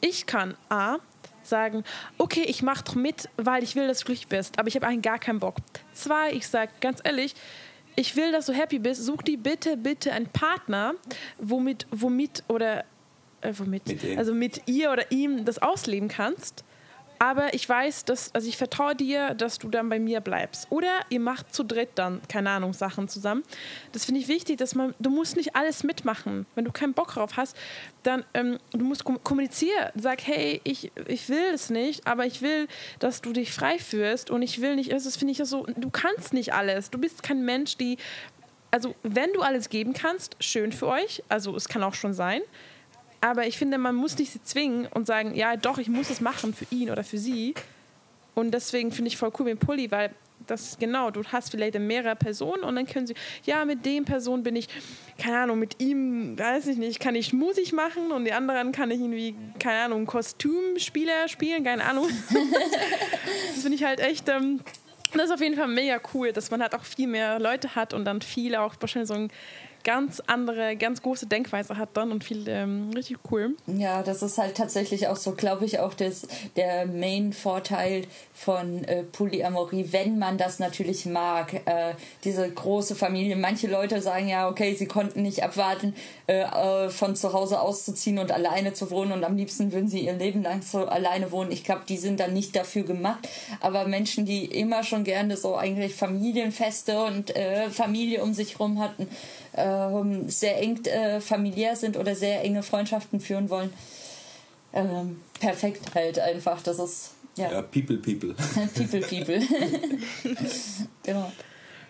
Ich 0.00 0.26
kann 0.26 0.54
A, 0.68 0.98
sagen, 1.42 1.84
okay, 2.18 2.44
ich 2.46 2.62
mache 2.62 2.84
doch 2.84 2.94
mit, 2.94 3.28
weil 3.36 3.62
ich 3.62 3.76
will, 3.76 3.86
dass 3.86 4.00
du 4.00 4.06
glücklich 4.06 4.28
bist, 4.28 4.58
aber 4.58 4.68
ich 4.68 4.76
habe 4.76 4.86
eigentlich 4.86 5.02
gar 5.02 5.18
keinen 5.18 5.40
Bock. 5.40 5.56
Zwei, 5.92 6.32
ich 6.32 6.46
sage 6.48 6.70
ganz 6.80 7.00
ehrlich, 7.04 7.34
ich 7.96 8.16
will, 8.16 8.32
dass 8.32 8.46
du 8.46 8.52
happy 8.52 8.78
bist, 8.78 9.04
such 9.04 9.22
dir 9.22 9.38
bitte, 9.38 9.76
bitte 9.76 10.12
einen 10.12 10.26
Partner, 10.26 10.94
womit, 11.38 11.86
womit 11.90 12.42
oder 12.48 12.84
äh, 13.40 13.52
womit, 13.56 13.86
mit 13.86 14.18
also 14.18 14.34
mit 14.34 14.62
ihr 14.66 14.90
oder 14.90 15.10
ihm 15.10 15.44
das 15.44 15.58
ausleben 15.60 16.08
kannst. 16.08 16.64
Aber 17.24 17.54
ich 17.54 17.66
weiß, 17.66 18.04
dass, 18.04 18.34
also 18.34 18.46
ich 18.46 18.58
vertraue 18.58 18.94
dir, 18.94 19.32
dass 19.32 19.58
du 19.58 19.70
dann 19.70 19.88
bei 19.88 19.98
mir 19.98 20.20
bleibst. 20.20 20.66
Oder 20.68 21.00
ihr 21.08 21.20
macht 21.20 21.54
zu 21.54 21.62
dritt 21.62 21.88
dann, 21.94 22.20
keine 22.28 22.50
Ahnung, 22.50 22.74
Sachen 22.74 23.08
zusammen. 23.08 23.44
Das 23.92 24.04
finde 24.04 24.20
ich 24.20 24.28
wichtig, 24.28 24.58
dass 24.58 24.74
man, 24.74 24.94
du 24.98 25.08
musst 25.08 25.34
nicht 25.36 25.56
alles 25.56 25.84
mitmachen. 25.84 26.44
Wenn 26.54 26.66
du 26.66 26.70
keinen 26.70 26.92
Bock 26.92 27.14
drauf 27.14 27.38
hast, 27.38 27.56
dann, 28.02 28.26
ähm, 28.34 28.58
du 28.72 28.84
musst 28.84 29.04
kommunizieren. 29.04 29.90
Sag, 29.94 30.20
hey, 30.26 30.60
ich, 30.64 30.92
ich 31.06 31.30
will 31.30 31.46
es 31.54 31.70
nicht, 31.70 32.06
aber 32.06 32.26
ich 32.26 32.42
will, 32.42 32.68
dass 32.98 33.22
du 33.22 33.32
dich 33.32 33.52
frei 33.52 33.78
fühlst 33.78 34.30
und 34.30 34.42
ich 34.42 34.60
will 34.60 34.76
nicht, 34.76 34.92
also 34.92 35.08
das 35.08 35.16
finde 35.16 35.32
ich 35.32 35.38
so, 35.48 35.64
du 35.64 35.88
kannst 35.88 36.34
nicht 36.34 36.52
alles. 36.52 36.90
Du 36.90 36.98
bist 36.98 37.22
kein 37.22 37.42
Mensch, 37.42 37.78
die, 37.78 37.96
also 38.70 38.94
wenn 39.02 39.32
du 39.32 39.40
alles 39.40 39.70
geben 39.70 39.94
kannst, 39.94 40.36
schön 40.40 40.72
für 40.72 40.88
euch, 40.88 41.22
also 41.30 41.56
es 41.56 41.68
kann 41.68 41.82
auch 41.84 41.94
schon 41.94 42.12
sein, 42.12 42.42
aber 43.24 43.46
ich 43.46 43.56
finde, 43.56 43.78
man 43.78 43.94
muss 43.94 44.18
nicht 44.18 44.32
sie 44.32 44.42
zwingen 44.42 44.86
und 44.88 45.06
sagen, 45.06 45.34
ja, 45.34 45.56
doch, 45.56 45.78
ich 45.78 45.88
muss 45.88 46.10
es 46.10 46.20
machen 46.20 46.52
für 46.52 46.66
ihn 46.70 46.90
oder 46.90 47.02
für 47.02 47.16
sie. 47.16 47.54
Und 48.34 48.50
deswegen 48.50 48.92
finde 48.92 49.08
ich 49.08 49.16
voll 49.16 49.32
cool 49.38 49.46
mit 49.46 49.60
Pulli, 49.60 49.90
weil 49.90 50.10
das 50.46 50.76
genau, 50.78 51.10
du 51.10 51.24
hast 51.24 51.50
vielleicht 51.50 51.78
mehrere 51.78 52.16
Personen 52.16 52.64
und 52.64 52.76
dann 52.76 52.84
können 52.84 53.06
sie, 53.06 53.14
ja, 53.46 53.64
mit 53.64 53.86
dem 53.86 54.04
Person 54.04 54.42
bin 54.42 54.56
ich, 54.56 54.68
keine 55.16 55.38
Ahnung, 55.38 55.58
mit 55.58 55.80
ihm, 55.80 56.38
weiß 56.38 56.66
ich 56.66 56.76
nicht, 56.76 57.00
kann 57.00 57.14
ich 57.14 57.32
Musik 57.32 57.72
machen 57.72 58.12
und 58.12 58.26
die 58.26 58.32
anderen 58.34 58.72
kann 58.72 58.90
ich 58.90 59.00
irgendwie, 59.00 59.34
keine 59.58 59.84
Ahnung, 59.84 60.04
Kostümspieler 60.04 61.26
spielen, 61.28 61.64
keine 61.64 61.82
Ahnung. 61.82 62.08
das 63.54 63.62
finde 63.62 63.76
ich 63.76 63.84
halt 63.84 64.00
echt, 64.00 64.28
ähm, 64.28 64.60
das 65.14 65.24
ist 65.24 65.30
auf 65.30 65.40
jeden 65.40 65.56
Fall 65.56 65.68
mega 65.68 65.98
cool, 66.12 66.32
dass 66.32 66.50
man 66.50 66.60
halt 66.60 66.74
auch 66.74 66.84
viel 66.84 67.06
mehr 67.06 67.38
Leute 67.38 67.74
hat 67.74 67.94
und 67.94 68.04
dann 68.04 68.20
viele 68.20 68.60
auch 68.60 68.74
wahrscheinlich 68.80 69.08
so 69.08 69.14
ein 69.14 69.30
ganz 69.84 70.20
andere, 70.26 70.76
ganz 70.76 71.02
große 71.02 71.26
Denkweise 71.26 71.76
hat 71.76 71.90
dann 71.94 72.10
und 72.10 72.24
viel 72.24 72.48
ähm, 72.48 72.90
richtig 72.94 73.18
cool. 73.30 73.54
Ja, 73.66 74.02
das 74.02 74.22
ist 74.22 74.38
halt 74.38 74.56
tatsächlich 74.56 75.08
auch 75.08 75.16
so, 75.16 75.32
glaube 75.32 75.66
ich, 75.66 75.78
auch 75.78 75.94
das, 75.94 76.26
der 76.56 76.86
Main-Vorteil 76.86 78.06
von 78.32 78.82
äh, 78.84 79.04
Polyamorie, 79.04 79.92
wenn 79.92 80.18
man 80.18 80.38
das 80.38 80.58
natürlich 80.58 81.06
mag. 81.06 81.54
Äh, 81.66 81.94
diese 82.24 82.50
große 82.50 82.94
Familie. 82.94 83.36
Manche 83.36 83.68
Leute 83.68 84.00
sagen 84.00 84.28
ja, 84.28 84.48
okay, 84.48 84.74
sie 84.74 84.86
konnten 84.86 85.22
nicht 85.22 85.42
abwarten, 85.42 85.94
äh, 86.26 86.40
äh 86.40 86.88
von 86.88 87.14
zu 87.14 87.32
Hause 87.32 87.60
auszuziehen 87.60 88.18
und 88.18 88.32
alleine 88.32 88.72
zu 88.72 88.90
wohnen 88.90 89.12
und 89.12 89.24
am 89.24 89.36
liebsten 89.36 89.72
würden 89.72 89.88
sie 89.88 90.00
ihr 90.00 90.14
Leben 90.14 90.42
lang 90.42 90.62
so 90.62 90.86
alleine 90.86 91.30
wohnen. 91.30 91.52
Ich 91.52 91.64
glaube, 91.64 91.82
die 91.88 91.98
sind 91.98 92.20
dann 92.20 92.32
nicht 92.32 92.56
dafür 92.56 92.84
gemacht. 92.84 93.28
Aber 93.60 93.86
Menschen, 93.86 94.24
die 94.24 94.46
immer 94.46 94.82
schon 94.82 95.04
gerne 95.04 95.36
so 95.36 95.56
eigentlich 95.56 95.94
Familienfeste 95.94 97.02
und 97.04 97.36
äh, 97.36 97.68
Familie 97.70 98.22
um 98.22 98.32
sich 98.32 98.58
rum 98.58 98.80
hatten, 98.80 99.08
ähm, 99.56 100.28
sehr 100.28 100.60
eng 100.60 100.84
äh, 100.86 101.20
familiär 101.20 101.76
sind 101.76 101.96
oder 101.96 102.14
sehr 102.14 102.42
enge 102.42 102.62
Freundschaften 102.62 103.20
führen 103.20 103.50
wollen. 103.50 103.72
Ähm, 104.72 105.20
perfekt 105.38 105.94
halt 105.94 106.18
einfach. 106.18 106.62
Das 106.62 106.78
ist 106.78 107.12
ja. 107.36 107.50
ja 107.50 107.62
people, 107.62 107.96
people. 107.98 108.34
people, 108.74 109.00
people. 109.00 109.40
genau. 111.02 111.32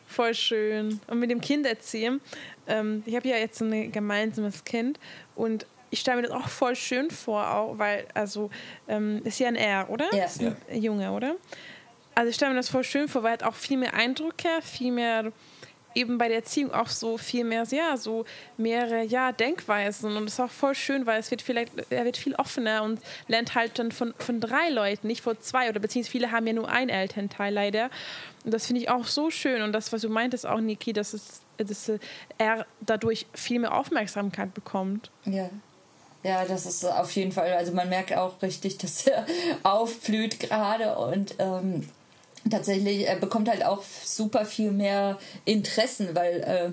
Voll 0.07 0.35
schön. 0.35 1.01
Und 1.07 1.19
mit 1.19 1.31
dem 1.31 1.41
Kind 1.41 1.67
erzählen. 1.67 2.21
Ähm, 2.67 3.03
ich 3.07 3.17
habe 3.17 3.29
ja 3.29 3.37
jetzt 3.37 3.61
ein 3.61 3.91
gemeinsames 3.91 4.65
Kind 4.65 4.99
und 5.35 5.67
ich 5.91 6.01
stelle 6.01 6.23
mir 6.23 6.29
das 6.29 6.33
auch 6.33 6.49
voll 6.49 6.75
schön 6.75 7.11
vor, 7.11 7.49
auch, 7.55 7.79
weil, 7.79 8.07
also, 8.15 8.51
ähm, 8.89 9.21
ist 9.25 9.39
ja 9.39 9.49
ein 9.49 9.57
R, 9.57 9.89
oder? 9.91 10.07
Ja. 10.13 10.25
Ist 10.25 10.41
ein 10.41 10.57
ja. 10.69 10.77
Junge, 10.77 11.13
oder? 11.13 11.37
Also 12.17 12.31
ich 12.31 12.37
stelle 12.37 12.53
mir 12.53 12.57
das 12.57 12.69
voll 12.69 12.85
schön 12.85 13.09
vor, 13.09 13.23
weil 13.23 13.31
er 13.31 13.33
hat 13.35 13.43
auch 13.45 13.55
viel 13.55 13.77
mehr 13.77 13.95
Eindrücke, 13.95 14.49
viel 14.63 14.93
mehr 14.93 15.33
eben 15.95 16.19
bei 16.19 16.29
der 16.29 16.39
Erziehung 16.39 16.73
auch 16.73 16.89
so 16.89 17.19
viel 17.19 17.45
mehr, 17.45 17.65
ja, 17.71 17.97
so 17.97 18.25
mehrere, 18.57 19.05
ja, 19.05 19.33
Denkweisen 19.33 20.17
und 20.17 20.25
das 20.25 20.35
ist 20.35 20.41
auch 20.41 20.51
voll 20.51 20.75
schön, 20.75 21.07
weil 21.07 21.21
es 21.21 21.31
wird 21.31 21.43
vielleicht, 21.43 21.73
er 21.91 22.05
wird 22.05 22.17
viel 22.17 22.35
offener 22.35 22.83
und 22.83 23.01
lernt 23.29 23.55
halt 23.55 23.79
dann 23.79 23.93
von, 23.93 24.15
von 24.19 24.41
drei 24.41 24.71
Leuten, 24.71 25.07
nicht 25.07 25.23
von 25.23 25.41
zwei 25.41 25.69
oder 25.69 25.81
beziehungsweise 25.81 26.11
viele 26.11 26.33
haben 26.33 26.47
ja 26.47 26.53
nur 26.53 26.69
ein 26.69 26.89
Elternteil 26.89 27.53
leider 27.53 27.91
und 28.45 28.53
das 28.53 28.67
finde 28.67 28.83
ich 28.83 28.91
auch 28.91 29.07
so 29.07 29.31
schön 29.31 29.63
und 29.63 29.73
das, 29.73 29.93
was 29.93 30.03
du 30.03 30.09
meintest 30.09 30.47
auch, 30.47 30.61
Niki, 30.61 30.93
dass, 30.93 31.15
es, 31.15 31.41
dass 31.57 31.91
er 32.39 32.67
dadurch 32.81 33.27
viel 33.33 33.59
mehr 33.59 33.75
Aufmerksamkeit 33.75 34.53
bekommt. 34.55 35.11
Ja. 35.25 35.49
Ja, 36.23 36.47
das 36.47 36.65
ist 36.65 36.87
auf 36.87 37.13
jeden 37.13 37.33
Fall, 37.33 37.53
also 37.53 37.73
man 37.73 37.91
merkt 37.91 38.17
auch 38.17 38.41
richtig, 38.41 38.79
dass 38.79 39.07
er 39.07 39.27
aufblüht 39.63 40.41
gerade 40.41 40.97
und 40.97 41.35
ähm, 41.39 41.87
tatsächlich, 42.51 43.07
er 43.07 43.17
bekommt 43.17 43.49
halt 43.49 43.65
auch 43.65 43.83
super 44.05 44.45
viel 44.45 44.71
mehr 44.71 45.19
Interessen, 45.45 46.15
weil 46.15 46.41
äh, 46.41 46.71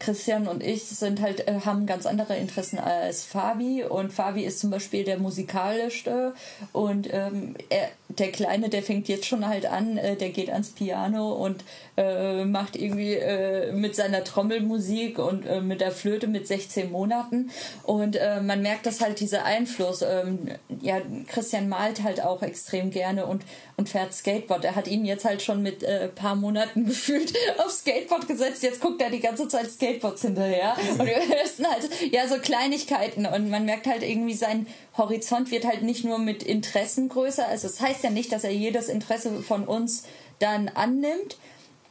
Christian 0.00 0.48
und 0.48 0.62
ich 0.62 0.84
sind 0.84 1.20
halt, 1.20 1.46
äh, 1.46 1.60
haben 1.64 1.86
ganz 1.86 2.06
andere 2.06 2.36
Interessen 2.36 2.78
als 2.78 3.24
Fabi. 3.24 3.84
Und 3.84 4.12
Fabi 4.12 4.44
ist 4.44 4.58
zum 4.58 4.70
Beispiel 4.70 5.04
der 5.04 5.18
musikalischste 5.18 6.34
und 6.72 7.12
ähm, 7.12 7.54
er, 7.68 7.90
der 8.08 8.32
Kleine, 8.32 8.70
der 8.70 8.82
fängt 8.82 9.08
jetzt 9.08 9.26
schon 9.26 9.46
halt 9.46 9.66
an, 9.66 9.98
äh, 9.98 10.16
der 10.16 10.30
geht 10.30 10.50
ans 10.50 10.70
Piano. 10.70 11.32
Und 11.32 11.64
äh, 11.96 12.44
macht 12.44 12.76
irgendwie 12.76 13.14
äh, 13.14 13.72
mit 13.72 13.94
seiner 13.96 14.24
Trommelmusik 14.24 15.18
und 15.18 15.46
äh, 15.46 15.60
mit 15.60 15.80
der 15.80 15.92
Flöte 15.92 16.26
mit 16.26 16.46
16 16.46 16.90
Monaten 16.90 17.50
und 17.82 18.16
äh, 18.16 18.40
man 18.40 18.62
merkt 18.62 18.86
das 18.86 19.00
halt, 19.00 19.20
dieser 19.20 19.44
Einfluss. 19.44 20.02
Ähm, 20.02 20.48
ja, 20.80 21.00
Christian 21.26 21.68
malt 21.68 22.02
halt 22.02 22.22
auch 22.22 22.42
extrem 22.42 22.90
gerne 22.90 23.26
und, 23.26 23.42
und 23.76 23.88
fährt 23.88 24.14
Skateboard. 24.14 24.64
Er 24.64 24.76
hat 24.76 24.88
ihn 24.88 25.04
jetzt 25.04 25.24
halt 25.24 25.42
schon 25.42 25.62
mit 25.62 25.82
äh, 25.82 26.08
paar 26.08 26.36
Monaten 26.36 26.86
gefühlt 26.86 27.32
aufs 27.58 27.80
Skateboard 27.80 28.28
gesetzt. 28.28 28.62
Jetzt 28.62 28.80
guckt 28.80 29.00
er 29.02 29.10
die 29.10 29.20
ganze 29.20 29.48
Zeit 29.48 29.70
Skateboards 29.70 30.22
hinterher 30.22 30.76
und 30.92 30.98
wir 31.06 31.16
wissen 31.16 31.66
halt, 31.66 31.88
ja, 32.12 32.26
so 32.28 32.36
Kleinigkeiten 32.38 33.26
und 33.26 33.50
man 33.50 33.64
merkt 33.64 33.86
halt 33.86 34.02
irgendwie, 34.02 34.34
sein 34.34 34.66
Horizont 34.96 35.50
wird 35.50 35.66
halt 35.66 35.82
nicht 35.82 36.04
nur 36.04 36.18
mit 36.18 36.42
Interessen 36.42 37.08
größer. 37.08 37.46
Also 37.48 37.66
es 37.66 37.76
das 37.76 37.88
heißt 37.88 38.04
ja 38.04 38.10
nicht, 38.10 38.32
dass 38.32 38.44
er 38.44 38.52
jedes 38.52 38.88
Interesse 38.88 39.42
von 39.42 39.64
uns 39.64 40.04
dann 40.38 40.68
annimmt, 40.68 41.38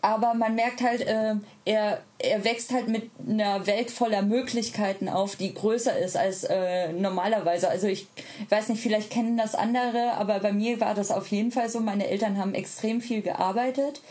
aber 0.02 0.34
man 0.34 0.56
merkt 0.56 0.82
halt, 0.82 1.02
äh, 1.02 1.36
er, 1.66 2.02
er 2.20 2.44
wächst 2.44 2.72
halt 2.72 2.88
mit 2.88 3.10
einer 3.28 3.68
Welt 3.68 3.92
voller 3.92 4.22
Möglichkeiten 4.22 5.10
auf, 5.10 5.36
die 5.36 5.54
größer 5.54 5.98
ist 5.98 6.16
als 6.16 6.46
äh, 6.46 6.94
normalerweise. 6.94 7.70
Also 7.70 7.88
ich 7.88 8.08
weiß 8.50 8.70
nicht, 8.70 8.82
vielleicht 8.82 9.10
kennen 9.10 9.38
das 9.38 9.56
andere, 9.56 10.14
aber 10.14 10.40
bei 10.40 10.54
mir 10.54 10.80
war 10.80 10.96
das 10.96 11.12
auf 11.12 11.28
jeden 11.28 11.52
Fall 11.52 11.70
so. 11.70 11.82
Meine 11.82 12.08
Eltern 12.08 12.38
haben 12.38 12.54
extrem 12.54 13.02
viel 13.02 13.22
gearbeitet 13.22 14.02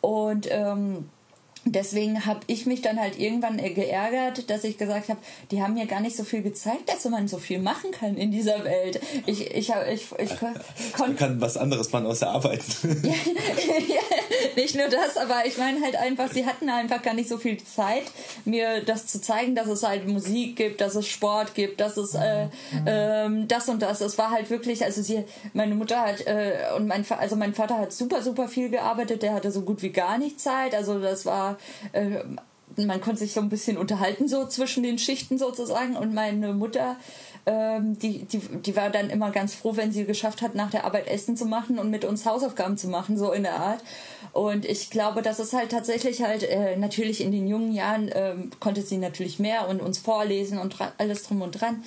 und 0.00 0.48
ähm, 0.50 1.08
deswegen 1.64 2.26
habe 2.26 2.40
ich 2.46 2.66
mich 2.66 2.82
dann 2.82 3.00
halt 3.00 3.18
irgendwann 3.18 3.58
geärgert, 3.58 4.50
dass 4.50 4.64
ich 4.64 4.78
gesagt 4.78 5.08
habe, 5.08 5.20
die 5.50 5.62
haben 5.62 5.74
mir 5.74 5.86
gar 5.86 6.00
nicht 6.00 6.16
so 6.16 6.24
viel 6.24 6.42
gezeigt, 6.42 6.88
dass 6.88 7.04
man 7.04 7.28
so 7.28 7.38
viel 7.38 7.60
machen 7.60 7.90
kann 7.92 8.16
in 8.16 8.30
dieser 8.30 8.64
Welt. 8.64 9.00
Ich, 9.26 9.46
ich, 9.54 9.70
ich, 9.70 9.72
ich, 9.92 10.06
ich 10.18 10.40
man 10.98 11.16
kann 11.16 11.40
was 11.40 11.56
anderes 11.56 11.92
man 11.92 12.06
außer 12.06 12.28
arbeiten. 12.28 12.62
ja, 13.02 13.12
nicht 14.56 14.74
nur 14.74 14.88
das, 14.88 15.16
aber 15.16 15.46
ich 15.46 15.56
meine 15.58 15.80
halt 15.82 15.96
einfach, 15.96 16.30
sie 16.32 16.46
hatten 16.46 16.68
einfach 16.68 17.02
gar 17.02 17.14
nicht 17.14 17.28
so 17.28 17.38
viel 17.38 17.62
Zeit, 17.62 18.04
mir 18.44 18.82
das 18.84 19.06
zu 19.06 19.20
zeigen, 19.20 19.54
dass 19.54 19.68
es 19.68 19.82
halt 19.82 20.08
Musik 20.08 20.56
gibt, 20.56 20.80
dass 20.80 20.94
es 20.94 21.06
Sport 21.06 21.54
gibt, 21.54 21.80
dass 21.80 21.96
es 21.96 22.14
äh, 22.14 22.44
äh, 22.86 23.46
das 23.46 23.68
und 23.68 23.82
das. 23.82 24.00
Es 24.00 24.18
war 24.18 24.30
halt 24.30 24.50
wirklich, 24.50 24.84
also 24.84 25.02
sie, 25.02 25.24
meine 25.52 25.74
Mutter 25.74 26.00
hat 26.00 26.26
äh, 26.26 26.74
und 26.76 26.86
mein, 26.86 27.04
also 27.18 27.36
mein 27.36 27.54
Vater 27.54 27.78
hat 27.78 27.92
super, 27.92 28.22
super 28.22 28.48
viel 28.48 28.68
gearbeitet, 28.68 29.22
der 29.22 29.34
hatte 29.34 29.52
so 29.52 29.62
gut 29.62 29.82
wie 29.82 29.90
gar 29.90 30.18
nicht 30.18 30.40
Zeit. 30.40 30.74
Also 30.74 31.00
das 31.00 31.24
war 31.24 31.51
äh, 31.92 32.20
man 32.76 33.00
konnte 33.00 33.18
sich 33.18 33.32
so 33.32 33.40
ein 33.40 33.48
bisschen 33.48 33.76
unterhalten, 33.76 34.28
so 34.28 34.46
zwischen 34.46 34.82
den 34.82 34.98
Schichten 34.98 35.38
sozusagen. 35.38 35.96
Und 35.96 36.14
meine 36.14 36.52
Mutter, 36.52 36.96
ähm, 37.46 37.98
die, 37.98 38.24
die, 38.24 38.38
die 38.38 38.76
war 38.76 38.90
dann 38.90 39.10
immer 39.10 39.30
ganz 39.30 39.54
froh, 39.54 39.76
wenn 39.76 39.92
sie 39.92 40.04
geschafft 40.04 40.42
hat, 40.42 40.54
nach 40.54 40.70
der 40.70 40.84
Arbeit 40.84 41.08
Essen 41.08 41.36
zu 41.36 41.44
machen 41.44 41.78
und 41.78 41.90
mit 41.90 42.04
uns 42.04 42.24
Hausaufgaben 42.24 42.76
zu 42.76 42.88
machen, 42.88 43.18
so 43.18 43.32
in 43.32 43.42
der 43.42 43.56
Art. 43.56 43.82
Und 44.32 44.64
ich 44.64 44.90
glaube, 44.90 45.22
das 45.22 45.40
ist 45.40 45.52
halt 45.52 45.70
tatsächlich 45.70 46.22
halt, 46.22 46.44
äh, 46.44 46.76
natürlich 46.76 47.20
in 47.20 47.32
den 47.32 47.46
jungen 47.46 47.72
Jahren 47.72 48.08
äh, 48.08 48.34
konnte 48.60 48.82
sie 48.82 48.96
natürlich 48.96 49.38
mehr 49.38 49.68
und 49.68 49.82
uns 49.82 49.98
vorlesen 49.98 50.58
und 50.58 50.76
alles 50.98 51.24
drum 51.24 51.42
und 51.42 51.60
dran. 51.60 51.82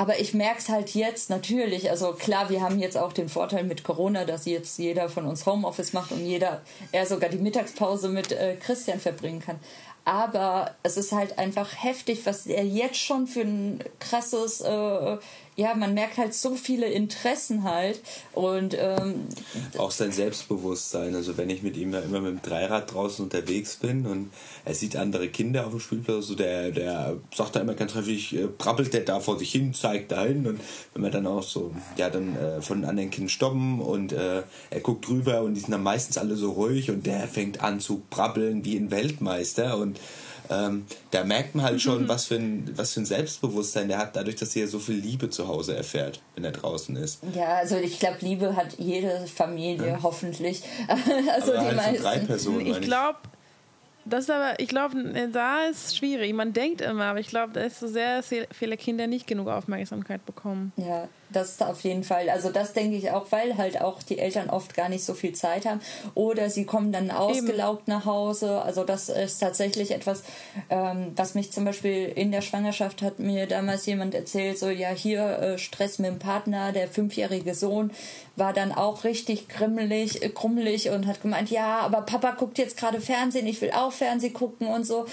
Aber 0.00 0.18
ich 0.18 0.32
merke 0.32 0.60
es 0.60 0.70
halt 0.70 0.94
jetzt 0.94 1.28
natürlich. 1.28 1.90
Also 1.90 2.14
klar, 2.14 2.48
wir 2.48 2.62
haben 2.62 2.78
jetzt 2.78 2.96
auch 2.96 3.12
den 3.12 3.28
Vorteil 3.28 3.64
mit 3.64 3.84
Corona, 3.84 4.24
dass 4.24 4.46
jetzt 4.46 4.78
jeder 4.78 5.10
von 5.10 5.26
uns 5.26 5.44
Homeoffice 5.44 5.92
macht 5.92 6.10
und 6.10 6.24
jeder, 6.24 6.62
er 6.90 7.04
sogar 7.04 7.28
die 7.28 7.36
Mittagspause 7.36 8.08
mit 8.08 8.32
äh, 8.32 8.56
Christian 8.56 8.98
verbringen 8.98 9.40
kann. 9.40 9.60
Aber 10.06 10.74
es 10.82 10.96
ist 10.96 11.12
halt 11.12 11.38
einfach 11.38 11.68
heftig, 11.76 12.24
was 12.24 12.46
er 12.46 12.64
jetzt 12.64 12.96
schon 12.96 13.26
für 13.26 13.42
ein 13.42 13.84
krasses 13.98 14.62
äh, 14.62 15.18
ja, 15.60 15.74
man 15.74 15.92
merkt 15.92 16.16
halt 16.16 16.32
so 16.32 16.54
viele 16.54 16.86
Interessen 16.86 17.64
halt 17.64 18.00
und 18.32 18.74
ähm, 18.78 19.26
auch 19.76 19.90
sein 19.90 20.10
Selbstbewusstsein. 20.10 21.14
Also 21.14 21.36
wenn 21.36 21.50
ich 21.50 21.62
mit 21.62 21.76
ihm 21.76 21.92
ja 21.92 22.00
immer 22.00 22.22
mit 22.22 22.32
dem 22.32 22.42
Dreirad 22.42 22.94
draußen 22.94 23.22
unterwegs 23.22 23.76
bin 23.76 24.06
und 24.06 24.30
er 24.64 24.72
sieht 24.72 24.96
andere 24.96 25.28
Kinder 25.28 25.66
auf 25.66 25.72
dem 25.72 25.80
Spielplatz, 25.80 26.28
so 26.28 26.34
der, 26.34 26.70
der 26.70 27.18
sagt 27.34 27.56
da 27.56 27.60
immer 27.60 27.74
ganz 27.74 27.94
häufig, 27.94 28.34
äh, 28.34 28.46
brabbelt 28.46 28.94
der 28.94 29.02
da 29.02 29.20
vor 29.20 29.38
sich 29.38 29.52
hin, 29.52 29.74
zeigt 29.74 30.12
dahin 30.12 30.46
und 30.46 30.60
wenn 30.94 31.02
wir 31.02 31.10
dann 31.10 31.26
auch 31.26 31.42
so, 31.42 31.74
ja, 31.98 32.08
dann 32.08 32.36
äh, 32.36 32.62
von 32.62 32.86
anderen 32.86 33.10
Kindern 33.10 33.28
stoppen 33.28 33.80
und 33.82 34.14
äh, 34.14 34.42
er 34.70 34.80
guckt 34.80 35.06
drüber 35.06 35.42
und 35.42 35.52
die 35.54 35.60
sind 35.60 35.72
dann 35.72 35.82
meistens 35.82 36.16
alle 36.16 36.36
so 36.36 36.52
ruhig 36.52 36.90
und 36.90 37.04
der 37.04 37.28
fängt 37.28 37.62
an 37.62 37.80
zu 37.80 38.02
brabbeln 38.08 38.64
wie 38.64 38.78
ein 38.78 38.90
Weltmeister 38.90 39.76
und 39.76 40.00
ähm, 40.50 40.84
da 41.12 41.24
merkt 41.24 41.54
man 41.54 41.64
halt 41.64 41.80
schon, 41.80 42.02
mhm. 42.02 42.08
was, 42.08 42.26
für 42.26 42.34
ein, 42.34 42.70
was 42.74 42.94
für 42.94 43.00
ein 43.00 43.06
Selbstbewusstsein 43.06 43.88
der 43.88 43.98
hat, 43.98 44.16
dadurch, 44.16 44.36
dass 44.36 44.54
er 44.56 44.66
so 44.66 44.80
viel 44.80 44.96
Liebe 44.96 45.30
zu 45.30 45.46
Hause 45.46 45.76
erfährt, 45.76 46.20
wenn 46.34 46.44
er 46.44 46.50
draußen 46.50 46.96
ist. 46.96 47.20
Ja, 47.34 47.56
also 47.56 47.76
ich 47.76 48.00
glaube, 48.00 48.16
Liebe 48.20 48.56
hat 48.56 48.78
jede 48.78 49.26
Familie, 49.26 49.88
ja. 49.88 50.02
hoffentlich. 50.02 50.62
also 51.32 51.52
Aber 51.52 51.60
die 51.60 51.66
halt 51.66 51.76
meisten. 51.76 52.02
drei 52.02 52.18
Personen. 52.18 52.66
Ich 52.66 52.80
glaube, 52.80 53.18
das 54.04 54.24
ist 54.24 54.30
aber, 54.30 54.58
ich 54.58 54.68
glaube, 54.68 55.28
da 55.32 55.66
ist 55.66 55.96
schwierig. 55.96 56.32
Man 56.34 56.52
denkt 56.52 56.80
immer, 56.80 57.04
aber 57.04 57.20
ich 57.20 57.28
glaube, 57.28 57.52
da 57.52 57.60
ist 57.60 57.78
so 57.78 57.86
sehr 57.86 58.22
viele 58.22 58.76
Kinder 58.76 59.06
nicht 59.06 59.26
genug 59.26 59.48
Aufmerksamkeit 59.48 60.26
bekommen. 60.26 60.72
Ja, 60.76 61.08
das 61.32 61.60
auf 61.60 61.80
jeden 61.82 62.04
Fall. 62.04 62.28
Also 62.30 62.50
das 62.50 62.72
denke 62.72 62.96
ich 62.96 63.10
auch, 63.10 63.26
weil 63.30 63.56
halt 63.56 63.80
auch 63.80 64.02
die 64.02 64.18
Eltern 64.18 64.50
oft 64.50 64.74
gar 64.74 64.88
nicht 64.88 65.04
so 65.04 65.14
viel 65.14 65.32
Zeit 65.32 65.66
haben 65.66 65.80
oder 66.14 66.50
sie 66.50 66.64
kommen 66.64 66.92
dann 66.92 67.10
ausgelaugt 67.10 67.82
Eben. 67.82 67.92
nach 67.92 68.04
Hause. 68.04 68.62
Also 68.62 68.84
das 68.84 69.08
ist 69.08 69.38
tatsächlich 69.38 69.92
etwas, 69.92 70.22
ähm, 70.68 71.12
was 71.16 71.34
mich 71.34 71.52
zum 71.52 71.64
Beispiel 71.64 72.06
in 72.14 72.32
der 72.32 72.42
Schwangerschaft 72.42 73.02
hat 73.02 73.18
mir 73.18 73.46
damals 73.46 73.86
jemand 73.86 74.14
erzählt, 74.14 74.58
so 74.58 74.68
ja 74.68 74.90
hier 74.90 75.38
äh, 75.38 75.58
Stress 75.58 75.98
mit 75.98 76.10
dem 76.10 76.18
Partner, 76.18 76.72
der 76.72 76.88
fünfjährige 76.88 77.54
Sohn 77.54 77.90
war 78.36 78.52
dann 78.52 78.72
auch 78.72 79.04
richtig 79.04 79.48
krimmelig, 79.48 80.22
äh, 80.22 80.28
krummelig 80.28 80.90
und 80.90 81.06
hat 81.06 81.22
gemeint, 81.22 81.50
ja, 81.50 81.80
aber 81.80 82.02
Papa 82.02 82.32
guckt 82.32 82.58
jetzt 82.58 82.76
gerade 82.76 83.00
Fernsehen, 83.00 83.46
ich 83.46 83.60
will 83.60 83.70
auch 83.72 83.92
Fernsehen 83.92 84.32
gucken 84.32 84.66
und 84.66 84.84
so. 84.84 85.06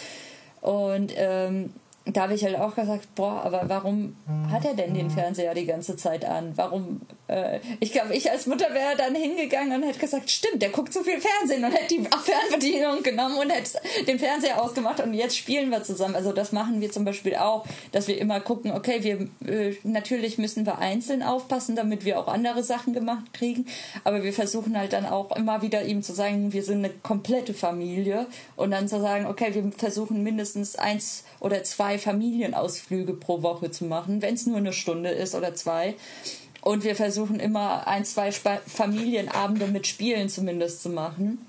Und 0.62 1.14
ähm, 1.16 1.74
da 2.14 2.24
habe 2.24 2.34
ich 2.34 2.44
halt 2.44 2.56
auch 2.58 2.76
gesagt, 2.76 3.14
boah, 3.16 3.42
aber 3.44 3.64
warum 3.68 4.16
hat 4.52 4.66
er 4.66 4.74
denn 4.74 4.94
den 4.94 5.10
Fernseher 5.10 5.54
die 5.54 5.66
ganze 5.66 5.98
Zeit 5.98 6.24
an? 6.26 6.54
Warum? 6.56 7.02
Äh, 7.28 7.60
ich 7.80 7.92
glaube, 7.92 8.16
ich 8.16 8.32
als 8.32 8.46
Mutter 8.46 8.74
wäre 8.74 8.96
dann 8.98 9.14
hingegangen 9.16 9.76
und 9.76 9.88
hätte 9.88 10.00
gesagt, 10.00 10.30
stimmt, 10.30 10.62
der 10.62 10.70
guckt 10.70 10.94
zu 10.94 11.04
viel 11.04 11.20
Fernsehen 11.20 11.64
und 11.66 11.72
hätte 11.72 11.96
die 11.96 12.04
Fernbedienung 12.24 13.04
genommen 13.04 13.38
und 13.38 13.50
hätte 13.50 13.80
den 14.08 14.20
Fernseher 14.20 14.62
ausgemacht 14.62 15.02
und 15.02 15.14
jetzt 15.14 15.38
spielen 15.38 15.70
wir 15.70 15.84
zusammen. 15.84 16.16
Also 16.16 16.32
das 16.32 16.52
machen 16.52 16.80
wir 16.82 16.92
zum 16.92 17.04
Beispiel 17.04 17.36
auch, 17.36 17.66
dass 17.92 18.08
wir 18.08 18.18
immer 18.20 18.40
gucken, 18.40 18.72
okay, 18.72 19.04
wir 19.04 19.52
äh, 19.52 19.76
natürlich 19.84 20.38
müssen 20.38 20.66
wir 20.66 20.78
einzeln 20.78 21.24
aufpassen, 21.24 21.76
damit 21.76 22.06
wir 22.06 22.20
auch 22.20 22.28
andere 22.28 22.64
Sachen 22.64 22.94
gemacht 22.94 23.34
kriegen, 23.34 23.66
aber 24.04 24.24
wir 24.24 24.34
versuchen 24.34 24.78
halt 24.78 24.94
dann 24.94 25.06
auch 25.06 25.36
immer 25.36 25.62
wieder 25.62 25.84
ihm 25.84 26.04
zu 26.04 26.14
sagen, 26.14 26.54
wir 26.54 26.64
sind 26.64 26.86
eine 26.86 26.90
komplette 26.90 27.54
Familie 27.54 28.28
und 28.56 28.72
dann 28.72 28.88
zu 28.88 29.02
sagen, 29.02 29.26
okay, 29.26 29.54
wir 29.54 29.72
versuchen 29.78 30.24
mindestens 30.24 30.76
eins 30.76 31.24
oder 31.40 31.64
zwei 31.64 31.98
Familienausflüge 32.00 33.14
pro 33.14 33.42
Woche 33.42 33.72
zu 33.72 33.86
machen, 33.86 34.22
wenn 34.22 34.36
es 34.36 34.46
nur 34.46 34.58
eine 34.58 34.74
Stunde 34.74 35.10
ist 35.10 35.36
oder 35.36 35.56
zwei. 35.56 35.96
Und 36.62 36.84
wir 36.84 36.96
versuchen 36.96 37.40
immer 37.40 37.88
ein, 37.88 38.04
zwei 38.04 38.28
Sp 38.34 38.60
Familienabende 38.68 39.68
mit 39.68 39.88
Spielen 39.88 40.30
zumindest 40.30 40.84
zu 40.84 40.90
machen. 40.90 41.46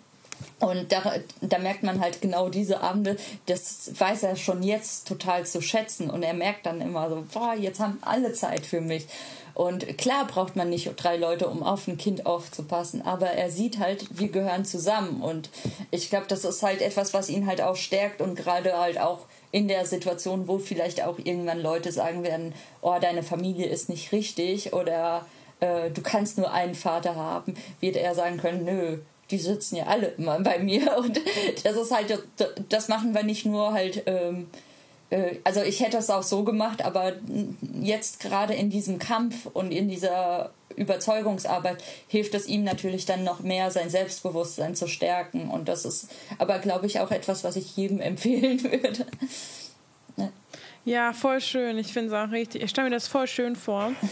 Und 0.60 0.92
da, 0.92 1.14
da 1.40 1.58
merkt 1.58 1.82
man 1.82 2.00
halt 2.00 2.20
genau 2.20 2.48
diese 2.48 2.80
Abende, 2.80 3.16
das 3.46 3.90
weiß 3.98 4.24
er 4.24 4.36
schon 4.36 4.62
jetzt 4.62 5.08
total 5.08 5.46
zu 5.46 5.60
schätzen. 5.60 6.10
Und 6.10 6.22
er 6.22 6.34
merkt 6.34 6.66
dann 6.66 6.80
immer 6.80 7.08
so, 7.08 7.24
boah, 7.32 7.54
jetzt 7.54 7.80
haben 7.80 7.98
alle 8.02 8.32
Zeit 8.32 8.66
für 8.66 8.80
mich. 8.80 9.06
Und 9.54 9.98
klar 9.98 10.24
braucht 10.24 10.54
man 10.54 10.70
nicht 10.70 10.88
drei 10.96 11.16
Leute, 11.16 11.48
um 11.48 11.64
auf 11.64 11.88
ein 11.88 11.98
Kind 11.98 12.26
aufzupassen, 12.26 13.02
aber 13.02 13.26
er 13.26 13.50
sieht 13.50 13.80
halt, 13.80 14.06
wir 14.16 14.28
gehören 14.28 14.64
zusammen. 14.64 15.20
Und 15.20 15.50
ich 15.90 16.10
glaube, 16.10 16.26
das 16.28 16.44
ist 16.44 16.62
halt 16.62 16.80
etwas, 16.80 17.12
was 17.12 17.28
ihn 17.28 17.44
halt 17.44 17.60
auch 17.60 17.74
stärkt 17.74 18.20
und 18.20 18.36
gerade 18.36 18.78
halt 18.78 19.00
auch 19.00 19.26
in 19.50 19.68
der 19.68 19.86
Situation, 19.86 20.48
wo 20.48 20.58
vielleicht 20.58 21.02
auch 21.02 21.18
irgendwann 21.18 21.60
Leute 21.60 21.92
sagen 21.92 22.22
werden, 22.22 22.54
oh, 22.82 22.96
deine 23.00 23.22
Familie 23.22 23.66
ist 23.66 23.88
nicht 23.88 24.12
richtig 24.12 24.72
oder 24.72 25.26
äh, 25.60 25.90
du 25.90 26.02
kannst 26.02 26.38
nur 26.38 26.52
einen 26.52 26.74
Vater 26.74 27.16
haben, 27.16 27.54
wird 27.80 27.96
er 27.96 28.14
sagen 28.14 28.38
können, 28.38 28.64
nö, 28.64 28.98
die 29.30 29.38
sitzen 29.38 29.76
ja 29.76 29.84
alle 29.86 30.08
immer 30.18 30.38
bei 30.40 30.58
mir. 30.58 30.96
Und 30.98 31.20
das 31.64 31.76
ist 31.76 31.90
halt, 31.90 32.22
das 32.68 32.88
machen 32.88 33.14
wir 33.14 33.22
nicht 33.22 33.46
nur 33.46 33.72
halt, 33.72 34.02
ähm, 34.06 34.48
äh, 35.10 35.36
also 35.44 35.62
ich 35.62 35.80
hätte 35.80 35.98
es 35.98 36.10
auch 36.10 36.22
so 36.22 36.44
gemacht, 36.44 36.84
aber 36.84 37.14
jetzt 37.80 38.20
gerade 38.20 38.54
in 38.54 38.70
diesem 38.70 38.98
Kampf 38.98 39.46
und 39.52 39.72
in 39.72 39.88
dieser 39.88 40.50
Überzeugungsarbeit 40.78 41.82
hilft 42.06 42.34
es 42.34 42.46
ihm 42.46 42.64
natürlich 42.64 43.06
dann 43.06 43.24
noch 43.24 43.40
mehr, 43.40 43.70
sein 43.70 43.90
Selbstbewusstsein 43.90 44.74
zu 44.74 44.86
stärken. 44.86 45.50
Und 45.50 45.68
das 45.68 45.84
ist 45.84 46.08
aber, 46.38 46.58
glaube 46.58 46.86
ich, 46.86 47.00
auch 47.00 47.10
etwas, 47.10 47.44
was 47.44 47.56
ich 47.56 47.76
jedem 47.76 48.00
empfehlen 48.00 48.62
würde. 48.62 49.06
Ja. 50.16 50.30
Ja, 50.84 51.12
voll 51.12 51.42
schön. 51.42 51.76
Ich 51.76 51.92
finde 51.92 52.08
es 52.08 52.14
auch 52.14 52.32
richtig. 52.32 52.62
Ich 52.62 52.70
stelle 52.70 52.88
mir 52.88 52.96
das 52.96 53.08
voll 53.08 53.26
schön 53.26 53.56
vor. 53.56 53.92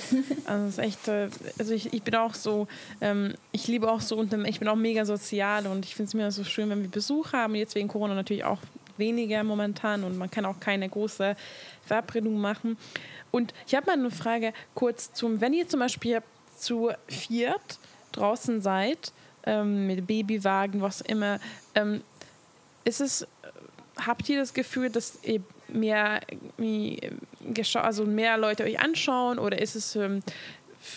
Also, 0.44 0.66
es 0.66 0.72
ist 0.74 0.78
echt, 0.78 1.08
äh, 1.08 1.28
also 1.58 1.74
ich, 1.74 1.92
ich 1.92 2.02
bin 2.02 2.14
auch 2.14 2.34
so, 2.34 2.68
ähm, 3.00 3.34
ich 3.50 3.66
liebe 3.66 3.90
auch 3.90 4.00
so, 4.00 4.16
unter, 4.16 4.38
ich 4.44 4.60
bin 4.60 4.68
auch 4.68 4.76
mega 4.76 5.04
sozial 5.04 5.66
und 5.66 5.84
ich 5.84 5.96
finde 5.96 6.08
es 6.08 6.14
mir 6.14 6.30
so 6.30 6.44
schön, 6.44 6.70
wenn 6.70 6.82
wir 6.82 6.88
Besuch 6.88 7.32
haben. 7.32 7.56
Jetzt 7.56 7.74
wegen 7.74 7.88
Corona 7.88 8.14
natürlich 8.14 8.44
auch 8.44 8.60
weniger 8.96 9.42
momentan 9.42 10.04
und 10.04 10.16
man 10.16 10.30
kann 10.30 10.44
auch 10.44 10.60
keine 10.60 10.88
große 10.88 11.34
Verabredung 11.84 12.38
machen. 12.38 12.76
Und 13.30 13.54
ich 13.66 13.74
habe 13.74 13.86
mal 13.86 13.94
eine 13.94 14.10
Frage 14.10 14.52
kurz 14.74 15.12
zum, 15.12 15.40
wenn 15.40 15.52
ihr 15.52 15.68
zum 15.68 15.80
Beispiel 15.80 16.22
zu 16.56 16.90
viert 17.08 17.78
draußen 18.12 18.60
seid, 18.60 19.12
ähm, 19.44 19.86
mit 19.86 20.06
Babywagen, 20.06 20.80
was 20.80 21.00
immer, 21.00 21.38
ähm, 21.74 22.02
ist 22.84 23.00
es, 23.00 23.26
habt 23.96 24.28
ihr 24.28 24.38
das 24.38 24.54
Gefühl, 24.54 24.90
dass 24.90 25.18
ihr 25.22 25.42
mehr, 25.68 26.20
also 27.74 28.04
mehr 28.04 28.38
Leute 28.38 28.64
euch 28.64 28.80
anschauen 28.80 29.38
oder 29.38 29.60
ist 29.60 29.76
es, 29.76 29.96
ähm, 29.96 30.20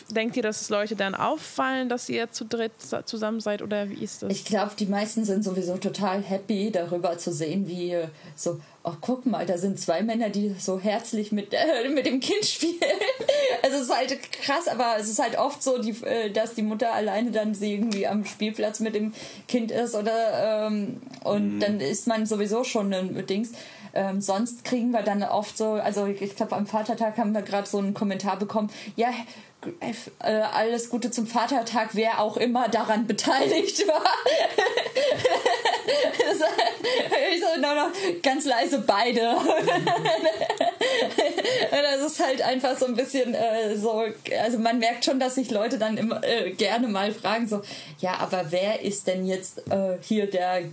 denkt 0.09 0.37
ihr, 0.37 0.43
dass 0.43 0.61
es 0.61 0.69
Leute 0.69 0.95
dann 0.95 1.15
auffallen, 1.15 1.89
dass 1.89 2.09
ihr 2.09 2.31
zu 2.31 2.45
dritt 2.45 2.71
zusammen 3.05 3.39
seid 3.39 3.61
oder 3.61 3.89
wie 3.89 4.03
ist 4.03 4.23
das? 4.23 4.31
Ich 4.31 4.45
glaube, 4.45 4.71
die 4.77 4.85
meisten 4.85 5.25
sind 5.25 5.43
sowieso 5.43 5.77
total 5.77 6.21
happy 6.21 6.71
darüber 6.71 7.17
zu 7.17 7.31
sehen, 7.31 7.67
wie 7.67 7.95
so 8.35 8.59
ach 8.83 8.95
guck 9.01 9.25
mal, 9.25 9.45
da 9.45 9.57
sind 9.57 9.79
zwei 9.79 10.01
Männer, 10.01 10.29
die 10.29 10.55
so 10.57 10.79
herzlich 10.79 11.31
mit, 11.31 11.53
äh, 11.53 11.89
mit 11.93 12.05
dem 12.05 12.19
Kind 12.19 12.45
spielen. 12.45 12.79
Also 13.63 13.77
es 13.77 13.83
ist 13.83 13.95
halt 13.95 14.31
krass, 14.31 14.67
aber 14.67 14.95
es 14.99 15.09
ist 15.09 15.19
halt 15.19 15.37
oft 15.37 15.61
so, 15.61 15.81
die, 15.81 15.91
äh, 16.05 16.31
dass 16.31 16.55
die 16.55 16.61
Mutter 16.61 16.93
alleine 16.93 17.31
dann 17.31 17.53
irgendwie 17.59 18.07
am 18.07 18.25
Spielplatz 18.25 18.79
mit 18.79 18.95
dem 18.95 19.13
Kind 19.47 19.71
ist 19.71 19.95
oder 19.95 20.67
ähm, 20.67 21.01
und 21.23 21.55
mhm. 21.55 21.59
dann 21.59 21.79
ist 21.79 22.07
man 22.07 22.25
sowieso 22.25 22.63
schon 22.63 22.93
ein 22.93 23.25
Dings. 23.27 23.51
Ähm, 23.93 24.21
sonst 24.21 24.63
kriegen 24.63 24.91
wir 24.91 25.01
dann 25.01 25.23
oft 25.23 25.57
so, 25.57 25.71
also 25.71 26.05
ich 26.05 26.35
glaube 26.35 26.55
am 26.55 26.67
Vatertag 26.67 27.17
haben 27.17 27.33
wir 27.33 27.41
gerade 27.41 27.67
so 27.67 27.79
einen 27.79 27.95
Kommentar 27.95 28.37
bekommen, 28.37 28.69
ja, 28.95 29.09
äh, 29.09 29.11
alles 30.19 30.89
Gute 30.89 31.11
zum 31.11 31.27
Vatertag, 31.27 31.89
wer 31.93 32.19
auch 32.19 32.37
immer 32.37 32.69
daran 32.69 33.07
beteiligt 33.07 33.87
war. 33.87 34.03
ich 37.31 37.41
so 37.41 37.61
nur 37.61 37.75
noch 37.75 37.91
ganz 38.21 38.45
leise 38.45 38.79
beide. 38.85 39.21
das 41.71 42.11
ist 42.11 42.23
halt 42.23 42.41
einfach 42.41 42.77
so 42.77 42.85
ein 42.85 42.95
bisschen 42.95 43.33
äh, 43.33 43.75
so, 43.75 44.03
also 44.41 44.59
man 44.59 44.79
merkt 44.79 45.05
schon, 45.05 45.19
dass 45.19 45.35
sich 45.35 45.51
Leute 45.51 45.77
dann 45.77 45.97
immer 45.97 46.23
äh, 46.23 46.51
gerne 46.51 46.87
mal 46.87 47.11
fragen, 47.11 47.47
so, 47.47 47.61
ja, 47.99 48.15
aber 48.19 48.45
wer 48.49 48.81
ist 48.81 49.07
denn 49.07 49.25
jetzt 49.25 49.59
äh, 49.69 49.97
hier 50.01 50.29
der 50.29 50.63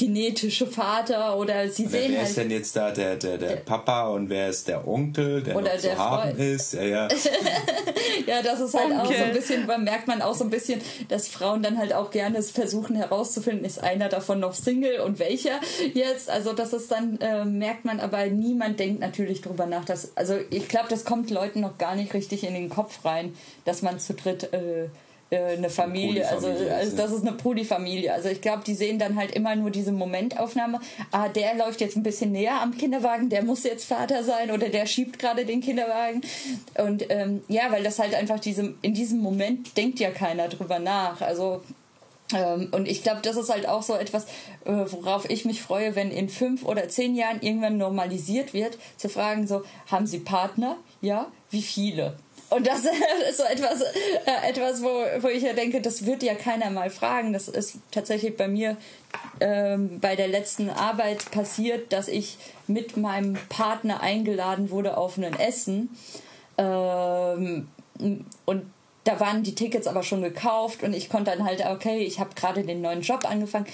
genetische 0.00 0.66
Vater 0.66 1.36
oder 1.36 1.68
sie 1.68 1.82
oder 1.82 1.90
sehen 1.90 2.12
wer 2.12 2.18
halt, 2.20 2.28
ist 2.28 2.36
denn 2.38 2.50
jetzt 2.50 2.74
da 2.74 2.90
der, 2.90 3.16
der, 3.16 3.36
der, 3.36 3.56
Papa 3.56 4.08
und 4.08 4.30
wer 4.30 4.48
ist 4.48 4.66
der 4.66 4.88
Onkel, 4.88 5.42
der 5.42 5.54
oder 5.54 5.74
noch 5.74 5.80
der 5.82 5.92
zu 5.92 5.98
haben 5.98 6.38
ist? 6.38 6.72
Ja, 6.72 6.82
ja. 6.82 7.08
ja, 8.26 8.42
das 8.42 8.60
ist 8.60 8.72
halt 8.72 8.92
Onkel. 8.92 9.00
auch 9.00 9.12
so 9.12 9.24
ein 9.24 9.32
bisschen, 9.34 9.66
man 9.66 9.84
merkt 9.84 10.08
man 10.08 10.22
auch 10.22 10.34
so 10.34 10.44
ein 10.44 10.48
bisschen, 10.48 10.80
dass 11.08 11.28
Frauen 11.28 11.62
dann 11.62 11.76
halt 11.76 11.92
auch 11.92 12.10
gerne 12.10 12.42
versuchen 12.42 12.96
herauszufinden, 12.96 13.66
ist 13.66 13.82
einer 13.82 14.08
davon 14.08 14.40
noch 14.40 14.54
Single 14.54 15.00
und 15.00 15.18
welcher 15.18 15.60
jetzt. 15.92 16.30
Also 16.30 16.54
das 16.54 16.72
ist 16.72 16.90
dann, 16.90 17.18
äh, 17.20 17.44
merkt 17.44 17.84
man, 17.84 18.00
aber 18.00 18.26
niemand 18.28 18.80
denkt 18.80 19.00
natürlich 19.00 19.42
drüber 19.42 19.66
nach, 19.66 19.84
dass, 19.84 20.16
also 20.16 20.34
ich 20.48 20.66
glaube, 20.68 20.86
das 20.88 21.04
kommt 21.04 21.28
Leuten 21.28 21.60
noch 21.60 21.76
gar 21.76 21.94
nicht 21.94 22.14
richtig 22.14 22.44
in 22.44 22.54
den 22.54 22.70
Kopf 22.70 23.04
rein, 23.04 23.34
dass 23.66 23.82
man 23.82 23.98
zu 23.98 24.14
dritt 24.14 24.50
äh, 24.54 24.88
eine 25.32 25.70
Familie, 25.70 26.28
also, 26.28 26.48
also 26.48 26.96
das 26.96 27.12
ist 27.12 27.26
eine 27.26 27.36
Polyfamilie. 27.36 28.12
Also 28.12 28.28
ich 28.28 28.40
glaube, 28.40 28.64
die 28.66 28.74
sehen 28.74 28.98
dann 28.98 29.16
halt 29.16 29.32
immer 29.32 29.54
nur 29.54 29.70
diese 29.70 29.92
Momentaufnahme. 29.92 30.80
Ah, 31.12 31.28
der 31.28 31.54
läuft 31.54 31.80
jetzt 31.80 31.96
ein 31.96 32.02
bisschen 32.02 32.32
näher 32.32 32.60
am 32.60 32.76
Kinderwagen, 32.76 33.28
der 33.28 33.44
muss 33.44 33.62
jetzt 33.62 33.84
Vater 33.84 34.24
sein 34.24 34.50
oder 34.50 34.68
der 34.68 34.86
schiebt 34.86 35.20
gerade 35.20 35.44
den 35.44 35.60
Kinderwagen. 35.60 36.22
Und 36.78 37.06
ähm, 37.10 37.42
ja, 37.46 37.70
weil 37.70 37.84
das 37.84 38.00
halt 38.00 38.14
einfach 38.14 38.40
diese, 38.40 38.74
in 38.82 38.94
diesem 38.94 39.20
Moment 39.20 39.76
denkt 39.76 40.00
ja 40.00 40.10
keiner 40.10 40.48
drüber 40.48 40.80
nach. 40.80 41.20
Also 41.20 41.62
ähm, 42.34 42.68
und 42.72 42.88
ich 42.88 43.02
glaube, 43.02 43.20
das 43.22 43.36
ist 43.36 43.50
halt 43.50 43.68
auch 43.68 43.82
so 43.82 43.94
etwas, 43.94 44.24
äh, 44.64 44.84
worauf 44.90 45.28
ich 45.30 45.44
mich 45.44 45.62
freue, 45.62 45.94
wenn 45.94 46.10
in 46.10 46.28
fünf 46.28 46.64
oder 46.64 46.88
zehn 46.88 47.14
Jahren 47.14 47.40
irgendwann 47.40 47.76
normalisiert 47.76 48.52
wird, 48.52 48.78
zu 48.96 49.08
fragen 49.08 49.46
so, 49.46 49.62
haben 49.90 50.06
Sie 50.06 50.20
Partner? 50.20 50.76
Ja? 51.00 51.26
Wie 51.50 51.62
viele? 51.62 52.16
Und 52.50 52.66
das 52.66 52.84
ist 53.28 53.38
so 53.38 53.44
etwas, 53.44 53.80
äh, 53.80 54.48
etwas 54.48 54.82
wo, 54.82 54.88
wo 55.20 55.28
ich 55.28 55.42
ja 55.42 55.52
denke, 55.52 55.80
das 55.80 56.04
wird 56.04 56.22
ja 56.22 56.34
keiner 56.34 56.70
mal 56.70 56.90
fragen. 56.90 57.32
Das 57.32 57.48
ist 57.48 57.76
tatsächlich 57.90 58.36
bei 58.36 58.48
mir 58.48 58.76
ähm, 59.40 60.00
bei 60.00 60.16
der 60.16 60.28
letzten 60.28 60.68
Arbeit 60.68 61.30
passiert, 61.30 61.92
dass 61.92 62.08
ich 62.08 62.36
mit 62.66 62.96
meinem 62.96 63.38
Partner 63.48 64.00
eingeladen 64.00 64.70
wurde 64.70 64.96
auf 64.96 65.16
ein 65.16 65.38
Essen. 65.38 65.90
Ähm, 66.58 67.68
und 68.44 68.70
da 69.04 69.18
waren 69.18 69.42
die 69.42 69.54
Tickets 69.54 69.86
aber 69.86 70.02
schon 70.02 70.22
gekauft 70.22 70.82
und 70.82 70.92
ich 70.92 71.08
konnte 71.08 71.30
dann 71.30 71.44
halt, 71.44 71.64
okay, 71.64 71.98
ich 71.98 72.20
habe 72.20 72.34
gerade 72.34 72.64
den 72.64 72.82
neuen 72.82 73.00
Job 73.00 73.28
angefangen. 73.28 73.66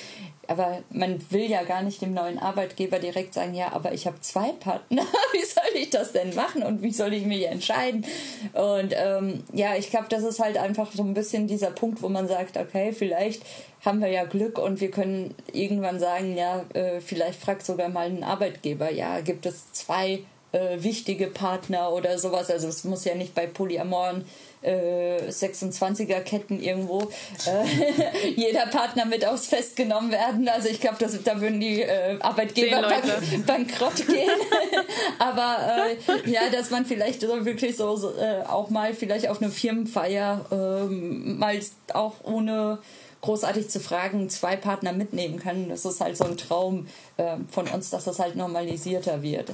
Aber 0.48 0.78
man 0.90 1.20
will 1.30 1.50
ja 1.50 1.64
gar 1.64 1.82
nicht 1.82 2.00
dem 2.00 2.14
neuen 2.14 2.38
Arbeitgeber 2.38 3.00
direkt 3.00 3.34
sagen, 3.34 3.52
ja, 3.54 3.72
aber 3.72 3.92
ich 3.92 4.06
habe 4.06 4.20
zwei 4.20 4.52
Partner. 4.52 5.02
wie 5.32 5.44
soll 5.44 5.74
ich 5.74 5.90
das 5.90 6.12
denn 6.12 6.36
machen 6.36 6.62
und 6.62 6.82
wie 6.82 6.92
soll 6.92 7.12
ich 7.14 7.24
mich 7.24 7.46
entscheiden? 7.48 8.06
Und 8.52 8.94
ähm, 8.96 9.42
ja, 9.52 9.74
ich 9.74 9.90
glaube, 9.90 10.06
das 10.08 10.22
ist 10.22 10.38
halt 10.38 10.56
einfach 10.56 10.92
so 10.92 11.02
ein 11.02 11.14
bisschen 11.14 11.48
dieser 11.48 11.72
Punkt, 11.72 12.00
wo 12.00 12.08
man 12.08 12.28
sagt, 12.28 12.56
okay, 12.56 12.92
vielleicht 12.92 13.42
haben 13.84 14.00
wir 14.00 14.08
ja 14.08 14.24
Glück 14.24 14.58
und 14.58 14.80
wir 14.80 14.92
können 14.92 15.34
irgendwann 15.52 15.98
sagen, 15.98 16.36
ja, 16.36 16.64
äh, 16.74 17.00
vielleicht 17.00 17.40
fragt 17.40 17.66
sogar 17.66 17.88
mal 17.88 18.06
ein 18.06 18.22
Arbeitgeber, 18.22 18.92
ja, 18.92 19.20
gibt 19.20 19.46
es 19.46 19.72
zwei 19.72 20.20
äh, 20.56 20.82
wichtige 20.82 21.26
Partner 21.26 21.92
oder 21.92 22.18
sowas. 22.18 22.50
Also 22.50 22.68
es 22.68 22.84
muss 22.84 23.04
ja 23.04 23.14
nicht 23.14 23.34
bei 23.34 23.46
Polyamoren 23.46 24.24
äh, 24.62 25.28
26er 25.28 26.20
Ketten 26.20 26.60
irgendwo 26.60 27.02
äh, 27.46 28.30
jeder 28.36 28.66
Partner 28.66 29.04
mit 29.04 29.26
aufs 29.26 29.46
Fest 29.46 29.76
genommen 29.76 30.10
werden. 30.10 30.48
Also 30.48 30.68
ich 30.68 30.80
glaube, 30.80 30.96
da 30.98 31.40
würden 31.40 31.60
die 31.60 31.82
äh, 31.82 32.18
Arbeitgeber 32.20 32.82
bank 32.82 33.46
bankrott 33.46 34.06
gehen. 34.06 34.30
Aber 35.18 35.58
äh, 35.88 36.30
ja, 36.30 36.48
dass 36.50 36.70
man 36.70 36.86
vielleicht 36.86 37.20
so 37.20 37.44
wirklich 37.44 37.76
so, 37.76 37.96
so 37.96 38.16
äh, 38.16 38.42
auch 38.46 38.70
mal 38.70 38.94
vielleicht 38.94 39.28
auf 39.28 39.42
eine 39.42 39.50
Firmenfeier 39.50 40.46
ähm, 40.50 41.38
mal 41.38 41.58
auch 41.92 42.14
ohne 42.24 42.78
großartig 43.20 43.68
zu 43.68 43.80
fragen, 43.80 44.28
zwei 44.30 44.56
Partner 44.56 44.92
mitnehmen 44.92 45.38
kann. 45.38 45.68
Das 45.68 45.84
ist 45.84 46.00
halt 46.00 46.16
so 46.16 46.24
ein 46.24 46.36
Traum 46.36 46.86
äh, 47.16 47.36
von 47.50 47.66
uns, 47.68 47.90
dass 47.90 48.04
das 48.04 48.18
halt 48.18 48.36
normalisierter 48.36 49.22
wird. 49.22 49.50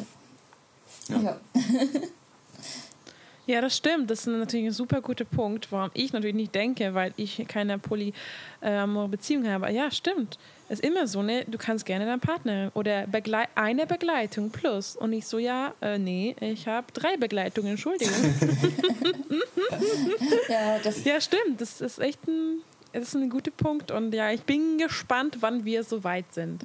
Ja. 1.08 1.20
ja. 1.20 1.40
Ja, 3.44 3.60
das 3.60 3.76
stimmt. 3.76 4.10
Das 4.10 4.20
ist 4.20 4.26
natürlich 4.26 4.66
ein 4.66 4.72
super 4.72 5.00
guter 5.00 5.24
Punkt, 5.24 5.72
warum 5.72 5.90
ich 5.94 6.12
natürlich 6.12 6.36
nicht 6.36 6.54
denke, 6.54 6.94
weil 6.94 7.12
ich 7.16 7.44
keine 7.48 7.78
polyamore 7.78 9.08
Beziehung 9.08 9.48
habe. 9.48 9.72
Ja, 9.72 9.90
stimmt. 9.90 10.38
Es 10.68 10.78
ist 10.78 10.86
immer 10.86 11.08
so, 11.08 11.22
ne? 11.22 11.44
Du 11.48 11.58
kannst 11.58 11.84
gerne 11.84 12.06
deinen 12.06 12.20
Partner 12.20 12.70
oder 12.74 13.06
Begle 13.08 13.46
eine 13.56 13.86
Begleitung 13.86 14.50
plus. 14.50 14.94
Und 14.94 15.12
ich 15.12 15.26
so, 15.26 15.38
ja, 15.38 15.74
äh, 15.82 15.98
nee, 15.98 16.36
ich 16.40 16.68
habe 16.68 16.86
drei 16.92 17.16
Begleitungen, 17.16 17.72
Entschuldigung. 17.72 18.14
ja, 20.48 20.78
das 20.78 21.04
ja, 21.04 21.20
stimmt. 21.20 21.60
Das 21.60 21.80
ist 21.80 21.98
echt 21.98 22.24
ein, 22.28 22.60
das 22.92 23.08
ist 23.08 23.16
ein 23.16 23.28
guter 23.28 23.50
Punkt. 23.50 23.90
Und 23.90 24.14
ja, 24.14 24.30
ich 24.30 24.42
bin 24.42 24.78
gespannt, 24.78 25.38
wann 25.40 25.64
wir 25.64 25.82
so 25.82 26.04
weit 26.04 26.32
sind. 26.32 26.62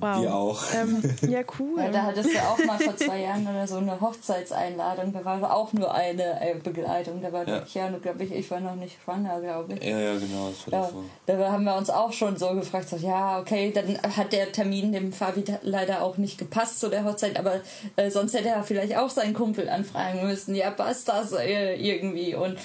Wow. 0.00 0.22
Wir 0.22 0.34
auch. 0.34 0.62
Ähm, 0.74 1.02
ja, 1.28 1.40
cool. 1.58 1.80
Ja, 1.80 1.90
da 1.90 2.02
hattest 2.04 2.34
du 2.34 2.38
auch 2.38 2.58
mal 2.64 2.78
vor 2.78 2.96
zwei 2.96 3.20
Jahren 3.20 3.46
oder 3.46 3.66
so 3.66 3.76
eine 3.76 4.00
Hochzeitseinladung. 4.00 5.12
Da 5.12 5.24
war 5.24 5.54
auch 5.54 5.72
nur 5.72 5.92
eine 5.94 6.40
äh, 6.40 6.54
Begleitung. 6.54 7.22
Da 7.22 7.32
war 7.32 7.46
ja, 7.46 7.62
ja 7.72 7.88
glaube 7.98 8.24
ich, 8.24 8.32
ich 8.32 8.50
war 8.50 8.60
noch 8.60 8.74
nicht 8.76 8.96
schwanger, 9.02 9.40
glaube 9.40 9.74
ich. 9.74 9.84
Ja, 9.84 9.98
ja, 9.98 10.18
genau. 10.18 10.50
Das 10.50 10.72
war 10.72 10.90
da, 11.26 11.36
da 11.36 11.52
haben 11.52 11.64
wir 11.64 11.76
uns 11.76 11.90
auch 11.90 12.12
schon 12.12 12.36
so 12.36 12.50
gefragt, 12.54 12.88
so, 12.88 12.96
ja, 12.96 13.38
okay, 13.38 13.72
dann 13.72 13.98
hat 14.16 14.32
der 14.32 14.52
Termin 14.52 14.92
dem 14.92 15.12
Fabi 15.12 15.44
leider 15.62 16.02
auch 16.02 16.16
nicht 16.16 16.38
gepasst 16.38 16.80
zu 16.80 16.88
der 16.88 17.04
Hochzeit, 17.04 17.38
aber 17.38 17.60
äh, 17.96 18.10
sonst 18.10 18.34
hätte 18.34 18.48
er 18.48 18.62
vielleicht 18.62 18.96
auch 18.96 19.10
seinen 19.10 19.34
Kumpel 19.34 19.68
anfragen 19.68 20.26
müssen. 20.26 20.54
Ja, 20.54 20.70
passt 20.70 21.08
das 21.08 21.32
äh, 21.32 21.74
irgendwie? 21.74 22.34
Und 22.34 22.56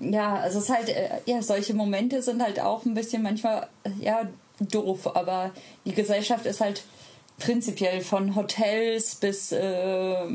ja, 0.00 0.36
also 0.36 0.58
es 0.58 0.64
ist 0.64 0.76
halt, 0.76 0.88
äh, 0.88 1.08
ja, 1.26 1.42
solche 1.42 1.74
Momente 1.74 2.22
sind 2.22 2.42
halt 2.42 2.60
auch 2.60 2.84
ein 2.84 2.94
bisschen 2.94 3.22
manchmal, 3.22 3.68
äh, 3.84 3.90
ja, 4.00 4.22
doof, 4.60 5.16
aber 5.16 5.52
die 5.84 5.94
Gesellschaft 5.94 6.46
ist 6.46 6.60
halt 6.60 6.82
prinzipiell 7.38 8.02
von 8.02 8.36
Hotels 8.36 9.16
bis 9.16 9.50
äh, 9.50 10.26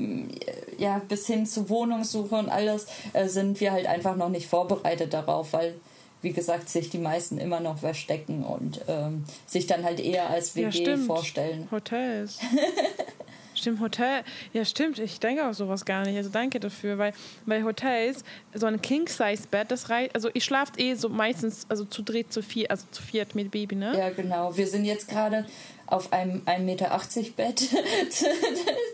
ja 0.77 1.01
bis 1.07 1.27
hin 1.27 1.45
zu 1.45 1.69
Wohnungssuche 1.69 2.35
und 2.35 2.49
alles 2.49 2.87
äh, 3.13 3.27
sind 3.27 3.59
wir 3.59 3.71
halt 3.71 3.85
einfach 3.85 4.15
noch 4.15 4.29
nicht 4.29 4.47
vorbereitet 4.47 5.13
darauf, 5.13 5.53
weil 5.53 5.75
wie 6.21 6.33
gesagt 6.33 6.69
sich 6.69 6.89
die 6.89 6.97
meisten 6.97 7.37
immer 7.37 7.59
noch 7.59 7.77
verstecken 7.77 8.43
und 8.43 8.81
ähm, 8.87 9.23
sich 9.45 9.67
dann 9.67 9.83
halt 9.83 9.99
eher 9.99 10.29
als 10.29 10.55
WG 10.55 10.83
ja, 10.83 10.97
vorstellen. 10.97 11.67
Hotels. 11.71 12.39
Stimmt, 13.55 13.79
Hotel. 13.79 14.23
Ja, 14.53 14.65
stimmt. 14.65 14.99
Ich 14.99 15.19
denke 15.19 15.47
auch 15.47 15.53
sowas 15.53 15.85
gar 15.85 16.05
nicht. 16.05 16.17
Also 16.17 16.29
danke 16.29 16.59
dafür, 16.59 16.97
weil 16.97 17.13
bei 17.45 17.63
Hotels 17.63 18.23
so 18.53 18.65
ein 18.65 18.81
King-Size-Bett, 18.81 19.71
das 19.71 19.89
reicht. 19.89 20.13
Also 20.13 20.29
ich 20.33 20.43
schlafe 20.43 20.73
eh 20.77 20.95
so 20.95 21.09
meistens, 21.09 21.65
also 21.69 21.85
zu 21.85 22.03
dritt, 22.03 22.31
zu 22.31 22.43
vier, 22.43 22.69
also 22.69 22.85
zu 22.91 23.01
viert 23.01 23.33
mit 23.33 23.51
Baby, 23.51 23.75
ne? 23.75 23.97
Ja, 23.97 24.09
genau. 24.09 24.55
Wir 24.55 24.67
sind 24.67 24.85
jetzt 24.85 25.07
gerade 25.07 25.45
auf 25.87 26.11
einem 26.11 26.41
1,80 26.45 26.59
Meter 26.61 26.99
Bett 27.35 27.59
zu, 28.09 28.25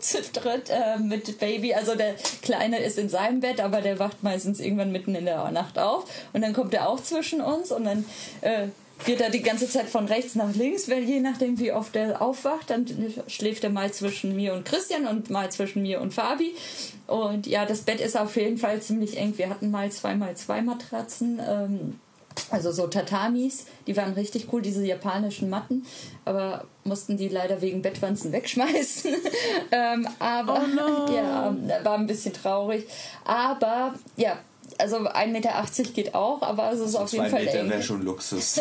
zu 0.00 0.40
dritt 0.40 0.70
äh, 0.70 0.98
mit 0.98 1.38
Baby. 1.38 1.74
Also 1.74 1.94
der 1.94 2.14
Kleine 2.42 2.78
ist 2.78 2.98
in 2.98 3.08
seinem 3.08 3.40
Bett, 3.40 3.60
aber 3.60 3.80
der 3.80 3.98
wacht 3.98 4.22
meistens 4.22 4.60
irgendwann 4.60 4.92
mitten 4.92 5.14
in 5.14 5.24
der 5.24 5.50
Nacht 5.50 5.78
auf. 5.78 6.04
Und 6.32 6.42
dann 6.42 6.52
kommt 6.52 6.74
er 6.74 6.88
auch 6.88 7.00
zwischen 7.00 7.40
uns 7.40 7.72
und 7.72 7.84
dann 7.84 8.04
äh, 8.42 8.68
geht 9.04 9.20
er 9.20 9.30
die 9.30 9.42
ganze 9.42 9.68
Zeit 9.68 9.88
von 9.88 10.06
rechts 10.06 10.34
nach 10.34 10.54
links, 10.54 10.88
weil 10.88 11.02
je 11.02 11.20
nachdem, 11.20 11.58
wie 11.58 11.72
oft 11.72 11.94
er 11.96 12.22
aufwacht, 12.22 12.70
dann 12.70 12.86
schläft 13.26 13.64
er 13.64 13.70
mal 13.70 13.92
zwischen 13.92 14.34
mir 14.36 14.54
und 14.54 14.64
Christian 14.64 15.06
und 15.06 15.30
mal 15.30 15.50
zwischen 15.50 15.82
mir 15.82 16.00
und 16.00 16.14
Fabi. 16.14 16.54
Und 17.06 17.46
ja, 17.46 17.64
das 17.66 17.82
Bett 17.82 18.00
ist 18.00 18.16
auf 18.16 18.36
jeden 18.36 18.58
Fall 18.58 18.80
ziemlich 18.80 19.16
eng. 19.16 19.36
Wir 19.36 19.48
hatten 19.50 19.70
mal 19.70 19.90
zweimal 19.90 20.36
zwei 20.36 20.62
Matratzen. 20.62 21.40
Ähm, 21.46 22.00
also 22.50 22.72
so 22.72 22.86
Tatamis, 22.86 23.66
die 23.86 23.96
waren 23.96 24.14
richtig 24.14 24.52
cool, 24.52 24.62
diese 24.62 24.84
japanischen 24.84 25.50
Matten, 25.50 25.84
aber 26.24 26.64
mussten 26.84 27.16
die 27.16 27.28
leider 27.28 27.60
wegen 27.60 27.82
Bettwanzen 27.82 28.32
wegschmeißen. 28.32 29.14
ähm, 29.70 30.08
aber 30.18 30.62
oh 30.62 31.06
no. 31.06 31.14
ja, 31.14 31.54
war 31.82 31.98
ein 31.98 32.06
bisschen 32.06 32.32
traurig. 32.32 32.86
Aber 33.24 33.94
ja, 34.16 34.38
also 34.82 34.96
1,80 34.96 35.26
Meter 35.28 35.64
geht 35.94 36.14
auch, 36.14 36.42
aber 36.42 36.72
es 36.72 36.80
ist 36.80 36.96
also 36.96 36.98
auf 36.98 37.12
jeden 37.12 37.30
Fall 37.30 37.44
Meter 37.44 37.68
wäre 37.68 37.82
schon 37.82 38.02
Luxus. 38.02 38.60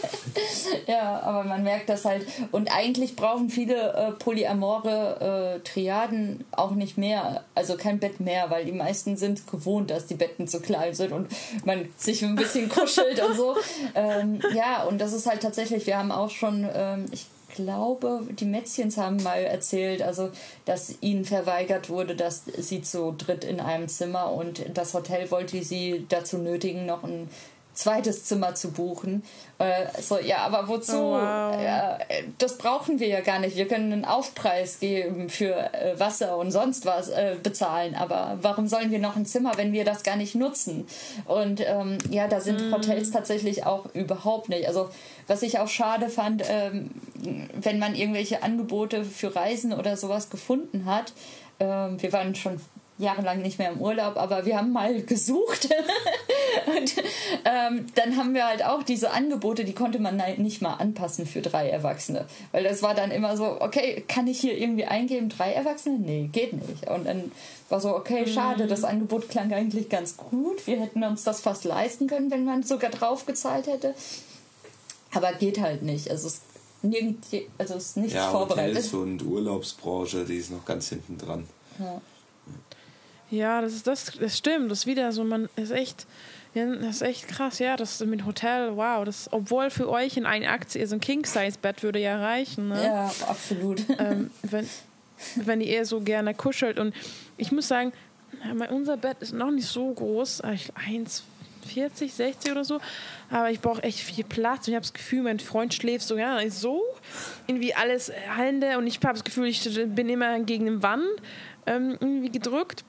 ja, 0.86 1.20
aber 1.20 1.44
man 1.44 1.62
merkt 1.62 1.88
das 1.88 2.04
halt. 2.04 2.26
Und 2.50 2.68
eigentlich 2.74 3.14
brauchen 3.14 3.48
viele 3.48 3.92
äh, 3.94 4.10
polyamore 4.12 5.60
äh, 5.62 5.68
Triaden 5.68 6.44
auch 6.50 6.72
nicht 6.72 6.98
mehr, 6.98 7.44
also 7.54 7.76
kein 7.76 8.00
Bett 8.00 8.18
mehr, 8.18 8.50
weil 8.50 8.64
die 8.64 8.72
meisten 8.72 9.16
sind 9.16 9.46
gewohnt, 9.46 9.90
dass 9.90 10.06
die 10.06 10.14
Betten 10.14 10.48
zu 10.48 10.60
klein 10.60 10.94
sind 10.94 11.12
und 11.12 11.28
man 11.64 11.88
sich 11.96 12.24
ein 12.24 12.34
bisschen 12.34 12.68
kuschelt 12.68 13.22
und 13.22 13.36
so. 13.36 13.56
Ähm, 13.94 14.40
ja, 14.54 14.82
und 14.84 15.00
das 15.00 15.12
ist 15.12 15.26
halt 15.26 15.42
tatsächlich, 15.42 15.86
wir 15.86 15.96
haben 15.96 16.10
auch 16.10 16.30
schon, 16.30 16.68
ähm, 16.74 17.06
ich 17.12 17.26
glaube, 17.56 18.22
die 18.30 18.44
Mätzchens 18.44 18.96
haben 18.96 19.22
mal 19.22 19.40
erzählt, 19.40 20.02
also 20.02 20.30
dass 20.64 20.94
ihnen 21.00 21.24
verweigert 21.24 21.90
wurde, 21.90 22.14
dass 22.14 22.44
sie 22.44 22.82
zu 22.82 23.12
dritt 23.12 23.44
in 23.44 23.58
einem 23.58 23.88
Zimmer 23.88 24.30
und 24.30 24.64
das 24.72 24.94
Hotel 24.94 25.30
wollte 25.30 25.62
sie 25.64 26.06
dazu 26.08 26.38
nötigen, 26.38 26.86
noch 26.86 27.02
ein 27.02 27.28
zweites 27.76 28.24
Zimmer 28.24 28.54
zu 28.54 28.72
buchen. 28.72 29.22
Äh, 29.58 29.86
so, 30.00 30.18
ja, 30.18 30.38
aber 30.38 30.66
wozu? 30.68 30.96
Oh, 30.96 31.12
wow. 31.12 31.54
äh, 31.60 32.24
das 32.38 32.58
brauchen 32.58 32.98
wir 32.98 33.06
ja 33.06 33.20
gar 33.20 33.38
nicht. 33.38 33.56
Wir 33.56 33.68
können 33.68 33.92
einen 33.92 34.04
Aufpreis 34.04 34.80
geben 34.80 35.28
für 35.28 35.72
äh, 35.74 35.98
Wasser 35.98 36.36
und 36.38 36.50
sonst 36.50 36.86
was 36.86 37.10
äh, 37.10 37.36
bezahlen. 37.42 37.94
Aber 37.94 38.38
warum 38.42 38.66
sollen 38.66 38.90
wir 38.90 38.98
noch 38.98 39.16
ein 39.16 39.26
Zimmer, 39.26 39.52
wenn 39.56 39.72
wir 39.72 39.84
das 39.84 40.02
gar 40.02 40.16
nicht 40.16 40.34
nutzen? 40.34 40.86
Und 41.26 41.60
ähm, 41.60 41.98
ja, 42.10 42.28
da 42.28 42.40
sind 42.40 42.70
mm. 42.70 42.74
Hotels 42.74 43.10
tatsächlich 43.10 43.64
auch 43.64 43.86
überhaupt 43.94 44.48
nicht. 44.48 44.66
Also 44.66 44.88
was 45.26 45.42
ich 45.42 45.58
auch 45.58 45.68
schade 45.68 46.08
fand, 46.08 46.42
ähm, 46.48 46.90
wenn 47.54 47.78
man 47.78 47.94
irgendwelche 47.94 48.42
Angebote 48.42 49.04
für 49.04 49.36
Reisen 49.36 49.72
oder 49.72 49.96
sowas 49.96 50.30
gefunden 50.30 50.86
hat. 50.86 51.12
Ähm, 51.60 52.00
wir 52.00 52.12
waren 52.12 52.34
schon 52.34 52.60
jahrelang 52.98 53.42
nicht 53.42 53.58
mehr 53.58 53.70
im 53.70 53.80
Urlaub, 53.80 54.16
aber 54.16 54.46
wir 54.46 54.56
haben 54.56 54.72
mal 54.72 55.02
gesucht. 55.02 55.68
und 56.66 56.94
ähm, 57.44 57.86
dann 57.94 58.16
haben 58.16 58.34
wir 58.34 58.46
halt 58.46 58.64
auch 58.64 58.82
diese 58.82 59.10
Angebote, 59.10 59.64
die 59.64 59.74
konnte 59.74 59.98
man 59.98 60.22
halt 60.22 60.38
nicht 60.38 60.62
mal 60.62 60.74
anpassen 60.74 61.26
für 61.26 61.42
drei 61.42 61.68
Erwachsene. 61.68 62.26
Weil 62.52 62.64
das 62.64 62.82
war 62.82 62.94
dann 62.94 63.10
immer 63.10 63.36
so, 63.36 63.60
okay, 63.60 64.04
kann 64.08 64.26
ich 64.26 64.40
hier 64.40 64.56
irgendwie 64.56 64.86
eingeben, 64.86 65.28
drei 65.28 65.52
Erwachsene? 65.52 65.98
Nee, 65.98 66.30
geht 66.32 66.54
nicht. 66.54 66.88
Und 66.88 67.06
dann 67.06 67.32
war 67.68 67.80
so, 67.80 67.94
okay, 67.94 68.26
schade, 68.26 68.64
mhm. 68.64 68.68
das 68.68 68.84
Angebot 68.84 69.28
klang 69.28 69.52
eigentlich 69.52 69.88
ganz 69.88 70.16
gut. 70.16 70.66
Wir 70.66 70.80
hätten 70.80 71.04
uns 71.04 71.24
das 71.24 71.40
fast 71.40 71.64
leisten 71.64 72.06
können, 72.06 72.30
wenn 72.30 72.44
man 72.44 72.62
sogar 72.62 72.90
drauf 72.90 73.26
gezahlt 73.26 73.66
hätte. 73.66 73.94
Aber 75.12 75.32
geht 75.32 75.60
halt 75.60 75.82
nicht. 75.82 76.10
Also 76.10 76.28
es 76.28 76.40
nirgend, 76.82 77.24
also 77.58 77.74
es 77.74 77.88
ist 77.88 77.96
nichts 77.96 78.14
ja, 78.14 78.30
vorbereitet. 78.30 78.76
Hotels 78.76 78.94
und 78.94 79.22
Urlaubsbranche, 79.22 80.24
die 80.24 80.36
ist 80.36 80.50
noch 80.50 80.64
ganz 80.64 80.88
hinten 80.88 81.18
dran. 81.18 81.46
Ja. 81.78 82.00
Ja, 83.30 83.60
das 83.60 83.74
ist 83.74 83.86
das, 83.86 84.12
das 84.18 84.38
stimmt. 84.38 84.70
Das 84.70 84.80
ist 84.80 84.86
wieder 84.86 85.10
so, 85.12 85.24
man 85.24 85.48
ist 85.56 85.70
echt, 85.70 86.06
ja, 86.54 86.66
das 86.66 86.96
ist 86.96 87.02
echt 87.02 87.28
krass, 87.28 87.58
ja. 87.58 87.76
Das 87.76 88.00
mit 88.00 88.24
Hotel, 88.24 88.76
wow. 88.76 89.04
Das, 89.04 89.28
obwohl 89.32 89.70
für 89.70 89.88
euch 89.88 90.16
in 90.16 90.26
eine 90.26 90.48
Aktie 90.48 90.86
so 90.86 90.94
ein 90.94 91.00
King-Size-Bett 91.00 91.82
würde 91.82 91.98
ja 91.98 92.20
reichen. 92.20 92.68
Ne? 92.68 92.84
Ja, 92.84 93.12
absolut. 93.28 93.82
Ähm, 93.98 94.30
wenn, 94.42 94.68
wenn 95.36 95.60
ihr 95.60 95.68
eher 95.68 95.84
so 95.84 96.00
gerne 96.00 96.34
kuschelt. 96.34 96.78
Und 96.78 96.94
ich 97.36 97.50
muss 97.50 97.68
sagen, 97.68 97.92
unser 98.70 98.96
Bett 98.96 99.18
ist 99.20 99.32
noch 99.32 99.50
nicht 99.50 99.66
so 99.66 99.92
groß, 99.92 100.44
1,40, 100.44 102.10
60 102.10 102.52
oder 102.52 102.64
so, 102.64 102.80
aber 103.30 103.50
ich 103.50 103.60
brauche 103.60 103.82
echt 103.82 104.00
viel 104.00 104.24
Platz 104.24 104.66
und 104.66 104.72
ich 104.72 104.76
habe 104.76 104.82
das 104.82 104.92
Gefühl, 104.92 105.22
mein 105.22 105.40
Freund 105.40 105.72
schläft 105.74 106.06
so, 106.06 106.16
ja, 106.16 106.38
so 106.50 106.82
irgendwie 107.46 107.74
alles 107.74 108.12
hallende 108.36 108.78
und 108.78 108.86
ich 108.86 108.96
habe 108.96 109.14
das 109.14 109.24
Gefühl, 109.24 109.46
ich 109.46 109.62
bin 109.86 110.08
immer 110.08 110.38
gegen 110.40 110.66
den 110.66 110.82
Wand 110.82 111.04
ähm, 111.66 111.96
irgendwie 112.00 112.30
gedrückt. 112.30 112.84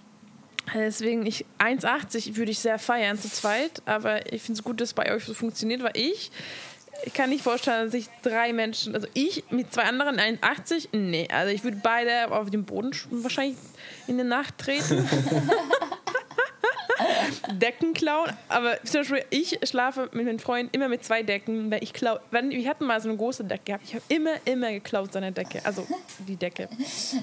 Deswegen, 0.74 1.26
ich 1.26 1.46
1,80 1.60 2.36
würde 2.36 2.52
ich 2.52 2.60
sehr 2.60 2.80
feiern 2.80 3.18
zu 3.18 3.30
zweit, 3.30 3.82
aber 3.86 4.32
ich 4.32 4.42
finde 4.42 4.60
es 4.60 4.64
gut, 4.64 4.82
dass 4.82 4.90
es 4.90 4.94
bei 4.94 5.14
euch 5.14 5.24
so 5.24 5.34
funktioniert, 5.34 5.82
weil 5.82 5.96
ich, 5.96 6.32
ich 7.06 7.14
kann 7.14 7.30
nicht 7.30 7.44
vorstellen, 7.44 7.86
dass 7.86 7.94
ich 7.94 8.10
drei 8.22 8.54
Menschen, 8.54 8.94
also 8.96 9.08
ich 9.14 9.44
mit 9.50 9.72
zwei 9.74 9.84
anderen 9.84 10.20
1,80, 10.20 10.90
nee, 10.92 11.28
also 11.32 11.54
ich 11.54 11.64
würde 11.64 11.78
beide 11.82 12.32
auf 12.32 12.50
den 12.50 12.66
Boden 12.66 12.92
wahrscheinlich 13.12 13.58
in 14.08 14.18
der 14.18 14.26
Nacht 14.26 14.58
treten. 14.58 15.08
Decken 17.54 17.94
klauen. 17.94 18.32
Aber 18.50 18.82
zum 18.84 19.02
Beispiel, 19.02 19.24
ich 19.30 19.60
schlafe 19.64 20.10
mit 20.14 20.26
meinen 20.26 20.40
Freunden 20.40 20.70
immer 20.74 20.90
mit 20.90 21.04
zwei 21.04 21.24
Decken, 21.24 21.72
weil 21.72 21.84
ich 21.84 21.94
klaue. 21.94 22.20
Wir 22.32 22.70
hatten 22.70 22.86
mal 22.86 23.02
so 23.02 23.10
eine 23.10 23.18
große 23.18 23.44
Decke 23.44 23.64
gehabt. 23.66 23.84
Ich 23.86 23.96
habe 23.96 24.04
immer, 24.10 24.34
immer 24.46 24.72
geklaut, 24.72 25.14
seine 25.14 25.32
Decke. 25.32 25.62
Also 25.64 25.88
die 26.20 26.36
Decke. 26.36 26.70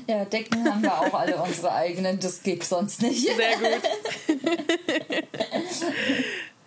Ja, 0.06 0.24
Decken 0.24 0.70
haben 0.70 0.82
wir 0.82 0.92
auch 0.92 1.14
alle 1.14 1.36
unsere 1.36 1.72
eigenen. 1.72 2.18
Das 2.18 2.42
geht 2.42 2.64
sonst 2.64 3.02
nicht. 3.02 3.26
Sehr 3.26 3.56
gut. 3.56 3.82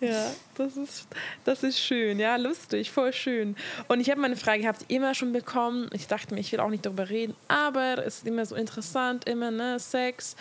Ja, 0.00 0.30
das 0.54 0.76
ist, 0.76 1.08
das 1.44 1.64
ist 1.64 1.80
schön, 1.80 2.20
ja, 2.20 2.36
lustig, 2.36 2.92
voll 2.92 3.12
schön. 3.12 3.56
Und 3.88 3.98
ich 3.98 4.10
habe 4.10 4.20
meine 4.20 4.36
Frage 4.36 4.62
gehabt, 4.62 4.84
immer 4.86 5.12
schon 5.14 5.32
bekommen. 5.32 5.90
Ich 5.92 6.06
dachte 6.06 6.34
mir, 6.34 6.40
ich 6.40 6.52
will 6.52 6.60
auch 6.60 6.70
nicht 6.70 6.86
darüber 6.86 7.10
reden, 7.10 7.34
aber 7.48 8.06
es 8.06 8.18
ist 8.18 8.26
immer 8.26 8.46
so 8.46 8.54
interessant, 8.54 9.28
immer, 9.28 9.50
ne, 9.50 9.80
Sex. 9.80 10.36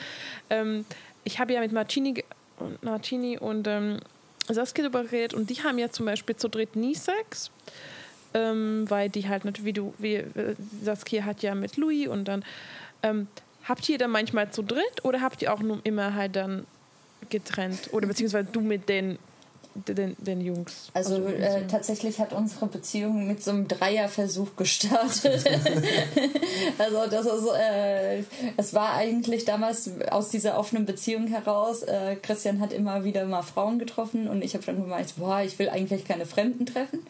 Ähm, 0.52 0.85
ich 1.23 1.39
habe 1.39 1.53
ja 1.53 1.60
mit 1.60 1.72
Marcini 1.72 2.23
und 2.57 2.84
Martini 2.84 3.38
und 3.38 3.67
ähm, 3.67 3.99
Saskia 4.47 4.84
darüber 4.84 5.03
geredet 5.03 5.34
und 5.34 5.49
die 5.49 5.61
haben 5.63 5.77
ja 5.77 5.89
zum 5.89 6.05
Beispiel 6.05 6.35
zu 6.35 6.47
dritt 6.47 6.75
nie 6.75 6.95
Sex, 6.95 7.51
ähm, 8.34 8.85
weil 8.89 9.09
die 9.09 9.27
halt 9.27 9.45
natürlich, 9.45 9.65
wie 9.65 9.73
du, 9.73 9.93
wie 9.97 10.15
äh, 10.15 10.55
Saskia 10.84 11.25
hat 11.25 11.43
ja 11.43 11.55
mit 11.55 11.77
Louis 11.77 12.07
und 12.07 12.25
dann 12.25 12.43
ähm, 13.03 13.27
habt 13.67 13.88
ihr 13.89 13.97
dann 13.97 14.11
manchmal 14.11 14.51
zu 14.51 14.63
dritt 14.63 15.03
oder 15.03 15.21
habt 15.21 15.41
ihr 15.41 15.53
auch 15.53 15.61
nur 15.61 15.79
immer 15.84 16.13
halt 16.13 16.35
dann 16.35 16.65
getrennt? 17.29 17.89
Oder 17.91 18.07
beziehungsweise 18.07 18.47
du 18.51 18.61
mit 18.61 18.89
den 18.89 19.19
den, 19.87 20.15
den 20.19 20.41
Jungs? 20.41 20.89
Also, 20.93 21.15
also 21.15 21.27
äh, 21.27 21.67
tatsächlich 21.67 22.19
hat 22.19 22.33
unsere 22.33 22.67
Beziehung 22.67 23.27
mit 23.27 23.43
so 23.43 23.51
einem 23.51 23.67
Dreierversuch 23.67 24.55
gestartet. 24.55 25.45
also 26.77 27.07
das 27.09 27.25
ist, 27.25 27.47
äh, 27.59 28.23
es 28.57 28.73
war 28.73 28.93
eigentlich 28.93 29.45
damals 29.45 29.89
aus 30.09 30.29
dieser 30.29 30.57
offenen 30.57 30.85
Beziehung 30.85 31.27
heraus. 31.27 31.83
Äh, 31.83 32.15
Christian 32.21 32.59
hat 32.59 32.73
immer 32.73 33.03
wieder 33.03 33.25
mal 33.25 33.43
Frauen 33.43 33.79
getroffen 33.79 34.27
und 34.27 34.43
ich 34.43 34.53
habe 34.53 34.65
dann 34.65 34.81
gemeint, 34.81 35.13
boah, 35.17 35.41
ich 35.41 35.57
will 35.59 35.69
eigentlich 35.69 36.05
keine 36.05 36.25
Fremden 36.25 36.65
treffen. 36.65 37.05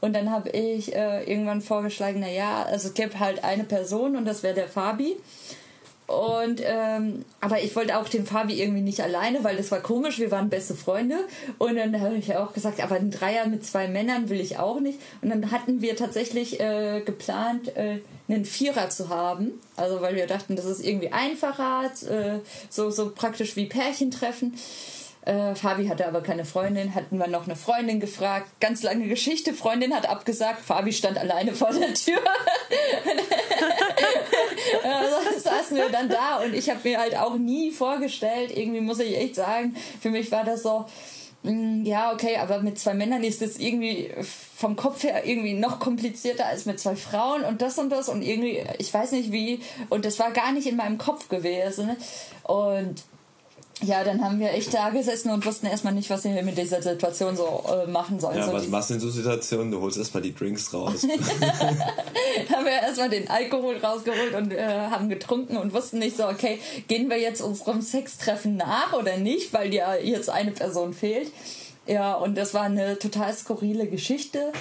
Und 0.00 0.14
dann 0.14 0.30
habe 0.30 0.48
ich 0.50 0.94
äh, 0.94 1.24
irgendwann 1.24 1.60
vorgeschlagen, 1.60 2.20
naja, 2.20 2.62
also 2.64 2.88
es 2.88 2.94
gibt 2.94 3.18
halt 3.18 3.44
eine 3.44 3.64
Person 3.64 4.16
und 4.16 4.24
das 4.24 4.42
wäre 4.42 4.54
der 4.54 4.68
Fabi. 4.68 5.16
Und 6.10 6.60
ähm, 6.64 7.24
aber 7.40 7.62
ich 7.62 7.76
wollte 7.76 7.96
auch 7.96 8.08
den 8.08 8.26
Fabi 8.26 8.60
irgendwie 8.60 8.80
nicht 8.80 9.00
alleine, 9.00 9.44
weil 9.44 9.56
das 9.56 9.70
war 9.70 9.78
komisch. 9.78 10.18
Wir 10.18 10.32
waren 10.32 10.50
beste 10.50 10.74
Freunde. 10.74 11.18
Und 11.58 11.76
dann 11.76 12.00
habe 12.00 12.16
ich 12.16 12.34
auch 12.34 12.52
gesagt, 12.52 12.82
aber 12.82 12.96
ein 12.96 13.12
Dreier 13.12 13.46
mit 13.46 13.64
zwei 13.64 13.86
Männern 13.86 14.28
will 14.28 14.40
ich 14.40 14.58
auch 14.58 14.80
nicht. 14.80 14.98
Und 15.22 15.30
dann 15.30 15.52
hatten 15.52 15.82
wir 15.82 15.94
tatsächlich 15.94 16.58
äh, 16.58 17.02
geplant, 17.02 17.76
äh, 17.76 18.00
einen 18.28 18.44
Vierer 18.44 18.90
zu 18.90 19.08
haben. 19.08 19.52
Also 19.76 20.00
weil 20.00 20.16
wir 20.16 20.26
dachten, 20.26 20.56
das 20.56 20.64
ist 20.64 20.84
irgendwie 20.84 21.12
einfacher, 21.12 21.84
äh, 22.08 22.40
so 22.70 22.90
so 22.90 23.10
praktisch 23.10 23.54
wie 23.54 23.66
Pärchen 23.66 24.10
treffen. 24.10 24.54
Äh, 25.22 25.54
Fabi 25.54 25.86
hatte 25.86 26.06
aber 26.06 26.22
keine 26.22 26.46
Freundin, 26.46 26.94
hatten 26.94 27.18
wir 27.18 27.26
noch 27.26 27.44
eine 27.44 27.56
Freundin 27.56 28.00
gefragt. 28.00 28.48
Ganz 28.58 28.82
lange 28.82 29.06
Geschichte. 29.06 29.52
Freundin 29.52 29.94
hat 29.94 30.08
abgesagt. 30.08 30.64
Fabi 30.64 30.92
stand 30.92 31.18
alleine 31.18 31.52
vor 31.54 31.70
der 31.72 31.92
Tür. 31.92 32.20
also 34.82 35.38
saßen 35.40 35.76
wir 35.76 35.90
dann 35.90 36.08
da 36.08 36.38
und 36.38 36.54
ich 36.54 36.70
habe 36.70 36.80
mir 36.84 36.98
halt 36.98 37.16
auch 37.16 37.36
nie 37.36 37.70
vorgestellt, 37.70 38.56
irgendwie 38.56 38.80
muss 38.80 39.00
ich 39.00 39.16
echt 39.16 39.34
sagen, 39.34 39.76
für 40.00 40.10
mich 40.10 40.30
war 40.32 40.44
das 40.44 40.62
so, 40.62 40.86
mm, 41.42 41.84
ja, 41.84 42.12
okay, 42.12 42.36
aber 42.36 42.60
mit 42.60 42.78
zwei 42.78 42.94
Männern 42.94 43.22
ist 43.22 43.42
das 43.42 43.58
irgendwie 43.58 44.10
vom 44.56 44.76
Kopf 44.76 45.02
her 45.02 45.26
irgendwie 45.26 45.54
noch 45.54 45.80
komplizierter 45.80 46.46
als 46.46 46.66
mit 46.66 46.80
zwei 46.80 46.96
Frauen 46.96 47.44
und 47.44 47.62
das 47.62 47.78
und 47.78 47.90
das 47.90 48.08
und 48.08 48.22
irgendwie, 48.22 48.62
ich 48.78 48.92
weiß 48.92 49.12
nicht 49.12 49.32
wie, 49.32 49.60
und 49.88 50.04
das 50.04 50.18
war 50.18 50.30
gar 50.30 50.52
nicht 50.52 50.66
in 50.66 50.76
meinem 50.76 50.98
Kopf 50.98 51.28
gewesen. 51.28 51.96
Und 52.42 53.02
ja, 53.82 54.04
dann 54.04 54.22
haben 54.22 54.38
wir 54.38 54.52
echt 54.52 54.74
da 54.74 54.90
gesessen 54.90 55.30
und 55.30 55.44
wussten 55.46 55.66
erstmal 55.66 55.94
nicht, 55.94 56.10
was 56.10 56.24
wir 56.24 56.42
mit 56.42 56.58
dieser 56.58 56.82
Situation 56.82 57.36
so 57.36 57.64
äh, 57.68 57.90
machen 57.90 58.20
sollen. 58.20 58.36
Ja, 58.36 58.46
so 58.46 58.52
was 58.52 58.68
machst 58.68 58.90
du 58.90 58.94
in 58.94 59.00
so 59.00 59.10
Situationen? 59.10 59.70
Du 59.70 59.80
holst 59.80 59.96
erstmal 59.96 60.22
die 60.22 60.34
Drinks 60.34 60.72
raus. 60.74 61.02
haben 62.52 62.64
wir 62.64 62.72
erstmal 62.72 63.08
den 63.08 63.28
Alkohol 63.30 63.78
rausgeholt 63.78 64.34
und 64.34 64.52
äh, 64.52 64.62
haben 64.62 65.08
getrunken 65.08 65.56
und 65.56 65.72
wussten 65.72 65.98
nicht 65.98 66.16
so, 66.16 66.28
okay, 66.28 66.58
gehen 66.88 67.08
wir 67.08 67.18
jetzt 67.18 67.40
unserem 67.40 67.80
Sextreffen 67.80 68.56
nach 68.56 68.92
oder 68.92 69.16
nicht, 69.16 69.52
weil 69.52 69.72
ja 69.72 69.94
jetzt 69.94 70.28
eine 70.28 70.50
Person 70.50 70.92
fehlt. 70.92 71.30
Ja, 71.90 72.14
und 72.14 72.38
das 72.38 72.54
war 72.54 72.62
eine 72.62 73.00
total 73.00 73.34
skurrile 73.34 73.88
Geschichte. 73.88 74.52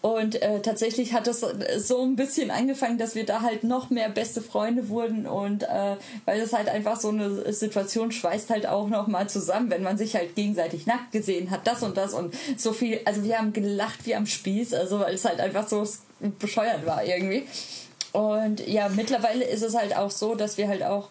Und 0.00 0.40
äh, 0.40 0.62
tatsächlich 0.62 1.12
hat 1.12 1.28
es 1.28 1.44
so 1.86 2.00
ein 2.00 2.16
bisschen 2.16 2.50
angefangen, 2.50 2.96
dass 2.96 3.14
wir 3.14 3.26
da 3.26 3.42
halt 3.42 3.62
noch 3.62 3.90
mehr 3.90 4.08
beste 4.08 4.40
Freunde 4.40 4.88
wurden. 4.88 5.26
Und 5.26 5.64
äh, 5.64 5.96
weil 6.24 6.40
es 6.40 6.54
halt 6.54 6.70
einfach 6.70 6.98
so 6.98 7.10
eine 7.10 7.52
Situation 7.52 8.10
schweißt 8.10 8.48
halt 8.48 8.66
auch 8.66 8.88
noch 8.88 9.06
mal 9.06 9.28
zusammen, 9.28 9.68
wenn 9.68 9.82
man 9.82 9.98
sich 9.98 10.16
halt 10.16 10.34
gegenseitig 10.34 10.86
nackt 10.86 11.12
gesehen 11.12 11.50
hat, 11.50 11.66
das 11.66 11.82
und 11.82 11.98
das 11.98 12.14
und 12.14 12.34
so 12.56 12.72
viel. 12.72 13.00
Also 13.04 13.22
wir 13.22 13.38
haben 13.38 13.52
gelacht 13.52 14.06
wie 14.06 14.14
am 14.14 14.24
Spieß, 14.24 14.72
also 14.72 14.98
weil 14.98 15.14
es 15.14 15.26
halt 15.26 15.40
einfach 15.40 15.68
so 15.68 15.86
bescheuert 16.38 16.86
war 16.86 17.04
irgendwie. 17.04 17.46
Und 18.12 18.66
ja, 18.66 18.88
mittlerweile 18.88 19.44
ist 19.44 19.62
es 19.62 19.76
halt 19.76 19.94
auch 19.94 20.10
so, 20.10 20.34
dass 20.34 20.56
wir 20.56 20.68
halt 20.68 20.82
auch 20.82 21.10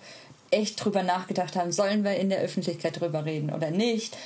echt 0.50 0.84
drüber 0.84 1.04
nachgedacht 1.04 1.56
haben, 1.56 1.72
sollen 1.72 2.04
wir 2.04 2.16
in 2.16 2.32
der 2.32 2.40
Öffentlichkeit 2.40 3.00
drüber 3.00 3.26
reden 3.26 3.54
oder 3.54 3.70
nicht. 3.70 4.18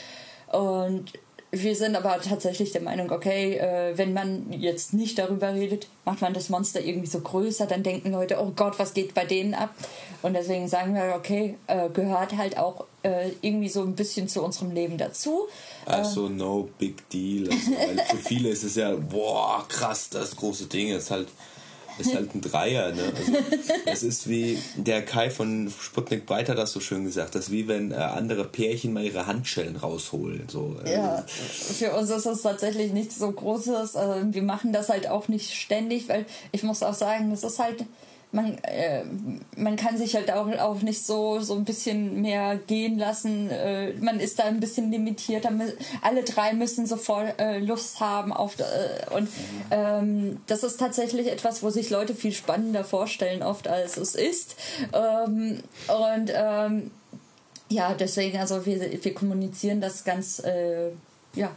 Und 0.51 1.13
wir 1.51 1.75
sind 1.75 1.97
aber 1.97 2.21
tatsächlich 2.21 2.71
der 2.71 2.81
Meinung, 2.81 3.11
okay, 3.11 3.57
äh, 3.57 3.97
wenn 3.97 4.13
man 4.13 4.53
jetzt 4.53 4.93
nicht 4.93 5.19
darüber 5.19 5.53
redet, 5.53 5.87
macht 6.05 6.21
man 6.21 6.33
das 6.33 6.47
Monster 6.47 6.79
irgendwie 6.79 7.07
so 7.07 7.19
größer, 7.19 7.65
dann 7.65 7.83
denken 7.83 8.11
Leute, 8.11 8.39
oh 8.39 8.53
Gott, 8.55 8.79
was 8.79 8.93
geht 8.93 9.13
bei 9.13 9.25
denen 9.25 9.53
ab? 9.53 9.75
Und 10.21 10.33
deswegen 10.33 10.69
sagen 10.69 10.95
wir, 10.95 11.13
okay, 11.15 11.57
äh, 11.67 11.89
gehört 11.89 12.37
halt 12.37 12.57
auch 12.57 12.85
äh, 13.03 13.31
irgendwie 13.41 13.67
so 13.67 13.81
ein 13.81 13.95
bisschen 13.95 14.29
zu 14.29 14.41
unserem 14.41 14.71
Leben 14.71 14.97
dazu. 14.97 15.47
Also 15.85 16.29
no 16.29 16.69
big 16.77 17.09
deal. 17.09 17.49
Also, 17.49 18.15
für 18.15 18.23
viele 18.23 18.49
ist 18.49 18.63
es 18.63 18.75
ja, 18.75 18.95
boah, 18.95 19.65
krass, 19.67 20.09
das 20.09 20.35
große 20.37 20.67
Ding 20.67 20.89
ist 20.95 21.11
halt 21.11 21.27
ist 22.01 22.15
halt 22.15 22.33
ein 22.35 22.41
Dreier. 22.41 22.91
Ne? 22.91 23.01
Also, 23.15 23.33
es 23.85 24.03
ist 24.03 24.29
wie 24.29 24.57
der 24.75 25.03
Kai 25.03 25.29
von 25.29 25.71
Sputnik 25.79 26.25
Breit 26.25 26.49
hat 26.49 26.57
das 26.57 26.71
so 26.71 26.79
schön 26.79 27.03
gesagt. 27.03 27.35
Das 27.35 27.45
ist 27.45 27.51
wie 27.51 27.67
wenn 27.67 27.91
äh, 27.91 27.95
andere 27.95 28.45
Pärchen 28.45 28.93
mal 28.93 29.03
ihre 29.03 29.27
Handschellen 29.27 29.75
rausholen. 29.75 30.43
So. 30.47 30.75
Äh. 30.85 30.93
Ja, 30.93 31.23
für 31.27 31.91
uns 31.93 32.09
ist 32.09 32.25
das 32.25 32.41
tatsächlich 32.41 32.93
nichts 32.93 33.17
so 33.17 33.31
Großes. 33.31 33.95
Also, 33.95 34.33
wir 34.33 34.43
machen 34.43 34.73
das 34.73 34.89
halt 34.89 35.07
auch 35.07 35.27
nicht 35.27 35.53
ständig, 35.53 36.09
weil 36.09 36.25
ich 36.51 36.63
muss 36.63 36.83
auch 36.83 36.93
sagen, 36.93 37.31
das 37.31 37.43
ist 37.43 37.59
halt 37.59 37.85
man, 38.31 38.57
äh, 38.63 39.03
man 39.57 39.75
kann 39.75 39.97
sich 39.97 40.15
halt 40.15 40.31
auch, 40.31 40.47
auch 40.59 40.81
nicht 40.81 41.05
so, 41.05 41.39
so 41.41 41.53
ein 41.55 41.65
bisschen 41.65 42.21
mehr 42.21 42.57
gehen 42.67 42.97
lassen. 42.97 43.49
Äh, 43.49 43.93
man 43.93 44.19
ist 44.19 44.39
da 44.39 44.43
ein 44.45 44.59
bisschen 44.59 44.91
limitiert. 44.91 45.45
Alle 46.01 46.23
drei 46.23 46.53
müssen 46.53 46.85
sofort 46.85 47.39
äh, 47.39 47.59
Lust 47.59 47.99
haben 47.99 48.31
auf 48.31 48.57
äh, 48.59 49.13
und 49.13 49.27
ähm, 49.69 50.39
das 50.47 50.63
ist 50.63 50.79
tatsächlich 50.79 51.27
etwas, 51.27 51.61
wo 51.61 51.69
sich 51.69 51.89
Leute 51.89 52.15
viel 52.15 52.31
spannender 52.31 52.83
vorstellen 52.83 53.43
oft 53.43 53.67
als 53.67 53.97
es 53.97 54.15
ist. 54.15 54.55
Ähm, 54.93 55.61
und 55.87 56.31
ähm, 56.33 56.91
ja, 57.69 57.93
deswegen, 57.93 58.37
also 58.37 58.65
wir, 58.65 59.03
wir 59.03 59.13
kommunizieren 59.13 59.81
das 59.81 60.03
ganz 60.03 60.39
äh, 60.39 60.91
ja, 61.35 61.51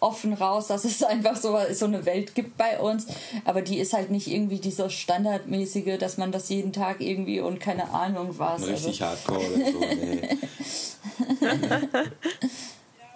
offen 0.00 0.32
raus, 0.32 0.68
dass 0.68 0.84
es 0.84 1.02
einfach 1.04 1.36
so, 1.36 1.58
so 1.72 1.86
eine 1.86 2.06
Welt 2.06 2.34
gibt 2.34 2.56
bei 2.56 2.78
uns. 2.78 3.06
Aber 3.44 3.62
die 3.62 3.78
ist 3.78 3.92
halt 3.92 4.10
nicht 4.10 4.28
irgendwie 4.28 4.58
dieser 4.58 4.90
standardmäßige, 4.90 5.98
dass 5.98 6.18
man 6.18 6.32
das 6.32 6.48
jeden 6.48 6.72
Tag 6.72 7.00
irgendwie 7.00 7.40
und 7.40 7.60
keine 7.60 7.90
Ahnung 7.90 8.38
was. 8.38 8.66
Richtig 8.66 9.02
also. 9.02 9.34
hardcore 9.34 9.54
oder 9.54 9.72
so. 9.72 9.80
Nee. 9.80 10.38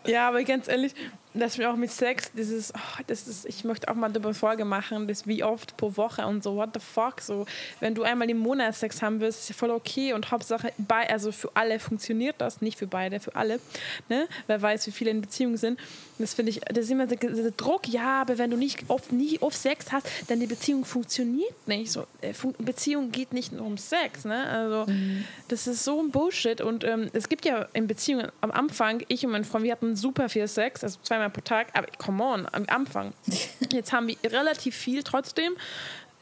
ja, 0.13 0.29
aber 0.29 0.43
ganz 0.45 0.69
ehrlich, 0.69 0.95
dass 1.35 1.59
wir 1.59 1.71
auch 1.71 1.77
mit 1.77 1.91
Sex, 1.91 2.31
dieses, 2.33 2.73
oh, 2.75 3.03
das 3.07 3.27
ist, 3.27 3.47
ich 3.47 3.65
möchte 3.65 3.89
auch 3.89 3.95
mal 3.95 4.11
darüber 4.11 4.35
Folge 4.35 4.65
machen, 4.65 5.09
das 5.09 5.27
wie 5.27 5.43
oft 5.43 5.77
pro 5.77 5.97
Woche 5.97 6.27
und 6.27 6.43
so, 6.43 6.57
what 6.57 6.71
the 6.75 6.81
fuck, 6.81 7.21
so, 7.21 7.47
wenn 7.81 7.95
du 7.95 8.03
einmal 8.03 8.29
im 8.29 8.39
Monat 8.39 8.75
Sex 8.75 9.01
haben 9.01 9.21
willst, 9.21 9.41
ist 9.41 9.49
ja 9.49 9.55
voll 9.55 9.71
okay 9.71 10.13
und 10.13 10.31
Hauptsache, 10.31 10.73
bei, 10.77 11.09
also 11.11 11.33
für 11.33 11.51
alle 11.55 11.79
funktioniert 11.79 12.37
das, 12.39 12.61
nicht 12.61 12.79
für 12.79 12.87
beide, 12.87 13.21
für 13.21 13.35
alle, 13.35 13.61
ne, 14.09 14.29
wer 14.47 14.61
weiß, 14.61 14.87
wie 14.87 14.91
viele 14.91 15.11
in 15.11 15.21
Beziehung 15.21 15.57
sind, 15.57 15.81
das 16.23 16.35
finde 16.35 16.51
ich, 16.51 16.61
das 16.61 16.85
ist 16.85 16.90
immer 16.90 17.07
der, 17.07 17.19
der, 17.19 17.51
Druck, 17.53 17.89
ja, 17.89 18.23
aber 18.23 18.39
wenn 18.39 18.51
du 18.51 18.57
nicht 18.57 18.85
oft, 18.89 19.12
nie 19.12 19.39
oft 19.40 19.57
Sex 19.57 19.93
hast, 19.93 20.07
dann 20.28 20.40
die 20.40 20.47
Beziehung 20.47 20.85
funktioniert 20.85 21.66
nicht, 21.66 21.93
so, 21.93 22.07
äh, 22.20 22.32
Beziehung 22.59 23.11
geht 23.11 23.32
nicht 23.32 23.53
nur 23.53 23.66
um 23.66 23.77
Sex, 23.77 24.24
ne, 24.24 24.47
also, 24.47 24.90
mhm. 24.90 25.24
das 25.49 25.66
ist 25.66 25.85
so 25.85 26.01
ein 26.01 26.11
Bullshit 26.11 26.61
und 26.61 26.85
ähm, 26.85 27.11
es 27.12 27.28
gibt 27.28 27.44
ja 27.44 27.69
in 27.73 27.86
Beziehungen 27.86 28.28
am 28.40 28.51
Anfang, 28.51 29.03
ich 29.09 29.24
und 29.24 29.32
mein 29.32 29.44
Freund, 29.44 29.65
wir 29.65 29.73
hatten 29.73 29.97
super 29.97 30.28
viel 30.28 30.49
Sex, 30.49 30.82
also 30.82 30.99
zweimal 31.03 31.31
pro 31.31 31.43
Tag, 31.43 31.69
aber 31.74 31.89
come 31.99 32.23
on, 32.23 32.47
am 32.53 32.65
Anfang. 32.69 33.12
Jetzt 33.73 33.93
haben 33.93 34.09
wir 34.09 34.16
relativ 34.24 34.77
viel 34.77 35.03
trotzdem, 35.03 35.55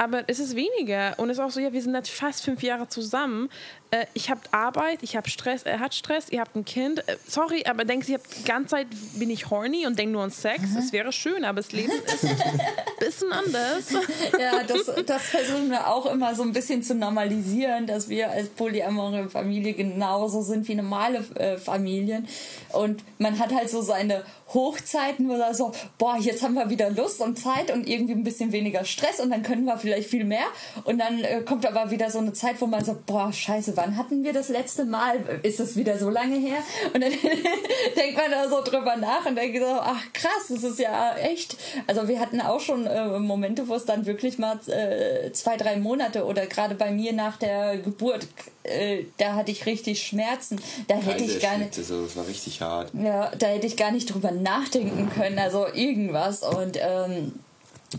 aber 0.00 0.24
es 0.28 0.38
ist 0.38 0.56
weniger. 0.56 1.12
Und 1.18 1.28
es 1.28 1.36
ist 1.36 1.44
auch 1.44 1.50
so, 1.50 1.60
ja, 1.60 1.74
wir 1.74 1.82
sind 1.82 1.94
jetzt 1.94 2.08
fast 2.08 2.42
fünf 2.42 2.62
Jahre 2.62 2.88
zusammen 2.88 3.50
äh, 3.90 4.06
ich 4.14 4.30
habe 4.30 4.40
Arbeit, 4.52 4.98
ich 5.02 5.16
habe 5.16 5.28
Stress, 5.28 5.62
er 5.64 5.80
hat 5.80 5.94
Stress, 5.94 6.28
ihr 6.30 6.40
habt 6.40 6.54
ein 6.54 6.64
Kind. 6.64 7.06
Äh, 7.08 7.16
sorry, 7.26 7.64
aber 7.68 7.84
denkst 7.84 8.06
du, 8.06 8.16
die 8.16 8.44
ganze 8.44 8.76
Zeit 8.76 8.86
bin 9.14 9.30
ich 9.30 9.50
horny 9.50 9.86
und 9.86 9.98
denke 9.98 10.12
nur 10.12 10.22
an 10.22 10.30
Sex. 10.30 10.60
Mhm. 10.60 10.74
Das 10.76 10.92
wäre 10.92 11.12
schön, 11.12 11.44
aber 11.44 11.60
das 11.60 11.72
Leben 11.72 11.90
ist 11.90 12.24
ein 12.24 12.38
bisschen 13.00 13.32
anders. 13.32 13.90
Ja, 14.38 14.62
das, 14.62 15.04
das 15.04 15.22
versuchen 15.22 15.70
wir 15.70 15.88
auch 15.88 16.06
immer 16.06 16.34
so 16.34 16.42
ein 16.42 16.52
bisschen 16.52 16.82
zu 16.82 16.94
normalisieren, 16.94 17.86
dass 17.86 18.08
wir 18.08 18.30
als 18.30 18.48
polyamore 18.50 19.28
Familie 19.28 19.74
genauso 19.74 20.42
sind 20.42 20.68
wie 20.68 20.76
normale 20.76 21.24
äh, 21.34 21.56
Familien. 21.58 22.28
Und 22.72 23.02
man 23.18 23.38
hat 23.38 23.52
halt 23.52 23.70
so 23.70 23.82
seine 23.82 24.24
Hochzeiten, 24.54 25.28
wo 25.28 25.34
er 25.34 25.54
so, 25.54 25.72
boah, 25.98 26.16
jetzt 26.16 26.42
haben 26.42 26.54
wir 26.54 26.70
wieder 26.70 26.90
Lust 26.90 27.20
und 27.20 27.38
Zeit 27.38 27.70
und 27.72 27.88
irgendwie 27.88 28.14
ein 28.14 28.24
bisschen 28.24 28.52
weniger 28.52 28.84
Stress 28.84 29.20
und 29.20 29.30
dann 29.30 29.42
können 29.42 29.64
wir 29.64 29.78
vielleicht 29.78 30.08
viel 30.08 30.24
mehr. 30.24 30.46
Und 30.84 30.98
dann 30.98 31.22
äh, 31.22 31.42
kommt 31.42 31.66
aber 31.66 31.90
wieder 31.90 32.10
so 32.10 32.18
eine 32.18 32.32
Zeit, 32.32 32.60
wo 32.60 32.66
man 32.66 32.84
so, 32.84 32.96
boah, 33.06 33.32
scheiße, 33.32 33.76
wann 33.80 33.96
hatten 33.96 34.22
wir 34.22 34.32
das 34.32 34.48
letzte 34.48 34.84
Mal? 34.84 35.40
Ist 35.42 35.60
das 35.60 35.76
wieder 35.76 35.98
so 35.98 36.10
lange 36.10 36.36
her? 36.36 36.58
Und 36.92 37.02
dann 37.02 37.10
denkt 37.96 38.16
man 38.16 38.30
da 38.30 38.48
so 38.48 38.62
drüber 38.62 38.96
nach 38.96 39.26
und 39.26 39.36
denkt 39.36 39.58
so, 39.58 39.66
ach 39.66 40.04
krass, 40.12 40.48
das 40.48 40.62
ist 40.62 40.78
ja 40.78 41.16
echt. 41.16 41.56
Also 41.86 42.08
wir 42.08 42.20
hatten 42.20 42.40
auch 42.40 42.60
schon 42.60 42.86
äh, 42.86 43.18
Momente, 43.18 43.68
wo 43.68 43.74
es 43.74 43.84
dann 43.84 44.06
wirklich 44.06 44.38
mal 44.38 44.58
äh, 44.68 45.32
zwei, 45.32 45.56
drei 45.56 45.76
Monate 45.76 46.24
oder 46.24 46.46
gerade 46.46 46.74
bei 46.74 46.90
mir 46.90 47.12
nach 47.12 47.36
der 47.36 47.78
Geburt, 47.78 48.26
äh, 48.64 49.04
da 49.18 49.34
hatte 49.34 49.50
ich 49.50 49.66
richtig 49.66 50.02
Schmerzen. 50.02 50.60
Da 50.88 50.96
hätte 50.96 51.24
ich 51.24 51.40
gar 51.40 51.58
nicht. 51.58 51.74
So, 51.74 52.04
das 52.04 52.16
war 52.16 52.26
richtig 52.26 52.60
hart. 52.60 52.90
Ja, 52.94 53.32
da 53.38 53.46
hätte 53.46 53.66
ich 53.66 53.76
gar 53.76 53.90
nicht 53.90 54.12
drüber 54.12 54.30
nachdenken 54.30 55.10
können. 55.10 55.38
Also 55.38 55.66
irgendwas 55.72 56.42
und 56.42 56.78
ähm, 56.80 57.32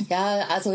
ja, 0.10 0.48
also 0.50 0.74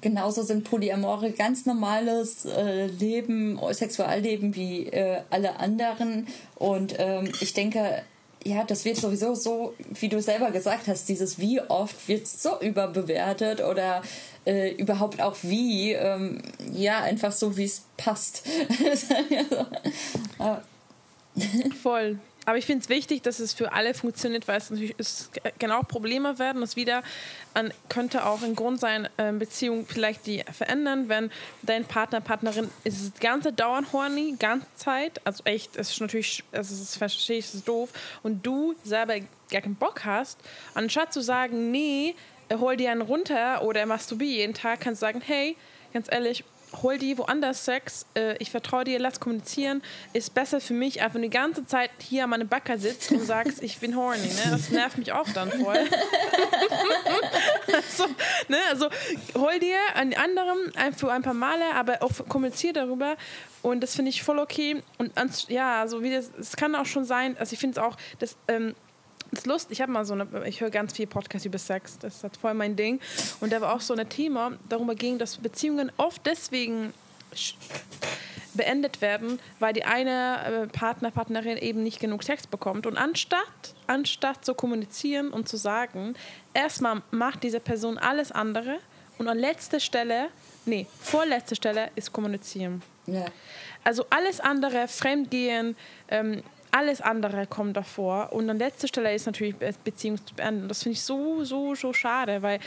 genauso 0.00 0.42
sind 0.42 0.64
Polyamore 0.64 1.30
ganz 1.30 1.66
normales 1.66 2.44
äh, 2.44 2.86
Leben, 2.86 3.60
Sexualleben 3.72 4.54
wie 4.54 4.86
äh, 4.86 5.20
alle 5.30 5.60
anderen. 5.60 6.26
Und 6.56 6.94
ähm, 6.98 7.30
ich 7.40 7.52
denke, 7.54 8.02
ja, 8.44 8.64
das 8.64 8.84
wird 8.84 8.96
sowieso 8.96 9.34
so, 9.34 9.74
wie 10.00 10.08
du 10.08 10.20
selber 10.20 10.50
gesagt 10.50 10.88
hast, 10.88 11.08
dieses 11.08 11.38
wie 11.38 11.60
oft 11.60 12.08
wird 12.08 12.26
so 12.26 12.58
überbewertet 12.60 13.62
oder 13.62 14.02
äh, 14.46 14.72
überhaupt 14.72 15.20
auch 15.20 15.36
wie, 15.42 15.92
ähm, 15.92 16.40
ja, 16.72 17.02
einfach 17.02 17.32
so, 17.32 17.56
wie 17.56 17.64
es 17.64 17.82
passt. 17.96 18.42
Voll. 21.82 22.18
Aber 22.46 22.56
ich 22.56 22.66
finde 22.66 22.82
es 22.82 22.88
wichtig, 22.88 23.22
dass 23.22 23.38
es 23.38 23.52
für 23.52 23.72
alle 23.72 23.92
funktioniert, 23.94 24.48
weil 24.48 24.56
es 24.58 24.70
natürlich 24.70 24.94
es 24.98 25.30
genau 25.58 25.82
Probleme 25.82 26.38
werden. 26.38 26.60
Das 26.62 26.74
wieder 26.74 27.02
an, 27.54 27.72
könnte 27.88 28.24
auch 28.24 28.42
ein 28.42 28.56
Grund 28.56 28.80
sein, 28.80 29.08
äh, 29.18 29.32
Beziehung 29.32 29.86
vielleicht 29.86 30.26
die 30.26 30.42
verändern, 30.50 31.08
wenn 31.08 31.30
dein 31.62 31.84
Partner, 31.84 32.20
Partnerin 32.20 32.70
ist 32.84 33.14
das 33.14 33.20
ganze 33.20 33.52
dauernd 33.52 33.92
horny, 33.92 34.36
ganze 34.38 34.66
Zeit. 34.74 35.20
Also 35.26 35.44
echt, 35.44 35.76
es 35.76 35.90
ist 35.90 36.00
natürlich, 36.00 36.42
es 36.52 36.70
ist, 36.70 36.96
verstehe 36.96 37.38
ich, 37.38 37.46
es 37.46 37.54
ist 37.54 37.68
doof. 37.68 37.90
Und 38.22 38.44
du 38.46 38.74
selber 38.84 39.20
gar 39.50 39.60
keinen 39.60 39.74
Bock 39.74 40.04
hast, 40.04 40.38
anstatt 40.74 41.12
zu 41.12 41.20
sagen, 41.20 41.70
nee, 41.70 42.14
hol 42.52 42.76
dir 42.76 42.90
einen 42.90 43.02
runter 43.02 43.62
oder 43.62 43.84
masturbier 43.86 44.28
jeden 44.28 44.54
Tag, 44.54 44.80
kannst 44.80 45.02
du 45.02 45.06
sagen, 45.06 45.20
hey, 45.24 45.56
ganz 45.92 46.08
ehrlich, 46.10 46.44
hol 46.82 46.98
die 46.98 47.18
woanders 47.18 47.64
Sex, 47.64 48.06
äh, 48.14 48.36
ich 48.38 48.50
vertraue 48.50 48.84
dir, 48.84 48.98
lass 48.98 49.20
kommunizieren, 49.20 49.82
ist 50.12 50.34
besser 50.34 50.60
für 50.60 50.74
mich, 50.74 51.02
einfach 51.02 51.20
die 51.20 51.30
ganze 51.30 51.66
Zeit 51.66 51.90
hier 52.00 52.24
an 52.24 52.30
meinem 52.30 52.48
Backer 52.48 52.78
sitzt 52.78 53.10
und 53.12 53.24
sagst, 53.24 53.62
ich 53.62 53.78
bin 53.78 53.96
horny, 53.96 54.26
ne? 54.26 54.50
Das 54.50 54.70
nervt 54.70 54.98
mich 54.98 55.12
auch 55.12 55.28
dann 55.30 55.50
voll. 55.50 55.78
also, 57.66 58.06
ne? 58.48 58.58
also 58.70 58.88
hol 59.34 59.58
dir 59.58 59.78
einen 59.94 60.14
anderen 60.14 60.72
für 60.96 61.12
ein 61.12 61.22
paar 61.22 61.34
Male, 61.34 61.74
aber 61.74 62.02
auch 62.02 62.10
kommuniziere 62.28 62.72
darüber 62.72 63.16
und 63.62 63.80
das 63.82 63.94
finde 63.94 64.10
ich 64.10 64.22
voll 64.22 64.38
okay 64.38 64.82
und 64.98 65.12
ja, 65.48 65.80
also 65.80 66.02
wie 66.02 66.10
das, 66.10 66.30
es 66.38 66.56
kann 66.56 66.74
auch 66.74 66.86
schon 66.86 67.04
sein, 67.04 67.36
also 67.38 67.52
ich 67.52 67.58
finde 67.58 67.80
es 67.80 67.86
auch, 67.86 67.96
dass 68.18 68.36
ähm, 68.48 68.74
ist 69.32 69.46
lustig, 69.46 69.78
ich 69.78 69.82
habe 69.82 69.92
mal 69.92 70.04
so 70.04 70.14
eine, 70.14 70.26
ich 70.46 70.60
höre 70.60 70.70
ganz 70.70 70.92
viel 70.92 71.06
Podcasts 71.06 71.46
über 71.46 71.58
Sex, 71.58 71.98
das 71.98 72.16
ist 72.16 72.22
halt 72.22 72.36
voll 72.36 72.54
mein 72.54 72.76
Ding. 72.76 73.00
Und 73.40 73.52
da 73.52 73.60
war 73.60 73.74
auch 73.74 73.80
so 73.80 73.94
ein 73.94 74.08
Thema, 74.08 74.52
darüber 74.68 74.94
ging, 74.94 75.18
dass 75.18 75.36
Beziehungen 75.36 75.92
oft 75.96 76.24
deswegen 76.26 76.92
beendet 78.54 79.00
werden, 79.00 79.38
weil 79.58 79.72
die 79.72 79.84
eine 79.84 80.64
äh, 80.64 80.66
Partner, 80.66 81.10
Partnerin 81.10 81.56
eben 81.56 81.82
nicht 81.82 82.00
genug 82.00 82.22
Sex 82.22 82.46
bekommt. 82.46 82.86
Und 82.86 82.96
anstatt, 82.96 83.74
anstatt 83.86 84.44
zu 84.44 84.54
kommunizieren 84.54 85.30
und 85.30 85.48
zu 85.48 85.56
sagen, 85.56 86.14
erstmal 86.52 87.02
macht 87.10 87.42
diese 87.42 87.60
Person 87.60 87.98
alles 87.98 88.32
andere 88.32 88.78
und 89.18 89.28
an 89.28 89.38
letzter 89.38 89.80
Stelle, 89.80 90.28
nee, 90.64 90.86
vorletzte 91.00 91.54
Stelle 91.54 91.90
ist 91.94 92.12
kommunizieren. 92.12 92.82
Ja. 93.06 93.26
Also 93.84 94.04
alles 94.10 94.40
andere, 94.40 94.88
Fremdgehen, 94.88 95.76
ähm, 96.08 96.42
alles 96.70 97.00
andere 97.00 97.46
kommt 97.46 97.76
davor. 97.76 98.32
Und 98.32 98.48
an 98.50 98.58
letzter 98.58 98.88
Stelle 98.88 99.14
ist 99.14 99.26
natürlich 99.26 99.54
Beziehung 99.84 100.24
zu 100.24 100.34
beenden. 100.34 100.68
Das 100.68 100.82
finde 100.82 100.94
ich 100.94 101.02
so, 101.02 101.44
so, 101.44 101.74
so 101.74 101.92
schade, 101.92 102.42
weil 102.42 102.60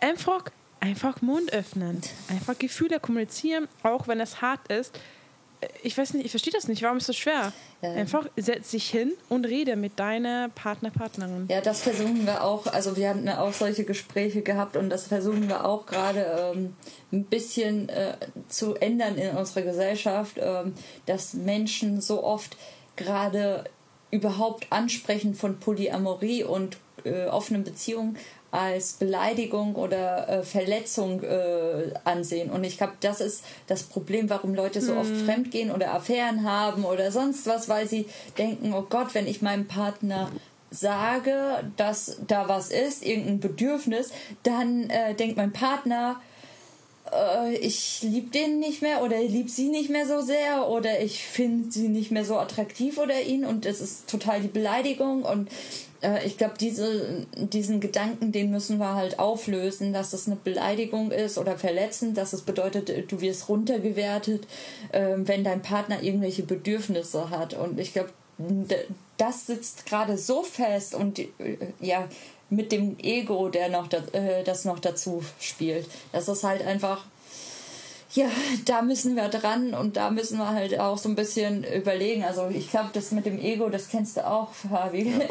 einfach, 0.00 0.44
einfach 0.80 1.20
Mund 1.22 1.52
öffnen, 1.52 2.00
einfach 2.28 2.58
Gefühle 2.58 3.00
kommunizieren, 3.00 3.68
auch 3.82 4.08
wenn 4.08 4.20
es 4.20 4.40
hart 4.40 4.70
ist. 4.70 4.98
Ich 5.82 5.98
weiß 5.98 6.14
nicht, 6.14 6.24
ich 6.24 6.30
verstehe 6.30 6.52
das 6.52 6.68
nicht. 6.68 6.82
Warum 6.82 6.98
ist 6.98 7.08
das 7.08 7.16
schwer? 7.16 7.52
Ja. 7.82 7.92
Einfach 7.92 8.26
setz 8.36 8.70
dich 8.70 8.88
hin 8.88 9.12
und 9.28 9.44
rede 9.44 9.74
mit 9.74 9.98
deiner 9.98 10.50
Partner, 10.50 10.90
Partnerin. 10.90 11.48
Ja, 11.50 11.60
das 11.60 11.82
versuchen 11.82 12.26
wir 12.26 12.44
auch. 12.44 12.66
Also 12.68 12.96
wir 12.96 13.08
hatten 13.08 13.28
auch 13.28 13.52
solche 13.52 13.82
Gespräche 13.82 14.42
gehabt 14.42 14.76
und 14.76 14.88
das 14.88 15.08
versuchen 15.08 15.48
wir 15.48 15.64
auch 15.64 15.86
gerade 15.86 16.54
ähm, 16.54 16.76
ein 17.12 17.24
bisschen 17.24 17.88
äh, 17.88 18.14
zu 18.48 18.76
ändern 18.76 19.16
in 19.16 19.36
unserer 19.36 19.62
Gesellschaft, 19.62 20.36
ähm, 20.40 20.74
dass 21.06 21.34
Menschen 21.34 22.00
so 22.00 22.22
oft 22.22 22.56
gerade 22.98 23.64
überhaupt 24.10 24.66
Ansprechen 24.70 25.34
von 25.34 25.58
Polyamorie 25.58 26.44
und 26.44 26.76
äh, 27.04 27.26
offenen 27.26 27.64
Beziehungen 27.64 28.16
als 28.50 28.94
Beleidigung 28.94 29.74
oder 29.74 30.28
äh, 30.28 30.42
Verletzung 30.42 31.22
äh, 31.22 31.92
ansehen. 32.04 32.50
Und 32.50 32.64
ich 32.64 32.78
glaube, 32.78 32.94
das 33.00 33.20
ist 33.20 33.44
das 33.66 33.82
Problem, 33.82 34.30
warum 34.30 34.54
Leute 34.54 34.80
so 34.80 34.96
oft 34.96 35.10
mhm. 35.10 35.24
fremdgehen 35.26 35.70
oder 35.70 35.92
Affären 35.92 36.44
haben 36.44 36.84
oder 36.84 37.12
sonst 37.12 37.46
was, 37.46 37.68
weil 37.68 37.86
sie 37.86 38.06
denken, 38.38 38.72
oh 38.72 38.86
Gott, 38.88 39.14
wenn 39.14 39.26
ich 39.26 39.42
meinem 39.42 39.66
Partner 39.66 40.30
sage, 40.70 41.70
dass 41.76 42.18
da 42.26 42.48
was 42.48 42.70
ist, 42.70 43.04
irgendein 43.04 43.40
Bedürfnis, 43.40 44.12
dann 44.42 44.88
äh, 44.90 45.14
denkt 45.14 45.36
mein 45.36 45.52
Partner, 45.52 46.20
äh, 47.12 47.54
ich 47.56 48.00
liebe 48.02 48.30
den 48.30 48.58
nicht 48.58 48.82
mehr 48.82 49.02
oder 49.02 49.20
liebe 49.20 49.48
sie 49.48 49.68
nicht 49.68 49.90
mehr 49.90 50.06
so 50.06 50.20
sehr 50.20 50.68
oder 50.68 51.00
ich 51.00 51.22
finde 51.24 51.70
sie 51.70 51.88
nicht 51.88 52.10
mehr 52.10 52.24
so 52.24 52.36
attraktiv 52.38 52.98
oder 52.98 53.20
ihn 53.20 53.44
und 53.44 53.64
das 53.64 53.80
ist 53.80 54.08
total 54.08 54.40
die 54.40 54.48
Beleidigung 54.48 55.22
und 55.22 55.48
äh, 56.02 56.26
ich 56.26 56.38
glaube, 56.38 56.54
diese, 56.60 57.26
diesen 57.36 57.80
Gedanken, 57.80 58.32
den 58.32 58.50
müssen 58.50 58.78
wir 58.78 58.94
halt 58.94 59.18
auflösen, 59.18 59.92
dass 59.92 60.10
das 60.10 60.26
eine 60.26 60.36
Beleidigung 60.36 61.10
ist 61.10 61.38
oder 61.38 61.58
verletzend, 61.58 62.16
dass 62.16 62.32
es 62.32 62.42
bedeutet, 62.42 63.10
du 63.10 63.20
wirst 63.20 63.48
runtergewertet, 63.48 64.46
äh, 64.92 65.14
wenn 65.16 65.44
dein 65.44 65.62
Partner 65.62 66.02
irgendwelche 66.02 66.42
Bedürfnisse 66.42 67.30
hat. 67.30 67.54
Und 67.54 67.80
ich 67.80 67.92
glaube, 67.92 68.10
das 69.16 69.46
sitzt 69.46 69.86
gerade 69.86 70.16
so 70.16 70.42
fest 70.42 70.94
und 70.94 71.18
äh, 71.18 71.26
ja, 71.80 72.08
mit 72.50 72.72
dem 72.72 72.98
Ego, 72.98 73.48
der 73.48 73.68
noch 73.68 73.88
da, 73.88 73.98
äh, 74.12 74.42
das 74.44 74.64
noch 74.64 74.78
dazu 74.78 75.22
spielt. 75.40 75.86
Das 76.12 76.28
ist 76.28 76.44
halt 76.44 76.64
einfach, 76.66 77.04
ja, 78.14 78.26
da 78.64 78.82
müssen 78.82 79.16
wir 79.16 79.28
dran 79.28 79.74
und 79.74 79.96
da 79.96 80.10
müssen 80.10 80.38
wir 80.38 80.48
halt 80.48 80.78
auch 80.78 80.96
so 80.96 81.08
ein 81.08 81.14
bisschen 81.14 81.64
überlegen. 81.64 82.24
Also 82.24 82.48
ich 82.48 82.70
glaube, 82.70 82.90
das 82.92 83.12
mit 83.12 83.26
dem 83.26 83.38
Ego, 83.38 83.68
das 83.68 83.88
kennst 83.88 84.16
du 84.16 84.26
auch, 84.26 84.52
Fabi. 84.52 85.10
Ja. 85.10 85.26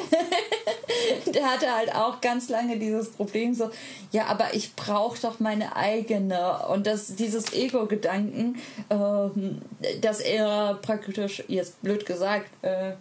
der 1.33 1.45
hatte 1.51 1.73
halt 1.73 1.93
auch 1.95 2.21
ganz 2.21 2.49
lange 2.49 2.77
dieses 2.77 3.09
Problem 3.09 3.53
so, 3.53 3.69
ja, 4.11 4.25
aber 4.27 4.53
ich 4.53 4.75
brauche 4.75 5.19
doch 5.19 5.39
meine 5.39 5.75
eigene. 5.75 6.67
Und 6.67 6.85
das, 6.87 7.15
dieses 7.15 7.53
Ego-Gedanken, 7.53 8.57
äh, 8.89 9.97
dass 10.01 10.19
er 10.19 10.77
praktisch, 10.81 11.43
jetzt 11.47 11.81
blöd 11.81 12.05
gesagt, 12.05 12.49
äh, 12.61 12.91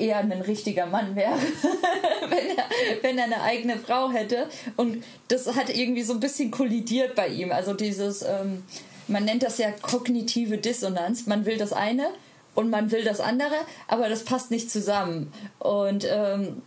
eher 0.00 0.18
ein 0.18 0.32
richtiger 0.32 0.86
Mann 0.86 1.14
wäre, 1.16 1.34
wenn, 2.28 2.56
er, 2.56 2.64
wenn 3.02 3.18
er 3.18 3.24
eine 3.24 3.42
eigene 3.42 3.76
Frau 3.76 4.10
hätte. 4.10 4.48
Und 4.76 5.04
das 5.28 5.54
hat 5.54 5.68
irgendwie 5.74 6.02
so 6.02 6.14
ein 6.14 6.20
bisschen 6.20 6.50
kollidiert 6.50 7.14
bei 7.14 7.28
ihm. 7.28 7.52
Also 7.52 7.74
dieses, 7.74 8.22
ähm, 8.22 8.64
man 9.08 9.24
nennt 9.24 9.42
das 9.42 9.58
ja 9.58 9.70
kognitive 9.82 10.58
Dissonanz. 10.58 11.26
Man 11.26 11.44
will 11.46 11.58
das 11.58 11.72
eine 11.72 12.08
und 12.54 12.70
man 12.70 12.90
will 12.90 13.04
das 13.04 13.20
andere, 13.20 13.54
aber 13.88 14.08
das 14.08 14.24
passt 14.24 14.50
nicht 14.50 14.70
zusammen. 14.70 15.32
Und 15.58 16.06
ähm, 16.08 16.62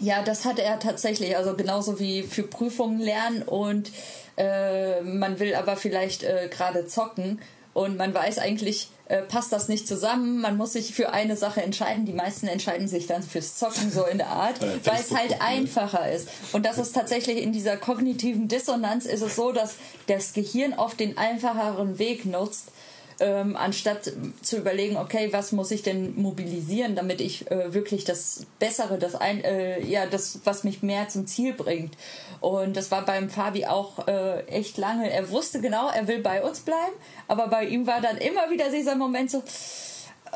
ja, 0.00 0.22
das 0.22 0.44
hat 0.44 0.58
er 0.58 0.78
tatsächlich, 0.78 1.36
also 1.36 1.54
genauso 1.54 1.98
wie 1.98 2.22
für 2.22 2.42
Prüfungen 2.42 3.00
lernen 3.00 3.42
und 3.42 3.90
äh, 4.36 5.00
man 5.00 5.38
will 5.38 5.54
aber 5.54 5.76
vielleicht 5.76 6.22
äh, 6.22 6.48
gerade 6.50 6.86
zocken 6.86 7.40
und 7.72 7.96
man 7.96 8.12
weiß 8.12 8.38
eigentlich, 8.38 8.90
äh, 9.08 9.22
passt 9.22 9.52
das 9.52 9.68
nicht 9.68 9.86
zusammen. 9.86 10.40
Man 10.40 10.56
muss 10.56 10.72
sich 10.72 10.94
für 10.94 11.12
eine 11.12 11.36
Sache 11.36 11.62
entscheiden. 11.62 12.06
Die 12.06 12.12
meisten 12.12 12.46
entscheiden 12.48 12.88
sich 12.88 13.06
dann 13.06 13.22
fürs 13.22 13.56
Zocken 13.56 13.90
so 13.90 14.04
in 14.04 14.18
der 14.18 14.28
Art, 14.28 14.60
weil 14.84 15.00
es 15.00 15.12
halt 15.12 15.40
einfacher 15.40 16.10
ist. 16.10 16.28
Und 16.52 16.66
das 16.66 16.78
ist 16.78 16.92
tatsächlich 16.92 17.42
in 17.42 17.52
dieser 17.52 17.76
kognitiven 17.76 18.48
Dissonanz 18.48 19.06
ist 19.06 19.22
es 19.22 19.36
so, 19.36 19.52
dass 19.52 19.76
das 20.08 20.32
Gehirn 20.32 20.74
oft 20.74 20.98
den 20.98 21.18
einfacheren 21.18 21.98
Weg 21.98 22.24
nutzt, 22.24 22.72
ähm, 23.20 23.56
anstatt 23.56 24.12
zu 24.42 24.58
überlegen, 24.58 24.96
okay, 24.96 25.28
was 25.32 25.52
muss 25.52 25.70
ich 25.70 25.82
denn 25.82 26.14
mobilisieren, 26.20 26.94
damit 26.94 27.20
ich 27.20 27.50
äh, 27.50 27.72
wirklich 27.72 28.04
das 28.04 28.46
Bessere, 28.58 28.98
das 28.98 29.14
ein, 29.14 29.42
äh, 29.42 29.80
ja, 29.82 30.06
das, 30.06 30.40
was 30.44 30.64
mich 30.64 30.82
mehr 30.82 31.08
zum 31.08 31.26
Ziel 31.26 31.54
bringt. 31.54 31.96
Und 32.40 32.76
das 32.76 32.90
war 32.90 33.04
beim 33.04 33.30
Fabi 33.30 33.66
auch 33.66 34.06
äh, 34.06 34.40
echt 34.46 34.76
lange. 34.76 35.10
Er 35.10 35.30
wusste 35.30 35.60
genau, 35.60 35.88
er 35.88 36.08
will 36.08 36.20
bei 36.20 36.42
uns 36.42 36.60
bleiben, 36.60 36.94
aber 37.28 37.48
bei 37.48 37.64
ihm 37.64 37.86
war 37.86 38.00
dann 38.00 38.18
immer 38.18 38.50
wieder 38.50 38.70
dieser 38.70 38.96
Moment 38.96 39.30
so, 39.30 39.42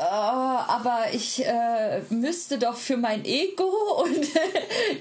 aber 0.08 1.04
ich 1.12 1.44
äh, 1.44 2.00
müsste 2.08 2.58
doch 2.58 2.76
für 2.76 2.96
mein 2.96 3.24
Ego 3.24 3.64
und 4.02 4.28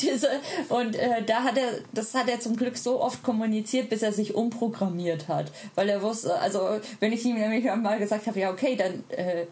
diese 0.02 0.28
und 0.68 0.96
äh, 0.96 1.24
da 1.24 1.44
hat 1.44 1.58
er 1.58 1.80
das 1.94 2.14
hat 2.14 2.28
er 2.28 2.40
zum 2.40 2.58
Glück 2.58 2.78
so 2.78 3.02
oft 3.02 3.24
kommuniziert, 3.24 3.90
bis 3.90 4.02
er 4.02 4.12
sich 4.12 4.36
umprogrammiert 4.36 5.28
hat, 5.28 5.52
weil 5.76 5.88
er 5.88 6.02
wusste, 6.02 6.38
also 6.40 6.80
wenn 7.00 7.14
ich 7.14 7.26
ihm 7.26 7.36
nämlich 7.36 7.64
mal 7.64 8.00
gesagt 8.00 8.28
habe, 8.28 8.40
ja 8.40 8.52
okay, 8.52 8.76
dann 8.76 9.04
äh, 9.10 9.46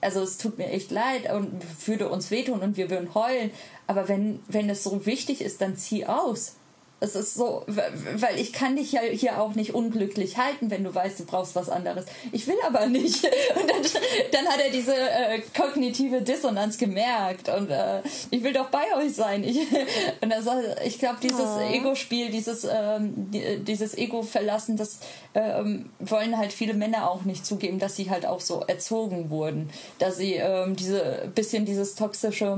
also 0.00 0.20
es 0.20 0.36
tut 0.36 0.58
mir 0.58 0.66
echt 0.66 0.90
leid 0.90 1.32
und 1.32 1.62
würde 1.86 2.08
uns 2.08 2.30
wehtun 2.30 2.60
und 2.60 2.76
wir 2.76 2.90
würden 2.90 3.14
heulen, 3.14 3.50
aber 3.86 4.08
wenn 4.08 4.40
wenn 4.48 4.68
es 4.68 4.82
so 4.82 5.06
wichtig 5.06 5.40
ist, 5.40 5.60
dann 5.62 5.76
zieh 5.76 6.06
aus. 6.06 6.56
Es 7.02 7.16
ist 7.16 7.34
so, 7.34 7.64
weil 7.66 8.38
ich 8.38 8.52
kann 8.52 8.76
dich 8.76 8.92
ja 8.92 9.00
hier 9.00 9.40
auch 9.40 9.56
nicht 9.56 9.74
unglücklich 9.74 10.38
halten, 10.38 10.70
wenn 10.70 10.84
du 10.84 10.94
weißt, 10.94 11.18
du 11.18 11.24
brauchst 11.24 11.56
was 11.56 11.68
anderes. 11.68 12.04
Ich 12.30 12.46
will 12.46 12.54
aber 12.64 12.86
nicht. 12.86 13.24
Und 13.60 13.68
dann, 13.68 13.82
dann 14.30 14.46
hat 14.46 14.60
er 14.60 14.70
diese 14.70 14.94
äh, 14.94 15.40
kognitive 15.56 16.22
Dissonanz 16.22 16.78
gemerkt 16.78 17.48
und 17.48 17.70
äh, 17.70 18.00
ich 18.30 18.42
will 18.42 18.52
doch 18.52 18.68
bei 18.68 18.84
euch 18.96 19.14
sein. 19.14 19.42
Ich, 19.44 19.58
und 20.20 20.30
dann 20.30 20.42
sagt, 20.42 20.62
ich 20.84 20.98
glaube, 20.98 21.18
dieses 21.22 21.40
oh. 21.40 21.72
Ego-Spiel, 21.72 22.30
dieses, 22.30 22.64
ähm, 22.64 23.30
dieses 23.66 23.96
Ego-Verlassen, 23.96 24.76
das 24.76 25.00
ähm, 25.34 25.90
wollen 25.98 26.38
halt 26.38 26.52
viele 26.52 26.74
Männer 26.74 27.10
auch 27.10 27.24
nicht 27.24 27.44
zugeben, 27.44 27.78
dass 27.78 27.96
sie 27.96 28.10
halt 28.10 28.26
auch 28.26 28.40
so 28.40 28.60
erzogen 28.60 29.30
wurden, 29.30 29.70
dass 29.98 30.16
sie 30.18 30.34
ähm, 30.34 30.76
diese 30.76 31.30
bisschen 31.34 31.64
dieses 31.64 31.94
toxische 31.94 32.56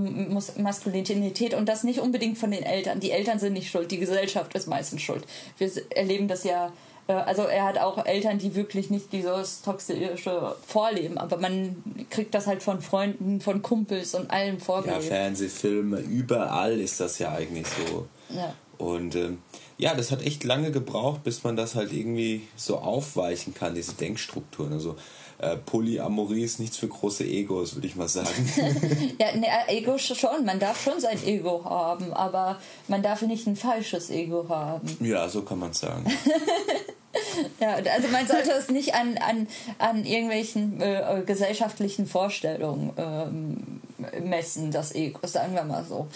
Maskulinität 0.58 1.54
und 1.54 1.68
das 1.68 1.84
nicht 1.84 2.00
unbedingt 2.00 2.38
von 2.38 2.50
den 2.50 2.62
Eltern. 2.62 3.00
Die 3.00 3.10
Eltern 3.10 3.38
sind 3.38 3.54
nicht 3.54 3.70
schuld, 3.70 3.90
die 3.90 3.98
Gesellschaft 3.98 4.33
Gesellschaft 4.34 4.54
ist 4.54 4.66
meistens 4.66 5.02
schuld. 5.02 5.24
Wir 5.58 5.70
erleben 5.90 6.28
das 6.28 6.44
ja 6.44 6.72
äh, 7.06 7.12
also 7.12 7.42
er 7.42 7.64
hat 7.64 7.78
auch 7.78 8.04
Eltern, 8.04 8.38
die 8.38 8.54
wirklich 8.54 8.90
nicht 8.90 9.12
dieses 9.12 9.62
toxische 9.62 10.56
vorleben, 10.66 11.18
aber 11.18 11.36
man 11.36 11.76
kriegt 12.10 12.34
das 12.34 12.46
halt 12.46 12.62
von 12.62 12.80
Freunden, 12.80 13.40
von 13.40 13.62
Kumpels 13.62 14.14
und 14.14 14.30
allen 14.30 14.58
vorgelebt. 14.58 15.02
Ja, 15.02 15.08
Fernsehfilme, 15.08 16.00
überall 16.00 16.80
ist 16.80 17.00
das 17.00 17.18
ja 17.18 17.32
eigentlich 17.32 17.66
so. 17.66 18.06
Ja. 18.34 18.54
Und 18.78 19.14
ähm, 19.14 19.38
ja, 19.76 19.94
das 19.94 20.10
hat 20.10 20.22
echt 20.22 20.44
lange 20.44 20.70
gebraucht, 20.72 21.22
bis 21.24 21.44
man 21.44 21.56
das 21.56 21.74
halt 21.74 21.92
irgendwie 21.92 22.48
so 22.56 22.78
aufweichen 22.78 23.54
kann, 23.54 23.74
diese 23.74 23.94
Denkstrukturen. 23.94 24.72
Also 24.72 24.96
äh, 25.38 25.56
Polyamorie 25.56 26.44
ist 26.44 26.60
nichts 26.60 26.76
für 26.76 26.88
große 26.88 27.24
Egos, 27.24 27.74
würde 27.74 27.86
ich 27.86 27.96
mal 27.96 28.08
sagen. 28.08 28.28
ja, 29.18 29.36
ne, 29.36 29.46
Ego 29.68 29.98
schon. 29.98 30.44
Man 30.44 30.58
darf 30.58 30.82
schon 30.82 31.00
sein 31.00 31.18
Ego 31.24 31.64
haben, 31.64 32.12
aber 32.12 32.58
man 32.88 33.02
darf 33.02 33.22
nicht 33.22 33.46
ein 33.46 33.56
falsches 33.56 34.10
Ego 34.10 34.46
haben. 34.48 34.96
Ja, 35.00 35.28
so 35.28 35.42
kann 35.42 35.58
man 35.58 35.70
es 35.70 35.80
sagen. 35.80 36.04
ja, 37.60 37.74
also 37.74 38.08
man 38.08 38.26
sollte 38.26 38.52
es 38.52 38.68
nicht 38.68 38.94
an, 38.94 39.18
an, 39.18 39.48
an 39.78 40.04
irgendwelchen 40.04 40.80
äh, 40.80 41.22
gesellschaftlichen 41.26 42.06
Vorstellungen 42.06 42.92
ähm, 42.96 43.80
messen, 44.24 44.70
das 44.70 44.94
Ego, 44.94 45.26
sagen 45.26 45.54
wir 45.54 45.64
mal 45.64 45.84
so. 45.84 46.08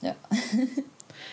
Ja. 0.00 0.14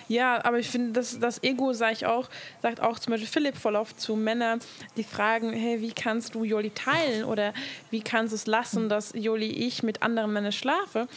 Ja, 0.09 0.43
aber 0.43 0.57
ich 0.57 0.67
finde, 0.67 0.91
das, 0.91 1.19
das 1.19 1.41
Ego, 1.43 1.71
sag 1.71 1.93
ich 1.93 2.07
auch, 2.07 2.29
sagt 2.63 2.81
auch 2.81 2.97
zum 2.97 3.11
Beispiel 3.11 3.29
Philipp 3.29 3.55
voll 3.55 3.75
oft 3.75 4.01
zu 4.01 4.15
Männern, 4.15 4.59
die 4.97 5.03
fragen, 5.03 5.53
hey, 5.53 5.79
wie 5.81 5.91
kannst 5.91 6.33
du 6.33 6.43
Joli 6.43 6.71
teilen 6.71 7.23
oder 7.23 7.53
wie 7.91 8.01
kannst 8.01 8.33
du 8.33 8.35
es 8.35 8.47
lassen, 8.47 8.89
dass 8.89 9.13
Joli 9.15 9.47
ich 9.47 9.83
mit 9.83 10.01
anderen 10.01 10.33
Männern 10.33 10.51
schlafe? 10.51 11.07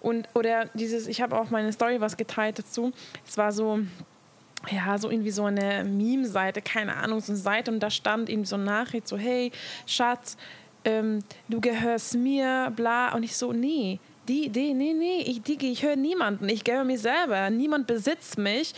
Und, 0.00 0.28
oder 0.34 0.66
dieses, 0.74 1.06
ich 1.06 1.22
habe 1.22 1.34
auch 1.40 1.48
meine 1.48 1.72
Story 1.72 2.02
was 2.02 2.18
geteilt 2.18 2.58
dazu. 2.58 2.92
Es 3.26 3.38
war 3.38 3.52
so, 3.52 3.80
ja, 4.70 4.98
so 4.98 5.10
irgendwie 5.10 5.30
so 5.30 5.46
eine 5.46 5.82
Meme-Seite, 5.84 6.60
keine 6.60 6.94
Ahnung, 6.96 7.20
so 7.20 7.32
eine 7.32 7.40
Seite 7.40 7.70
und 7.70 7.80
da 7.80 7.88
stand 7.88 8.28
irgendwie 8.28 8.48
so 8.48 8.56
eine 8.56 8.64
Nachricht, 8.64 9.08
so, 9.08 9.16
hey, 9.16 9.50
Schatz, 9.86 10.36
ähm, 10.84 11.20
du 11.48 11.58
gehörst 11.58 12.16
mir, 12.16 12.70
bla. 12.76 13.14
Und 13.14 13.22
ich 13.22 13.34
so, 13.34 13.52
nee, 13.52 13.98
die, 14.32 14.48
die, 14.48 14.72
nee, 14.72 14.94
nee, 14.94 15.22
ich, 15.26 15.42
die, 15.42 15.58
ich 15.70 15.82
höre 15.82 15.96
niemanden, 15.96 16.48
ich 16.48 16.64
gehöre 16.64 16.84
mir 16.84 16.98
selber, 16.98 17.50
niemand 17.50 17.86
besitzt 17.86 18.38
mich 18.38 18.72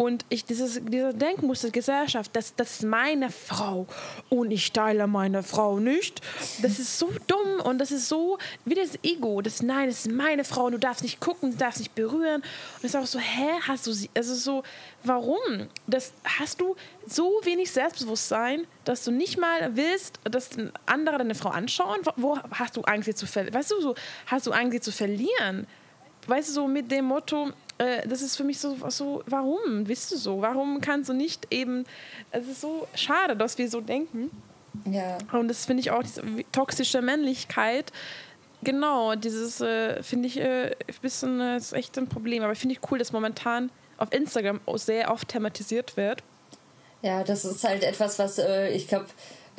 und 0.00 0.24
ich, 0.30 0.46
dieses, 0.46 0.80
dieser 0.82 1.12
Denkmuster 1.12 1.68
Gesellschaft, 1.68 2.30
das, 2.34 2.54
das 2.54 2.70
ist 2.76 2.84
meine 2.84 3.28
Frau 3.28 3.86
und 4.30 4.50
ich 4.50 4.72
teile 4.72 5.06
meine 5.06 5.42
Frau 5.42 5.78
nicht. 5.78 6.22
Das 6.62 6.78
ist 6.78 6.98
so 6.98 7.12
dumm 7.26 7.60
und 7.64 7.76
das 7.76 7.90
ist 7.90 8.08
so 8.08 8.38
wie 8.64 8.76
das 8.76 8.98
Ego. 9.02 9.42
Das 9.42 9.60
nein, 9.60 9.88
das 9.88 10.06
ist 10.06 10.10
meine 10.10 10.44
Frau, 10.44 10.70
du 10.70 10.78
darfst 10.78 11.02
nicht 11.02 11.20
gucken, 11.20 11.50
du 11.50 11.58
darfst 11.58 11.80
nicht 11.80 11.94
berühren. 11.94 12.40
Und 12.40 12.78
es 12.78 12.94
ist 12.94 12.96
auch 12.96 13.04
so, 13.04 13.18
hä, 13.18 13.50
hast 13.68 13.86
du 13.86 13.92
sie? 13.92 14.08
Also 14.14 14.34
so, 14.34 14.62
warum? 15.04 15.68
Das 15.86 16.14
hast 16.24 16.62
du 16.62 16.76
so 17.06 17.38
wenig 17.44 17.70
Selbstbewusstsein, 17.70 18.66
dass 18.86 19.04
du 19.04 19.10
nicht 19.10 19.36
mal 19.36 19.76
willst, 19.76 20.18
dass 20.24 20.48
andere 20.86 21.18
deine 21.18 21.34
Frau 21.34 21.50
anschauen. 21.50 21.98
Wo 22.16 22.38
hast 22.52 22.78
du 22.78 22.80
Angst, 22.84 23.04
sie 23.04 23.14
zu 23.14 23.26
verlieren? 23.26 23.54
Weißt 23.54 23.70
du, 23.70 23.82
so 23.82 23.94
hast 24.24 24.46
du 24.46 24.52
Angst, 24.52 24.72
sie 24.72 24.80
zu 24.80 24.92
verlieren? 24.92 25.66
Weißt 26.30 26.48
du, 26.48 26.52
so 26.52 26.68
mit 26.68 26.90
dem 26.90 27.06
Motto, 27.06 27.50
äh, 27.78 28.06
das 28.06 28.22
ist 28.22 28.36
für 28.36 28.44
mich 28.44 28.58
so, 28.58 28.76
so, 28.88 29.22
warum 29.26 29.84
bist 29.84 30.12
du 30.12 30.16
so? 30.16 30.40
Warum 30.40 30.80
kannst 30.80 31.08
du 31.08 31.12
nicht 31.12 31.46
eben, 31.50 31.84
es 32.30 32.46
ist 32.46 32.60
so 32.60 32.86
schade, 32.94 33.36
dass 33.36 33.58
wir 33.58 33.68
so 33.68 33.80
denken. 33.80 34.30
Ja. 34.84 35.18
Und 35.32 35.48
das 35.48 35.66
finde 35.66 35.80
ich 35.80 35.90
auch, 35.90 36.02
diese 36.02 36.22
toxische 36.52 37.02
Männlichkeit, 37.02 37.92
genau, 38.62 39.14
dieses 39.14 39.60
äh, 39.60 40.02
finde 40.02 40.28
ich 40.28 40.38
äh, 40.38 40.66
ein 40.66 40.94
bisschen, 41.02 41.40
äh, 41.40 41.56
ist 41.56 41.72
echt 41.72 41.98
ein 41.98 42.08
Problem. 42.08 42.42
Aber 42.42 42.54
finde 42.54 42.74
ich 42.74 42.90
cool, 42.90 42.98
dass 42.98 43.12
momentan 43.12 43.70
auf 43.98 44.12
Instagram 44.12 44.60
sehr 44.74 45.10
oft 45.10 45.28
thematisiert 45.28 45.96
wird. 45.96 46.22
Ja, 47.02 47.24
das 47.24 47.44
ist 47.44 47.64
halt 47.64 47.82
etwas, 47.82 48.18
was 48.18 48.38
äh, 48.38 48.70
ich 48.70 48.88
glaube, 48.88 49.06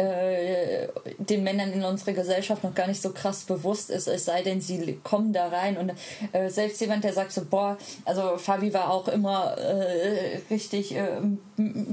äh, 0.02 0.88
den 1.18 1.44
Männern 1.44 1.72
in 1.74 1.84
unserer 1.84 2.14
Gesellschaft 2.14 2.64
noch 2.64 2.74
gar 2.74 2.88
nicht 2.88 3.02
so 3.02 3.12
krass 3.12 3.44
bewusst 3.44 3.90
ist, 3.90 4.08
es 4.08 4.26
sei 4.26 4.42
denn, 4.42 4.62
sie 4.62 5.00
kommen 5.04 5.34
da 5.34 5.48
rein. 5.48 5.78
Und 5.78 5.94
äh, 6.34 6.50
selbst 6.50 6.82
jemand, 6.82 7.04
der 7.04 7.14
sagt 7.14 7.32
so, 7.32 7.46
boah, 7.46 7.78
also 8.06 8.38
Fabi 8.38 8.74
war 8.74 8.92
auch 8.92 9.08
immer 9.08 9.58
äh, 9.58 10.40
richtig 10.50 10.96
äh, 10.96 11.08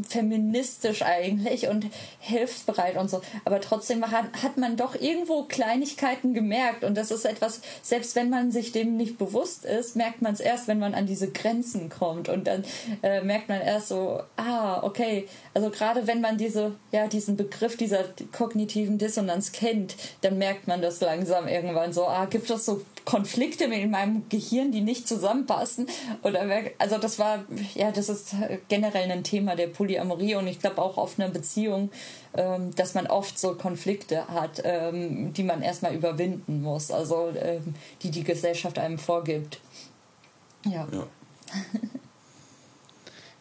feministisch 0.08 1.02
eigentlich 1.02 1.68
und 1.68 1.86
hilfsbereit 2.20 2.96
und 2.96 3.10
so. 3.10 3.20
Aber 3.44 3.60
trotzdem 3.60 4.04
hat, 4.10 4.26
hat 4.42 4.56
man 4.56 4.76
doch 4.76 4.94
irgendwo 4.94 5.44
Kleinigkeiten 5.44 6.34
gemerkt. 6.34 6.84
Und 6.84 6.96
das 6.96 7.10
ist 7.10 7.24
etwas, 7.24 7.60
selbst 7.82 8.16
wenn 8.16 8.30
man 8.30 8.50
sich 8.50 8.72
dem 8.72 8.96
nicht 8.96 9.18
bewusst 9.18 9.64
ist, 9.64 9.96
merkt 9.96 10.22
man 10.22 10.32
es 10.32 10.40
erst, 10.40 10.68
wenn 10.68 10.78
man 10.78 10.94
an 10.94 11.06
diese 11.06 11.30
Grenzen 11.30 11.88
kommt. 11.88 12.28
Und 12.28 12.46
dann 12.46 12.64
äh, 13.02 13.20
merkt 13.22 13.48
man 13.48 13.60
erst 13.60 13.88
so, 13.88 14.20
ah, 14.36 14.82
okay. 14.82 15.28
Also 15.54 15.70
gerade 15.70 16.06
wenn 16.06 16.20
man 16.20 16.38
diese, 16.38 16.72
ja, 16.92 17.06
diesen 17.06 17.36
Begriff 17.36 17.76
dieser 17.76 18.04
kognitiven 18.32 18.98
Dissonanz 18.98 19.52
kennt, 19.52 19.96
dann 20.20 20.38
merkt 20.38 20.68
man 20.68 20.82
das 20.82 21.00
langsam 21.00 21.48
irgendwann 21.48 21.92
so, 21.92 22.06
ah, 22.06 22.26
gibt 22.26 22.50
es 22.50 22.64
so 22.64 22.82
Konflikte 23.08 23.64
in 23.64 23.90
meinem 23.90 24.28
Gehirn, 24.28 24.70
die 24.70 24.82
nicht 24.82 25.08
zusammenpassen? 25.08 25.86
Oder 26.22 26.46
also 26.76 26.98
das 26.98 27.18
war, 27.18 27.42
ja, 27.74 27.90
das 27.90 28.10
ist 28.10 28.34
generell 28.68 29.10
ein 29.10 29.24
Thema 29.24 29.56
der 29.56 29.68
Polyamorie 29.68 30.34
und 30.34 30.46
ich 30.46 30.60
glaube 30.60 30.82
auch 30.82 30.98
auf 30.98 31.18
einer 31.18 31.30
Beziehung, 31.30 31.90
ähm, 32.34 32.76
dass 32.76 32.92
man 32.92 33.06
oft 33.06 33.38
so 33.38 33.54
Konflikte 33.54 34.28
hat, 34.28 34.60
ähm, 34.62 35.32
die 35.32 35.42
man 35.42 35.62
erstmal 35.62 35.94
überwinden 35.94 36.60
muss, 36.60 36.90
also 36.90 37.32
ähm, 37.34 37.74
die 38.02 38.10
die 38.10 38.24
Gesellschaft 38.24 38.78
einem 38.78 38.98
vorgibt. 38.98 39.58
Ja. 40.66 40.86
Ja, 40.92 41.06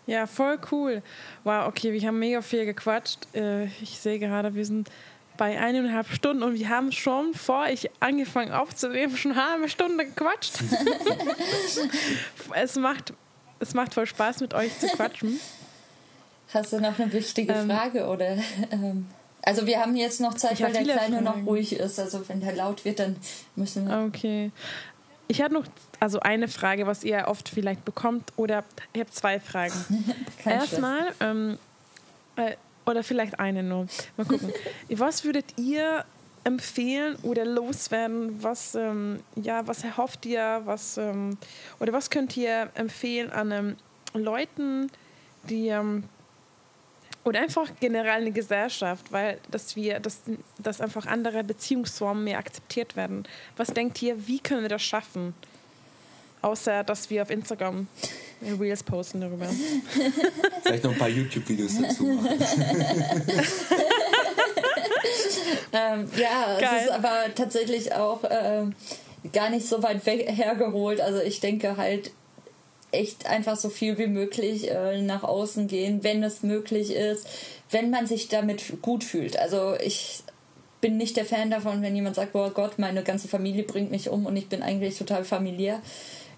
ja 0.06 0.28
voll 0.28 0.60
cool. 0.72 1.04
Wow, 1.44 1.68
okay, 1.68 1.92
wir 1.92 2.08
haben 2.08 2.20
mega 2.20 2.42
viel 2.42 2.64
gequatscht. 2.64 3.28
Äh, 3.36 3.66
ich 3.82 4.00
sehe 4.00 4.18
gerade, 4.18 4.56
wir 4.56 4.66
sind 4.66 4.90
bei 5.38 5.60
eineinhalb 5.60 6.08
Stunden 6.08 6.44
und 6.44 6.56
wir 6.56 6.70
haben 6.70 6.92
schon, 6.92 7.34
vor 7.34 7.68
ich 7.68 7.90
angefangen 8.00 8.52
aufzunehmen, 8.52 9.16
schon 9.16 9.32
eine 9.32 9.52
halbe 9.52 9.70
Stunde 9.70 10.06
gequatscht. 10.06 10.60
es, 12.54 12.76
macht, 12.76 13.14
es 13.60 13.74
macht 13.74 13.94
voll 13.94 14.06
Spaß, 14.06 14.42
mit 14.42 14.54
euch 14.54 14.78
zu 14.80 14.88
quatschen. 14.88 15.40
Hast 16.54 16.74
du 16.74 16.80
noch 16.80 16.98
eine 16.98 17.12
wichtige 17.12 17.54
ähm, 17.54 17.70
Frage 17.70 18.08
oder? 18.08 18.38
Ähm, 18.72 19.08
also 19.42 19.66
wir 19.66 19.80
haben 19.80 19.96
jetzt 19.96 20.20
noch 20.20 20.34
Zeit, 20.34 20.60
weil 20.62 20.74
der 20.74 20.84
Kleine 20.84 21.22
Fragen. 21.22 21.24
noch 21.24 21.46
ruhig 21.46 21.74
ist. 21.74 22.00
Also 22.00 22.28
wenn 22.28 22.42
der 22.42 22.54
laut 22.54 22.84
wird, 22.84 23.00
dann 23.00 23.16
müssen 23.56 23.88
wir. 23.88 24.06
Okay. 24.06 24.52
Ich 25.30 25.42
habe 25.42 25.54
noch 25.54 25.66
also 26.00 26.20
eine 26.20 26.48
Frage, 26.48 26.88
was 26.88 27.04
ihr 27.04 27.26
oft 27.28 27.50
vielleicht 27.50 27.84
bekommt, 27.86 28.32
oder 28.38 28.64
ich 28.94 29.00
habe 29.00 29.12
zwei 29.12 29.40
Fragen. 29.40 29.74
Erstmal, 30.46 31.14
ähm, 31.20 31.58
äh, 32.36 32.56
oder 32.88 33.04
vielleicht 33.04 33.40
eine 33.40 33.64
nur. 33.64 33.88
Mal 34.16 34.26
gucken. 34.26 34.52
was 34.90 35.24
würdet 35.24 35.46
ihr 35.58 36.06
empfehlen 36.44 37.18
oder 37.24 37.46
loswerden? 37.46 38.42
Was, 38.42 38.74
ähm, 38.76 39.20
ja, 39.36 39.68
was 39.68 39.84
erhofft 39.84 40.26
ihr? 40.26 40.62
Was, 40.66 40.98
ähm, 40.98 41.38
oder 41.80 41.94
was 41.94 42.10
könnt 42.10 42.36
ihr 42.38 42.72
empfehlen 42.76 43.30
an 43.32 43.52
ähm, 43.52 43.76
Leuten, 44.14 44.90
die 45.44 45.68
ähm, 45.68 46.04
oder 47.26 47.42
einfach 47.42 47.70
generell 47.82 48.22
eine 48.22 48.32
Gesellschaft, 48.32 49.12
weil 49.12 49.40
dass 49.52 49.76
wir, 49.76 50.00
dass, 50.00 50.22
dass 50.58 50.80
einfach 50.80 51.06
andere 51.06 51.44
Beziehungsformen 51.44 52.24
mehr 52.24 52.38
akzeptiert 52.38 52.96
werden. 52.96 53.28
Was 53.58 53.68
denkt 53.68 54.02
ihr, 54.02 54.28
wie 54.28 54.40
können 54.40 54.62
wir 54.62 54.70
das 54.70 54.84
schaffen? 54.84 55.34
Außer 56.42 56.86
dass 56.86 57.10
wir 57.10 57.24
auf 57.24 57.30
Instagram 57.30 57.88
Reels 58.60 58.84
posten 58.84 59.22
darüber. 59.22 59.48
Vielleicht 60.64 60.84
noch 60.84 60.92
ein 60.92 60.98
paar 60.98 61.10
YouTube-Videos 61.10 61.72
dazu 61.82 62.04
machen. 62.04 62.40
ähm, 65.74 66.10
ja, 66.18 66.58
Geil. 66.60 66.70
es 66.78 66.86
ist 66.86 66.92
aber 66.92 67.24
tatsächlich 67.36 67.94
auch 67.94 68.24
äh, 68.24 68.66
gar 69.34 69.50
nicht 69.50 69.68
so 69.68 69.82
weit 69.84 70.06
hergeholt. 70.06 71.02
Also 71.02 71.22
ich 71.22 71.40
denke 71.40 71.78
halt, 71.78 72.12
echt 72.92 73.26
einfach 73.26 73.58
so 73.58 73.70
viel 73.70 73.98
wie 73.98 74.08
möglich 74.08 74.72
äh, 74.72 75.02
nach 75.02 75.24
außen 75.24 75.68
gehen, 75.68 76.04
wenn 76.04 76.24
es 76.24 76.44
möglich 76.44 76.94
ist, 76.94 77.28
wenn 77.70 77.90
man 77.90 78.08
sich 78.08 78.30
damit 78.30 78.82
gut 78.82 79.04
fühlt. 79.04 79.38
Also 79.38 79.76
ich 79.82 80.24
bin 80.80 80.98
nicht 80.98 81.18
der 81.18 81.26
Fan 81.26 81.50
davon, 81.50 81.82
wenn 81.82 81.96
jemand 81.96 82.16
sagt, 82.16 82.34
boah 82.34 82.52
Gott, 82.52 82.80
meine 82.80 83.04
ganze 83.04 83.28
Familie 83.28 83.64
bringt 83.64 83.92
mich 83.92 84.10
um 84.10 84.26
und 84.26 84.38
ich 84.38 84.48
bin 84.48 84.62
eigentlich 84.62 84.98
total 84.98 85.26
familiär. 85.26 85.82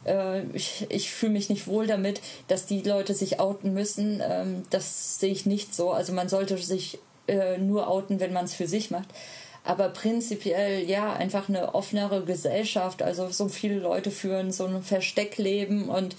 Äh, 0.06 0.44
ich, 0.54 0.88
ich 0.90 1.12
fühle 1.12 1.34
mich 1.34 1.50
nicht 1.50 1.68
wohl 1.68 1.88
damit, 1.88 2.22
dass 2.48 2.66
die 2.66 2.82
Leute 2.82 3.14
sich 3.14 3.40
outen 3.40 3.74
müssen. 3.74 4.22
Ähm, 4.24 4.64
das 4.70 5.20
sehe 5.20 5.32
ich 5.32 5.46
nicht 5.46 5.76
so. 5.76 5.92
Also 5.92 6.14
man 6.14 6.30
sollte 6.30 6.58
sich 6.58 7.00
äh, 7.28 7.58
nur 7.58 7.88
outen, 7.88 8.20
wenn 8.20 8.34
man 8.34 8.46
es 8.46 8.54
für 8.54 8.68
sich 8.68 8.92
macht 8.92 9.10
aber 9.64 9.90
prinzipiell 9.90 10.90
ja 10.90 11.14
einfach 11.14 11.50
eine 11.50 11.76
offenere 11.76 12.24
Gesellschaft. 12.24 13.04
Also 13.04 13.30
so 13.30 13.50
viele 13.50 13.76
Leute 13.76 14.10
führen 14.10 14.52
so 14.52 14.66
ein 14.66 14.82
Versteckleben 14.82 15.90
und 15.90 16.16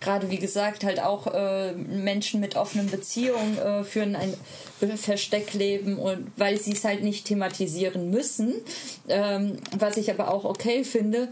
gerade 0.00 0.30
wie 0.30 0.38
gesagt 0.38 0.84
halt 0.84 1.00
auch 1.00 1.26
äh, 1.26 1.72
Menschen 1.72 2.40
mit 2.40 2.56
offenen 2.56 2.90
Beziehungen 2.90 3.58
äh, 3.58 3.84
führen 3.84 4.16
ein 4.16 4.34
Versteckleben 4.96 5.98
und 5.98 6.30
weil 6.36 6.58
sie 6.58 6.72
es 6.72 6.84
halt 6.84 7.02
nicht 7.02 7.26
thematisieren 7.26 8.10
müssen, 8.10 8.54
ähm, 9.08 9.56
was 9.76 9.96
ich 9.96 10.10
aber 10.10 10.32
auch 10.32 10.44
okay 10.44 10.84
finde. 10.84 11.28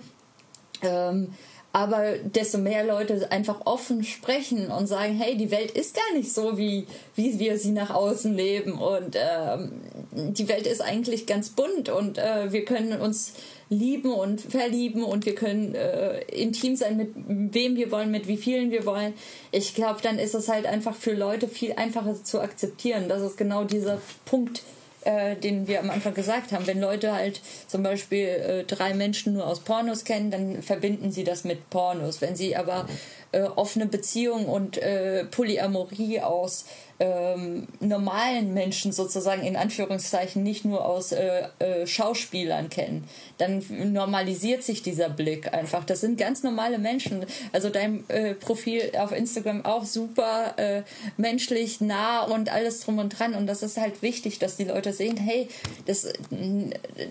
Ähm, 0.83 1.35
aber 1.73 2.19
desto 2.19 2.59
mehr 2.59 2.85
Leute 2.85 3.33
einfach 3.33 3.63
offen 3.65 4.05
sprechen 4.05 4.69
und 4.69 4.87
sagen, 4.87 5.15
hey, 5.15 5.37
die 5.37 5.51
Welt 5.51 5.71
ist 5.71 5.95
gar 5.95 6.17
nicht 6.17 6.33
so, 6.33 6.59
wie, 6.59 6.87
wie 7.15 7.39
wir 7.39 7.59
sie 7.59 7.71
nach 7.71 7.91
außen 7.91 8.35
leben 8.35 8.73
und 8.73 9.17
ähm, 9.17 9.73
die 10.11 10.49
Welt 10.49 10.67
ist 10.67 10.83
eigentlich 10.83 11.27
ganz 11.27 11.51
bunt 11.51 11.89
und 11.89 12.19
äh, 12.19 12.53
wir 12.53 12.65
können 12.67 13.01
uns 13.01 13.33
lieben 13.71 14.13
und 14.13 14.43
verlieben 14.43 15.03
und 15.03 15.25
wir 15.25 15.35
können 15.35 15.75
äh, 15.75 16.21
intim 16.25 16.77
sein 16.77 16.99
mit 16.99 17.15
wem 17.17 17.77
wir 17.77 17.91
wollen, 17.91 18.11
mit 18.11 18.29
wie 18.29 18.37
vielen 18.37 18.71
wir 18.71 18.85
wollen. 18.85 19.15
Ich 19.51 19.75
glaube, 19.75 20.01
dann 20.03 20.19
ist 20.19 20.35
es 20.35 20.49
halt 20.49 20.67
einfach 20.67 20.95
für 20.95 21.15
Leute 21.15 21.49
viel 21.49 21.73
einfacher 21.73 22.23
zu 22.23 22.41
akzeptieren. 22.41 23.09
Das 23.09 23.23
ist 23.23 23.39
genau 23.39 23.65
dieser 23.65 23.99
Punkt, 24.27 24.63
äh, 25.05 25.37
den 25.37 25.67
wir 25.69 25.81
am 25.81 25.91
Anfang 25.91 26.15
gesagt 26.15 26.53
haben. 26.53 26.67
Wenn 26.67 26.81
Leute 26.81 27.13
halt 27.13 27.41
zum 27.67 27.83
Beispiel 27.83 28.27
äh, 28.27 28.65
drei 28.65 28.95
Menschen 28.95 29.35
nur 29.35 29.47
aus 29.47 29.61
Pornos 29.61 30.05
kennen, 30.05 30.31
dann 30.31 30.63
verbinden 30.63 31.11
sie 31.11 31.25
das 31.25 31.45
mit 31.45 31.71
Pornos. 31.71 32.21
Wenn 32.21 32.37
sie 32.37 32.57
aber 32.57 32.87
äh, 33.33 33.43
offene 33.43 33.87
Beziehungen 33.87 34.47
und 34.47 34.79
äh, 34.79 35.25
Polyamorie 35.25 36.21
aus 36.21 36.67
ähm, 37.03 37.67
normalen 37.81 38.55
Menschen 38.55 38.93
sozusagen 38.93 39.43
in 39.43 39.57
Anführungszeichen 39.57 40.45
nicht 40.45 40.65
nur 40.65 40.87
aus 40.87 41.11
äh, 41.11 41.49
äh, 41.59 41.85
Schauspielern 41.85 42.69
kennen, 42.69 43.09
dann 43.39 43.65
normalisiert 43.93 44.63
sich 44.63 44.83
dieser 44.83 45.09
Blick 45.09 45.53
einfach. 45.53 45.85
Das 45.85 46.01
sind 46.01 46.17
ganz 46.17 46.45
normale 46.45 46.79
Menschen. 46.79 47.27
Also 47.53 47.71
dein 47.71 48.09
äh, 48.09 48.35
Profil 48.35 48.93
auf 48.99 49.11
Instagram 49.11 49.65
auch 49.65 49.85
super 49.85 50.55
äh, 50.59 50.83
menschlich 51.17 51.81
nah 51.81 52.23
und 52.23 52.53
alles 52.53 52.81
drum 52.83 52.99
und 52.99 53.19
dran. 53.19 53.35
Und 53.35 53.49
das 53.49 53.65
ist 53.65 53.79
halt 53.79 54.01
wichtig, 54.03 54.39
dass 54.39 54.57
die 54.57 54.65
Leute 54.65 54.93
sehen, 54.93 55.17
hey, 55.17 55.49
das, 55.87 56.07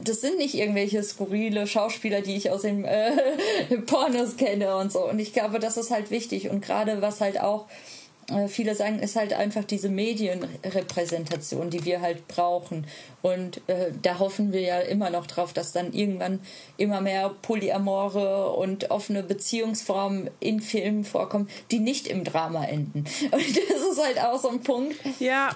das 0.04 0.22
sind 0.22 0.38
nicht 0.38 0.56
irgendwelche 0.56 1.04
skurrile 1.04 1.68
Schauspieler, 1.68 2.22
die 2.22 2.38
ich 2.38 2.50
aus 2.50 2.62
den 2.62 2.86
äh, 2.86 3.12
Pornos 3.86 4.38
kenne 4.38 4.78
und 4.78 4.94
so. 4.94 5.10
Und 5.10 5.20
ich 5.20 5.34
glaube, 5.34 5.60
das 5.60 5.76
ist 5.76 5.92
halt 5.92 6.12
wichtig. 6.12 6.50
Und 6.50 6.62
gerade 6.62 7.02
was 7.02 7.20
halt 7.20 7.42
auch 7.42 7.68
äh, 7.68 8.01
viele 8.48 8.76
sagen, 8.76 9.00
ist 9.00 9.16
halt 9.16 9.34
einfach 9.34 9.64
diese 9.64 9.90
Medienrepräsentation, 9.90 11.70
die 11.70 11.86
wir 11.86 12.02
halt 12.02 12.28
brauchen. 12.28 12.88
Und 13.22 13.58
äh, 13.68 13.92
da 14.02 14.20
hoffen 14.20 14.52
wir 14.54 14.62
ja 14.62 14.80
immer 14.80 15.10
noch 15.10 15.28
drauf, 15.28 15.54
dass 15.54 15.72
dann 15.72 15.94
irgendwann 15.94 16.40
immer 16.78 17.02
mehr 17.02 17.30
polyamore 17.42 18.52
und 18.52 18.92
offene 18.92 19.24
Beziehungsformen 19.24 20.30
in 20.40 20.62
Filmen 20.62 21.04
vorkommen, 21.04 21.50
die 21.72 21.80
nicht 21.80 22.08
im 22.08 22.24
Drama 22.24 22.66
enden. 22.66 23.06
Und 23.32 23.34
das 23.34 23.82
ist 23.92 24.04
halt 24.04 24.20
auch 24.20 24.40
so 24.40 24.50
ein 24.50 24.62
Punkt. 24.62 24.96
Ja. 25.20 25.50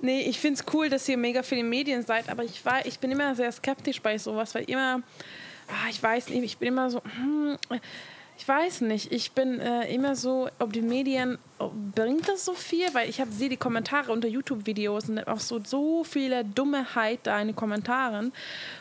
Nee, 0.00 0.22
ich 0.22 0.38
finde 0.38 0.60
es 0.60 0.74
cool, 0.74 0.88
dass 0.88 1.08
ihr 1.08 1.16
mega 1.16 1.42
für 1.42 1.56
die 1.56 1.62
Medien 1.62 2.04
seid, 2.04 2.28
aber 2.28 2.44
ich, 2.44 2.64
war, 2.64 2.86
ich 2.86 2.98
bin 3.00 3.10
immer 3.10 3.34
sehr 3.34 3.50
skeptisch 3.50 4.00
bei 4.00 4.16
sowas, 4.16 4.54
weil 4.54 4.64
immer, 4.64 5.02
ah, 5.66 5.88
ich 5.90 6.00
weiß 6.00 6.28
nicht, 6.28 6.44
ich 6.44 6.58
bin 6.58 6.68
immer 6.68 6.88
so, 6.90 7.02
hm, 7.02 7.56
ich 8.38 8.46
weiß 8.46 8.82
nicht. 8.82 9.10
Ich 9.10 9.32
bin 9.32 9.58
äh, 9.58 9.92
immer 9.92 10.14
so, 10.14 10.48
ob 10.60 10.72
die 10.72 10.80
Medien, 10.80 11.38
ob, 11.58 11.72
bringt 11.94 12.28
das 12.28 12.44
so 12.44 12.54
viel? 12.54 12.86
Weil 12.94 13.10
ich 13.10 13.20
sehe 13.30 13.48
die 13.48 13.56
Kommentare 13.56 14.12
unter 14.12 14.28
YouTube-Videos 14.28 15.08
und 15.08 15.26
auch 15.26 15.40
so, 15.40 15.60
so 15.64 16.04
viele 16.04 16.44
Dummheit 16.44 17.18
da 17.24 17.40
in 17.40 17.48
den 17.48 17.56
Kommentaren 17.56 18.32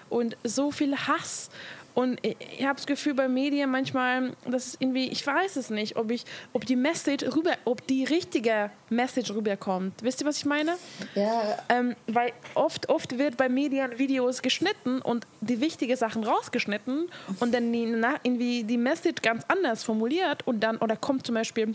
und 0.09 0.37
so 0.43 0.69
viel 0.69 0.95
Hass. 0.95 1.49
Und 1.97 2.19
ich 2.23 2.63
habe 2.63 2.75
das 2.75 2.85
Gefühl 2.85 3.15
bei 3.15 3.27
Medien 3.27 3.71
manchmal, 3.71 4.33
dass 4.45 4.77
irgendwie, 4.79 5.07
ich 5.07 5.25
weiß 5.25 5.55
es 5.55 5.71
nicht, 5.71 5.95
ob 5.95 6.11
ich, 6.11 6.25
ob 6.53 6.63
die 6.63 6.75
Message 6.75 7.25
rüber, 7.35 7.53
ob 7.65 7.87
die 7.87 8.03
richtige 8.03 8.69
Message 8.91 9.31
rüberkommt. 9.31 10.03
Wisst 10.03 10.21
ihr, 10.21 10.27
was 10.27 10.37
ich 10.37 10.45
meine? 10.45 10.73
Ja. 11.15 11.57
Ähm, 11.69 11.95
weil 12.05 12.33
oft, 12.53 12.87
oft 12.89 13.17
wird 13.17 13.35
bei 13.35 13.49
Medien 13.49 13.97
Videos 13.97 14.43
geschnitten 14.43 15.01
und 15.01 15.25
die 15.41 15.59
wichtigen 15.59 15.95
Sachen 15.95 16.23
rausgeschnitten 16.23 17.09
und 17.39 17.51
dann 17.51 17.73
die, 17.73 17.91
irgendwie 18.21 18.63
die 18.63 18.77
Message 18.77 19.23
ganz 19.23 19.43
anders 19.47 19.83
formuliert 19.83 20.45
und 20.45 20.59
dann, 20.59 20.77
oder 20.77 20.97
kommt 20.97 21.25
zum 21.25 21.33
Beispiel, 21.33 21.73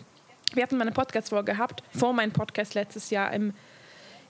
wir 0.55 0.63
hatten 0.63 0.77
mal 0.77 0.83
eine 0.83 0.93
Podcast-Folge 0.93 1.51
gehabt, 1.51 1.83
vor 1.99 2.13
meinem 2.13 2.31
Podcast 2.31 2.75
letztes 2.75 3.11
Jahr 3.11 3.33
im 3.33 3.55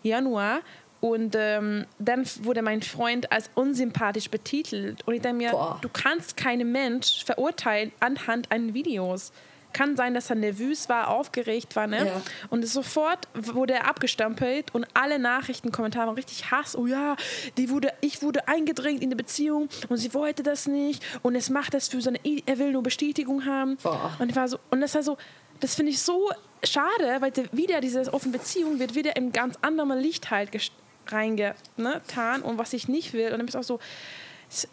Januar 0.02 0.60
und 1.02 1.34
ähm, 1.36 1.84
dann 1.98 2.24
wurde 2.42 2.62
mein 2.62 2.80
Freund 2.80 3.32
als 3.32 3.50
unsympathisch 3.56 4.30
betitelt. 4.30 5.02
Und 5.04 5.14
ich 5.14 5.20
dachte 5.20 5.34
mir, 5.34 5.50
Boah. 5.50 5.78
du 5.82 5.88
kannst 5.88 6.36
keinen 6.36 6.70
Mensch 6.70 7.24
verurteilen 7.24 7.90
anhand 7.98 8.52
eines 8.52 8.72
Videos. 8.72 9.32
Kann 9.72 9.96
sein, 9.96 10.14
dass 10.14 10.30
er 10.30 10.36
nervös 10.36 10.88
war, 10.88 11.08
aufgeregt 11.08 11.74
war, 11.74 11.88
ne? 11.88 12.06
Ja. 12.06 12.22
Und 12.50 12.64
sofort 12.68 13.26
wurde 13.34 13.74
er 13.74 13.88
abgestampelt 13.88 14.72
und 14.76 14.86
alle 14.94 15.18
Nachrichten, 15.18 15.72
Kommentare 15.72 16.06
waren 16.06 16.14
richtig 16.14 16.52
Hass. 16.52 16.76
Oh 16.76 16.86
ja, 16.86 17.16
die 17.56 17.68
wurde, 17.68 17.92
ich 18.00 18.22
wurde 18.22 18.46
eingedrängt 18.46 19.02
in 19.02 19.10
die 19.10 19.16
Beziehung 19.16 19.68
und 19.88 19.96
sie 19.96 20.14
wollte 20.14 20.44
das 20.44 20.68
nicht 20.68 21.02
und 21.22 21.34
es 21.34 21.50
macht 21.50 21.74
das 21.74 21.88
für 21.88 22.00
seine, 22.00 22.20
er 22.46 22.58
will 22.60 22.70
nur 22.70 22.84
Bestätigung 22.84 23.44
haben. 23.44 23.76
Boah. 23.82 24.14
Und 24.20 24.28
ich 24.28 24.36
war 24.36 24.46
so, 24.46 24.60
und 24.70 24.80
das 24.80 24.94
war 24.94 25.02
so, 25.02 25.16
das 25.58 25.74
finde 25.74 25.90
ich 25.90 26.00
so 26.00 26.30
schade, 26.62 27.16
weil 27.18 27.32
wieder 27.50 27.80
diese 27.80 28.12
offene 28.14 28.38
Beziehung 28.38 28.78
wird 28.78 28.94
wieder 28.94 29.16
im 29.16 29.32
ganz 29.32 29.56
anderen 29.62 29.98
Licht 29.98 30.30
halt 30.30 30.52
reingetan 31.08 32.42
und 32.42 32.58
was 32.58 32.72
ich 32.72 32.88
nicht 32.88 33.12
will. 33.12 33.26
Und 33.26 33.32
dann 33.32 33.40
bin 33.40 33.48
ich 33.48 33.56
auch 33.56 33.62
so, 33.62 33.78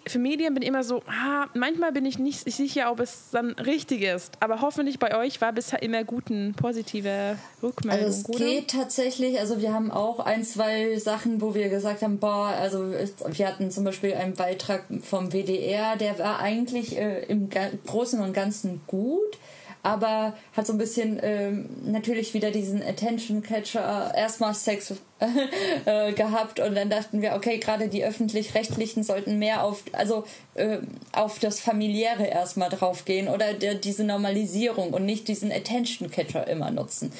für 0.05 0.19
Medien 0.19 0.53
bin 0.53 0.61
ich 0.61 0.69
immer 0.69 0.83
so, 0.83 1.01
ah, 1.07 1.47
manchmal 1.53 1.93
bin 1.93 2.05
ich 2.05 2.19
nicht 2.19 2.51
sicher, 2.51 2.91
ob 2.91 2.99
es 2.99 3.29
dann 3.31 3.51
richtig 3.51 4.01
ist. 4.01 4.33
Aber 4.41 4.61
hoffentlich 4.61 4.99
bei 4.99 5.17
euch 5.17 5.39
war 5.39 5.53
bisher 5.53 5.81
immer 5.81 6.03
guten, 6.03 6.53
positive 6.53 7.37
Rückmeldung. 7.63 8.05
Also 8.05 8.21
es 8.21 8.29
oder? 8.29 8.45
geht 8.45 8.71
tatsächlich, 8.71 9.39
also 9.39 9.61
wir 9.61 9.73
haben 9.73 9.89
auch 9.91 10.19
ein, 10.19 10.43
zwei 10.43 10.97
Sachen, 10.97 11.41
wo 11.41 11.55
wir 11.55 11.69
gesagt 11.69 12.01
haben, 12.01 12.19
boah, 12.19 12.47
also 12.47 12.91
wir 12.91 13.47
hatten 13.47 13.71
zum 13.71 13.85
Beispiel 13.85 14.13
einen 14.13 14.33
Beitrag 14.33 14.83
vom 15.01 15.31
WDR, 15.31 15.95
der 15.95 16.19
war 16.19 16.39
eigentlich 16.39 16.97
äh, 16.97 17.23
im 17.25 17.49
Großen 17.49 18.19
und 18.19 18.33
Ganzen 18.33 18.81
gut 18.85 19.37
aber 19.83 20.33
hat 20.53 20.67
so 20.67 20.73
ein 20.73 20.77
bisschen 20.77 21.19
ähm, 21.21 21.69
natürlich 21.85 22.33
wieder 22.33 22.51
diesen 22.51 22.83
Attention 22.83 23.41
Catcher 23.41 24.13
erstmal 24.15 24.53
Sex 24.53 24.93
äh, 25.85 26.13
gehabt 26.13 26.59
und 26.59 26.75
dann 26.75 26.89
dachten 26.89 27.21
wir, 27.21 27.33
okay, 27.33 27.57
gerade 27.57 27.87
die 27.87 28.03
öffentlich-rechtlichen 28.03 29.03
sollten 29.03 29.39
mehr 29.39 29.63
auf, 29.63 29.83
also 29.91 30.25
äh, 30.55 30.79
auf 31.11 31.39
das 31.39 31.59
Familiäre 31.59 32.25
erstmal 32.25 32.69
draufgehen 32.69 33.27
oder 33.27 33.53
der, 33.53 33.75
diese 33.75 34.03
Normalisierung 34.03 34.93
und 34.93 35.05
nicht 35.05 35.27
diesen 35.27 35.51
Attention 35.51 36.09
Catcher 36.09 36.47
immer 36.47 36.71
nutzen. 36.71 37.11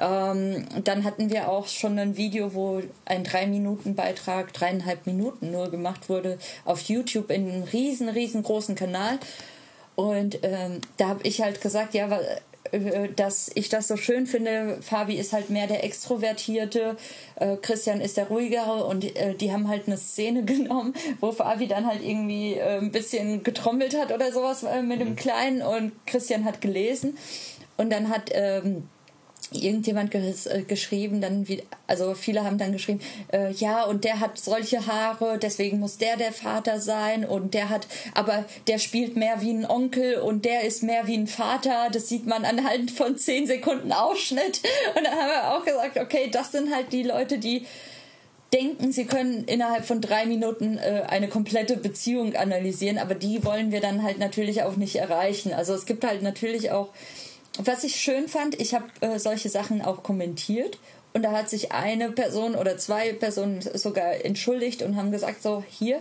Ähm, 0.00 0.66
dann 0.84 1.04
hatten 1.04 1.30
wir 1.30 1.48
auch 1.48 1.66
schon 1.66 1.98
ein 1.98 2.16
Video, 2.16 2.54
wo 2.54 2.82
ein 3.04 3.24
drei 3.24 3.46
Minuten 3.46 3.94
Beitrag, 3.94 4.52
dreieinhalb 4.52 5.06
Minuten 5.06 5.50
nur 5.50 5.70
gemacht 5.70 6.08
wurde 6.08 6.38
auf 6.64 6.80
YouTube 6.82 7.30
in 7.30 7.48
einem 7.48 7.62
riesen, 7.64 8.08
riesengroßen 8.08 8.74
Kanal. 8.74 9.18
Und 9.98 10.38
ähm, 10.42 10.80
da 10.96 11.08
habe 11.08 11.24
ich 11.24 11.42
halt 11.42 11.60
gesagt, 11.60 11.92
ja, 11.92 12.08
weil 12.08 12.40
äh, 12.70 13.08
dass 13.16 13.50
ich 13.56 13.68
das 13.68 13.88
so 13.88 13.96
schön 13.96 14.28
finde. 14.28 14.78
Fabi 14.80 15.16
ist 15.16 15.32
halt 15.32 15.50
mehr 15.50 15.66
der 15.66 15.82
Extrovertierte, 15.82 16.96
äh, 17.34 17.56
Christian 17.56 18.00
ist 18.00 18.16
der 18.16 18.28
Ruhigere 18.28 18.84
und 18.84 19.16
äh, 19.16 19.34
die 19.34 19.50
haben 19.50 19.66
halt 19.66 19.88
eine 19.88 19.96
Szene 19.96 20.44
genommen, 20.44 20.94
wo 21.18 21.32
Fabi 21.32 21.66
dann 21.66 21.84
halt 21.84 22.00
irgendwie 22.00 22.54
äh, 22.54 22.78
ein 22.78 22.92
bisschen 22.92 23.42
getrommelt 23.42 23.98
hat 23.98 24.12
oder 24.12 24.30
sowas 24.30 24.62
äh, 24.62 24.82
mit 24.82 25.00
dem 25.00 25.10
mhm. 25.10 25.16
Kleinen 25.16 25.62
und 25.62 25.90
Christian 26.06 26.44
hat 26.44 26.60
gelesen 26.60 27.18
und 27.76 27.90
dann 27.90 28.08
hat 28.08 28.30
ähm, 28.32 28.88
irgendjemand 29.52 30.10
ges 30.10 30.46
äh, 30.46 30.62
geschrieben, 30.62 31.20
dann 31.20 31.48
wie, 31.48 31.62
also 31.86 32.14
viele 32.14 32.44
haben 32.44 32.58
dann 32.58 32.72
geschrieben, 32.72 33.00
äh, 33.32 33.52
ja, 33.52 33.84
und 33.84 34.04
der 34.04 34.20
hat 34.20 34.38
solche 34.38 34.86
Haare, 34.86 35.38
deswegen 35.38 35.78
muss 35.78 35.98
der 35.98 36.16
der 36.16 36.32
Vater 36.32 36.80
sein 36.80 37.24
und 37.24 37.54
der 37.54 37.68
hat, 37.68 37.86
aber 38.14 38.44
der 38.66 38.78
spielt 38.78 39.16
mehr 39.16 39.40
wie 39.40 39.50
ein 39.50 39.66
Onkel 39.66 40.16
und 40.16 40.44
der 40.44 40.62
ist 40.62 40.82
mehr 40.82 41.06
wie 41.06 41.16
ein 41.16 41.26
Vater, 41.26 41.88
das 41.92 42.08
sieht 42.08 42.26
man 42.26 42.44
anhand 42.44 42.90
von 42.90 43.16
zehn 43.16 43.46
Sekunden 43.46 43.92
Ausschnitt 43.92 44.60
und 44.94 45.04
dann 45.04 45.14
haben 45.14 45.28
wir 45.28 45.52
auch 45.54 45.64
gesagt, 45.64 45.98
okay, 45.98 46.28
das 46.30 46.52
sind 46.52 46.74
halt 46.74 46.92
die 46.92 47.02
Leute, 47.02 47.38
die 47.38 47.66
denken, 48.52 48.92
sie 48.92 49.04
können 49.04 49.44
innerhalb 49.44 49.84
von 49.84 50.00
drei 50.00 50.26
Minuten 50.26 50.78
äh, 50.78 51.04
eine 51.06 51.28
komplette 51.28 51.76
Beziehung 51.76 52.34
analysieren, 52.34 52.98
aber 52.98 53.14
die 53.14 53.44
wollen 53.44 53.72
wir 53.72 53.80
dann 53.80 54.02
halt 54.02 54.18
natürlich 54.18 54.62
auch 54.62 54.76
nicht 54.76 54.96
erreichen. 54.96 55.52
Also 55.52 55.74
es 55.74 55.86
gibt 55.86 56.04
halt 56.04 56.22
natürlich 56.22 56.70
auch 56.70 56.88
was 57.58 57.84
ich 57.84 57.96
schön 57.96 58.28
fand, 58.28 58.60
ich 58.60 58.74
habe 58.74 58.86
äh, 59.00 59.18
solche 59.18 59.48
Sachen 59.48 59.82
auch 59.82 60.02
kommentiert 60.02 60.78
und 61.12 61.22
da 61.22 61.32
hat 61.32 61.50
sich 61.50 61.72
eine 61.72 62.10
Person 62.12 62.54
oder 62.54 62.78
zwei 62.78 63.12
Personen 63.12 63.60
sogar 63.60 64.24
entschuldigt 64.24 64.82
und 64.82 64.96
haben 64.96 65.10
gesagt, 65.10 65.42
so 65.42 65.64
hier, 65.68 66.00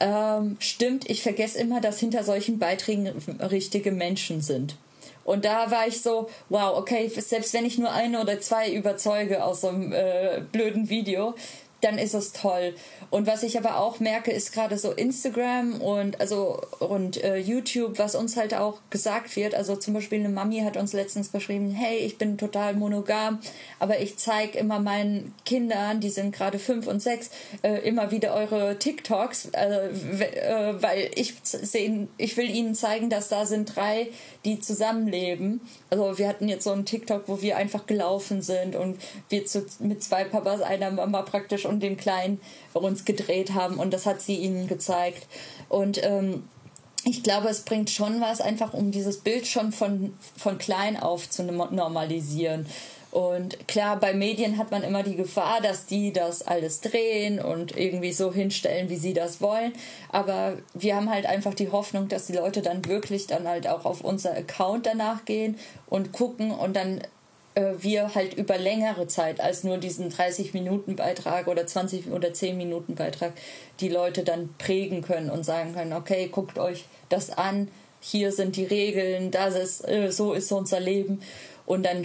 ähm, 0.00 0.56
stimmt, 0.60 1.08
ich 1.08 1.22
vergesse 1.22 1.58
immer, 1.58 1.80
dass 1.80 2.00
hinter 2.00 2.24
solchen 2.24 2.58
Beiträgen 2.58 3.08
richtige 3.40 3.92
Menschen 3.92 4.40
sind. 4.40 4.76
Und 5.24 5.46
da 5.46 5.70
war 5.70 5.86
ich 5.86 6.02
so, 6.02 6.28
wow, 6.50 6.76
okay, 6.76 7.08
selbst 7.08 7.54
wenn 7.54 7.64
ich 7.64 7.78
nur 7.78 7.90
eine 7.90 8.20
oder 8.20 8.40
zwei 8.40 8.70
überzeuge 8.70 9.42
aus 9.42 9.62
so 9.62 9.68
einem 9.68 9.92
äh, 9.92 10.42
blöden 10.52 10.90
Video, 10.90 11.34
dann 11.84 11.98
ist 11.98 12.14
es 12.14 12.32
toll. 12.32 12.74
Und 13.10 13.26
was 13.26 13.42
ich 13.42 13.58
aber 13.58 13.78
auch 13.78 14.00
merke, 14.00 14.30
ist 14.30 14.52
gerade 14.52 14.78
so 14.78 14.92
Instagram 14.92 15.80
und 15.80 16.20
also 16.20 16.60
und 16.80 17.22
äh, 17.22 17.36
YouTube, 17.36 17.98
was 17.98 18.14
uns 18.14 18.36
halt 18.36 18.54
auch 18.54 18.78
gesagt 18.90 19.36
wird. 19.36 19.54
Also 19.54 19.76
zum 19.76 19.94
Beispiel 19.94 20.20
eine 20.20 20.30
Mami 20.30 20.60
hat 20.60 20.76
uns 20.76 20.92
letztens 20.92 21.30
geschrieben, 21.30 21.70
hey, 21.70 21.98
ich 21.98 22.18
bin 22.18 22.38
total 22.38 22.74
monogam, 22.74 23.38
aber 23.78 24.00
ich 24.00 24.16
zeige 24.16 24.58
immer 24.58 24.78
meinen 24.78 25.34
Kindern, 25.44 26.00
die 26.00 26.10
sind 26.10 26.34
gerade 26.34 26.58
fünf 26.58 26.86
und 26.86 27.00
sechs, 27.00 27.30
äh, 27.62 27.86
immer 27.86 28.10
wieder 28.10 28.34
eure 28.34 28.78
TikToks, 28.78 29.50
äh, 29.52 29.88
äh 29.88 30.82
weil 30.82 31.10
ich 31.14 31.34
sehen, 31.42 32.08
ich 32.16 32.36
will 32.36 32.48
ihnen 32.48 32.74
zeigen, 32.74 33.10
dass 33.10 33.28
da 33.28 33.46
sind 33.46 33.76
drei, 33.76 34.08
die 34.44 34.60
zusammenleben. 34.60 35.60
Also 35.94 36.18
wir 36.18 36.26
hatten 36.26 36.48
jetzt 36.48 36.64
so 36.64 36.72
einen 36.72 36.84
TikTok, 36.84 37.28
wo 37.28 37.40
wir 37.40 37.56
einfach 37.56 37.86
gelaufen 37.86 38.42
sind 38.42 38.74
und 38.74 38.98
wir 39.28 39.46
zu, 39.46 39.64
mit 39.78 40.02
zwei 40.02 40.24
Papas, 40.24 40.60
einer 40.60 40.90
Mama 40.90 41.22
praktisch 41.22 41.66
und 41.66 41.80
dem 41.84 41.96
Kleinen 41.96 42.40
uns 42.72 43.04
gedreht 43.04 43.54
haben 43.54 43.76
und 43.76 43.94
das 43.94 44.04
hat 44.04 44.20
sie 44.20 44.34
ihnen 44.34 44.66
gezeigt. 44.66 45.28
Und 45.68 46.02
ähm, 46.02 46.48
ich 47.04 47.22
glaube, 47.22 47.48
es 47.48 47.60
bringt 47.60 47.90
schon 47.90 48.20
was, 48.20 48.40
einfach 48.40 48.74
um 48.74 48.90
dieses 48.90 49.18
Bild 49.18 49.46
schon 49.46 49.70
von, 49.70 50.14
von 50.36 50.58
klein 50.58 50.96
auf 50.96 51.30
zu 51.30 51.44
normalisieren. 51.44 52.66
Und 53.14 53.68
klar, 53.68 54.00
bei 54.00 54.12
Medien 54.12 54.58
hat 54.58 54.72
man 54.72 54.82
immer 54.82 55.04
die 55.04 55.14
Gefahr, 55.14 55.60
dass 55.60 55.86
die 55.86 56.12
das 56.12 56.42
alles 56.42 56.80
drehen 56.80 57.38
und 57.38 57.76
irgendwie 57.76 58.12
so 58.12 58.32
hinstellen, 58.32 58.88
wie 58.88 58.96
sie 58.96 59.14
das 59.14 59.40
wollen. 59.40 59.72
Aber 60.08 60.58
wir 60.74 60.96
haben 60.96 61.08
halt 61.08 61.24
einfach 61.24 61.54
die 61.54 61.70
Hoffnung, 61.70 62.08
dass 62.08 62.26
die 62.26 62.32
Leute 62.32 62.60
dann 62.60 62.84
wirklich 62.86 63.28
dann 63.28 63.46
halt 63.46 63.68
auch 63.68 63.84
auf 63.84 64.00
unser 64.00 64.36
Account 64.36 64.86
danach 64.86 65.24
gehen 65.26 65.56
und 65.86 66.10
gucken 66.10 66.50
und 66.50 66.74
dann 66.74 67.02
äh, 67.54 67.74
wir 67.78 68.16
halt 68.16 68.34
über 68.34 68.58
längere 68.58 69.06
Zeit 69.06 69.40
als 69.40 69.62
nur 69.62 69.78
diesen 69.78 70.10
30-Minuten-Beitrag 70.10 71.46
oder 71.46 71.68
20 71.68 72.10
oder 72.10 72.30
10-Minuten-Beitrag 72.30 73.34
die 73.78 73.90
Leute 73.90 74.24
dann 74.24 74.52
prägen 74.58 75.02
können 75.02 75.30
und 75.30 75.44
sagen 75.44 75.72
können, 75.72 75.92
okay, 75.92 76.30
guckt 76.32 76.58
euch 76.58 76.86
das 77.10 77.30
an, 77.30 77.68
hier 78.00 78.32
sind 78.32 78.56
die 78.56 78.64
Regeln, 78.64 79.30
das 79.30 79.54
ist, 79.54 79.88
äh, 79.88 80.10
so 80.10 80.32
ist 80.32 80.50
unser 80.50 80.80
Leben. 80.80 81.20
Und 81.64 81.86
dann 81.86 82.04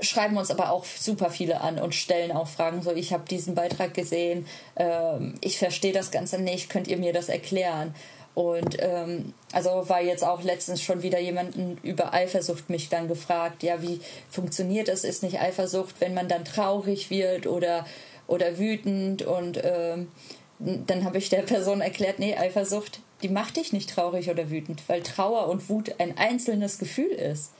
schreiben 0.00 0.36
uns 0.36 0.50
aber 0.50 0.70
auch 0.70 0.84
super 0.84 1.30
viele 1.30 1.60
an 1.60 1.78
und 1.78 1.94
stellen 1.94 2.32
auch 2.32 2.48
Fragen, 2.48 2.82
so 2.82 2.92
ich 2.92 3.12
habe 3.12 3.24
diesen 3.28 3.54
Beitrag 3.54 3.94
gesehen, 3.94 4.46
ähm, 4.76 5.34
ich 5.40 5.58
verstehe 5.58 5.92
das 5.92 6.10
Ganze 6.10 6.40
nicht, 6.40 6.68
könnt 6.68 6.88
ihr 6.88 6.98
mir 6.98 7.12
das 7.12 7.28
erklären? 7.28 7.94
Und 8.36 8.76
ähm, 8.80 9.32
also 9.52 9.88
war 9.88 10.02
jetzt 10.02 10.22
auch 10.22 10.42
letztens 10.42 10.82
schon 10.82 11.02
wieder 11.02 11.18
jemanden 11.18 11.78
über 11.82 12.12
Eifersucht 12.12 12.68
mich 12.68 12.90
dann 12.90 13.08
gefragt, 13.08 13.62
ja, 13.62 13.80
wie 13.80 14.00
funktioniert 14.28 14.88
das? 14.88 15.04
Ist 15.04 15.22
nicht 15.22 15.40
Eifersucht, 15.40 15.94
wenn 16.00 16.12
man 16.12 16.28
dann 16.28 16.44
traurig 16.44 17.08
wird 17.08 17.46
oder, 17.46 17.86
oder 18.26 18.58
wütend? 18.58 19.22
Und 19.22 19.58
ähm, 19.64 20.12
dann 20.58 21.04
habe 21.04 21.16
ich 21.16 21.30
der 21.30 21.42
Person 21.42 21.80
erklärt, 21.80 22.18
nee, 22.18 22.36
Eifersucht, 22.36 23.00
die 23.22 23.30
macht 23.30 23.56
dich 23.56 23.72
nicht 23.72 23.88
traurig 23.88 24.28
oder 24.28 24.50
wütend, 24.50 24.82
weil 24.86 25.02
Trauer 25.02 25.48
und 25.48 25.70
Wut 25.70 25.94
ein 25.98 26.18
einzelnes 26.18 26.78
Gefühl 26.78 27.12
ist. 27.12 27.52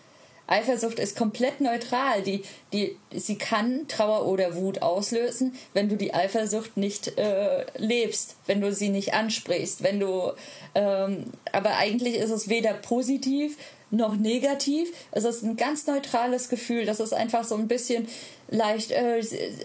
Eifersucht 0.47 0.99
ist 0.99 1.17
komplett 1.17 1.61
neutral. 1.61 2.23
Die, 2.23 2.43
die, 2.73 2.97
sie 3.13 3.37
kann 3.37 3.89
Trauer 3.89 4.27
oder 4.27 4.57
Wut 4.57 4.83
auslösen, 4.83 5.55
wenn 5.73 5.89
du 5.89 5.97
die 5.97 6.15
Eifersucht 6.15 6.77
nicht 6.77 7.19
äh, 7.19 7.67
lebst, 7.77 8.37
wenn 8.47 8.61
du 8.61 8.73
sie 8.73 8.89
nicht 8.89 9.15
ansprichst, 9.15 9.83
wenn 9.83 10.01
du. 10.01 10.33
Ähm, 10.75 11.33
aber 11.53 11.77
eigentlich 11.77 12.17
ist 12.17 12.31
es 12.31 12.49
weder 12.49 12.75
positiv 12.75 13.57
noch 13.91 14.17
negativ. 14.17 14.93
Es 15.13 15.25
ist 15.25 15.43
ein 15.43 15.57
ganz 15.57 15.87
neutrales 15.87 16.49
Gefühl. 16.49 16.87
Das 16.87 17.01
ist 17.01 17.15
einfach 17.15 17.45
so 17.45 17.57
ein 17.57 17.69
bisschen 17.69 18.09
leicht. 18.49 18.91
Äh, 18.91 19.23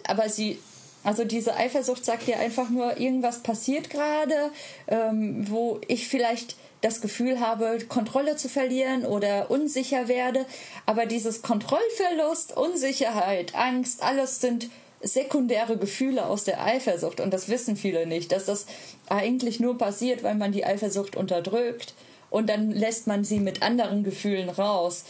aber 0.08 0.30
sie 0.30 0.58
also 1.04 1.24
diese 1.24 1.56
Eifersucht 1.56 2.06
sagt 2.06 2.28
dir 2.28 2.38
einfach 2.38 2.70
nur, 2.70 3.00
irgendwas 3.00 3.40
passiert 3.40 3.90
gerade, 3.90 4.52
ähm, 4.88 5.50
wo 5.50 5.82
ich 5.88 6.08
vielleicht 6.08 6.56
das 6.82 7.02
Gefühl 7.02 7.40
habe, 7.40 7.78
Kontrolle 7.88 8.36
zu 8.36 8.50
verlieren 8.50 9.06
oder 9.06 9.50
unsicher 9.50 10.08
werde. 10.08 10.46
Aber 10.86 11.06
dieses 11.06 11.42
Kontrollverlust, 11.42 12.58
Unsicherheit, 12.58 13.56
Angst, 13.56 14.04
alles 14.04 14.42
sind 14.42 14.70
sekundäre 15.02 15.78
Gefühle 15.78 16.26
aus 16.26 16.44
der 16.44 16.64
Eifersucht. 16.64 17.20
Und 17.20 17.32
das 17.32 17.50
wissen 17.50 17.76
viele 17.76 18.06
nicht, 18.06 18.32
dass 18.32 18.46
das 18.46 18.66
eigentlich 19.10 19.60
nur 19.60 19.78
passiert, 19.78 20.24
weil 20.24 20.36
man 20.36 20.52
die 20.52 20.66
Eifersucht 20.66 21.16
unterdrückt 21.16 21.94
und 22.32 22.50
dann 22.50 22.72
lässt 22.72 23.08
man 23.08 23.24
sie 23.24 23.40
mit 23.40 23.62
anderen 23.62 24.04
Gefühlen 24.04 24.50
raus. 24.50 25.04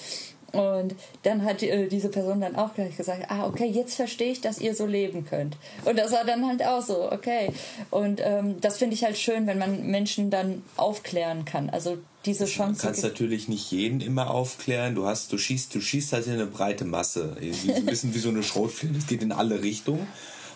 Und 0.53 0.95
dann 1.23 1.43
hat 1.43 1.63
äh, 1.63 1.87
diese 1.87 2.09
Person 2.09 2.41
dann 2.41 2.55
auch 2.55 2.73
gleich 2.73 2.97
gesagt, 2.97 3.25
ah, 3.29 3.45
okay, 3.47 3.67
jetzt 3.67 3.95
verstehe 3.95 4.31
ich, 4.31 4.41
dass 4.41 4.59
ihr 4.59 4.75
so 4.75 4.85
leben 4.85 5.25
könnt. 5.25 5.55
Und 5.85 5.97
das 5.97 6.11
war 6.11 6.25
dann 6.25 6.45
halt 6.45 6.65
auch 6.65 6.81
so, 6.81 7.11
okay. 7.11 7.53
Und 7.89 8.21
ähm, 8.23 8.59
das 8.59 8.77
finde 8.77 8.95
ich 8.95 9.03
halt 9.03 9.17
schön, 9.17 9.47
wenn 9.47 9.57
man 9.57 9.87
Menschen 9.87 10.29
dann 10.29 10.63
aufklären 10.75 11.45
kann. 11.45 11.69
Also 11.69 11.97
diese 12.25 12.45
Chance. 12.45 12.81
Du 12.81 12.87
kannst 12.87 13.03
natürlich 13.03 13.47
nicht 13.47 13.71
jeden 13.71 14.01
immer 14.01 14.29
aufklären. 14.29 14.95
Du 14.95 15.05
hast, 15.05 15.31
du 15.31 15.37
schießt, 15.37 15.73
du 15.73 15.81
schießt 15.81 16.13
halt 16.13 16.27
in 16.27 16.33
eine 16.33 16.45
breite 16.45 16.85
Masse. 16.85 17.37
Ein 17.39 17.85
bisschen 17.85 18.13
wie 18.13 18.19
so 18.19 18.29
eine 18.29 18.43
Schrotflinte. 18.43 18.99
Das 18.99 19.07
geht 19.07 19.23
in 19.23 19.31
alle 19.31 19.63
Richtungen. 19.63 20.07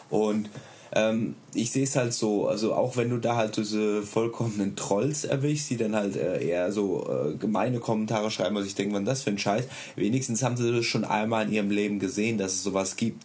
Und 0.09 0.49
ähm, 0.94 1.36
ich 1.53 1.72
sehe 1.72 1.84
es 1.84 1.95
halt 1.95 2.14
so, 2.14 2.48
also 2.48 2.74
auch 2.74 2.98
wenn 2.98 3.10
du 3.10 3.18
da 3.18 3.36
halt 3.36 3.57
diese 3.57 4.03
vollkommenen 4.03 4.76
Trolls 4.76 5.26
erwischst, 5.26 5.70
die 5.70 5.78
dann 5.78 5.95
halt 5.95 6.16
äh, 6.16 6.45
eher 6.45 6.72
so 6.72 7.07
äh, 7.10 7.36
gemeine 7.36 7.80
Kommentare 7.80 8.32
schreiben, 8.32 8.56
was 8.56 8.66
ich 8.66 8.76
denke, 8.76 8.95
was 8.95 9.03
das 9.03 9.24
für 9.24 9.32
ein 9.32 9.38
Scheiß, 9.38 9.66
wenigstens 9.95 10.44
haben 10.44 10.57
sie 10.57 10.72
das 10.72 10.86
schon 10.86 11.06
einmal 11.06 11.45
in 11.45 11.53
ihrem 11.53 11.72
Leben 11.72 11.99
gesehen, 11.99 12.38
dass 12.38 12.53
es 12.53 12.64
sowas 12.64 12.95
gibt. 12.95 13.24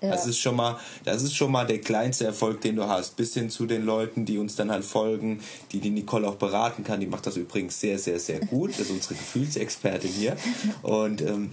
Ja. 0.00 0.10
Das 0.10 0.26
ist 0.26 0.38
schon 0.38 0.56
mal, 0.56 0.78
das 1.04 1.22
ist 1.22 1.36
schon 1.36 1.52
mal 1.52 1.66
der 1.66 1.80
kleinste 1.80 2.24
Erfolg, 2.24 2.60
den 2.62 2.76
du 2.76 2.88
hast. 2.88 3.16
Bis 3.16 3.34
hin 3.34 3.50
zu 3.50 3.66
den 3.66 3.84
Leuten, 3.84 4.24
die 4.24 4.38
uns 4.38 4.56
dann 4.56 4.70
halt 4.70 4.84
folgen, 4.84 5.40
die 5.72 5.80
die 5.80 5.90
Nicole 5.90 6.26
auch 6.26 6.36
beraten 6.36 6.84
kann. 6.84 7.00
Die 7.00 7.06
macht 7.06 7.26
das 7.26 7.36
übrigens 7.36 7.78
sehr, 7.78 7.98
sehr, 7.98 8.18
sehr 8.18 8.40
gut. 8.40 8.70
Das 8.70 8.80
ist 8.80 8.90
unsere 8.90 9.14
Gefühlsexpertin 9.14 10.10
hier. 10.10 10.36
Und 10.82 11.20
ähm, 11.20 11.50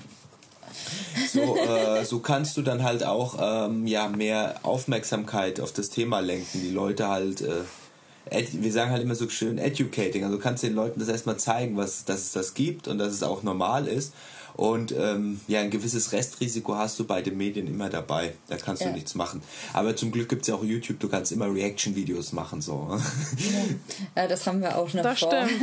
so, 1.31 1.57
äh, 1.57 2.05
so 2.05 2.19
kannst 2.19 2.57
du 2.57 2.61
dann 2.61 2.83
halt 2.83 3.03
auch 3.03 3.37
ähm, 3.39 3.87
ja, 3.87 4.07
mehr 4.07 4.55
Aufmerksamkeit 4.63 5.59
auf 5.59 5.71
das 5.71 5.89
Thema 5.89 6.19
lenken. 6.19 6.61
Die 6.61 6.71
Leute 6.71 7.07
halt, 7.07 7.41
äh, 7.41 8.43
wir 8.51 8.71
sagen 8.71 8.91
halt 8.91 9.03
immer 9.03 9.15
so 9.15 9.29
schön 9.29 9.57
educating. 9.57 10.23
Also 10.23 10.37
du 10.37 10.41
kannst 10.41 10.63
den 10.63 10.75
Leuten 10.75 10.99
das 10.99 11.09
erstmal 11.09 11.37
zeigen, 11.37 11.77
was, 11.77 12.05
dass 12.05 12.21
es 12.21 12.31
das 12.31 12.53
gibt 12.53 12.87
und 12.87 12.97
dass 12.97 13.13
es 13.13 13.23
auch 13.23 13.43
normal 13.43 13.87
ist. 13.87 14.13
Und 14.57 14.91
ähm, 14.91 15.39
ja, 15.47 15.61
ein 15.61 15.69
gewisses 15.69 16.11
Restrisiko 16.11 16.75
hast 16.75 16.97
du 16.99 17.05
bei 17.05 17.21
den 17.21 17.37
Medien 17.37 17.67
immer 17.67 17.89
dabei. 17.89 18.33
Da 18.47 18.57
kannst 18.57 18.81
ja. 18.81 18.89
du 18.89 18.95
nichts 18.95 19.13
machen. 19.13 19.43
Aber 19.71 19.95
zum 19.95 20.11
Glück 20.11 20.29
gibt 20.29 20.41
es 20.41 20.47
ja 20.47 20.55
auch 20.55 20.63
YouTube, 20.63 20.99
du 20.99 21.07
kannst 21.07 21.31
immer 21.31 21.53
Reaction-Videos 21.53 22.33
machen. 22.33 22.59
So. 22.61 22.99
Ja. 24.15 24.27
das 24.27 24.47
haben 24.47 24.61
wir 24.61 24.75
auch 24.75 24.91
noch 24.93 25.03
das 25.03 25.19
vor. 25.19 25.31
Stimmt. 25.31 25.61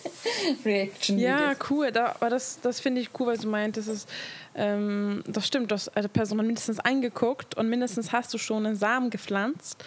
Reaction-Videos. 0.66 1.30
Ja, 1.30 1.54
cool. 1.70 1.90
Da, 1.90 2.14
aber 2.20 2.28
das, 2.28 2.58
das 2.60 2.78
finde 2.78 3.00
ich 3.00 3.08
cool, 3.18 3.28
was 3.28 3.40
du 3.40 3.48
meintest. 3.48 3.88
Das, 3.88 3.96
ist, 3.96 4.08
ähm, 4.54 5.24
das 5.26 5.46
stimmt, 5.46 5.70
du 5.70 5.74
hast 5.74 5.96
eine 5.96 6.10
Person 6.10 6.36
mindestens 6.38 6.78
angeguckt 6.78 7.56
und 7.56 7.70
mindestens 7.70 8.12
hast 8.12 8.34
du 8.34 8.38
schon 8.38 8.66
einen 8.66 8.76
Samen 8.76 9.08
gepflanzt 9.08 9.82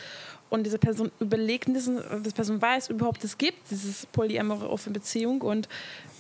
und 0.49 0.63
diese 0.63 0.79
Person 0.79 1.11
überlegt, 1.19 1.67
diese 1.67 2.01
Person 2.33 2.61
weiß 2.61 2.89
überhaupt, 2.89 3.23
es 3.23 3.37
gibt 3.37 3.69
dieses 3.69 4.05
polyamore 4.07 4.69
offene 4.69 4.93
Beziehung. 4.93 5.41
Und 5.41 5.69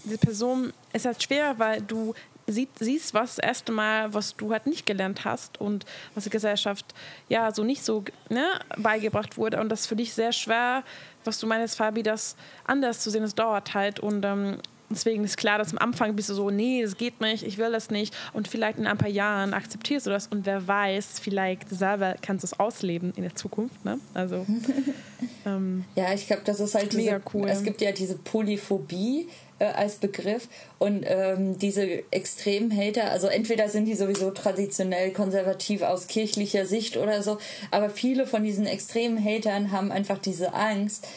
diese 0.03 0.17
Person 0.17 0.71
ist 0.93 1.05
halt 1.05 1.21
schwer, 1.21 1.57
weil 1.57 1.81
du 1.81 2.13
sieht, 2.47 2.69
siehst 2.79 3.13
was 3.13 3.35
das 3.35 3.45
erste 3.45 3.71
Mal, 3.71 4.13
was 4.13 4.35
du 4.35 4.51
halt 4.51 4.67
nicht 4.67 4.85
gelernt 4.85 5.25
hast 5.25 5.59
und 5.59 5.85
was 6.15 6.25
die 6.25 6.29
Gesellschaft 6.29 6.85
ja 7.27 7.51
so 7.53 7.63
nicht 7.63 7.83
so 7.83 8.03
ne, 8.29 8.59
beigebracht 8.77 9.37
wurde. 9.37 9.59
Und 9.59 9.69
das 9.69 9.81
ist 9.81 9.87
für 9.87 9.95
dich 9.95 10.13
sehr 10.13 10.31
schwer, 10.31 10.83
was 11.23 11.39
du 11.39 11.47
meinst, 11.47 11.77
Fabi, 11.77 12.03
das 12.03 12.35
anders 12.65 12.99
zu 12.99 13.09
sehen, 13.09 13.23
es 13.23 13.35
dauert 13.35 13.73
halt. 13.73 13.99
Und 13.99 14.23
ähm, 14.25 14.57
Deswegen 14.89 15.23
ist 15.23 15.37
klar, 15.37 15.57
dass 15.59 15.71
am 15.71 15.77
Anfang 15.77 16.15
bist 16.15 16.29
du 16.29 16.33
so, 16.33 16.49
nee, 16.49 16.81
das 16.81 16.97
geht 16.97 17.21
nicht, 17.21 17.43
ich 17.43 17.57
will 17.57 17.71
das 17.71 17.89
nicht. 17.89 18.15
Und 18.33 18.47
vielleicht 18.47 18.79
in 18.79 18.87
ein 18.87 18.97
paar 18.97 19.09
Jahren 19.09 19.53
akzeptierst 19.53 20.07
du 20.07 20.09
das 20.09 20.27
und 20.27 20.45
wer 20.45 20.67
weiß, 20.67 21.19
vielleicht 21.19 21.69
selber 21.69 22.15
kannst 22.21 22.43
du 22.43 22.47
es 22.47 22.59
ausleben 22.59 23.13
in 23.15 23.23
der 23.23 23.35
Zukunft. 23.35 23.85
Ne? 23.85 23.99
Also, 24.13 24.45
ähm, 25.45 25.85
ja, 25.95 26.13
ich 26.13 26.25
glaube, 26.27 26.41
das 26.45 26.59
ist 26.59 26.73
halt 26.73 26.91
diese, 26.91 27.03
mega 27.03 27.21
cool. 27.33 27.47
Es 27.47 27.63
gibt 27.63 27.81
ja 27.81 27.91
diese 27.91 28.15
Polyphobie 28.15 29.27
äh, 29.59 29.65
als 29.65 29.95
Begriff 29.95 30.47
und 30.79 31.03
ähm, 31.05 31.59
diese 31.59 32.11
extremen 32.11 32.75
Hater, 32.75 33.11
also 33.11 33.27
entweder 33.27 33.69
sind 33.69 33.85
die 33.85 33.95
sowieso 33.95 34.31
traditionell 34.31 35.11
konservativ 35.11 35.83
aus 35.83 36.07
kirchlicher 36.07 36.65
Sicht 36.65 36.97
oder 36.97 37.21
so, 37.21 37.37
aber 37.69 37.89
viele 37.89 38.25
von 38.25 38.43
diesen 38.43 38.65
extremen 38.65 39.23
Hatern 39.23 39.71
haben 39.71 39.91
einfach 39.91 40.17
diese 40.17 40.53
Angst, 40.53 41.07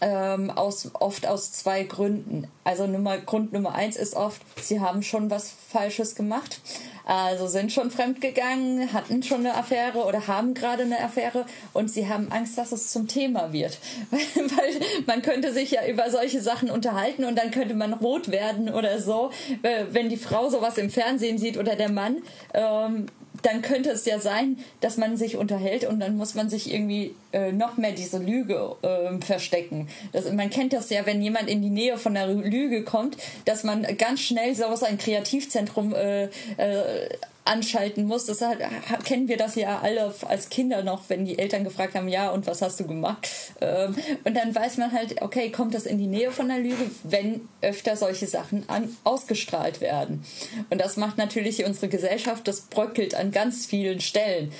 ähm, 0.00 0.50
aus, 0.50 0.90
oft 0.94 1.26
aus 1.26 1.52
zwei 1.52 1.82
Gründen. 1.82 2.48
Also 2.64 2.86
Nummer, 2.86 3.18
Grund 3.18 3.52
Nummer 3.52 3.74
eins 3.74 3.96
ist 3.96 4.14
oft, 4.14 4.40
sie 4.60 4.80
haben 4.80 5.02
schon 5.02 5.30
was 5.30 5.52
Falsches 5.70 6.14
gemacht. 6.14 6.60
Also 7.04 7.46
sind 7.46 7.72
schon 7.72 7.90
fremdgegangen, 7.90 8.92
hatten 8.92 9.22
schon 9.22 9.40
eine 9.40 9.54
Affäre 9.54 10.04
oder 10.04 10.26
haben 10.26 10.52
gerade 10.52 10.82
eine 10.82 11.00
Affäre 11.00 11.46
und 11.72 11.90
sie 11.90 12.06
haben 12.06 12.30
Angst, 12.30 12.58
dass 12.58 12.70
es 12.70 12.92
zum 12.92 13.08
Thema 13.08 13.52
wird. 13.52 13.78
Weil 14.10 14.80
man 15.06 15.22
könnte 15.22 15.54
sich 15.54 15.70
ja 15.70 15.86
über 15.86 16.10
solche 16.10 16.42
Sachen 16.42 16.70
unterhalten 16.70 17.24
und 17.24 17.38
dann 17.38 17.50
könnte 17.50 17.74
man 17.74 17.94
rot 17.94 18.30
werden 18.30 18.68
oder 18.68 19.00
so, 19.00 19.30
äh, 19.62 19.86
wenn 19.90 20.10
die 20.10 20.18
Frau 20.18 20.50
sowas 20.50 20.76
im 20.76 20.90
Fernsehen 20.90 21.38
sieht 21.38 21.56
oder 21.56 21.76
der 21.76 21.90
Mann. 21.90 22.18
Ähm, 22.52 23.06
dann 23.42 23.62
könnte 23.62 23.90
es 23.90 24.04
ja 24.04 24.18
sein, 24.18 24.58
dass 24.80 24.96
man 24.96 25.16
sich 25.16 25.36
unterhält 25.36 25.84
und 25.84 26.00
dann 26.00 26.16
muss 26.16 26.34
man 26.34 26.48
sich 26.48 26.72
irgendwie 26.72 27.14
äh, 27.32 27.52
noch 27.52 27.76
mehr 27.76 27.92
diese 27.92 28.18
Lüge 28.18 28.76
äh, 28.82 29.18
verstecken. 29.24 29.88
Das, 30.12 30.30
man 30.32 30.50
kennt 30.50 30.72
das 30.72 30.90
ja, 30.90 31.06
wenn 31.06 31.22
jemand 31.22 31.48
in 31.48 31.62
die 31.62 31.70
Nähe 31.70 31.98
von 31.98 32.16
einer 32.16 32.32
Lüge 32.32 32.82
kommt, 32.84 33.16
dass 33.44 33.64
man 33.64 33.86
ganz 33.96 34.20
schnell 34.20 34.54
so 34.54 34.64
aus 34.64 34.82
einem 34.82 34.98
Kreativzentrum 34.98 35.94
äh, 35.94 36.24
äh 36.24 37.08
anschalten 37.48 38.04
muss. 38.04 38.26
Das 38.26 38.40
hat, 38.40 38.58
kennen 39.04 39.28
wir 39.28 39.36
das 39.36 39.54
ja 39.54 39.80
alle 39.80 40.14
als 40.26 40.48
Kinder 40.48 40.82
noch, 40.82 41.02
wenn 41.08 41.24
die 41.24 41.38
Eltern 41.38 41.64
gefragt 41.64 41.94
haben, 41.94 42.08
ja, 42.08 42.30
und 42.30 42.46
was 42.46 42.62
hast 42.62 42.78
du 42.80 42.86
gemacht? 42.86 43.28
Ähm, 43.60 43.96
und 44.24 44.36
dann 44.36 44.54
weiß 44.54 44.76
man 44.76 44.92
halt, 44.92 45.22
okay, 45.22 45.50
kommt 45.50 45.74
das 45.74 45.86
in 45.86 45.98
die 45.98 46.06
Nähe 46.06 46.30
von 46.30 46.48
der 46.48 46.58
Lüge, 46.58 46.90
wenn 47.02 47.48
öfter 47.62 47.96
solche 47.96 48.26
Sachen 48.26 48.68
an, 48.68 48.96
ausgestrahlt 49.04 49.80
werden. 49.80 50.24
Und 50.70 50.80
das 50.80 50.96
macht 50.96 51.18
natürlich 51.18 51.64
unsere 51.64 51.88
Gesellschaft, 51.88 52.46
das 52.46 52.62
bröckelt 52.62 53.14
an 53.14 53.30
ganz 53.30 53.66
vielen 53.66 54.00
Stellen. 54.00 54.52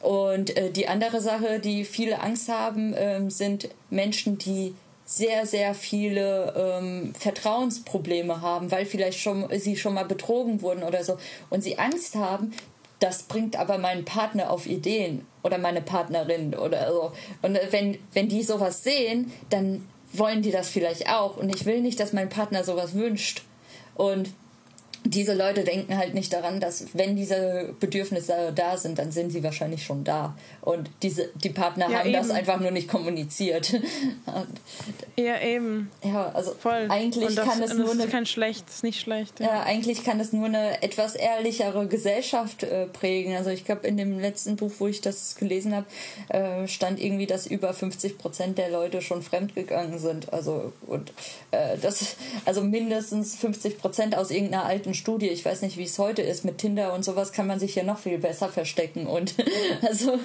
Und 0.00 0.54
äh, 0.56 0.70
die 0.70 0.86
andere 0.86 1.22
Sache, 1.22 1.60
die 1.60 1.84
viele 1.86 2.20
Angst 2.20 2.50
haben, 2.50 2.92
äh, 2.92 3.30
sind 3.30 3.70
Menschen, 3.88 4.36
die 4.36 4.74
sehr, 5.04 5.46
sehr 5.46 5.74
viele 5.74 6.54
ähm, 6.56 7.14
Vertrauensprobleme 7.18 8.40
haben, 8.40 8.70
weil 8.70 8.86
vielleicht 8.86 9.18
schon 9.18 9.46
sie 9.58 9.76
schon 9.76 9.94
mal 9.94 10.06
betrogen 10.06 10.62
wurden 10.62 10.82
oder 10.82 11.04
so 11.04 11.18
und 11.50 11.62
sie 11.62 11.78
Angst 11.78 12.14
haben, 12.14 12.52
das 13.00 13.24
bringt 13.24 13.56
aber 13.56 13.76
meinen 13.76 14.04
Partner 14.04 14.50
auf 14.50 14.66
Ideen 14.66 15.26
oder 15.42 15.58
meine 15.58 15.82
Partnerin 15.82 16.54
oder 16.54 16.90
so. 16.90 17.12
Und 17.42 17.58
wenn, 17.70 17.98
wenn 18.14 18.28
die 18.28 18.42
sowas 18.42 18.82
sehen, 18.82 19.30
dann 19.50 19.86
wollen 20.12 20.40
die 20.40 20.52
das 20.52 20.70
vielleicht 20.70 21.08
auch. 21.10 21.36
Und 21.36 21.54
ich 21.54 21.66
will 21.66 21.80
nicht, 21.82 22.00
dass 22.00 22.12
mein 22.12 22.28
Partner 22.30 22.64
sowas 22.64 22.94
wünscht. 22.94 23.42
Und 23.94 24.30
diese 25.06 25.34
Leute 25.34 25.64
denken 25.64 25.98
halt 25.98 26.14
nicht 26.14 26.32
daran, 26.32 26.60
dass 26.60 26.86
wenn 26.94 27.14
diese 27.14 27.74
Bedürfnisse 27.78 28.52
da 28.54 28.78
sind, 28.78 28.98
dann 28.98 29.12
sind 29.12 29.30
sie 29.30 29.44
wahrscheinlich 29.44 29.84
schon 29.84 30.02
da. 30.02 30.34
Und 30.62 30.88
diese, 31.02 31.28
die 31.34 31.50
Partner 31.50 31.90
ja, 31.90 31.98
haben 31.98 32.08
eben. 32.08 32.14
das 32.14 32.30
einfach 32.30 32.58
nur 32.58 32.70
nicht 32.70 32.88
kommuniziert. 32.88 33.74
ja, 35.16 35.40
eben. 35.42 35.90
Ja, 36.02 36.30
also 36.32 36.54
Voll. 36.54 36.86
eigentlich 36.88 37.34
das, 37.34 37.46
kann 37.46 37.62
es 37.62 37.74
nur 37.74 37.90
eine. 37.90 38.06
kein 38.06 38.24
schlecht, 38.24 38.68
ist 38.70 38.82
nicht 38.82 38.98
schlecht. 38.98 39.40
Ja. 39.40 39.46
ja. 39.46 39.62
eigentlich 39.64 40.04
kann 40.04 40.18
es 40.20 40.32
nur 40.32 40.46
eine 40.46 40.82
etwas 40.82 41.14
ehrlichere 41.16 41.86
Gesellschaft 41.86 42.62
äh, 42.62 42.86
prägen. 42.86 43.36
Also 43.36 43.50
ich 43.50 43.66
glaube, 43.66 43.86
in 43.86 43.98
dem 43.98 44.18
letzten 44.18 44.56
Buch, 44.56 44.72
wo 44.78 44.86
ich 44.86 45.02
das 45.02 45.36
gelesen 45.36 45.76
habe, 45.76 45.86
äh, 46.28 46.66
stand 46.66 46.98
irgendwie, 46.98 47.26
dass 47.26 47.46
über 47.46 47.74
50 47.74 48.16
Prozent 48.16 48.56
der 48.56 48.70
Leute 48.70 49.02
schon 49.02 49.22
fremdgegangen 49.22 49.98
sind. 49.98 50.32
Also 50.32 50.72
und 50.86 51.12
äh, 51.50 51.76
das, 51.82 52.16
also 52.46 52.62
mindestens 52.62 53.36
50 53.36 53.78
Prozent 53.78 54.16
aus 54.16 54.30
irgendeiner 54.30 54.64
alten 54.64 54.93
Studie, 54.94 55.28
ich 55.28 55.44
weiß 55.44 55.62
nicht, 55.62 55.76
wie 55.76 55.84
es 55.84 55.98
heute 55.98 56.22
ist, 56.22 56.44
mit 56.44 56.58
Tinder 56.58 56.92
und 56.92 57.04
sowas 57.04 57.32
kann 57.32 57.46
man 57.46 57.58
sich 57.58 57.74
hier 57.74 57.84
noch 57.84 57.98
viel 57.98 58.18
besser 58.18 58.48
verstecken. 58.48 59.06
Und 59.06 59.34
also 59.82 60.18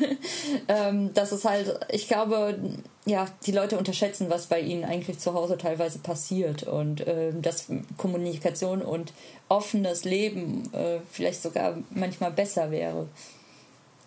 ähm, 0.68 1.14
das 1.14 1.32
ist 1.32 1.46
halt, 1.46 1.80
ich 1.92 2.08
glaube, 2.08 2.60
ja, 3.06 3.26
die 3.46 3.52
Leute 3.52 3.78
unterschätzen, 3.78 4.30
was 4.30 4.48
bei 4.48 4.60
ihnen 4.60 4.84
eigentlich 4.84 5.20
zu 5.20 5.34
Hause 5.34 5.58
teilweise 5.58 6.00
passiert 6.00 6.64
und 6.64 7.06
äh, 7.08 7.34
dass 7.34 7.68
Kommunikation 7.98 8.82
und 8.82 9.14
offenes 9.48 10.06
Leben 10.06 10.72
äh, 10.74 11.00
vielleicht 11.12 11.42
sogar 11.42 11.78
manchmal 11.90 12.32
besser 12.32 12.72
wäre. 12.72 13.08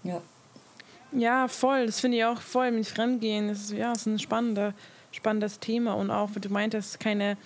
Ja. 0.05 0.23
Ja, 1.13 1.49
voll. 1.49 1.87
Das 1.87 2.01
finde 2.01 2.19
ich 2.19 2.25
auch 2.25 2.41
voll 2.41 2.71
mit 2.71 2.87
Fremdgehen. 2.87 3.49
Das 3.49 3.61
ist, 3.61 3.73
ja, 3.73 3.93
das 3.93 4.03
ist 4.03 4.07
ein 4.07 4.19
spannender, 4.19 4.73
spannendes 5.11 5.59
Thema 5.61 5.95
und 5.95 6.11
auch, 6.11 6.31
wie 6.35 6.41
du 6.41 6.49
meintest, 6.49 7.01
keine 7.01 7.37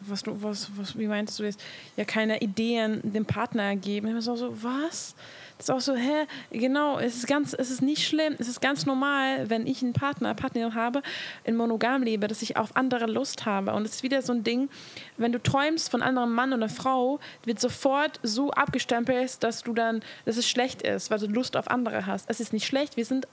was 0.00 0.22
du, 0.22 0.42
was, 0.42 0.70
was, 0.76 0.98
wie 0.98 1.06
meinst 1.06 1.38
du 1.38 1.44
das? 1.44 1.56
Ja, 1.96 2.04
keine 2.04 2.40
Ideen 2.40 3.00
dem 3.02 3.24
Partner 3.24 3.76
geben. 3.76 4.16
Ich 4.16 4.24
so, 4.24 4.36
so, 4.36 4.62
was? 4.62 5.14
Das 5.58 5.68
ist 5.68 5.70
auch 5.70 5.80
so, 5.80 5.96
hä, 5.96 6.26
genau, 6.52 7.00
es 7.00 7.16
ist 7.16 7.26
ganz, 7.26 7.52
es 7.52 7.70
ist 7.72 7.82
nicht 7.82 8.06
schlimm, 8.06 8.36
es 8.38 8.46
ist 8.46 8.60
ganz 8.60 8.86
normal, 8.86 9.50
wenn 9.50 9.66
ich 9.66 9.82
einen 9.82 9.92
Partner, 9.92 10.32
Partnerin 10.34 10.74
habe, 10.76 11.02
in 11.42 11.56
monogam 11.56 12.04
lebe, 12.04 12.28
dass 12.28 12.42
ich 12.42 12.56
auf 12.56 12.76
andere 12.76 13.06
Lust 13.06 13.44
habe. 13.44 13.72
Und 13.74 13.84
es 13.84 13.96
ist 13.96 14.02
wieder 14.04 14.22
so 14.22 14.32
ein 14.32 14.44
Ding, 14.44 14.68
wenn 15.16 15.32
du 15.32 15.42
träumst 15.42 15.90
von 15.90 16.00
einem 16.00 16.18
anderen 16.18 16.32
Mann 16.32 16.52
oder 16.52 16.68
Frau, 16.68 17.18
wird 17.44 17.58
sofort 17.58 18.20
so 18.22 18.52
abgestempelt, 18.52 19.42
dass 19.42 19.64
du 19.64 19.74
dann, 19.74 20.00
dass 20.26 20.36
es 20.36 20.48
schlecht 20.48 20.82
ist, 20.82 21.10
weil 21.10 21.18
du 21.18 21.26
Lust 21.26 21.56
auf 21.56 21.68
andere 21.68 22.06
hast. 22.06 22.30
Es 22.30 22.38
ist 22.38 22.52
nicht 22.52 22.66
schlecht, 22.66 22.96
wir 22.96 23.04
sind 23.04 23.26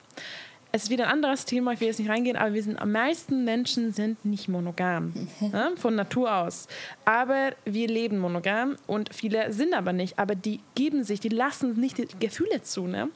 es 0.76 0.84
ist 0.84 0.90
wieder 0.90 1.06
ein 1.06 1.14
anderes 1.14 1.46
Thema, 1.46 1.72
ich 1.72 1.80
will 1.80 1.88
jetzt 1.88 2.00
nicht 2.00 2.10
reingehen, 2.10 2.36
aber 2.36 2.54
wir 2.54 2.62
sind 2.62 2.78
am 2.82 2.92
meisten 2.92 3.46
Menschen 3.46 3.94
sind 3.94 4.26
nicht 4.26 4.50
monogam. 4.50 5.14
ja, 5.40 5.72
von 5.78 5.96
Natur 5.96 6.36
aus. 6.36 6.68
Aber 7.06 7.54
wir 7.64 7.88
leben 7.88 8.18
monogam 8.18 8.76
und 8.86 9.14
viele 9.14 9.54
sind 9.54 9.74
aber 9.74 9.94
nicht. 9.94 10.20
Aber 10.20 10.36
die 10.36 10.60
geben 10.76 11.06
sich, 11.06 11.22
die 11.22 11.30
lassen 11.30 11.80
nicht 11.80 11.98
die 11.98 12.08
Gefühle 12.20 12.62
zu. 12.62 12.88
Ne? 12.88 13.08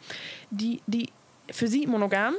Die, 0.51 0.79
die 0.87 1.09
für 1.51 1.67
sie 1.67 1.85
monogam, 1.85 2.35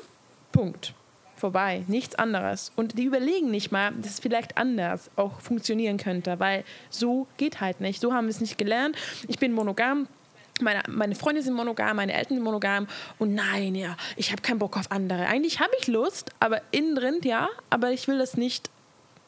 Punkt. 0.52 0.94
Vorbei, 1.36 1.84
nichts 1.86 2.14
anderes. 2.14 2.72
Und 2.76 2.96
die 2.98 3.04
überlegen 3.04 3.50
nicht 3.50 3.70
mal, 3.70 3.92
dass 3.92 4.12
es 4.12 4.20
vielleicht 4.20 4.56
anders 4.56 5.10
auch 5.16 5.38
funktionieren 5.42 5.98
könnte, 5.98 6.40
weil 6.40 6.64
so 6.88 7.26
geht 7.36 7.60
halt 7.60 7.82
nicht. 7.82 8.00
So 8.00 8.14
haben 8.14 8.24
wir 8.24 8.30
es 8.30 8.40
nicht 8.40 8.56
gelernt. 8.56 8.96
Ich 9.28 9.38
bin 9.38 9.52
monogam, 9.52 10.08
meine, 10.60 10.82
meine 10.88 11.14
Freunde 11.14 11.42
sind 11.42 11.54
monogam, 11.54 11.96
meine 11.96 12.12
Eltern 12.12 12.36
sind 12.36 12.44
monogam 12.44 12.86
und 13.18 13.34
nein, 13.34 13.74
ja, 13.74 13.96
ich 14.16 14.32
habe 14.32 14.42
keinen 14.42 14.58
Bock 14.58 14.76
auf 14.76 14.90
andere. 14.90 15.26
Eigentlich 15.26 15.60
habe 15.60 15.72
ich 15.80 15.86
Lust, 15.86 16.30
aber 16.40 16.62
innen 16.70 16.94
drin, 16.94 17.20
ja, 17.24 17.48
aber 17.70 17.90
ich 17.90 18.08
will 18.08 18.18
das 18.18 18.36
nicht, 18.36 18.70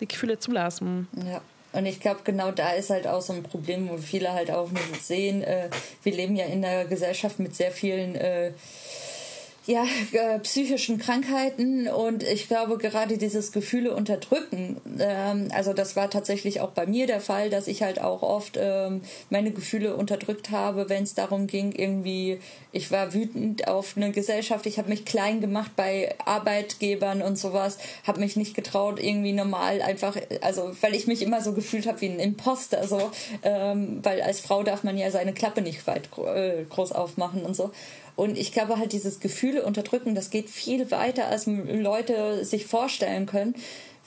die 0.00 0.08
Gefühle 0.08 0.38
zulassen. 0.38 1.08
Ja. 1.26 1.40
Und 1.72 1.86
ich 1.86 2.00
glaube, 2.00 2.20
genau 2.24 2.50
da 2.50 2.72
ist 2.72 2.90
halt 2.90 3.06
auch 3.06 3.22
so 3.22 3.32
ein 3.32 3.42
Problem, 3.42 3.88
wo 3.88 3.96
viele 3.96 4.32
halt 4.32 4.50
auch 4.50 4.70
nicht 4.70 5.02
sehen. 5.02 5.42
Äh, 5.42 5.70
wir 6.02 6.12
leben 6.12 6.36
ja 6.36 6.44
in 6.44 6.64
einer 6.64 6.84
Gesellschaft 6.84 7.38
mit 7.38 7.56
sehr 7.56 7.72
vielen 7.72 8.14
äh, 8.14 8.52
ja, 9.66 9.84
äh, 10.12 10.40
psychischen 10.40 10.98
Krankheiten 10.98 11.86
und 11.86 12.24
ich 12.24 12.48
glaube 12.48 12.78
gerade 12.78 13.16
dieses 13.16 13.52
Gefühle 13.52 13.94
unterdrücken, 13.94 14.80
ähm, 14.98 15.48
also 15.54 15.72
das 15.72 15.94
war 15.94 16.10
tatsächlich 16.10 16.60
auch 16.60 16.70
bei 16.70 16.86
mir 16.86 17.06
der 17.06 17.20
Fall, 17.20 17.48
dass 17.48 17.68
ich 17.68 17.82
halt 17.82 18.00
auch 18.00 18.22
oft 18.22 18.58
ähm, 18.60 19.02
meine 19.30 19.52
Gefühle 19.52 19.94
unterdrückt 19.94 20.50
habe, 20.50 20.88
wenn 20.88 21.04
es 21.04 21.14
darum 21.14 21.46
ging, 21.46 21.70
irgendwie, 21.72 22.40
ich 22.72 22.90
war 22.90 23.14
wütend 23.14 23.68
auf 23.68 23.96
eine 23.96 24.10
Gesellschaft, 24.10 24.66
ich 24.66 24.78
habe 24.78 24.88
mich 24.88 25.04
klein 25.04 25.40
gemacht 25.40 25.72
bei 25.76 26.12
Arbeitgebern 26.24 27.22
und 27.22 27.38
sowas, 27.38 27.78
habe 28.04 28.18
mich 28.18 28.34
nicht 28.34 28.54
getraut, 28.54 28.98
irgendwie 29.00 29.32
normal 29.32 29.80
einfach, 29.80 30.16
also 30.40 30.72
weil 30.80 30.96
ich 30.96 31.06
mich 31.06 31.22
immer 31.22 31.40
so 31.40 31.52
gefühlt 31.52 31.86
habe 31.86 32.00
wie 32.00 32.08
ein 32.08 32.18
Imposter, 32.18 32.88
so, 32.88 33.12
ähm, 33.44 34.00
weil 34.02 34.22
als 34.22 34.40
Frau 34.40 34.64
darf 34.64 34.82
man 34.82 34.98
ja 34.98 35.12
seine 35.12 35.32
Klappe 35.32 35.62
nicht 35.62 35.86
weit 35.86 36.08
äh, 36.18 36.64
groß 36.68 36.90
aufmachen 36.90 37.44
und 37.44 37.54
so. 37.54 37.70
Und 38.22 38.38
ich 38.38 38.52
glaube 38.52 38.78
halt, 38.78 38.92
dieses 38.92 39.18
Gefühle 39.18 39.64
unterdrücken, 39.64 40.14
das 40.14 40.30
geht 40.30 40.48
viel 40.48 40.92
weiter, 40.92 41.26
als 41.26 41.46
Leute 41.46 42.44
sich 42.44 42.66
vorstellen 42.66 43.26
können. 43.26 43.56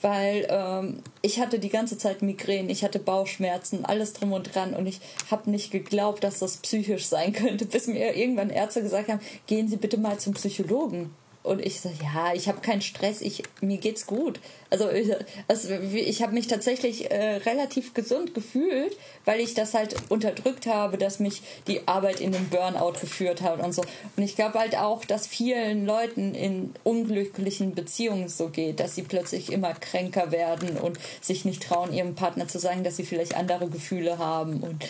Weil 0.00 0.46
ähm, 0.48 1.02
ich 1.20 1.38
hatte 1.38 1.58
die 1.58 1.68
ganze 1.68 1.98
Zeit 1.98 2.22
Migräne, 2.22 2.72
ich 2.72 2.82
hatte 2.82 2.98
Bauchschmerzen, 2.98 3.84
alles 3.84 4.14
drum 4.14 4.32
und 4.32 4.54
dran. 4.54 4.72
Und 4.72 4.86
ich 4.86 5.00
habe 5.30 5.50
nicht 5.50 5.70
geglaubt, 5.70 6.24
dass 6.24 6.38
das 6.38 6.56
psychisch 6.56 7.04
sein 7.04 7.32
könnte, 7.34 7.66
bis 7.66 7.88
mir 7.88 8.16
irgendwann 8.16 8.48
Ärzte 8.48 8.80
gesagt 8.80 9.10
haben, 9.10 9.20
gehen 9.46 9.68
Sie 9.68 9.76
bitte 9.76 9.98
mal 9.98 10.18
zum 10.18 10.32
Psychologen. 10.32 11.10
Und 11.46 11.64
ich 11.64 11.80
so, 11.80 11.90
ja, 12.02 12.34
ich 12.34 12.48
habe 12.48 12.60
keinen 12.60 12.82
Stress, 12.82 13.20
ich, 13.20 13.42
mir 13.60 13.78
geht's 13.78 14.06
gut. 14.06 14.40
Also 14.68 14.90
ich, 14.90 15.12
also 15.46 15.68
ich 15.70 16.22
habe 16.22 16.32
mich 16.32 16.48
tatsächlich 16.48 17.10
äh, 17.10 17.36
relativ 17.36 17.94
gesund 17.94 18.34
gefühlt, 18.34 18.96
weil 19.24 19.40
ich 19.40 19.54
das 19.54 19.74
halt 19.74 19.94
unterdrückt 20.08 20.66
habe, 20.66 20.98
dass 20.98 21.20
mich 21.20 21.42
die 21.68 21.86
Arbeit 21.86 22.20
in 22.20 22.32
den 22.32 22.48
Burnout 22.48 22.94
geführt 23.00 23.42
hat 23.42 23.62
und 23.62 23.72
so. 23.72 23.82
Und 24.16 24.22
ich 24.22 24.34
glaube 24.34 24.58
halt 24.58 24.76
auch, 24.76 25.04
dass 25.04 25.26
vielen 25.26 25.86
Leuten 25.86 26.34
in 26.34 26.74
unglücklichen 26.82 27.74
Beziehungen 27.74 28.28
so 28.28 28.48
geht, 28.48 28.80
dass 28.80 28.94
sie 28.94 29.02
plötzlich 29.02 29.52
immer 29.52 29.72
kränker 29.74 30.32
werden 30.32 30.76
und 30.76 30.98
sich 31.20 31.44
nicht 31.44 31.62
trauen, 31.62 31.92
ihrem 31.92 32.14
Partner 32.14 32.48
zu 32.48 32.58
sagen, 32.58 32.82
dass 32.82 32.96
sie 32.96 33.04
vielleicht 33.04 33.36
andere 33.36 33.68
Gefühle 33.68 34.18
haben 34.18 34.60
und 34.60 34.84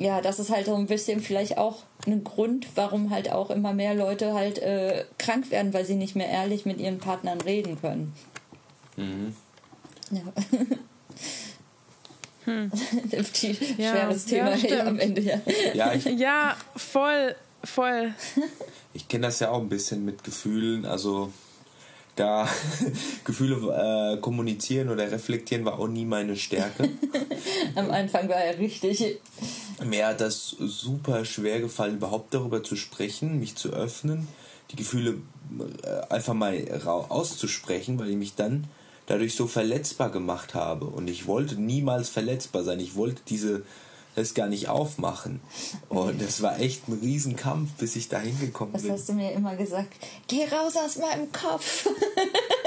ja, 0.00 0.22
das 0.22 0.38
ist 0.38 0.50
halt 0.50 0.64
so 0.64 0.74
ein 0.74 0.86
bisschen 0.86 1.20
vielleicht 1.20 1.58
auch 1.58 1.82
ein 2.06 2.24
Grund, 2.24 2.66
warum 2.74 3.10
halt 3.10 3.30
auch 3.30 3.50
immer 3.50 3.74
mehr 3.74 3.94
Leute 3.94 4.32
halt 4.32 4.58
äh, 4.58 5.04
krank 5.18 5.50
werden, 5.50 5.74
weil 5.74 5.84
sie 5.84 5.94
nicht 5.94 6.16
mehr 6.16 6.28
ehrlich 6.28 6.64
mit 6.64 6.80
ihren 6.80 6.98
Partnern 6.98 7.38
reden 7.42 7.78
können. 7.78 8.14
Mhm. 8.96 9.36
Ja. 10.10 10.22
Hm. 12.46 12.70
Schweres 13.22 14.24
Thema 14.24 14.56
ja, 14.56 14.86
am 14.86 14.98
Ende, 14.98 15.20
ja. 15.20 15.38
Ja, 15.74 15.92
ich, 15.92 16.04
ja 16.18 16.56
voll, 16.74 17.36
voll. 17.62 18.14
Ich 18.92 19.06
kenne 19.06 19.28
das 19.28 19.38
ja 19.38 19.50
auch 19.50 19.60
ein 19.60 19.68
bisschen 19.68 20.04
mit 20.04 20.24
Gefühlen, 20.24 20.84
also 20.84 21.32
da 22.16 22.48
Gefühle 23.24 24.16
äh, 24.16 24.20
kommunizieren 24.20 24.88
oder 24.88 25.12
reflektieren 25.12 25.64
war 25.64 25.78
auch 25.78 25.86
nie 25.86 26.04
meine 26.04 26.34
Stärke. 26.34 26.88
Am 27.76 27.88
Anfang 27.92 28.28
war 28.28 28.42
er 28.42 28.58
richtig. 28.58 29.20
Mir 29.84 30.08
hat 30.08 30.20
das 30.20 30.48
super 30.58 31.24
schwer 31.24 31.60
gefallen, 31.60 31.96
überhaupt 31.96 32.34
darüber 32.34 32.62
zu 32.62 32.76
sprechen, 32.76 33.38
mich 33.38 33.56
zu 33.56 33.70
öffnen, 33.70 34.28
die 34.70 34.76
Gefühle 34.76 35.16
äh, 35.82 36.12
einfach 36.12 36.34
mal 36.34 36.62
auszusprechen, 36.84 37.98
weil 37.98 38.10
ich 38.10 38.16
mich 38.16 38.34
dann 38.34 38.64
dadurch 39.06 39.34
so 39.34 39.46
verletzbar 39.46 40.10
gemacht 40.10 40.54
habe. 40.54 40.86
Und 40.86 41.08
ich 41.08 41.26
wollte 41.26 41.60
niemals 41.60 42.08
verletzbar 42.08 42.62
sein. 42.62 42.78
Ich 42.80 42.94
wollte 42.94 43.22
diese 43.28 43.62
das 44.14 44.34
gar 44.34 44.48
nicht 44.48 44.68
aufmachen. 44.68 45.40
Und 45.88 46.20
es 46.20 46.42
war 46.42 46.58
echt 46.58 46.88
ein 46.88 46.98
Riesenkampf, 47.00 47.70
bis 47.74 47.96
ich 47.96 48.08
da 48.08 48.18
hingekommen 48.18 48.72
bin. 48.72 48.84
Was 48.84 48.90
hast 48.90 49.08
du 49.08 49.12
mir 49.14 49.32
immer 49.32 49.56
gesagt? 49.56 49.94
Geh 50.26 50.44
raus 50.44 50.74
aus 50.76 50.96
meinem 50.98 51.30
Kopf. 51.32 51.88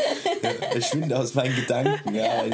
verschwinde 0.72 1.18
aus 1.18 1.34
meinen 1.34 1.54
Gedanken. 1.56 2.14
Ja. 2.14 2.44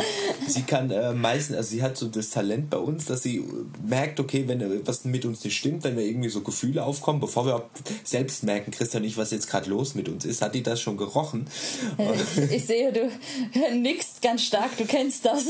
Sie 0.47 0.63
kann 0.63 0.91
äh, 0.91 1.13
meistens, 1.13 1.57
also 1.57 1.71
sie 1.71 1.83
hat 1.83 1.97
so 1.97 2.09
das 2.09 2.31
Talent 2.31 2.71
bei 2.71 2.79
uns, 2.79 3.05
dass 3.07 3.23
sie 3.23 3.45
merkt, 3.83 4.21
okay, 4.21 4.45
wenn 4.47 4.61
etwas 4.61 5.05
mit 5.05 5.25
uns 5.25 5.45
nicht 5.45 5.57
stimmt, 5.57 5.85
wenn 5.85 5.97
wir 5.97 6.05
irgendwie 6.05 6.29
so 6.29 6.41
Gefühle 6.41 6.85
aufkommen, 6.85 7.21
bevor 7.21 7.47
wir 7.47 7.69
selbst 8.03 8.45
merken, 8.45 8.71
Christian 8.71 9.03
nicht, 9.03 9.17
was 9.17 9.31
jetzt 9.31 9.49
gerade 9.49 9.69
los 9.71 9.95
mit 9.95 10.09
uns 10.09 10.25
ist, 10.25 10.43
hat 10.43 10.55
die 10.55 10.63
das 10.63 10.81
schon 10.81 10.97
gerochen. 10.97 11.47
Ich, 11.99 12.53
ich 12.53 12.67
sehe, 12.67 12.93
du 12.93 13.11
nickst 13.75 14.23
ganz 14.23 14.43
stark, 14.43 14.77
du 14.77 14.85
kennst 14.85 15.25
das. 15.25 15.45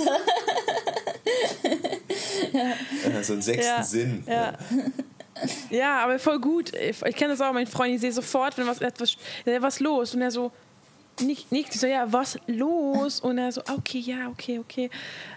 ja. 2.52 3.22
So 3.22 3.34
einen 3.34 3.42
sechsten 3.42 3.64
ja, 3.64 3.82
Sinn. 3.82 4.24
Ja. 4.26 4.52
ja. 5.70 5.98
aber 6.04 6.18
voll 6.18 6.40
gut. 6.40 6.72
Ich, 6.74 7.02
ich 7.02 7.16
kenne 7.16 7.32
das 7.32 7.40
auch, 7.40 7.52
mein 7.52 7.66
Freund, 7.66 7.94
ich 7.94 8.00
sehe 8.00 8.12
sofort, 8.12 8.58
wenn 8.58 8.66
was 8.66 8.80
etwas 8.80 9.16
was 9.60 9.80
los 9.80 10.14
und 10.14 10.22
er 10.22 10.30
so, 10.30 10.52
nicht, 11.20 11.52
nicht 11.52 11.72
so, 11.72 11.86
ja, 11.86 12.12
was 12.12 12.38
los? 12.46 13.20
Und 13.20 13.38
er 13.38 13.52
so, 13.52 13.60
okay, 13.72 13.98
ja, 13.98 14.28
okay, 14.28 14.58
okay. 14.58 14.90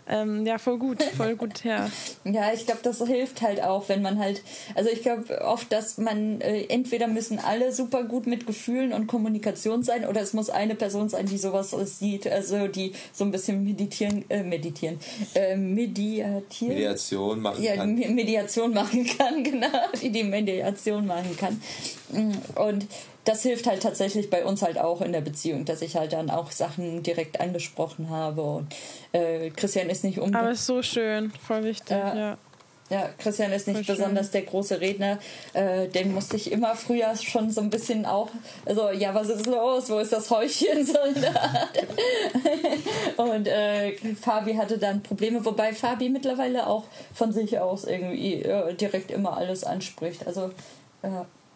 Ähm, 0.09 0.45
ja, 0.45 0.57
voll 0.57 0.77
gut, 0.77 1.03
voll 1.03 1.35
gut, 1.35 1.63
ja. 1.63 1.89
ja, 2.23 2.53
ich 2.53 2.65
glaube, 2.65 2.79
das 2.83 2.99
hilft 3.05 3.41
halt 3.41 3.61
auch, 3.61 3.89
wenn 3.89 4.01
man 4.01 4.19
halt, 4.19 4.41
also 4.75 4.89
ich 4.89 5.01
glaube 5.01 5.41
oft, 5.41 5.71
dass 5.71 5.97
man, 5.97 6.41
äh, 6.41 6.65
entweder 6.69 7.07
müssen 7.07 7.39
alle 7.39 7.73
super 7.73 8.03
gut 8.03 8.25
mit 8.25 8.47
Gefühlen 8.47 8.93
und 8.93 9.07
Kommunikation 9.07 9.83
sein 9.83 10.05
oder 10.05 10.21
es 10.21 10.33
muss 10.33 10.49
eine 10.49 10.75
Person 10.75 11.09
sein, 11.09 11.25
die 11.25 11.37
sowas 11.37 11.75
sieht, 11.99 12.27
also 12.27 12.67
die 12.67 12.93
so 13.11 13.25
ein 13.25 13.31
bisschen 13.31 13.63
meditieren, 13.63 14.23
äh, 14.29 14.43
meditieren, 14.43 14.99
äh, 15.35 15.55
mediatieren. 15.57 16.73
Mediation 16.73 17.41
machen 17.41 17.63
ja, 17.63 17.75
kann. 17.75 17.95
Mediation 17.95 18.73
machen 18.73 19.05
kann, 19.05 19.43
genau, 19.43 19.67
die 20.01 20.11
die 20.11 20.23
Mediation 20.23 21.05
machen 21.05 21.35
kann. 21.37 21.61
Und 22.55 22.87
das 23.27 23.41
hilft 23.41 23.67
halt 23.67 23.83
tatsächlich 23.83 24.29
bei 24.29 24.45
uns 24.45 24.61
halt 24.61 24.77
auch 24.77 25.01
in 25.01 25.11
der 25.11 25.21
Beziehung, 25.21 25.65
dass 25.65 25.81
ich 25.81 25.97
halt 25.97 26.13
dann 26.13 26.29
auch 26.29 26.51
Sachen 26.51 27.03
direkt 27.03 27.41
angesprochen 27.41 28.09
habe. 28.09 28.41
Und 28.41 28.73
äh, 29.11 29.49
Christian 29.49 29.89
ist 29.89 30.05
nicht 30.05 30.19
unbedingt. 30.19 30.41
Aber 30.41 30.51
ist 30.51 30.65
so 30.65 30.81
schön, 30.81 31.33
voll 31.45 31.63
wichtig, 31.63 31.91
äh, 31.91 32.17
ja. 32.17 32.37
Ja, 32.89 33.09
Christian 33.17 33.51
ist 33.51 33.67
nicht 33.67 33.85
Voll 33.85 33.95
besonders 33.95 34.27
schön. 34.27 34.33
der 34.33 34.41
große 34.43 34.79
Redner. 34.79 35.19
Äh, 35.51 35.89
den 35.89 36.13
musste 36.13 36.37
ich 36.37 36.53
immer 36.53 36.73
früher 36.73 37.13
schon 37.17 37.51
so 37.51 37.59
ein 37.59 37.69
bisschen 37.69 38.05
auch, 38.05 38.29
also 38.65 38.91
ja, 38.91 39.13
was 39.13 39.27
ist 39.27 39.45
los? 39.45 39.89
Wo 39.89 39.99
ist 39.99 40.13
das 40.13 40.29
Häuschen? 40.29 40.77
und 43.17 43.47
äh, 43.47 43.93
Fabi 44.15 44.53
hatte 44.53 44.77
dann 44.77 45.03
Probleme, 45.03 45.43
wobei 45.43 45.73
Fabi 45.73 46.07
mittlerweile 46.07 46.67
auch 46.67 46.85
von 47.13 47.33
sich 47.33 47.59
aus 47.59 47.83
irgendwie 47.83 48.43
äh, 48.43 48.73
direkt 48.73 49.11
immer 49.11 49.35
alles 49.35 49.65
anspricht. 49.65 50.25
Also 50.25 50.51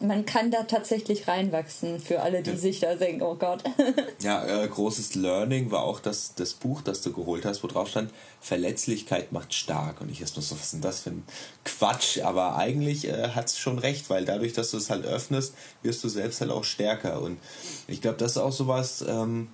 man 0.02 0.26
kann 0.26 0.52
da 0.52 0.64
tatsächlich 0.64 1.28
reinwachsen 1.28 2.00
für 2.00 2.22
alle, 2.22 2.42
die 2.42 2.52
ja. 2.52 2.58
sich 2.58 2.80
da 2.80 2.96
denken, 2.96 3.22
oh 3.22 3.36
Gott. 3.36 3.64
ja, 4.22 4.64
äh, 4.64 4.68
großes 4.68 5.16
Learning 5.16 5.72
war 5.72 5.84
auch 5.84 6.00
das, 6.00 6.34
das 6.36 6.54
Buch, 6.54 6.82
das 6.82 7.02
du 7.02 7.14
geholt 7.14 7.46
hast, 7.46 7.64
wo 7.64 7.68
drauf 7.68 7.90
stand, 7.90 8.12
Verletzlichkeit 8.40 9.32
macht 9.32 9.54
stark. 9.54 10.02
Und 10.02 10.10
ich 10.10 10.22
erst 10.22 10.36
nur 10.36 10.44
so, 10.44 10.56
was 10.56 10.66
ist 10.66 10.74
denn 10.74 10.82
das 10.82 11.02
für 11.02 11.12
ein 11.12 11.24
Quatsch? 11.64 12.20
Aber 12.20 12.56
eigentlich 12.56 13.08
äh, 13.08 13.30
hat 13.30 13.48
es 13.48 13.58
schon 13.58 13.80
recht, 13.80 14.10
weil 14.10 14.26
dadurch, 14.26 14.54
dass 14.54 14.72
du 14.72 14.78
es 14.78 14.90
halt 14.90 15.06
öffnest, 15.06 15.54
wirst 15.84 16.04
du 16.04 16.10
selbst 16.10 16.42
halt 16.42 16.52
auch 16.52 16.64
stärker. 16.64 17.22
Und 17.22 17.38
ich 17.88 18.02
glaube, 18.02 18.18
das 18.18 18.32
ist 18.32 18.38
auch 18.38 18.52
sowas, 18.52 19.04
ähm, 19.08 19.50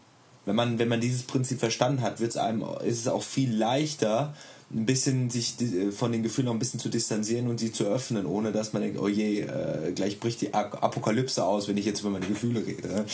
wenn 0.45 0.56
man, 0.56 0.80
wenn 0.80 0.88
man 0.88 1.02
dieses 1.02 1.24
Prinzip 1.24 1.60
verstanden 1.60 2.02
hat, 2.02 2.19
wird's 2.19 2.38
einem, 2.38 2.65
ist 2.84 2.99
es 2.99 3.07
auch 3.07 3.24
viel 3.24 3.53
leichter, 3.53 4.34
ein 4.69 4.85
bisschen 4.85 5.30
sich 5.30 5.60
äh, 5.61 5.91
von 5.91 6.11
den 6.11 6.23
Gefühlen 6.23 6.48
noch 6.48 6.53
ein 6.53 6.60
bisschen 6.60 6.80
zu 6.80 6.89
distanzieren 6.89 7.48
und 7.48 7.60
sie 7.60 7.72
zu 7.72 7.85
öffnen, 7.85 8.26
ohne 8.26 8.52
dass 8.52 8.73
man 8.73 8.81
denkt, 8.81 8.99
oh 8.99 9.07
je, 9.07 9.41
äh, 9.41 9.91
gleich 9.94 10.19
bricht 10.19 10.41
die 10.41 10.53
Apokalypse 10.53 11.45
aus, 11.45 11.68
wenn 11.68 11.77
ich 11.77 11.85
jetzt 11.85 12.02
über 12.02 12.10
meine 12.10 12.26
Gefühle 12.26 12.65
rede. 12.65 13.06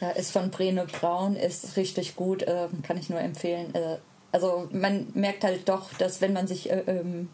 Ja, 0.00 0.10
ist 0.10 0.30
von 0.30 0.50
Brene 0.50 0.86
Braun, 0.86 1.36
ist 1.36 1.76
richtig 1.76 2.16
gut, 2.16 2.42
äh, 2.42 2.68
kann 2.82 2.96
ich 2.96 3.10
nur 3.10 3.20
empfehlen. 3.20 3.74
Äh, 3.74 3.98
also 4.32 4.68
man 4.72 5.08
merkt 5.12 5.44
halt 5.44 5.68
doch, 5.68 5.92
dass 5.94 6.22
wenn 6.22 6.32
man 6.32 6.46
sich 6.46 6.70
äh, 6.70 6.82
ähm, 6.86 7.28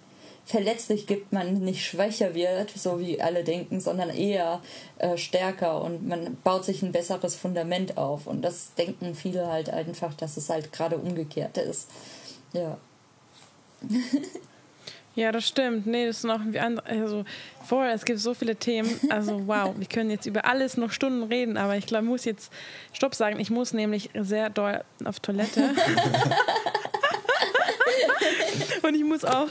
verletzlich 0.44 1.06
gibt, 1.06 1.32
man 1.32 1.60
nicht 1.60 1.84
schwächer 1.84 2.34
wird, 2.34 2.70
so 2.74 2.98
wie 2.98 3.20
alle 3.20 3.44
denken, 3.44 3.80
sondern 3.80 4.10
eher 4.10 4.60
äh, 4.96 5.16
stärker 5.16 5.82
und 5.82 6.08
man 6.08 6.36
baut 6.42 6.64
sich 6.64 6.82
ein 6.82 6.90
besseres 6.90 7.36
Fundament 7.36 7.96
auf. 7.96 8.26
Und 8.26 8.42
das 8.42 8.74
denken 8.74 9.14
viele 9.14 9.46
halt 9.46 9.70
einfach, 9.70 10.14
dass 10.14 10.36
es 10.36 10.48
halt 10.48 10.72
gerade 10.72 10.96
umgekehrt 10.96 11.58
ist. 11.58 11.88
Ja. 12.52 12.78
Ja, 15.18 15.32
das 15.32 15.48
stimmt. 15.48 15.84
Nee, 15.84 16.06
das 16.06 16.18
ist 16.18 16.24
noch 16.24 16.38
wie 16.44 16.60
andere. 16.60 16.86
Also, 16.86 17.24
voll, 17.64 17.88
es 17.88 18.04
gibt 18.04 18.20
so 18.20 18.34
viele 18.34 18.54
Themen. 18.54 18.88
Also, 19.10 19.48
wow, 19.48 19.74
wir 19.76 19.88
können 19.88 20.10
jetzt 20.10 20.26
über 20.26 20.44
alles 20.44 20.76
noch 20.76 20.92
Stunden 20.92 21.24
reden, 21.24 21.56
aber 21.56 21.76
ich 21.76 21.86
glaube, 21.86 22.04
ich 22.04 22.10
muss 22.10 22.24
jetzt 22.24 22.52
Stopp 22.92 23.16
sagen. 23.16 23.40
Ich 23.40 23.50
muss 23.50 23.72
nämlich 23.72 24.10
sehr 24.14 24.48
doll 24.48 24.84
auf 25.04 25.18
Toilette. 25.18 25.70
Und 28.82 28.94
ich 28.94 29.04
muss 29.04 29.24
auch 29.24 29.48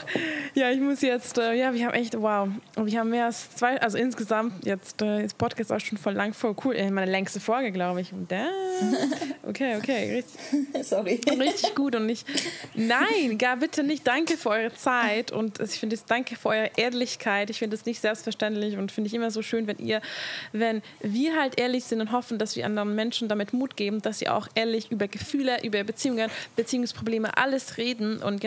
Ja, 0.54 0.70
ich 0.70 0.80
muss 0.80 1.02
jetzt, 1.02 1.38
äh, 1.38 1.54
ja, 1.54 1.72
wir 1.72 1.86
haben 1.86 1.94
echt, 1.94 2.20
wow. 2.20 2.48
Wir 2.76 3.00
haben 3.00 3.10
mehr 3.10 3.26
als 3.26 3.54
zwei, 3.54 3.80
also 3.80 3.98
insgesamt 3.98 4.64
jetzt, 4.64 5.02
äh, 5.02 5.22
das 5.22 5.34
Podcast 5.34 5.72
auch 5.72 5.80
schon 5.80 5.98
voll 5.98 6.14
lang, 6.14 6.32
voll 6.32 6.54
cool. 6.64 6.74
Äh, 6.74 6.90
meine 6.90 7.10
längste 7.10 7.40
Folge, 7.40 7.72
glaube 7.72 8.00
ich. 8.00 8.12
Und 8.12 8.28
okay, 9.48 9.76
okay. 9.76 10.16
Richtig, 10.16 10.86
Sorry. 10.86 11.20
Richtig 11.38 11.74
gut 11.74 11.94
und 11.94 12.06
nicht, 12.06 12.26
nein, 12.74 13.38
gar 13.38 13.56
bitte 13.56 13.82
nicht. 13.82 14.06
Danke 14.06 14.36
für 14.36 14.50
eure 14.50 14.74
Zeit 14.74 15.32
und 15.32 15.60
ich 15.60 15.78
finde 15.78 15.96
es, 15.96 16.04
danke 16.04 16.36
für 16.36 16.48
eure 16.48 16.70
Ehrlichkeit. 16.76 17.50
Ich 17.50 17.58
finde 17.58 17.76
es 17.76 17.86
nicht 17.86 18.00
selbstverständlich 18.00 18.76
und 18.76 18.92
finde 18.92 19.08
ich 19.08 19.14
immer 19.14 19.30
so 19.30 19.42
schön, 19.42 19.66
wenn 19.66 19.78
ihr, 19.78 20.00
wenn 20.52 20.82
wir 21.00 21.36
halt 21.36 21.58
ehrlich 21.58 21.84
sind 21.84 22.00
und 22.00 22.12
hoffen, 22.12 22.38
dass 22.38 22.56
wir 22.56 22.66
anderen 22.66 22.94
Menschen 22.94 23.28
damit 23.28 23.52
Mut 23.52 23.76
geben, 23.76 24.02
dass 24.02 24.18
sie 24.18 24.28
auch 24.28 24.48
ehrlich 24.54 24.90
über 24.90 25.08
Gefühle, 25.08 25.58
über 25.62 25.82
Beziehungen, 25.84 26.30
Beziehungsprobleme, 26.56 27.36
alles 27.36 27.76
reden 27.76 28.22
und 28.22 28.40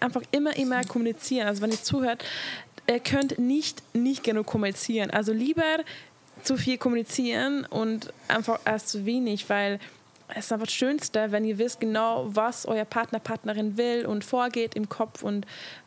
einfach 0.00 0.22
immer, 0.30 0.56
immer 0.56 0.82
kommunizieren. 0.84 1.46
Also 1.46 1.62
wenn 1.62 1.70
ihr 1.70 1.82
zuhört, 1.82 2.24
ihr 2.88 3.00
könnt 3.00 3.38
nicht, 3.38 3.82
nicht 3.94 4.24
genug 4.24 4.46
kommunizieren. 4.46 5.10
Also 5.10 5.32
lieber 5.32 5.78
zu 6.42 6.56
viel 6.56 6.78
kommunizieren 6.78 7.64
und 7.64 8.12
einfach 8.28 8.60
erst 8.64 8.88
zu 8.88 9.04
wenig, 9.04 9.48
weil 9.48 9.78
es 10.28 10.46
ist 10.46 10.52
einfach 10.52 10.66
das 10.66 10.74
Schönste, 10.74 11.32
wenn 11.32 11.44
ihr 11.44 11.58
wisst 11.58 11.80
genau, 11.80 12.26
was 12.28 12.66
euer 12.66 12.84
Partner, 12.84 13.18
Partnerin 13.18 13.76
will 13.76 14.06
und 14.06 14.24
vorgeht 14.24 14.74
im 14.74 14.88
Kopf 14.88 15.22
und 15.22 15.46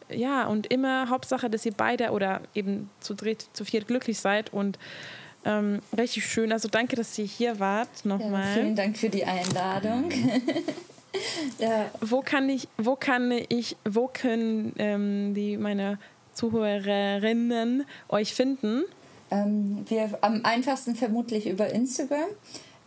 ja, 0.09 0.45
und 0.45 0.67
immer 0.67 1.09
Hauptsache, 1.09 1.49
dass 1.49 1.65
ihr 1.65 1.71
beide 1.71 2.11
oder 2.11 2.41
eben 2.53 2.89
zu 2.99 3.13
dritt, 3.13 3.45
zu 3.53 3.63
viert 3.63 3.87
glücklich 3.87 4.19
seid 4.19 4.51
und 4.51 4.77
ähm, 5.45 5.79
richtig 5.97 6.25
schön. 6.25 6.51
Also 6.51 6.67
danke, 6.67 6.95
dass 6.95 7.17
ihr 7.17 7.25
hier 7.25 7.59
wart 7.59 8.03
nochmal. 8.03 8.47
Ja, 8.47 8.61
vielen 8.61 8.75
Dank 8.75 8.97
für 8.97 9.09
die 9.09 9.25
Einladung. 9.25 10.11
ja. 11.59 11.89
Wo 12.01 12.21
kann 12.21 12.49
ich, 12.49 12.67
wo 12.77 12.95
kann 12.95 13.31
ich, 13.49 13.75
wo 13.87 14.07
können 14.07 14.73
ähm, 14.77 15.33
die 15.33 15.57
meine 15.57 15.97
Zuhörerinnen 16.33 17.85
euch 18.09 18.33
finden? 18.33 18.83
Ähm, 19.29 19.85
wir 19.87 20.17
am 20.21 20.43
einfachsten 20.43 20.95
vermutlich 20.95 21.47
über 21.47 21.69
Instagram. 21.69 22.29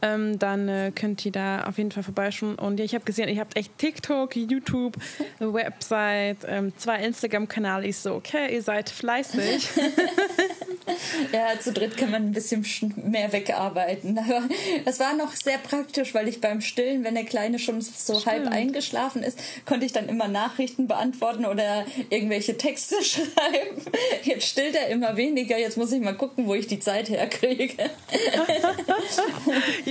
Ähm, 0.02 0.38
dann 0.38 0.68
äh, 0.68 0.92
könnt 0.94 1.24
ihr 1.26 1.32
da 1.32 1.64
auf 1.64 1.78
jeden 1.78 1.90
Fall 1.90 2.02
vorbeischauen. 2.02 2.54
Und 2.56 2.78
ja, 2.78 2.84
ich 2.84 2.94
habe 2.94 3.04
gesehen, 3.04 3.28
ihr 3.28 3.40
habt 3.40 3.56
echt 3.56 3.76
TikTok, 3.78 4.34
YouTube, 4.36 4.96
Website, 5.38 6.38
ähm, 6.46 6.72
zwei 6.76 7.04
Instagram-Kanäle. 7.04 7.86
Ich 7.86 7.98
so, 7.98 8.14
okay, 8.14 8.52
ihr 8.54 8.62
seid 8.62 8.90
fleißig. 8.90 9.68
ja, 11.32 11.58
zu 11.58 11.72
dritt 11.72 11.96
kann 11.96 12.10
man 12.10 12.26
ein 12.26 12.32
bisschen 12.32 12.64
mehr 12.96 13.32
wegarbeiten. 13.32 14.18
Aber 14.18 14.42
es 14.84 15.00
war 15.00 15.14
noch 15.14 15.32
sehr 15.32 15.58
praktisch, 15.58 16.14
weil 16.14 16.28
ich 16.28 16.40
beim 16.40 16.60
Stillen, 16.60 17.04
wenn 17.04 17.14
der 17.14 17.24
Kleine 17.24 17.58
schon 17.58 17.80
so 17.80 18.14
Stimmt. 18.14 18.26
halb 18.26 18.46
eingeschlafen 18.48 19.22
ist, 19.22 19.38
konnte 19.66 19.86
ich 19.86 19.92
dann 19.92 20.08
immer 20.08 20.28
Nachrichten 20.28 20.86
beantworten 20.86 21.44
oder 21.44 21.84
irgendwelche 22.08 22.56
Texte 22.56 22.96
schreiben. 23.02 23.82
Jetzt 24.22 24.46
stillt 24.46 24.74
er 24.74 24.88
immer 24.88 25.16
weniger. 25.16 25.58
Jetzt 25.58 25.76
muss 25.76 25.92
ich 25.92 26.00
mal 26.00 26.14
gucken, 26.14 26.46
wo 26.46 26.54
ich 26.54 26.66
die 26.66 26.80
Zeit 26.80 27.08
herkriege. 27.08 27.90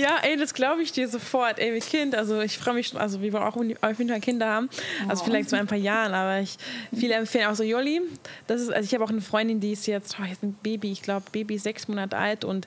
Ja, 0.00 0.18
ey, 0.22 0.36
das 0.36 0.54
glaube 0.54 0.82
ich 0.82 0.92
dir 0.92 1.08
sofort. 1.08 1.58
Ey, 1.58 1.74
wie 1.74 1.80
Kind, 1.80 2.14
also 2.14 2.40
ich 2.40 2.58
freue 2.58 2.74
mich 2.74 2.88
schon, 2.88 3.00
also 3.00 3.20
wir 3.20 3.32
wollen 3.32 3.42
auch 3.42 3.56
auf 3.56 3.98
jeden 3.98 4.10
Fall 4.10 4.20
Kinder 4.20 4.46
haben. 4.46 4.68
Also 5.08 5.22
oh. 5.22 5.26
vielleicht 5.26 5.50
so 5.50 5.56
ein 5.56 5.66
paar 5.66 5.78
Jahren, 5.78 6.14
aber 6.14 6.40
ich 6.40 6.56
viele 6.94 7.14
empfehlen 7.14 7.46
auch 7.46 7.54
so 7.54 7.62
Joli. 7.62 8.00
Das 8.46 8.60
ist, 8.60 8.72
also 8.72 8.86
ich 8.86 8.94
habe 8.94 9.04
auch 9.04 9.10
eine 9.10 9.20
Freundin, 9.20 9.60
die 9.60 9.72
ist 9.72 9.86
jetzt, 9.86 10.16
oh, 10.20 10.24
jetzt 10.24 10.42
ein 10.42 10.54
Baby, 10.62 10.92
ich 10.92 11.02
glaube 11.02 11.26
Baby 11.32 11.58
sechs 11.58 11.88
Monate 11.88 12.16
alt 12.16 12.44
und 12.44 12.66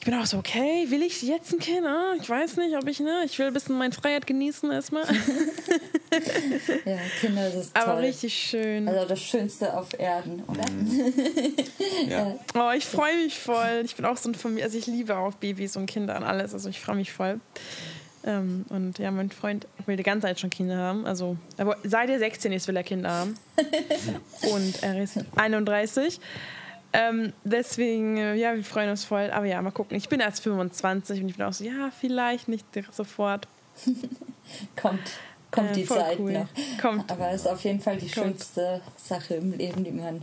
ich 0.00 0.06
bin 0.06 0.14
auch 0.14 0.24
so, 0.24 0.38
okay, 0.38 0.86
will 0.88 1.02
ich 1.02 1.20
jetzt 1.20 1.52
ein 1.52 1.58
Kind? 1.58 1.86
Ah, 1.86 2.14
ich 2.18 2.26
weiß 2.26 2.56
nicht, 2.56 2.74
ob 2.74 2.88
ich, 2.88 3.00
ne? 3.00 3.20
Ich 3.26 3.38
will 3.38 3.48
ein 3.48 3.52
bisschen 3.52 3.76
meine 3.76 3.92
Freiheit 3.92 4.26
genießen 4.26 4.72
erstmal. 4.72 5.04
ja, 6.86 6.96
Kinder, 7.20 7.44
das 7.44 7.66
ist 7.66 7.74
toll. 7.74 7.84
Aber 7.84 8.00
richtig 8.00 8.34
schön. 8.34 8.88
Also 8.88 9.06
das 9.06 9.20
Schönste 9.20 9.76
auf 9.76 9.88
Erden, 9.98 10.42
oder? 10.46 10.70
Mhm. 10.70 11.12
ja. 12.08 12.34
Oh, 12.54 12.70
ich 12.74 12.86
freue 12.86 13.14
mich 13.24 13.38
voll. 13.38 13.82
Ich 13.84 13.94
bin 13.94 14.06
auch 14.06 14.16
so 14.16 14.30
ein 14.30 14.34
Familie, 14.34 14.64
also 14.64 14.78
ich 14.78 14.86
liebe 14.86 15.18
auch 15.18 15.34
Babys 15.34 15.76
und 15.76 15.84
Kinder 15.84 16.16
und 16.16 16.22
alles. 16.22 16.54
Also 16.54 16.70
ich 16.70 16.80
freue 16.80 16.96
mich 16.96 17.12
voll. 17.12 17.38
Ähm, 18.24 18.64
und 18.70 18.98
ja, 18.98 19.10
mein 19.10 19.30
Freund 19.30 19.66
will 19.84 19.98
die 19.98 20.02
ganze 20.02 20.28
Zeit 20.28 20.40
schon 20.40 20.48
Kinder 20.48 20.78
haben. 20.78 21.04
Also, 21.04 21.36
aber 21.58 21.76
seit 21.84 22.08
er 22.08 22.18
16 22.18 22.52
ist, 22.52 22.68
will 22.68 22.76
er 22.76 22.84
Kinder 22.84 23.10
haben. 23.10 23.34
und 24.50 24.82
er 24.82 25.02
ist 25.02 25.18
31. 25.36 26.18
Ähm, 26.92 27.32
deswegen, 27.44 28.16
äh, 28.16 28.34
ja, 28.34 28.54
wir 28.54 28.64
freuen 28.64 28.90
uns 28.90 29.04
voll. 29.04 29.30
Aber 29.30 29.46
ja, 29.46 29.60
mal 29.62 29.70
gucken. 29.70 29.96
Ich 29.96 30.08
bin 30.08 30.20
erst 30.20 30.42
25 30.42 31.22
und 31.22 31.28
ich 31.28 31.36
bin 31.36 31.46
auch 31.46 31.52
so, 31.52 31.64
ja, 31.64 31.90
vielleicht 31.98 32.48
nicht 32.48 32.66
sofort. 32.92 33.46
kommt, 34.76 35.00
kommt 35.50 35.70
äh, 35.70 35.74
die 35.74 35.86
Zeit 35.86 36.18
cool. 36.18 36.32
noch. 36.32 36.48
Kommt. 36.80 37.10
Aber 37.10 37.30
es 37.30 37.42
ist 37.42 37.46
auf 37.46 37.62
jeden 37.62 37.80
Fall 37.80 37.96
die 37.96 38.10
kommt. 38.10 38.26
schönste 38.26 38.80
Sache 38.96 39.34
im 39.34 39.52
Leben, 39.52 39.84
die 39.84 39.92
man 39.92 40.22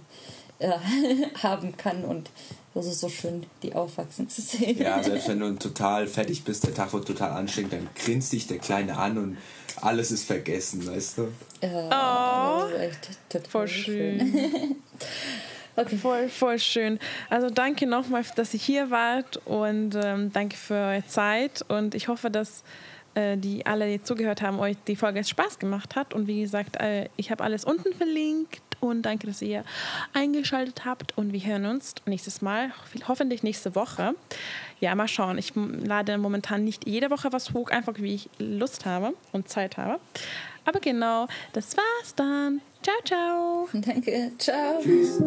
äh, 0.60 0.72
haben 1.42 1.76
kann. 1.78 2.04
Und 2.04 2.30
das 2.74 2.86
ist 2.86 3.00
so 3.00 3.10
schön, 3.10 3.46
die 3.64 3.74
aufwachsen 3.74 4.30
zu 4.30 4.42
sehen. 4.42 4.78
Ja, 4.78 5.02
selbst 5.02 5.28
wenn 5.30 5.40
du 5.40 5.56
total 5.56 6.08
fertig 6.08 6.44
bist, 6.44 6.66
der 6.66 6.74
Tag 6.74 6.92
wird 6.92 7.08
total 7.08 7.32
anstrengend, 7.32 7.74
dann 7.74 7.90
grinst 7.96 8.34
dich 8.34 8.48
der 8.48 8.60
Kleine 8.60 8.98
an 8.98 9.18
und 9.18 9.38
alles 9.80 10.12
ist 10.12 10.26
vergessen, 10.26 10.86
weißt 10.86 11.20
du? 11.20 11.28
Ja, 11.62 12.58
oh, 12.58 12.62
das 12.62 12.72
ist 12.72 12.80
echt 12.80 13.10
total 13.30 13.50
voll 13.50 13.68
schön. 13.68 14.20
schön. 14.20 14.76
Okay. 15.80 15.96
Voll, 15.96 16.28
voll 16.28 16.58
schön. 16.58 16.98
Also 17.30 17.52
danke 17.52 17.86
nochmal, 17.86 18.24
dass 18.36 18.52
ihr 18.56 18.60
hier 18.60 18.90
wart 18.90 19.38
und 19.46 19.94
ähm, 19.94 20.34
danke 20.34 20.58
für 20.58 20.74
eure 20.74 21.06
Zeit 21.06 21.64
und 21.68 21.94
ich 21.94 22.08
hoffe, 22.08 22.32
dass 22.32 22.64
äh, 23.14 23.38
die 23.38 23.64
alle, 23.64 23.88
die 23.88 24.02
zugehört 24.02 24.42
haben, 24.42 24.60
euch 24.60 24.76
die 24.88 24.96
Folge 24.96 25.24
Spaß 25.24 25.60
gemacht 25.60 25.96
hat 25.96 26.16
und 26.16 26.26
wie 26.26 26.42
gesagt, 26.42 26.78
äh, 26.78 27.10
ich 27.16 27.30
habe 27.30 27.44
alles 27.44 27.64
unten 27.64 27.94
verlinkt 27.94 28.60
und 28.80 29.04
danke, 29.04 29.28
dass 29.28 29.40
ihr 29.44 29.64
eingeschaltet 30.14 30.84
habt 30.84 31.16
und 31.16 31.32
wir 31.32 31.42
hören 31.42 31.68
uns 31.68 31.94
nächstes 32.08 32.42
Mal, 32.42 32.72
hoffentlich 33.08 33.44
nächste 33.44 33.76
Woche. 33.76 34.16
Ja, 34.80 34.96
mal 34.96 35.08
schauen. 35.08 35.38
Ich 35.38 35.54
lade 35.56 36.18
momentan 36.18 36.64
nicht 36.64 36.88
jede 36.88 37.12
Woche 37.12 37.32
was 37.32 37.54
hoch, 37.54 37.70
einfach 37.70 37.94
wie 37.98 38.16
ich 38.16 38.30
Lust 38.40 38.88
habe 38.88 39.14
und 39.32 39.48
Zeit 39.48 39.78
habe. 39.78 40.00
Aber 40.66 40.80
genau, 40.80 41.28
das 41.54 41.78
war's 41.78 42.16
dann. 42.16 42.62
Ciao, 42.88 43.02
ciao. 43.04 43.68
Danke. 43.74 44.32
Ciao. 44.38 44.80
Tschüss. 44.82 45.22